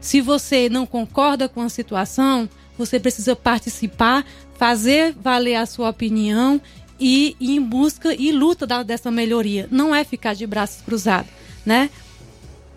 Se 0.00 0.20
você 0.20 0.68
não 0.68 0.86
concorda 0.86 1.48
com 1.48 1.60
a 1.60 1.68
situação, 1.68 2.48
você 2.78 2.98
precisa 2.98 3.36
participar, 3.36 4.24
fazer 4.56 5.14
valer 5.20 5.56
a 5.56 5.66
sua 5.66 5.90
opinião 5.90 6.60
e 6.98 7.36
ir 7.40 7.56
em 7.56 7.60
busca 7.60 8.14
e 8.14 8.32
luta 8.32 8.66
da, 8.66 8.82
dessa 8.82 9.10
melhoria. 9.10 9.68
Não 9.70 9.94
é 9.94 10.04
ficar 10.04 10.34
de 10.34 10.46
braços 10.46 10.82
cruzados, 10.82 11.30
né? 11.64 11.90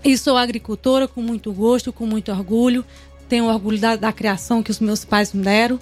E 0.04 0.18
sou 0.18 0.38
agricultora 0.38 1.08
com 1.08 1.22
muito 1.22 1.52
gosto, 1.52 1.92
com 1.92 2.06
muito 2.06 2.32
orgulho. 2.32 2.86
Tenho 3.28 3.46
orgulho 3.46 3.80
da, 3.80 3.96
da 3.96 4.14
criação 4.14 4.64
que 4.64 4.72
os 4.72 4.80
meus 4.80 5.04
pais 5.04 5.34
me 5.34 5.44
deram. 5.44 5.80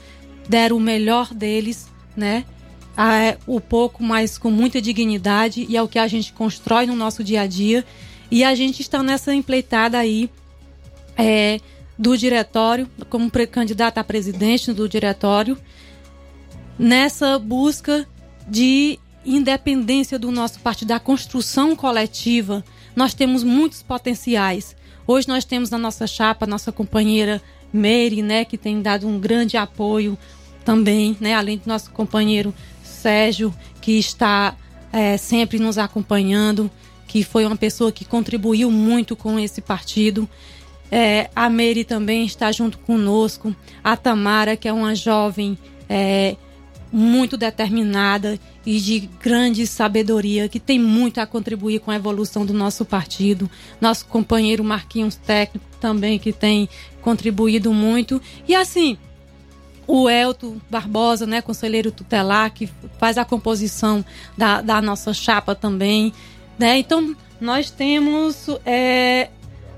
Deram 0.48 0.78
o 0.78 0.80
melhor 0.80 1.34
deles, 1.34 1.90
né? 2.16 2.46
Ah, 2.98 3.36
o 3.46 3.60
pouco, 3.60 4.04
mas 4.04 4.38
com 4.38 4.50
muita 4.50 4.82
dignidade. 4.82 5.66
E 5.68 5.76
é 5.76 5.82
o 5.82 5.88
que 5.88 6.00
a 6.00 6.08
gente 6.08 6.34
constrói 6.34 6.86
no 6.86 6.96
nosso 6.96 7.24
dia 7.24 7.42
a 7.42 7.48
dia. 7.48 7.84
E 8.32 8.44
a 8.44 8.56
gente 8.56 8.82
está 8.82 9.04
nessa 9.04 9.34
empleitada 9.34 9.98
aí 9.98 10.30
é, 11.18 11.60
do 11.98 12.18
diretório, 12.18 12.90
como 13.10 13.32
candidata 13.52 14.00
a 14.02 14.04
presidente 14.04 14.74
do 14.74 14.88
diretório, 14.88 15.58
nessa 16.78 17.38
busca 17.40 18.08
de 18.48 19.00
independência 19.26 20.20
do 20.20 20.32
nosso 20.32 20.60
partido, 20.60 20.90
da 20.90 21.00
construção 21.00 21.76
coletiva 21.76 22.64
nós 22.96 23.14
temos 23.14 23.44
muitos 23.44 23.84
potenciais. 23.84 24.76
Hoje 25.06 25.28
nós 25.28 25.44
temos 25.44 25.70
na 25.70 25.78
nossa 25.78 26.08
chapa, 26.08 26.48
nossa 26.48 26.72
companheira 26.72 27.42
Mary, 27.76 28.22
né, 28.22 28.46
que 28.46 28.58
tem 28.58 28.82
dado 28.82 29.08
um 29.08 29.20
grande 29.20 29.58
apoio 29.58 30.18
também, 30.64 31.16
né, 31.20 31.36
além 31.36 31.58
do 31.58 31.68
nosso 31.68 31.92
companheiro 31.92 32.54
Sérgio, 32.82 33.54
que 33.82 34.00
está 34.00 34.56
é, 34.92 35.18
sempre 35.18 35.60
nos 35.60 35.78
acompanhando, 35.78 36.72
que 37.08 37.24
foi 37.24 37.46
uma 37.46 37.56
pessoa 37.56 37.92
que 37.92 38.06
contribuiu 38.06 38.72
muito 38.72 39.16
com 39.16 39.38
esse 39.38 39.62
partido. 39.62 40.28
É, 40.90 41.30
a 41.36 41.50
Mary 41.50 41.84
também 41.84 42.26
está 42.26 42.52
junto 42.52 42.78
conosco. 42.80 43.56
A 43.84 43.98
Tamara, 43.98 44.56
que 44.56 44.68
é 44.68 44.74
uma 44.74 44.96
jovem 44.96 45.58
é, 45.90 46.36
muito 46.92 47.36
determinada 47.36 48.40
e 48.66 48.80
de 48.80 49.02
grande 49.22 49.68
sabedoria, 49.68 50.48
que 50.48 50.60
tem 50.60 50.80
muito 50.80 51.20
a 51.20 51.28
contribuir 51.28 51.80
com 51.80 51.92
a 51.92 51.96
evolução 51.96 52.46
do 52.46 52.54
nosso 52.54 52.86
partido. 52.86 53.50
Nosso 53.80 54.06
companheiro 54.06 54.64
Marquinhos 54.64 55.16
Técnico 55.16 55.66
também, 55.80 56.18
que 56.18 56.32
tem 56.34 56.68
contribuído 57.06 57.72
muito. 57.72 58.19
E 58.48 58.56
assim, 58.56 58.98
o 59.86 60.10
Elto 60.10 60.60
Barbosa, 60.72 61.27
né, 61.27 61.40
conselheiro 61.40 61.91
tutelar, 61.91 62.52
que 62.52 62.68
faz 62.98 63.19
a 63.19 63.23
composição 63.23 64.03
da, 64.36 64.60
da 64.60 64.82
nossa 64.82 65.14
chapa 65.14 65.53
também. 65.53 66.11
Né? 66.57 66.80
Então, 66.80 67.15
nós 67.40 67.69
temos 67.69 68.49
é, 68.65 69.30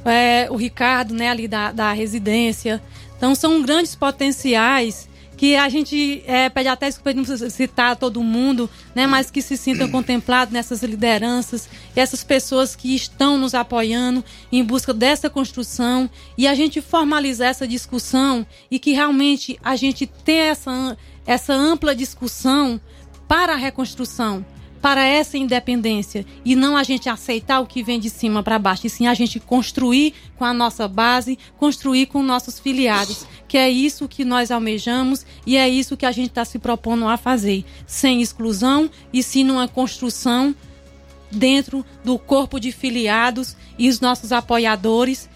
é, 0.05 0.47
o 0.49 0.55
Ricardo, 0.55 1.13
né, 1.13 1.29
ali 1.29 1.49
da, 1.49 1.73
da 1.73 1.91
residência. 1.91 2.81
Então, 3.17 3.35
são 3.35 3.61
grandes 3.61 3.93
potenciais 3.93 5.09
que 5.37 5.55
a 5.55 5.69
gente 5.69 6.23
é, 6.25 6.49
pede 6.49 6.67
até 6.67 6.87
desculpa 6.87 7.13
de 7.13 7.19
não 7.19 7.49
citar 7.49 7.95
todo 7.95 8.23
mundo, 8.23 8.67
né, 8.95 9.05
mas 9.05 9.29
que 9.29 9.41
se 9.41 9.55
sintam 9.55 9.89
contemplados 9.89 10.51
nessas 10.51 10.81
lideranças 10.81 11.69
essas 11.95 12.23
pessoas 12.23 12.75
que 12.75 12.95
estão 12.95 13.37
nos 13.37 13.53
apoiando 13.53 14.25
em 14.51 14.63
busca 14.63 14.93
dessa 14.93 15.29
construção 15.29 16.09
e 16.37 16.47
a 16.47 16.55
gente 16.55 16.81
formalizar 16.81 17.49
essa 17.49 17.67
discussão 17.67 18.45
e 18.69 18.79
que 18.79 18.91
realmente 18.91 19.59
a 19.63 19.75
gente 19.75 20.07
tenha 20.07 20.45
essa, 20.45 20.97
essa 21.25 21.53
ampla 21.53 21.95
discussão 21.95 22.81
para 23.27 23.53
a 23.53 23.57
reconstrução 23.57 24.45
para 24.81 25.03
essa 25.05 25.37
independência 25.37 26.25
e 26.45 26.55
não 26.55 26.77
a 26.77 26.83
gente 26.83 27.09
aceitar 27.09 27.59
o 27.59 27.65
que 27.65 27.83
vem 27.83 27.99
de 27.99 28.09
cima 28.09 28.43
para 28.43 28.59
baixo, 28.59 28.87
e 28.87 28.89
sim 28.89 29.07
a 29.07 29.13
gente 29.13 29.39
construir 29.39 30.13
com 30.37 30.45
a 30.45 30.53
nossa 30.53 30.87
base, 30.87 31.37
construir 31.57 32.05
com 32.05 32.21
nossos 32.21 32.59
filiados, 32.59 33.25
que 33.47 33.57
é 33.57 33.69
isso 33.69 34.07
que 34.07 34.25
nós 34.25 34.51
almejamos 34.51 35.25
e 35.45 35.57
é 35.57 35.67
isso 35.67 35.95
que 35.95 36.05
a 36.05 36.11
gente 36.11 36.29
está 36.29 36.43
se 36.43 36.59
propondo 36.59 37.07
a 37.07 37.17
fazer, 37.17 37.63
sem 37.85 38.21
exclusão 38.21 38.89
e 39.11 39.23
sim 39.23 39.43
numa 39.43 39.67
construção 39.67 40.53
dentro 41.31 41.85
do 42.03 42.17
corpo 42.17 42.59
de 42.59 42.71
filiados 42.71 43.55
e 43.77 43.89
os 43.89 43.99
nossos 43.99 44.31
apoiadores 44.31 45.29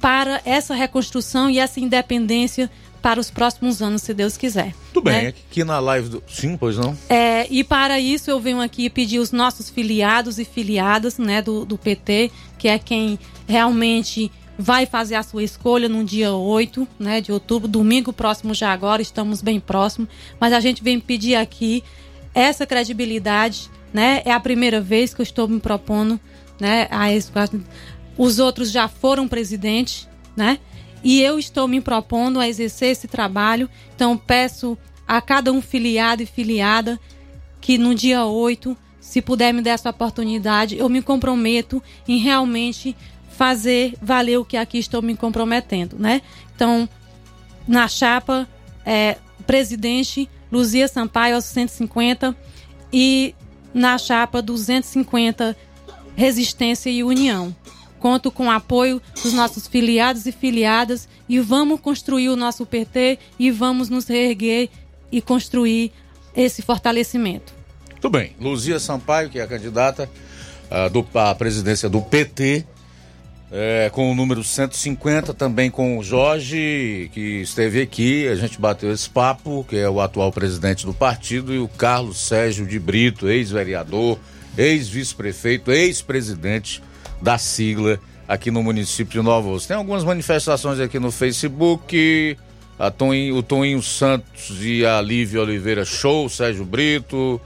para 0.00 0.40
essa 0.44 0.74
reconstrução 0.74 1.50
e 1.50 1.58
essa 1.58 1.80
independência 1.80 2.70
para 3.06 3.20
os 3.20 3.30
próximos 3.30 3.80
anos, 3.80 4.02
se 4.02 4.12
Deus 4.12 4.36
quiser. 4.36 4.74
Tudo 4.92 5.04
bem, 5.04 5.22
né? 5.24 5.28
aqui 5.28 5.62
na 5.62 5.78
live 5.78 6.08
do. 6.08 6.22
Sim, 6.26 6.56
pois 6.56 6.76
não? 6.76 6.96
É, 7.08 7.46
e 7.48 7.62
para 7.62 8.00
isso 8.00 8.30
eu 8.30 8.40
venho 8.40 8.60
aqui 8.60 8.90
pedir 8.90 9.20
os 9.20 9.30
nossos 9.30 9.70
filiados 9.70 10.40
e 10.40 10.44
filiadas 10.44 11.16
né, 11.16 11.40
do, 11.40 11.64
do 11.64 11.78
PT, 11.78 12.32
que 12.58 12.66
é 12.66 12.78
quem 12.78 13.16
realmente 13.46 14.30
vai 14.58 14.86
fazer 14.86 15.16
a 15.16 15.22
sua 15.22 15.42
escolha 15.42 15.88
no 15.88 16.04
dia 16.04 16.32
8 16.32 16.88
né, 16.98 17.20
de 17.20 17.32
outubro, 17.32 17.68
domingo 17.68 18.12
próximo 18.12 18.54
já 18.54 18.72
agora, 18.72 19.02
estamos 19.02 19.42
bem 19.42 19.60
próximos, 19.60 20.08
mas 20.40 20.52
a 20.52 20.60
gente 20.60 20.82
vem 20.82 20.98
pedir 20.98 21.34
aqui 21.34 21.84
essa 22.34 22.66
credibilidade, 22.66 23.70
né? 23.92 24.22
É 24.24 24.32
a 24.32 24.40
primeira 24.40 24.80
vez 24.80 25.14
que 25.14 25.20
eu 25.20 25.24
estou 25.24 25.48
me 25.48 25.58
propondo, 25.58 26.20
né, 26.60 26.86
a 26.90 27.12
esse 27.12 27.30
os 28.16 28.38
outros 28.38 28.70
já 28.70 28.88
foram 28.88 29.28
presidente, 29.28 30.08
né? 30.36 30.58
E 31.04 31.20
eu 31.20 31.38
estou 31.38 31.68
me 31.68 31.80
propondo 31.80 32.40
a 32.40 32.48
exercer 32.48 32.90
esse 32.90 33.06
trabalho. 33.06 33.68
Então 33.94 34.16
peço 34.16 34.76
a 35.06 35.20
cada 35.20 35.52
um 35.52 35.60
filiado 35.60 36.22
e 36.22 36.26
filiada 36.26 36.98
que 37.60 37.78
no 37.78 37.94
dia 37.94 38.24
8, 38.24 38.76
se 39.00 39.20
puder 39.20 39.52
me 39.52 39.62
dar 39.62 39.72
essa 39.72 39.90
oportunidade, 39.90 40.76
eu 40.76 40.88
me 40.88 41.02
comprometo 41.02 41.82
em 42.08 42.18
realmente 42.18 42.96
fazer 43.36 43.94
valer 44.00 44.38
o 44.38 44.44
que 44.44 44.56
aqui 44.56 44.78
estou 44.78 45.02
me 45.02 45.14
comprometendo, 45.14 45.96
né? 45.98 46.22
Então, 46.54 46.88
na 47.68 47.86
chapa, 47.86 48.48
é, 48.84 49.16
presidente 49.46 50.28
Luzia 50.50 50.88
Sampaio 50.88 51.34
aos 51.34 51.44
150 51.44 52.34
e 52.92 53.34
na 53.74 53.98
chapa 53.98 54.40
250 54.40 55.56
Resistência 56.16 56.88
e 56.88 57.04
União. 57.04 57.54
Conto 58.00 58.30
com 58.30 58.46
o 58.46 58.50
apoio 58.50 59.02
dos 59.22 59.34
nossos 59.34 59.66
filiados 59.66 60.26
e 60.26 60.32
filiadas 60.32 61.06
e 61.28 61.38
vamos 61.40 61.80
construir 61.80 62.30
o 62.30 62.36
nosso 62.36 62.64
PT 62.64 63.18
e 63.38 63.50
vamos 63.50 63.90
nos 63.90 64.06
reerguer 64.06 64.70
e 65.12 65.20
construir 65.20 65.92
esse 66.34 66.62
fortalecimento. 66.62 67.52
Tudo 68.00 68.12
bem. 68.12 68.32
Luzia 68.40 68.78
Sampaio, 68.78 69.28
que 69.28 69.38
é 69.38 69.42
a 69.42 69.46
candidata 69.46 70.08
ah, 70.70 70.88
do, 70.88 71.06
à 71.14 71.34
presidência 71.34 71.88
do 71.88 72.00
PT, 72.00 72.64
é, 73.50 73.88
com 73.92 74.10
o 74.10 74.14
número 74.14 74.42
150, 74.42 75.32
também 75.32 75.70
com 75.70 75.98
o 75.98 76.02
Jorge, 76.02 77.10
que 77.12 77.40
esteve 77.42 77.80
aqui, 77.80 78.26
a 78.28 78.34
gente 78.34 78.60
bateu 78.60 78.92
esse 78.92 79.08
papo, 79.08 79.64
que 79.68 79.76
é 79.76 79.88
o 79.88 80.00
atual 80.00 80.32
presidente 80.32 80.84
do 80.84 80.92
partido, 80.92 81.54
e 81.54 81.58
o 81.58 81.68
Carlos 81.68 82.18
Sérgio 82.18 82.66
de 82.66 82.78
Brito, 82.78 83.28
ex-vereador, 83.28 84.18
ex-vice-prefeito, 84.58 85.70
ex-presidente 85.70 86.82
da 87.22 87.38
sigla 87.38 88.00
aqui 88.26 88.50
no 88.50 88.62
município 88.62 89.20
de 89.20 89.24
Nova. 89.24 89.56
Tem 89.60 89.76
algumas 89.76 90.02
manifestações 90.02 90.80
aqui 90.80 90.98
no 90.98 91.12
Facebook, 91.12 92.36
Toninho, 92.98 93.36
o 93.36 93.42
Toninho 93.42 93.82
Santos 93.82 94.58
e 94.60 94.84
a 94.84 95.00
Lívia 95.00 95.40
Oliveira 95.40 95.84
Show, 95.84 96.28
Sérgio 96.28 96.64
Brito, 96.64 97.40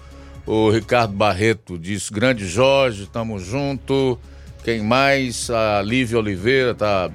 o 0.46 0.70
Ricardo 0.70 1.12
Barreto 1.12 1.78
diz, 1.78 2.08
grande 2.08 2.46
Jorge, 2.46 3.06
tamo 3.06 3.38
junto. 3.38 4.18
Quem 4.70 4.82
mais? 4.82 5.50
A 5.50 5.82
Lívia 5.82 6.16
Oliveira 6.16 6.72
tá 6.72 7.10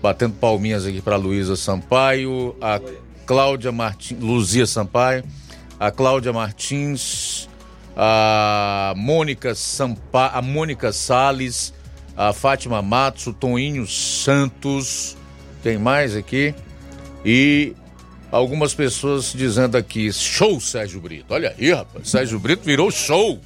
batendo 0.00 0.32
palminhas 0.36 0.86
aqui 0.86 1.02
para 1.02 1.16
Luísa 1.16 1.54
Sampaio, 1.54 2.56
a 2.58 2.80
Cláudia 3.26 3.70
Martins, 3.70 4.18
Luzia 4.18 4.64
Sampaio, 4.64 5.22
a 5.78 5.90
Cláudia 5.90 6.32
Martins, 6.32 7.50
a 7.94 8.94
Mônica 8.96 9.54
Sampa, 9.54 10.28
a 10.28 10.40
Mônica 10.40 10.90
Sales, 10.90 11.74
a 12.16 12.32
Fátima 12.32 12.80
Matos, 12.80 13.26
o 13.26 13.34
Toninho 13.34 13.86
Santos, 13.86 15.18
tem 15.62 15.76
mais 15.76 16.16
aqui? 16.16 16.54
E 17.26 17.74
algumas 18.32 18.72
pessoas 18.72 19.34
dizendo 19.34 19.76
aqui, 19.76 20.10
show 20.14 20.58
Sérgio 20.58 20.98
Brito. 20.98 21.26
Olha 21.28 21.54
aí, 21.58 21.74
rapaz, 21.74 22.08
Sérgio 22.08 22.38
Brito 22.38 22.64
virou 22.64 22.90
show. 22.90 23.38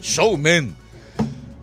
Showman. 0.00 0.74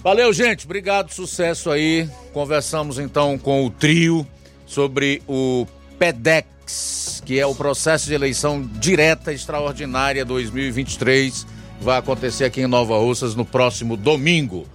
Valeu, 0.04 0.34
gente. 0.34 0.66
Obrigado, 0.66 1.12
sucesso 1.12 1.70
aí. 1.70 2.10
Conversamos 2.34 2.98
então 2.98 3.38
com 3.38 3.66
o 3.66 3.70
trio 3.70 4.26
sobre 4.66 5.22
o 5.28 5.68
PEDEX, 6.00 7.22
que 7.26 7.40
é 7.40 7.46
o 7.46 7.54
processo 7.54 8.08
de 8.08 8.14
eleição 8.14 8.62
direta 8.80 9.32
extraordinária 9.32 10.26
2023. 10.26 11.46
Vai 11.80 12.00
acontecer 12.00 12.46
aqui 12.46 12.62
em 12.62 12.68
Nova 12.68 12.98
Russas 12.98 13.36
no 13.36 13.46
próximo 13.46 13.96
domingo. 13.96 14.66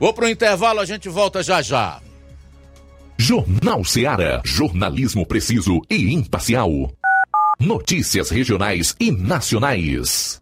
Vou 0.00 0.12
pro 0.12 0.28
intervalo, 0.28 0.80
a 0.80 0.84
gente 0.84 1.08
volta 1.08 1.42
já 1.42 1.62
já. 1.62 2.00
Jornal 3.16 3.84
Seara. 3.84 4.42
Jornalismo 4.44 5.24
preciso 5.24 5.80
e 5.88 6.12
imparcial. 6.12 6.92
Notícias 7.60 8.30
regionais 8.30 8.96
e 8.98 9.12
nacionais. 9.12 10.41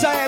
Russas, 0.00 0.27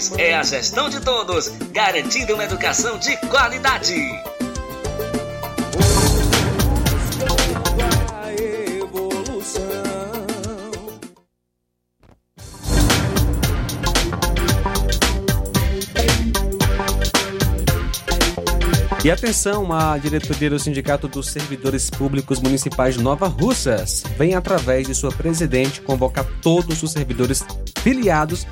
É 0.17 0.33
a 0.33 0.41
gestão 0.41 0.89
de 0.89 0.99
todos, 0.99 1.49
garantindo 1.71 2.33
uma 2.33 2.43
educação 2.43 2.97
de 2.97 3.15
qualidade. 3.27 3.93
E 19.03 19.09
atenção, 19.09 19.71
a 19.73 19.97
diretoria 19.97 20.49
do 20.49 20.59
Sindicato 20.59 21.07
dos 21.07 21.29
Servidores 21.29 21.89
Públicos 21.89 22.39
Municipais 22.39 22.95
de 22.95 23.03
Nova 23.03 23.27
Russas 23.27 24.03
vem, 24.17 24.35
através 24.35 24.87
de 24.87 24.93
sua 24.93 25.11
presidente, 25.11 25.81
convocar 25.81 26.23
todos 26.41 26.83
os 26.83 26.91
servidores 26.91 27.43
filiados 27.79 28.45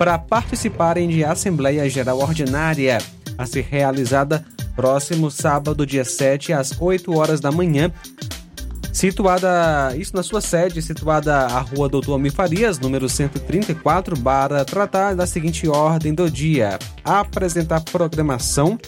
para 0.00 0.18
participarem 0.18 1.10
de 1.10 1.22
Assembleia 1.22 1.86
Geral 1.90 2.20
Ordinária, 2.20 2.96
a 3.36 3.44
ser 3.44 3.66
realizada 3.68 4.42
próximo 4.74 5.30
sábado, 5.30 5.84
dia 5.84 6.06
7, 6.06 6.54
às 6.54 6.72
8 6.80 7.14
horas 7.14 7.38
da 7.38 7.52
manhã, 7.52 7.92
situada, 8.94 9.94
isso 9.94 10.16
na 10.16 10.22
sua 10.22 10.40
sede, 10.40 10.80
situada 10.80 11.36
a 11.36 11.60
Rua 11.60 11.86
Doutor 11.86 12.14
Amir 12.14 12.32
Farias, 12.32 12.78
número 12.78 13.10
134, 13.10 14.18
para 14.20 14.64
tratar 14.64 15.14
da 15.14 15.26
seguinte 15.26 15.68
ordem 15.68 16.14
do 16.14 16.30
dia: 16.30 16.78
apresentar 17.04 17.82
programação 17.82 18.78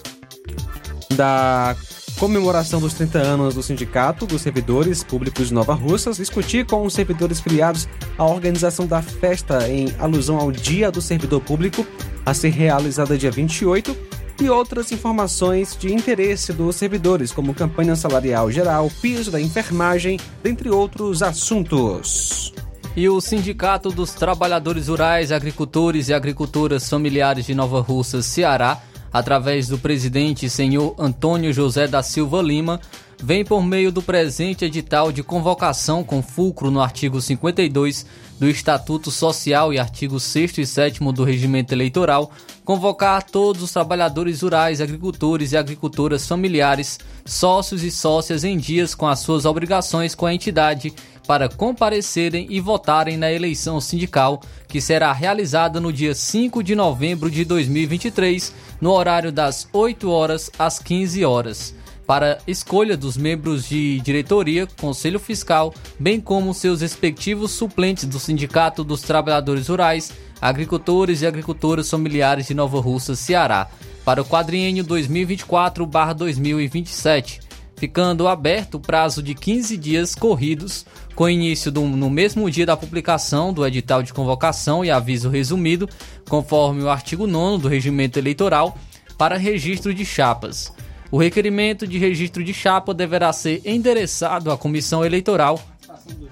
da 1.14 1.76
comemoração 2.22 2.80
dos 2.80 2.94
30 2.94 3.18
anos 3.18 3.54
do 3.56 3.64
Sindicato 3.64 4.26
dos 4.26 4.42
Servidores 4.42 5.02
Públicos 5.02 5.48
de 5.48 5.54
Nova 5.54 5.74
Russas, 5.74 6.18
discutir 6.18 6.64
com 6.64 6.86
os 6.86 6.94
servidores 6.94 7.40
filiados 7.40 7.88
a 8.16 8.24
organização 8.24 8.86
da 8.86 9.02
festa 9.02 9.68
em 9.68 9.92
alusão 9.98 10.38
ao 10.38 10.52
Dia 10.52 10.88
do 10.88 11.02
Servidor 11.02 11.40
Público, 11.40 11.84
a 12.24 12.32
ser 12.32 12.50
realizada 12.50 13.18
dia 13.18 13.32
28, 13.32 13.96
e 14.40 14.48
outras 14.48 14.92
informações 14.92 15.76
de 15.76 15.92
interesse 15.92 16.52
dos 16.52 16.76
servidores, 16.76 17.32
como 17.32 17.52
campanha 17.52 17.96
salarial 17.96 18.52
geral, 18.52 18.88
piso 19.02 19.28
da 19.28 19.40
enfermagem, 19.40 20.16
dentre 20.44 20.70
outros 20.70 21.24
assuntos. 21.24 22.54
E 22.94 23.08
o 23.08 23.20
Sindicato 23.20 23.90
dos 23.90 24.12
Trabalhadores 24.12 24.86
Rurais, 24.86 25.32
Agricultores 25.32 26.08
e 26.08 26.14
Agricultoras 26.14 26.88
Familiares 26.88 27.46
de 27.46 27.54
Nova 27.54 27.80
Russas, 27.80 28.26
Ceará, 28.26 28.80
através 29.12 29.68
do 29.68 29.78
presidente 29.78 30.48
senhor 30.48 30.94
Antônio 30.98 31.52
José 31.52 31.86
da 31.86 32.02
Silva 32.02 32.40
Lima, 32.40 32.80
vem 33.22 33.44
por 33.44 33.62
meio 33.62 33.92
do 33.92 34.02
presente 34.02 34.64
edital 34.64 35.12
de 35.12 35.22
convocação 35.22 36.02
com 36.02 36.20
fulcro 36.20 36.70
no 36.70 36.80
artigo 36.80 37.20
52 37.20 38.04
do 38.40 38.48
Estatuto 38.48 39.12
Social 39.12 39.72
e 39.72 39.78
artigo 39.78 40.18
6 40.18 40.58
e 40.58 40.66
7 40.66 41.00
do 41.12 41.22
Regimento 41.22 41.72
Eleitoral, 41.72 42.32
convocar 42.64 43.22
todos 43.22 43.62
os 43.62 43.72
trabalhadores 43.72 44.42
rurais, 44.42 44.80
agricultores 44.80 45.52
e 45.52 45.56
agricultoras 45.56 46.26
familiares, 46.26 46.98
sócios 47.24 47.84
e 47.84 47.90
sócias 47.92 48.42
em 48.42 48.58
dias 48.58 48.96
com 48.96 49.06
as 49.06 49.20
suas 49.20 49.44
obrigações 49.44 50.16
com 50.16 50.26
a 50.26 50.34
entidade 50.34 50.92
para 51.26 51.48
comparecerem 51.48 52.46
e 52.50 52.60
votarem 52.60 53.16
na 53.16 53.32
eleição 53.32 53.80
sindical, 53.80 54.42
que 54.68 54.80
será 54.80 55.12
realizada 55.12 55.80
no 55.80 55.92
dia 55.92 56.14
5 56.14 56.62
de 56.62 56.74
novembro 56.74 57.30
de 57.30 57.44
2023, 57.44 58.52
no 58.80 58.90
horário 58.90 59.30
das 59.30 59.68
8 59.72 60.10
horas 60.10 60.50
às 60.58 60.78
15 60.78 61.24
horas. 61.24 61.74
Para 62.06 62.38
escolha 62.46 62.96
dos 62.96 63.16
membros 63.16 63.68
de 63.68 64.00
diretoria, 64.00 64.66
conselho 64.80 65.20
fiscal, 65.20 65.72
bem 65.98 66.20
como 66.20 66.52
seus 66.52 66.80
respectivos 66.80 67.52
suplentes 67.52 68.04
do 68.04 68.18
Sindicato 68.18 68.82
dos 68.82 69.02
Trabalhadores 69.02 69.68
Rurais, 69.68 70.12
Agricultores 70.40 71.22
e 71.22 71.26
Agricultoras 71.26 71.88
Familiares 71.88 72.48
de 72.48 72.54
Nova 72.54 72.80
Russa, 72.80 73.14
Ceará, 73.14 73.70
para 74.04 74.20
o 74.20 74.24
quadriênio 74.24 74.84
2024-2027, 74.84 77.38
ficando 77.76 78.26
aberto 78.26 78.74
o 78.74 78.80
prazo 78.80 79.22
de 79.22 79.32
15 79.34 79.76
dias 79.76 80.16
corridos, 80.16 80.84
com 81.14 81.28
início 81.28 81.70
do, 81.70 81.82
no 81.82 82.08
mesmo 82.08 82.50
dia 82.50 82.66
da 82.66 82.76
publicação 82.76 83.52
do 83.52 83.66
edital 83.66 84.02
de 84.02 84.12
convocação 84.12 84.84
e 84.84 84.90
aviso 84.90 85.28
resumido, 85.28 85.88
conforme 86.28 86.82
o 86.82 86.88
artigo 86.88 87.26
9 87.26 87.62
do 87.62 87.68
Regimento 87.68 88.18
Eleitoral, 88.18 88.76
para 89.18 89.36
registro 89.36 89.92
de 89.94 90.04
chapas. 90.04 90.72
O 91.10 91.18
requerimento 91.18 91.86
de 91.86 91.98
registro 91.98 92.42
de 92.42 92.54
chapa 92.54 92.94
deverá 92.94 93.32
ser 93.32 93.60
endereçado 93.64 94.50
à 94.50 94.56
comissão 94.56 95.04
eleitoral, 95.04 95.60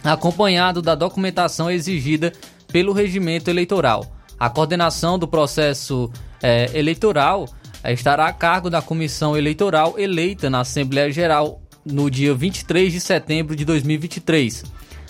acompanhado 0.02 0.80
da 0.80 0.94
documentação 0.94 1.70
exigida 1.70 2.32
pelo 2.68 2.92
regimento 2.92 3.50
eleitoral. 3.50 4.06
A 4.38 4.48
coordenação 4.48 5.18
do 5.18 5.28
processo 5.28 6.10
é, 6.42 6.70
eleitoral 6.72 7.46
é, 7.84 7.92
estará 7.92 8.26
a 8.26 8.32
cargo 8.32 8.70
da 8.70 8.80
comissão 8.80 9.36
eleitoral 9.36 9.98
eleita 9.98 10.48
na 10.48 10.60
Assembleia 10.60 11.12
Geral 11.12 11.59
no 11.84 12.10
dia 12.10 12.34
23 12.34 12.92
de 12.92 13.00
setembro 13.00 13.56
de 13.56 13.64
2023. 13.64 14.64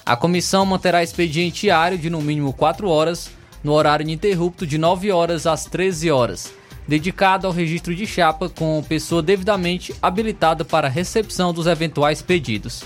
A 0.04 0.16
comissão 0.16 0.64
manterá 0.64 1.02
expediente 1.02 1.62
diário 1.62 1.98
de 1.98 2.10
no 2.10 2.20
mínimo 2.20 2.52
4 2.52 2.88
horas, 2.88 3.30
no 3.62 3.72
horário 3.72 4.04
ininterrupto 4.04 4.66
de 4.66 4.78
9 4.78 5.10
horas 5.12 5.46
às 5.46 5.64
13 5.66 6.10
horas 6.10 6.60
dedicado 6.90 7.46
ao 7.46 7.52
registro 7.52 7.94
de 7.94 8.04
chapa 8.04 8.48
com 8.48 8.82
pessoa 8.82 9.22
devidamente 9.22 9.94
habilitada 10.02 10.64
para 10.64 10.88
recepção 10.88 11.52
dos 11.52 11.68
eventuais 11.68 12.20
pedidos. 12.20 12.82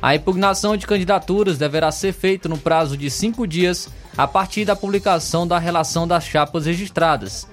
A 0.00 0.14
impugnação 0.14 0.76
de 0.78 0.86
candidaturas 0.86 1.58
deverá 1.58 1.92
ser 1.92 2.14
feita 2.14 2.48
no 2.48 2.56
prazo 2.56 2.96
de 2.96 3.10
cinco 3.10 3.46
dias 3.46 3.90
a 4.16 4.26
partir 4.26 4.64
da 4.64 4.74
publicação 4.74 5.46
da 5.46 5.58
relação 5.58 6.08
das 6.08 6.24
chapas 6.24 6.64
registradas. 6.64 7.46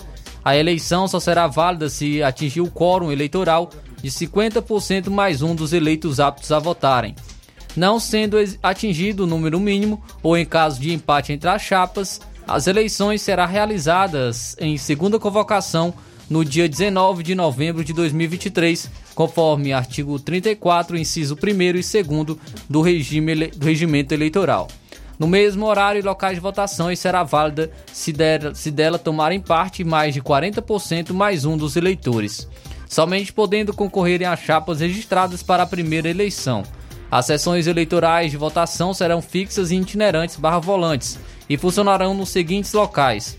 A 0.43 0.55
eleição 0.55 1.09
só 1.09 1.19
será 1.19 1.45
válida 1.45 1.89
se 1.89 2.23
atingir 2.23 2.61
o 2.61 2.71
quórum 2.71 3.11
eleitoral 3.11 3.69
de 4.01 4.09
50% 4.09 5.09
mais 5.09 5.41
um 5.41 5.53
dos 5.53 5.73
eleitos 5.73 6.19
aptos 6.19 6.51
a 6.51 6.59
votarem. 6.59 7.15
Não 7.75 7.99
sendo 7.99 8.37
atingido 8.61 9.23
o 9.23 9.27
número 9.27 9.59
mínimo, 9.59 10.01
ou 10.21 10.37
em 10.37 10.45
caso 10.45 10.79
de 10.79 10.93
empate 10.93 11.31
entre 11.31 11.49
as 11.49 11.61
chapas, 11.61 12.19
as 12.47 12.67
eleições 12.67 13.21
serão 13.21 13.47
realizadas 13.47 14.55
em 14.59 14.77
segunda 14.77 15.19
convocação 15.19 15.93
no 16.29 16.43
dia 16.43 16.67
19 16.67 17.23
de 17.23 17.35
novembro 17.35 17.83
de 17.83 17.93
2023, 17.93 18.89
conforme 19.13 19.73
artigo 19.73 20.17
34, 20.17 20.97
inciso 20.97 21.35
1 21.35 21.61
e 21.61 21.73
2 21.73 22.37
do, 22.69 22.81
regime, 22.81 23.47
do 23.47 23.65
regimento 23.65 24.13
eleitoral. 24.13 24.67
No 25.19 25.27
mesmo 25.27 25.67
horário 25.67 25.99
e 25.99 26.01
locais 26.01 26.35
de 26.35 26.41
votações 26.41 26.99
será 26.99 27.21
válida 27.21 27.69
se, 27.93 28.11
der, 28.11 28.55
se 28.55 28.71
dela 28.71 28.97
tomarem 28.97 29.39
parte 29.39 29.83
mais 29.83 30.13
de 30.13 30.21
40% 30.21 31.13
mais 31.13 31.45
um 31.45 31.55
dos 31.55 31.75
eleitores, 31.75 32.47
somente 32.91 33.31
podendo 33.31 33.73
concorrerem 33.73 34.27
a 34.27 34.35
chapas 34.35 34.81
registradas 34.81 35.41
para 35.41 35.63
a 35.63 35.65
primeira 35.65 36.09
eleição. 36.09 36.61
As 37.09 37.25
sessões 37.25 37.65
eleitorais 37.65 38.31
de 38.31 38.35
votação 38.35 38.93
serão 38.93 39.21
fixas 39.21 39.71
e 39.71 39.77
itinerantes 39.77 40.35
barra 40.35 40.59
volantes 40.59 41.17
e 41.49 41.57
funcionarão 41.57 42.13
nos 42.13 42.27
seguintes 42.27 42.73
locais: 42.73 43.37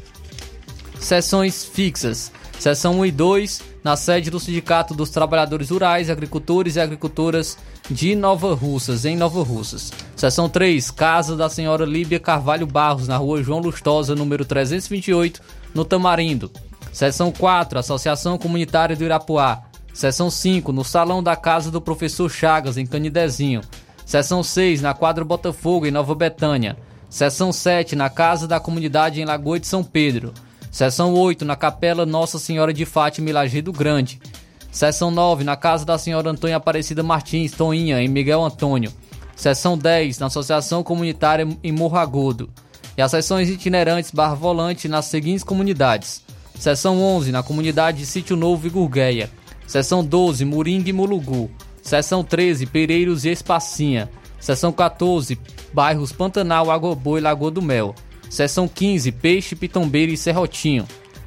sessões 0.99 1.67
fixas, 1.67 2.33
seção 2.59 3.01
1 3.01 3.07
e 3.07 3.13
2, 3.13 3.63
na 3.85 3.95
sede 3.95 4.31
do 4.31 4.41
Sindicato 4.41 4.95
dos 4.95 5.11
Trabalhadores 5.11 5.69
Rurais, 5.69 6.09
Agricultores 6.09 6.77
e 6.77 6.81
Agricultoras 6.81 7.59
de 7.91 8.15
Nova 8.15 8.55
Russas, 8.55 9.05
em 9.05 9.17
Nova 9.17 9.43
Russas. 9.43 9.93
Seção 10.17 10.49
3, 10.49 10.91
Casa 10.93 11.37
da 11.37 11.51
Senhora 11.51 11.85
Líbia 11.85 12.19
Carvalho 12.19 12.67
Barros, 12.67 13.07
na 13.07 13.19
rua 13.19 13.43
João 13.43 13.61
Lustosa, 13.61 14.15
número 14.15 14.47
328, 14.47 15.43
no 15.75 15.85
Tamarindo. 15.85 16.51
Seção 16.93 17.33
4, 17.33 17.79
Associação 17.79 18.37
Comunitária 18.37 18.95
do 18.95 19.03
Irapuá. 19.03 19.63
Seção 19.95 20.31
5, 20.31 20.73
no 20.73 20.85
Salão 20.85 21.23
da 21.23 21.35
Casa 21.35 21.71
do 21.71 21.81
Professor 21.81 22.31
Chagas, 22.31 22.77
em 22.77 22.87
Canidezinho. 22.87 23.63
Seção 24.05 24.43
6, 24.43 24.83
na 24.83 24.93
quadra 24.93 25.25
Botafogo, 25.25 25.87
em 25.87 25.91
Nova 25.91 26.15
Betânia. 26.15 26.77
Seção 27.09 27.51
7, 27.51 27.97
na 27.97 28.11
Casa 28.11 28.47
da 28.47 28.61
Comunidade 28.61 29.21
em 29.21 29.25
Lagoa 29.25 29.59
de 29.59 29.67
São 29.67 29.83
Pedro. 29.83 30.35
Seção 30.71 31.15
8, 31.15 31.45
na 31.47 31.57
Capela 31.57 32.05
Nossa 32.05 32.39
Senhora 32.39 32.73
de 32.75 32.85
Fátima 32.85 33.31
em 33.31 33.33
Lajeado 33.33 33.73
Grande. 33.73 34.21
Seção 34.71 35.11
9, 35.11 35.45
na 35.45 35.57
Casa 35.57 35.85
da 35.85 35.97
Senhora 35.97 36.31
Antônia 36.31 36.57
Aparecida 36.57 37.03
Martins, 37.03 37.53
Toinha, 37.53 38.03
em 38.03 38.09
Miguel 38.09 38.45
Antônio. 38.45 38.93
Seção 39.35 39.77
10, 39.79 40.19
na 40.19 40.27
Associação 40.27 40.83
Comunitária 40.83 41.47
em 41.63 41.73
Morro 41.73 41.97
Agudo. 41.97 42.51
E 42.97 43.03
as 43.03 43.11
sessões 43.11 43.49
itinerantes 43.49 44.11
barra 44.11 44.35
volante 44.35 44.89
nas 44.89 45.07
seguintes 45.07 45.43
comunidades. 45.43 46.23
Seção 46.63 47.03
11, 47.03 47.33
na 47.33 47.43
comunidade 47.43 47.99
de 47.99 48.07
Sítio 48.07 48.37
Novo 48.37 48.69
e 48.69 48.71
Gurgueia. 48.71 49.29
Seção 49.67 50.05
12, 50.05 50.45
Moringa 50.45 50.91
e 50.91 50.93
Mulugu. 50.93 51.51
Seção 51.83 52.23
13, 52.23 52.67
Pereiros 52.67 53.25
e 53.25 53.31
Espacinha. 53.31 54.09
Seção 54.39 54.71
14, 54.71 55.37
bairros 55.73 56.13
Pantanal, 56.13 56.67
Boa 56.95 57.19
e 57.19 57.21
Lagoa 57.21 57.51
do 57.51 57.61
Mel. 57.61 57.97
Seção 58.31 58.69
15, 58.69 59.11
Peixe, 59.11 59.57
Pitombeira 59.57 60.13
e 60.13 60.17
Serrotinho. 60.17 60.87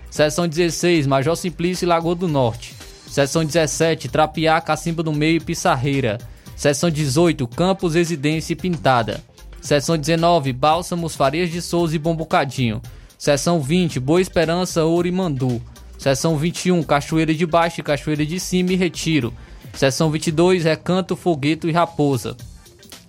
Seção 0.10 0.48
16, 0.48 1.06
Major 1.06 1.36
Simplício 1.36 1.84
e 1.84 1.90
Lagoa 1.90 2.16
do 2.16 2.30
Norte. 2.30 2.74
Seção 3.06 3.44
17, 3.44 4.08
Trapiá, 4.08 4.62
Cacimba 4.62 5.04
do 5.04 5.12
Meio 5.12 5.36
e 5.36 5.42
Pissarreira. 5.42 6.18
Seção 6.56 6.90
18, 6.90 7.46
Campos, 7.46 7.94
Residência 7.94 8.54
e 8.54 8.56
Pintada. 8.56 9.22
Seção 9.60 9.98
19, 9.98 10.54
Bálsamos, 10.54 11.14
Farias 11.14 11.52
de 11.52 11.62
Souza 11.62 11.94
e 11.94 12.00
Bombucadinho. 12.00 12.82
Seção 13.26 13.60
20, 13.60 14.00
Boa 14.00 14.22
Esperança, 14.22 14.86
Ouro 14.86 15.08
e 15.08 15.12
Mandu. 15.12 15.60
Seção 15.98 16.38
21, 16.38 16.84
Cachoeira 16.84 17.34
de 17.34 17.44
Baixo 17.44 17.82
Cachoeira 17.82 18.24
de 18.24 18.40
Cima 18.40 18.74
e 18.74 18.76
Retiro. 18.76 19.34
Seção 19.74 20.12
22, 20.12 20.64
Recanto, 20.64 21.16
Fogueto 21.16 21.68
e 21.68 21.72
Raposa 21.72 22.38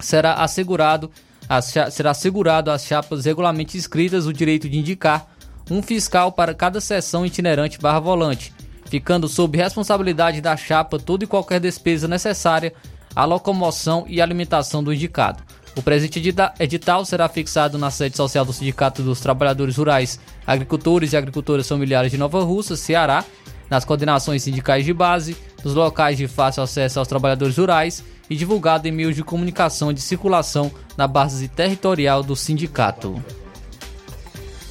será 0.01 0.33
assegurado, 0.37 1.11
as, 1.47 1.67
será 1.91 2.13
assegurado 2.13 2.71
às 2.71 2.87
chapas 2.87 3.27
regularmente 3.27 3.77
inscritas 3.77 4.25
o 4.25 4.33
direito 4.33 4.71
de 4.71 4.79
indicar 4.79 5.29
um 5.71 5.83
fiscal 5.83 6.33
para 6.33 6.55
cada 6.55 6.81
sessão 6.81 7.27
itinerante 7.27 7.79
barra 7.79 8.01
volante, 8.01 8.55
ficando 8.87 9.29
sob 9.29 9.59
responsabilidade 9.59 10.41
da 10.41 10.57
chapa 10.57 10.99
toda 10.99 11.25
e 11.25 11.27
qualquer 11.27 11.61
despesa 11.61 12.09
necessária 12.09 12.73
à 13.15 13.27
locomoção 13.27 14.07
e 14.09 14.23
alimentação 14.23 14.83
do 14.83 14.95
indicado. 14.95 15.43
O 15.77 15.83
presente 15.83 16.35
edital 16.59 17.05
será 17.05 17.29
fixado 17.29 17.77
na 17.77 17.91
sede 17.91 18.17
social 18.17 18.47
do 18.47 18.53
Sindicato 18.53 19.03
dos 19.03 19.21
Trabalhadores 19.21 19.77
Rurais, 19.77 20.19
Agricultores 20.47 21.13
e 21.13 21.19
Agricultoras 21.19 21.69
Familiares 21.69 22.11
de 22.11 22.17
Nova 22.17 22.43
Russa, 22.43 22.77
Ceará, 22.77 23.23
nas 23.69 23.85
coordenações 23.85 24.43
sindicais 24.43 24.87
de 24.87 24.95
base, 24.95 25.37
nos 25.63 25.75
locais 25.75 26.17
de 26.17 26.27
fácil 26.27 26.63
acesso 26.63 26.99
aos 26.99 27.07
trabalhadores 27.07 27.59
rurais 27.59 28.03
e 28.31 28.35
divulgado 28.35 28.89
em 28.89 28.93
meios 28.93 29.15
de 29.15 29.23
comunicação 29.23 29.93
de 29.93 30.01
circulação 30.01 30.73
na 30.97 31.07
base 31.07 31.47
territorial 31.47 32.23
do 32.23 32.35
sindicato. 32.35 33.23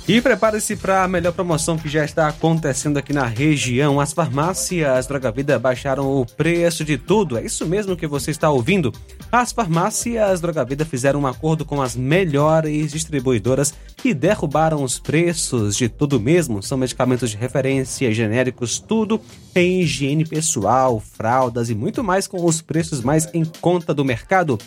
E 0.07 0.22
prepare-se 0.22 0.76
para 0.76 1.03
a 1.03 1.07
melhor 1.07 1.34
promoção 1.34 1.80
que 1.80 1.90
já 1.90 2.06
está 2.06 2.27
acontecendo 2.27 2.98
aqui 2.98 3.11
na 3.11 3.26
região. 3.26 3.99
As 3.99 4.14
farmácias 4.14 5.07
Droga 5.07 5.32
Vida 5.32 5.57
baixaram 5.57 6.22
o 6.22 6.23
preço 6.27 6.86
de 6.86 6.95
tudo. 6.95 7.40
É 7.40 7.44
isso 7.44 7.65
mesmo 7.65 7.98
que 7.98 8.06
você 8.06 8.30
está 8.30 8.52
ouvindo. 8.52 8.94
As 9.32 9.52
farmácias 9.52 10.40
Droga 10.40 10.64
Vida 10.64 10.86
fizeram 10.86 11.22
um 11.22 11.26
acordo 11.26 11.65
com 11.65 11.82
as 11.82 11.95
melhores 11.95 12.91
distribuidoras 12.91 13.73
que 13.98 14.14
derrubaram 14.14 14.84
os 14.84 14.99
preços 14.99 15.76
de 15.76 15.90
tudo 15.90 16.19
mesmo. 16.19 16.61
São 16.61 16.77
medicamentos 16.77 17.32
de 17.32 17.38
referência, 17.38 18.14
genéricos, 18.14 18.77
tudo 18.77 19.19
em 19.56 19.82
higiene 19.82 20.23
pessoal, 20.23 20.99
fraldas 20.99 21.72
e 21.72 21.73
muito 21.73 22.03
mais 22.03 22.27
com 22.27 22.45
os 22.45 22.61
preços 22.61 23.02
mais 23.02 23.27
em 23.34 23.44
conta 23.44 23.91
do 23.91 24.06
mercado. 24.06 24.60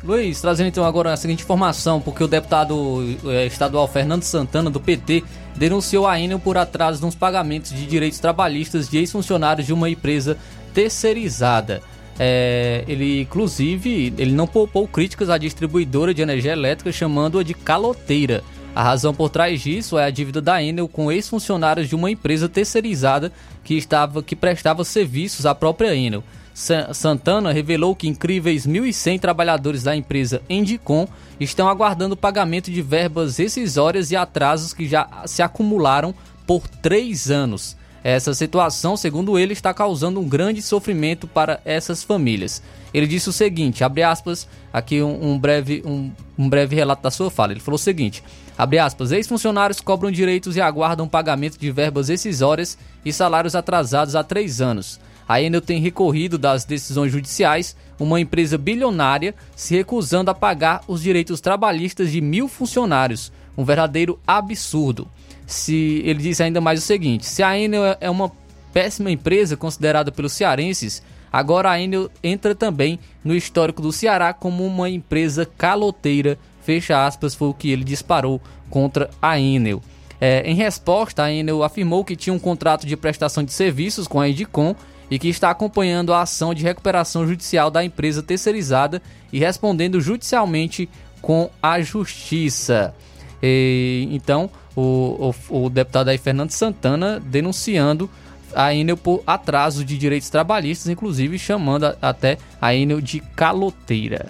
Luiz, 0.05 0.39
trazendo 0.39 0.67
então 0.67 0.85
agora 0.85 1.11
a 1.11 1.17
seguinte 1.17 1.43
informação, 1.43 1.99
porque 1.99 2.23
o 2.23 2.27
deputado 2.27 3.03
eh, 3.25 3.47
estadual 3.47 3.87
Fernando 3.87 4.21
Santana, 4.21 4.69
do 4.69 4.79
PT, 4.79 5.23
denunciou 5.55 6.05
a 6.05 6.19
Enel 6.19 6.39
por 6.39 6.57
atraso 6.57 7.03
nos 7.03 7.15
pagamentos 7.15 7.71
de 7.71 7.87
direitos 7.87 8.19
trabalhistas 8.19 8.87
de 8.87 8.99
ex-funcionários 8.99 9.65
de 9.65 9.73
uma 9.73 9.89
empresa 9.89 10.37
terceirizada. 10.75 11.81
É, 12.19 12.83
ele, 12.87 13.21
inclusive, 13.21 14.13
ele 14.17 14.31
não 14.31 14.45
poupou 14.45 14.87
críticas 14.87 15.27
à 15.29 15.39
distribuidora 15.39 16.13
de 16.13 16.21
energia 16.21 16.51
elétrica, 16.51 16.91
chamando-a 16.91 17.41
de 17.41 17.55
caloteira. 17.55 18.43
A 18.75 18.83
razão 18.83 19.13
por 19.13 19.29
trás 19.29 19.59
disso 19.61 19.97
é 19.97 20.05
a 20.05 20.09
dívida 20.11 20.39
da 20.39 20.61
Enel 20.61 20.87
com 20.87 21.11
ex-funcionários 21.11 21.89
de 21.89 21.95
uma 21.95 22.11
empresa 22.11 22.47
terceirizada 22.47 23.31
que, 23.63 23.73
estava, 23.73 24.21
que 24.21 24.35
prestava 24.35 24.83
serviços 24.83 25.47
à 25.47 25.55
própria 25.55 25.95
Enel. 25.95 26.23
Santana 26.55 27.51
revelou 27.51 27.93
que 27.93 28.07
incríveis 28.07 28.65
1.100 28.65 29.19
trabalhadores 29.19 29.83
da 29.83 29.93
empresa 29.93 30.41
Endicom 30.49 31.05
estão 31.37 31.67
aguardando 31.67 32.13
o 32.13 32.17
pagamento 32.17 32.71
de 32.71 32.81
verbas 32.81 33.35
rescisórias 33.35 34.09
e 34.09 34.15
atrasos 34.15 34.71
que 34.71 34.87
já 34.87 35.05
se 35.25 35.41
acumularam 35.41 36.15
por 36.47 36.65
três 36.65 37.29
anos. 37.29 37.75
Essa 38.01 38.33
situação, 38.33 38.95
segundo 38.95 39.37
ele, 39.37 39.51
está 39.51 39.73
causando 39.73 40.19
um 40.21 40.29
grande 40.29 40.61
sofrimento 40.61 41.27
para 41.27 41.59
essas 41.65 42.03
famílias. 42.03 42.61
Ele 42.93 43.07
disse 43.07 43.27
o 43.27 43.33
seguinte, 43.33 43.83
abre 43.83 44.03
aspas, 44.03 44.47
aqui 44.71 45.01
um, 45.01 45.31
um 45.31 45.39
breve, 45.39 45.83
um, 45.85 46.09
um, 46.37 46.47
breve 46.47 46.73
relato 46.73 47.03
da 47.03 47.11
sua 47.11 47.29
fala. 47.29 47.51
Ele 47.51 47.59
falou 47.59 47.75
o 47.75 47.79
seguinte, 47.79 48.23
abre 48.57 48.79
aspas, 48.79 49.11
ex-funcionários 49.11 49.81
cobram 49.81 50.09
direitos 50.09 50.55
e 50.55 50.61
aguardam 50.61 51.05
pagamento 51.05 51.59
de 51.59 51.69
verbas 51.69 52.07
rescisórias 52.07 52.77
e 53.03 53.11
salários 53.11 53.55
atrasados 53.55 54.15
há 54.15 54.23
três 54.23 54.61
anos. 54.61 55.01
A 55.27 55.41
Enel 55.41 55.61
tem 55.61 55.79
recorrido 55.81 56.37
das 56.37 56.65
decisões 56.65 57.11
judiciais, 57.11 57.75
uma 57.99 58.19
empresa 58.19 58.57
bilionária 58.57 59.33
se 59.55 59.75
recusando 59.75 60.29
a 60.29 60.35
pagar 60.35 60.83
os 60.87 61.01
direitos 61.01 61.41
trabalhistas 61.41 62.11
de 62.11 62.21
mil 62.21 62.47
funcionários. 62.47 63.31
Um 63.57 63.63
verdadeiro 63.63 64.19
absurdo. 64.27 65.07
Se 65.47 66.01
ele 66.05 66.21
diz 66.21 66.41
ainda 66.41 66.61
mais 66.61 66.79
o 66.79 66.85
seguinte: 66.85 67.25
se 67.25 67.41
a 67.41 67.57
Enel 67.57 67.97
é 67.99 68.09
uma 68.09 68.31
péssima 68.73 69.09
empresa 69.09 69.55
considerada 69.55 70.11
pelos 70.11 70.33
cearenses, 70.33 71.01
agora 71.31 71.71
a 71.71 71.79
Enel 71.79 72.09
entra 72.23 72.53
também 72.53 72.99
no 73.23 73.35
histórico 73.35 73.81
do 73.81 73.91
Ceará 73.91 74.33
como 74.33 74.65
uma 74.65 74.89
empresa 74.89 75.45
caloteira. 75.57 76.37
Fecha 76.61 77.05
aspas, 77.05 77.35
foi 77.35 77.47
o 77.47 77.53
que 77.53 77.69
ele 77.71 77.83
disparou 77.83 78.41
contra 78.69 79.09
a 79.21 79.39
Enel. 79.39 79.81
É, 80.19 80.41
em 80.49 80.55
resposta, 80.55 81.23
a 81.23 81.31
Enel 81.31 81.63
afirmou 81.63 82.03
que 82.03 82.15
tinha 82.15 82.33
um 82.33 82.39
contrato 82.39 82.87
de 82.87 82.97
prestação 82.97 83.43
de 83.43 83.53
serviços 83.53 84.07
com 84.07 84.19
a 84.19 84.27
Edicom 84.27 84.75
e 85.09 85.19
que 85.19 85.29
está 85.29 85.49
acompanhando 85.49 86.13
a 86.13 86.21
ação 86.21 86.53
de 86.53 86.63
recuperação 86.63 87.27
judicial 87.27 87.69
da 87.69 87.83
empresa 87.83 88.23
terceirizada 88.23 89.01
e 89.31 89.39
respondendo 89.39 90.01
judicialmente 90.01 90.89
com 91.21 91.49
a 91.61 91.81
justiça. 91.81 92.93
E, 93.41 94.07
então, 94.11 94.49
o, 94.75 95.33
o, 95.49 95.65
o, 95.65 95.69
deputado 95.69 96.09
aí, 96.09 96.17
Fernando 96.17 96.51
Santana, 96.51 97.19
denunciando 97.19 98.09
a 98.55 98.73
Enel 98.73 98.97
por 98.97 99.21
atraso 99.27 99.83
de 99.83 99.97
direitos 99.97 100.29
trabalhistas, 100.29 100.89
inclusive 100.89 101.37
chamando 101.37 101.85
a, 101.85 101.95
até 102.01 102.37
a 102.61 102.73
Enel 102.73 103.01
de 103.01 103.19
caloteira. 103.19 104.27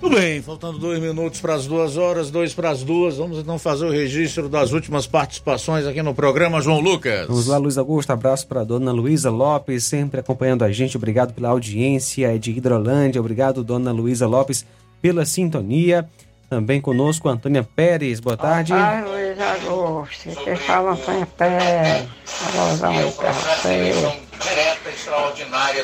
Tudo 0.00 0.14
bem, 0.14 0.40
faltando 0.40 0.78
dois 0.78 1.00
minutos 1.00 1.40
para 1.40 1.54
as 1.54 1.66
duas 1.66 1.96
horas, 1.96 2.30
dois 2.30 2.54
para 2.54 2.70
as 2.70 2.84
duas. 2.84 3.16
Vamos 3.16 3.38
então 3.38 3.58
fazer 3.58 3.84
o 3.84 3.90
registro 3.90 4.48
das 4.48 4.72
últimas 4.72 5.08
participações 5.08 5.86
aqui 5.86 6.00
no 6.02 6.14
programa, 6.14 6.60
João 6.60 6.78
Lucas. 6.78 7.26
Vamos 7.26 7.48
lá, 7.48 7.58
Luiz 7.58 7.76
Augusto. 7.76 8.12
Abraço 8.12 8.46
para 8.46 8.60
a 8.60 8.64
dona 8.64 8.92
Luísa 8.92 9.28
Lopes, 9.28 9.84
sempre 9.84 10.20
acompanhando 10.20 10.62
a 10.62 10.70
gente. 10.70 10.96
Obrigado 10.96 11.34
pela 11.34 11.48
audiência 11.48 12.32
é 12.32 12.38
de 12.38 12.52
Hidrolândia. 12.52 13.20
Obrigado, 13.20 13.64
dona 13.64 13.90
Luísa 13.90 14.26
Lopes, 14.26 14.64
pela 15.02 15.24
sintonia. 15.24 16.08
Também 16.48 16.80
conosco, 16.80 17.28
Antônia 17.28 17.62
Pérez. 17.62 18.20
Boa 18.20 18.36
tarde. 18.36 18.72
Ai, 18.72 19.04
Luiz 19.04 19.66
Augusto. 19.66 20.44
Quem 20.44 20.56
fala, 20.56 20.92
Antônia 20.92 21.26
Pérez. 21.26 22.08
Alôzão 22.56 22.90
aí 22.90 23.10
para 23.10 23.32
você. 23.32 24.27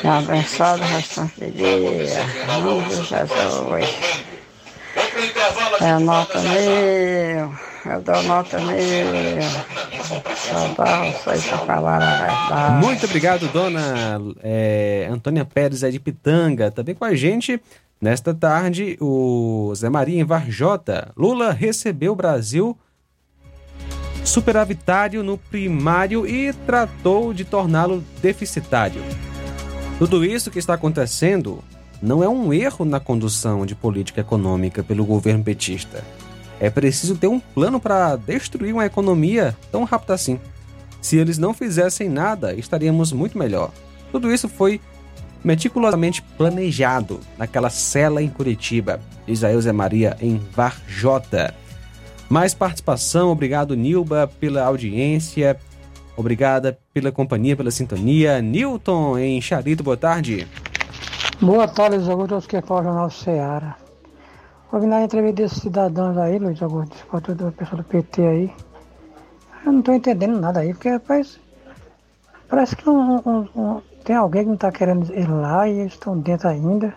Me 0.03 0.09
abençoado 0.09 0.81
o 0.81 0.85
restante 0.85 1.39
de 1.39 1.51
dia. 1.51 1.65
Em 1.65 2.61
nome 2.61 2.89
de 2.89 2.95
Jesus. 2.95 3.95
É 5.81 5.99
nota 5.99 6.39
mil. 6.39 7.55
Eu 7.85 8.01
dou 8.01 8.23
nota 8.23 8.59
mil. 8.59 8.75
Só 10.35 10.67
dá 10.77 11.03
vocês 11.11 11.45
para 11.45 11.57
falar 11.59 12.01
a 12.01 12.25
verdade. 12.25 12.85
Muito 12.85 13.05
obrigado, 13.05 13.47
dona 13.49 14.19
é, 14.43 15.07
Antônia 15.11 15.45
Pérez, 15.45 15.83
é 15.83 15.89
de 15.89 15.99
Pitanga. 15.99 16.71
Também 16.71 16.95
com 16.95 17.05
a 17.05 17.15
gente 17.15 17.61
Nesta 17.99 18.33
tarde, 18.33 18.97
o 18.99 19.73
Zé 19.73 19.89
Maria 19.89 20.19
em 20.19 20.25
Varjota, 20.25 21.11
Lula 21.15 21.51
recebeu 21.51 22.11
o 22.11 22.15
Brasil 22.15 22.77
superavitário 24.25 25.23
no 25.23 25.37
primário 25.37 26.27
e 26.27 26.51
tratou 26.51 27.33
de 27.33 27.45
torná-lo 27.45 28.03
deficitário. 28.21 29.01
Tudo 29.97 30.25
isso 30.25 30.51
que 30.51 30.59
está 30.59 30.73
acontecendo 30.73 31.63
não 32.01 32.23
é 32.23 32.27
um 32.27 32.53
erro 32.53 32.83
na 32.83 32.99
condução 32.99 33.65
de 33.65 33.75
política 33.75 34.21
econômica 34.21 34.83
pelo 34.83 35.05
governo 35.05 35.43
petista. 35.43 36.03
É 36.59 36.69
preciso 36.69 37.15
ter 37.15 37.27
um 37.27 37.39
plano 37.39 37.79
para 37.79 38.15
destruir 38.15 38.73
uma 38.73 38.85
economia 38.85 39.55
tão 39.71 39.83
rápido 39.83 40.11
assim. 40.11 40.39
Se 41.01 41.17
eles 41.17 41.37
não 41.37 41.53
fizessem 41.53 42.09
nada, 42.09 42.53
estaríamos 42.53 43.11
muito 43.11 43.37
melhor. 43.37 43.71
Tudo 44.11 44.31
isso 44.31 44.49
foi 44.49 44.81
meticulosamente 45.43 46.23
planejado 46.37 47.19
naquela 47.37 47.69
cela 47.69 48.21
em 48.21 48.29
Curitiba. 48.29 48.99
Zé 49.31 49.71
Maria 49.71 50.17
em 50.19 50.41
Varjota. 50.55 51.53
Mais 52.29 52.53
participação, 52.53 53.29
obrigado 53.29 53.75
Nilba 53.75 54.27
pela 54.39 54.63
audiência, 54.63 55.57
obrigada 56.17 56.77
pela 56.93 57.11
companhia, 57.11 57.55
pela 57.55 57.69
sintonia. 57.69 58.41
Newton 58.41 59.17
em 59.19 59.39
Charito, 59.39 59.83
boa 59.83 59.95
tarde. 59.95 60.47
Boa 61.39 61.67
tarde, 61.67 61.97
Luiz 61.97 62.09
Augusto, 62.09 62.49
que 62.49 62.55
é 62.55 62.59
o 62.59 62.65
Jornal 62.67 63.09
Ceará. 63.11 63.77
Ouvindo 64.71 64.95
a 64.95 65.03
entrevista 65.03 65.35
desses 65.43 65.61
cidadãos 65.61 66.17
aí, 66.17 66.39
Luiz 66.39 66.61
Augusto, 66.61 66.95
do 67.35 67.51
pessoal 67.51 67.77
do 67.77 67.83
PT 67.83 68.21
aí, 68.25 68.53
eu 69.65 69.71
não 69.71 69.79
estou 69.79 69.93
entendendo 69.93 70.39
nada 70.39 70.61
aí, 70.61 70.73
porque 70.73 70.97
parece, 70.99 71.39
parece 72.49 72.75
que 72.75 72.89
um, 72.89 73.17
um, 73.17 73.47
um, 73.55 73.81
tem 74.03 74.15
alguém 74.15 74.41
que 74.41 74.47
não 74.47 74.55
está 74.55 74.71
querendo 74.71 75.13
ir 75.13 75.29
lá 75.29 75.67
e 75.67 75.79
eles 75.79 75.93
estão 75.93 76.17
dentro 76.19 76.47
ainda. 76.47 76.93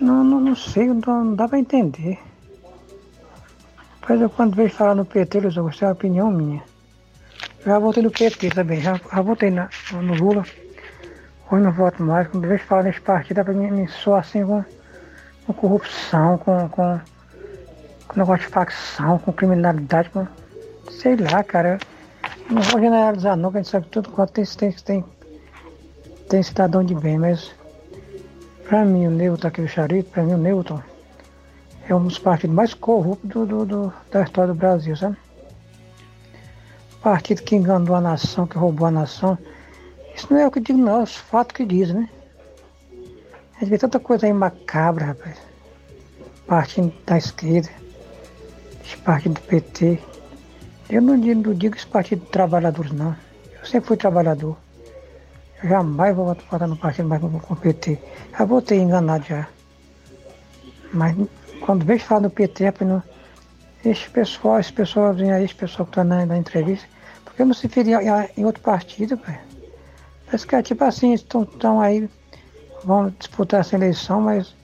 Não, 0.00 0.24
não, 0.24 0.40
não 0.40 0.56
sei, 0.56 0.88
não, 0.88 1.24
não 1.24 1.34
dá 1.34 1.46
para 1.46 1.58
entender. 1.58 2.18
Mas 4.08 4.20
eu 4.20 4.30
quando 4.30 4.54
vejo 4.54 4.74
falar 4.74 4.94
no 4.94 5.04
PT, 5.04 5.40
Luiz 5.40 5.58
Augusto, 5.58 5.84
é 5.84 5.88
a 5.88 5.92
opinião 5.92 6.30
minha. 6.30 6.62
Já 7.64 7.78
votei 7.80 8.02
no 8.02 8.10
PT 8.10 8.50
também, 8.50 8.80
já, 8.80 8.94
já 8.94 9.20
votei 9.20 9.50
na, 9.50 9.68
no 9.92 10.14
Lula. 10.14 10.44
Hoje 11.50 11.62
não 11.64 11.72
voto 11.72 12.02
mais. 12.02 12.28
Quando 12.28 12.46
vejo 12.46 12.62
falar 12.64 12.84
nesse 12.84 13.00
partido, 13.00 13.40
é 13.40 13.44
pra 13.44 13.52
mim 13.52 13.68
me 13.70 13.88
soar 13.88 14.20
assim 14.20 14.46
com, 14.46 14.64
com 15.46 15.52
corrupção, 15.52 16.38
com, 16.38 16.68
com, 16.68 17.00
com 18.06 18.18
negócio 18.18 18.46
de 18.46 18.52
facção, 18.52 19.18
com 19.18 19.32
criminalidade, 19.32 20.10
com. 20.10 20.24
Sei 20.88 21.16
lá, 21.16 21.42
cara. 21.42 21.78
Não 22.48 22.62
vou 22.62 22.80
generalizar 22.80 23.36
não, 23.36 23.50
que 23.50 23.58
a 23.58 23.62
gente 23.62 23.70
sabe 23.70 23.88
tudo 23.88 24.10
quanto 24.10 24.32
tem, 24.32 24.44
tem, 24.44 24.72
tem, 24.72 25.04
tem 26.28 26.42
cidadão 26.44 26.84
de 26.84 26.94
bem, 26.94 27.18
mas 27.18 27.52
pra 28.68 28.84
mim 28.84 29.08
o 29.08 29.10
Newton 29.10 29.48
aqui 29.48 29.62
do 29.62 29.68
Charito, 29.68 30.10
pra 30.10 30.22
mim 30.22 30.34
o 30.34 30.38
Newton 30.38 30.80
é 31.88 31.94
um 31.94 32.04
dos 32.04 32.18
partidos 32.18 32.54
mais 32.54 32.74
corruptos 32.74 33.30
do, 33.30 33.46
do, 33.46 33.64
do, 33.64 33.92
da 34.10 34.22
história 34.22 34.52
do 34.52 34.58
Brasil, 34.58 34.96
sabe? 34.96 35.16
Partido 37.00 37.42
que 37.42 37.54
enganou 37.54 37.94
a 37.94 38.00
nação, 38.00 38.46
que 38.46 38.58
roubou 38.58 38.88
a 38.88 38.90
nação. 38.90 39.38
Isso 40.14 40.26
não 40.30 40.40
é 40.40 40.46
o 40.46 40.50
que 40.50 40.58
eu 40.58 40.62
digo, 40.62 40.78
não, 40.78 41.00
é 41.00 41.02
os 41.04 41.14
fatos 41.14 41.54
que 41.54 41.64
dizem, 41.64 41.94
né? 41.94 42.08
A 43.56 43.60
gente 43.60 43.70
vê 43.70 43.78
tanta 43.78 44.00
coisa 44.00 44.26
aí 44.26 44.32
macabra, 44.32 45.06
rapaz. 45.06 45.36
Partido 46.46 46.92
da 47.06 47.16
esquerda, 47.16 47.70
esse 48.84 48.96
partido 48.98 49.34
do 49.34 49.40
PT. 49.42 49.98
Eu 50.90 51.02
não 51.02 51.18
digo, 51.18 51.48
não 51.48 51.54
digo 51.54 51.76
esse 51.76 51.86
partido 51.86 52.24
de 52.24 52.30
trabalhadores, 52.30 52.92
não. 52.92 53.16
Eu 53.58 53.66
sempre 53.66 53.88
fui 53.88 53.96
trabalhador. 53.96 54.56
Eu 55.62 55.68
jamais 55.68 56.14
vou 56.14 56.26
votar 56.26 56.68
no 56.68 56.76
partido 56.76 57.08
mais 57.08 57.20
com 57.20 57.54
o 57.54 57.56
PT. 57.56 57.98
Já 58.36 58.44
votei 58.44 58.78
enganado 58.78 59.24
já. 59.24 59.48
Mas 60.92 61.16
quando 61.66 61.84
vejo 61.84 62.04
falar 62.04 62.20
do 62.20 62.30
PT, 62.30 62.64
é 62.64 62.74
não, 62.84 63.02
esse 63.84 64.08
pessoal, 64.08 64.60
esse 64.60 64.72
pessoalzinho 64.72 65.34
aí, 65.34 65.44
esse 65.44 65.54
pessoal 65.54 65.84
que 65.84 65.90
está 65.90 66.04
na, 66.04 66.24
na, 66.24 66.38
entrevista, 66.38 66.86
porque 67.24 67.44
não 67.44 67.52
se 67.52 67.68
feria 67.68 67.98
em 68.36 68.44
outro 68.44 68.62
partido, 68.62 69.18
pai? 69.18 69.40
Parece 70.24 70.46
que 70.46 70.54
é 70.54 70.62
tipo 70.62 70.84
assim, 70.84 71.12
estão 71.12 71.80
aí, 71.80 72.08
vão 72.84 73.12
disputar 73.18 73.60
essa 73.60 73.74
eleição, 73.74 74.20
mas 74.20 74.54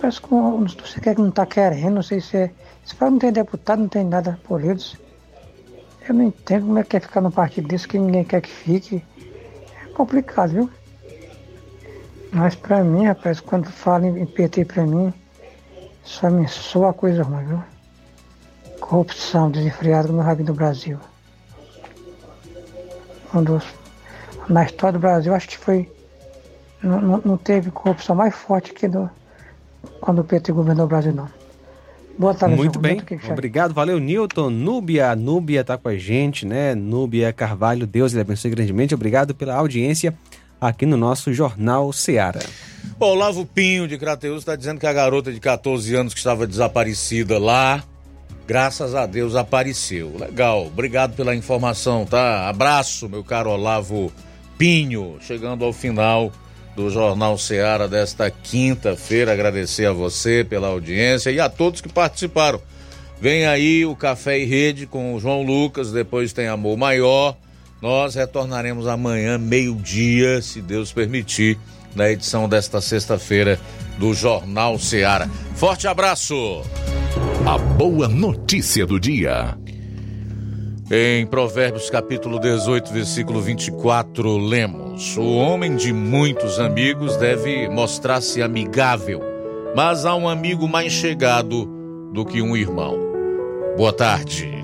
parece 0.00 0.22
que 0.22 0.32
não 0.32 0.66
sei 0.68 1.02
que 1.02 1.20
não 1.20 1.28
está 1.28 1.44
querendo, 1.44 1.96
não 1.96 2.02
sei 2.02 2.22
se 2.22 2.36
é. 2.38 2.50
Se 2.86 2.94
fala 2.94 3.12
não 3.12 3.18
tem 3.18 3.32
deputado, 3.32 3.80
não 3.80 3.88
tem 3.88 4.04
nada 4.04 4.38
por 4.44 4.62
eles. 4.64 4.96
Eu 6.06 6.14
não 6.14 6.24
entendo 6.24 6.66
como 6.66 6.78
é 6.78 6.84
que 6.84 6.96
é 6.96 7.00
ficar 7.00 7.20
num 7.20 7.30
partido 7.30 7.68
desse 7.68 7.88
que 7.88 7.98
ninguém 7.98 8.24
quer 8.24 8.40
que 8.40 8.50
fique. 8.50 9.02
É 9.82 9.88
complicado, 9.92 10.50
viu? 10.50 10.70
Mas 12.30 12.54
pra 12.54 12.82
mim, 12.82 13.06
rapaz, 13.06 13.40
quando 13.40 13.66
falam 13.66 14.18
em 14.18 14.26
PT 14.26 14.66
pra 14.66 14.84
mim, 14.84 15.14
só 16.04 16.30
me 16.30 16.46
soa 16.46 16.92
coisa 16.92 17.22
ruim, 17.22 17.44
viu? 17.46 17.62
Corrupção 18.78 19.50
desenfreada 19.50 20.08
no 20.08 20.20
rabinho 20.20 20.48
do 20.48 20.54
Brasil. 20.54 20.98
Quando, 23.30 23.60
na 24.48 24.64
história 24.64 24.98
do 24.98 25.00
Brasil, 25.00 25.34
acho 25.34 25.48
que 25.48 25.58
foi. 25.58 25.90
Não, 26.82 27.00
não, 27.00 27.22
não 27.24 27.36
teve 27.38 27.70
corrupção 27.70 28.14
mais 28.14 28.34
forte 28.34 28.74
que 28.74 28.86
do, 28.86 29.08
quando 30.00 30.20
o 30.20 30.24
PT 30.24 30.52
governou 30.52 30.84
o 30.84 30.88
Brasil, 30.88 31.14
não. 31.14 31.28
Boa 32.16 32.32
tarde, 32.32 32.54
Muito 32.54 32.78
bem, 32.78 33.02
obrigado, 33.28 33.74
valeu 33.74 33.98
Newton, 33.98 34.48
Núbia, 34.48 35.16
Núbia 35.16 35.64
tá 35.64 35.76
com 35.76 35.88
a 35.88 35.96
gente, 35.96 36.46
né? 36.46 36.72
Núbia 36.72 37.32
Carvalho, 37.32 37.88
Deus 37.88 38.12
lhe 38.12 38.20
abençoe 38.20 38.52
grandemente, 38.52 38.94
obrigado 38.94 39.34
pela 39.34 39.56
audiência 39.56 40.14
aqui 40.68 40.86
no 40.86 40.96
nosso 40.96 41.32
Jornal 41.32 41.92
Seara. 41.92 42.40
O 42.98 43.04
Olavo 43.04 43.44
Pinho 43.44 43.86
de 43.86 43.98
Crateus 43.98 44.38
está 44.38 44.56
dizendo 44.56 44.80
que 44.80 44.86
a 44.86 44.92
garota 44.92 45.32
de 45.32 45.40
14 45.40 45.94
anos 45.94 46.14
que 46.14 46.20
estava 46.20 46.46
desaparecida 46.46 47.38
lá, 47.38 47.82
graças 48.46 48.94
a 48.94 49.06
Deus 49.06 49.34
apareceu. 49.34 50.16
Legal, 50.18 50.66
obrigado 50.66 51.14
pela 51.14 51.34
informação, 51.34 52.06
tá? 52.06 52.48
Abraço, 52.48 53.08
meu 53.08 53.22
caro 53.22 53.50
Olavo 53.50 54.12
Pinho, 54.56 55.18
chegando 55.20 55.64
ao 55.64 55.72
final 55.72 56.32
do 56.76 56.90
Jornal 56.90 57.36
Seara 57.36 57.88
desta 57.88 58.30
quinta-feira. 58.30 59.32
Agradecer 59.32 59.86
a 59.86 59.92
você 59.92 60.44
pela 60.44 60.68
audiência 60.68 61.30
e 61.30 61.40
a 61.40 61.48
todos 61.48 61.80
que 61.80 61.88
participaram. 61.88 62.60
Vem 63.20 63.46
aí 63.46 63.86
o 63.86 63.96
Café 63.96 64.38
e 64.38 64.44
Rede 64.44 64.86
com 64.86 65.14
o 65.14 65.20
João 65.20 65.42
Lucas, 65.42 65.92
depois 65.92 66.32
tem 66.32 66.46
Amor 66.46 66.76
Maior. 66.76 67.36
Nós 67.84 68.14
retornaremos 68.14 68.86
amanhã, 68.86 69.36
meio-dia, 69.36 70.40
se 70.40 70.62
Deus 70.62 70.90
permitir, 70.90 71.58
na 71.94 72.10
edição 72.10 72.48
desta 72.48 72.80
sexta-feira 72.80 73.60
do 73.98 74.14
Jornal 74.14 74.78
Seara. 74.78 75.28
Forte 75.54 75.86
abraço! 75.86 76.62
A 77.44 77.58
boa 77.58 78.08
notícia 78.08 78.86
do 78.86 78.98
dia. 78.98 79.54
Em 80.90 81.26
Provérbios 81.26 81.90
capítulo 81.90 82.40
18, 82.40 82.90
versículo 82.90 83.42
24, 83.42 84.38
lemos: 84.38 85.18
O 85.18 85.34
homem 85.34 85.76
de 85.76 85.92
muitos 85.92 86.58
amigos 86.58 87.18
deve 87.18 87.68
mostrar-se 87.68 88.40
amigável, 88.40 89.20
mas 89.76 90.06
há 90.06 90.14
um 90.14 90.26
amigo 90.26 90.66
mais 90.66 90.90
chegado 90.90 91.66
do 92.14 92.24
que 92.24 92.40
um 92.40 92.56
irmão. 92.56 92.96
Boa 93.76 93.92
tarde. 93.92 94.63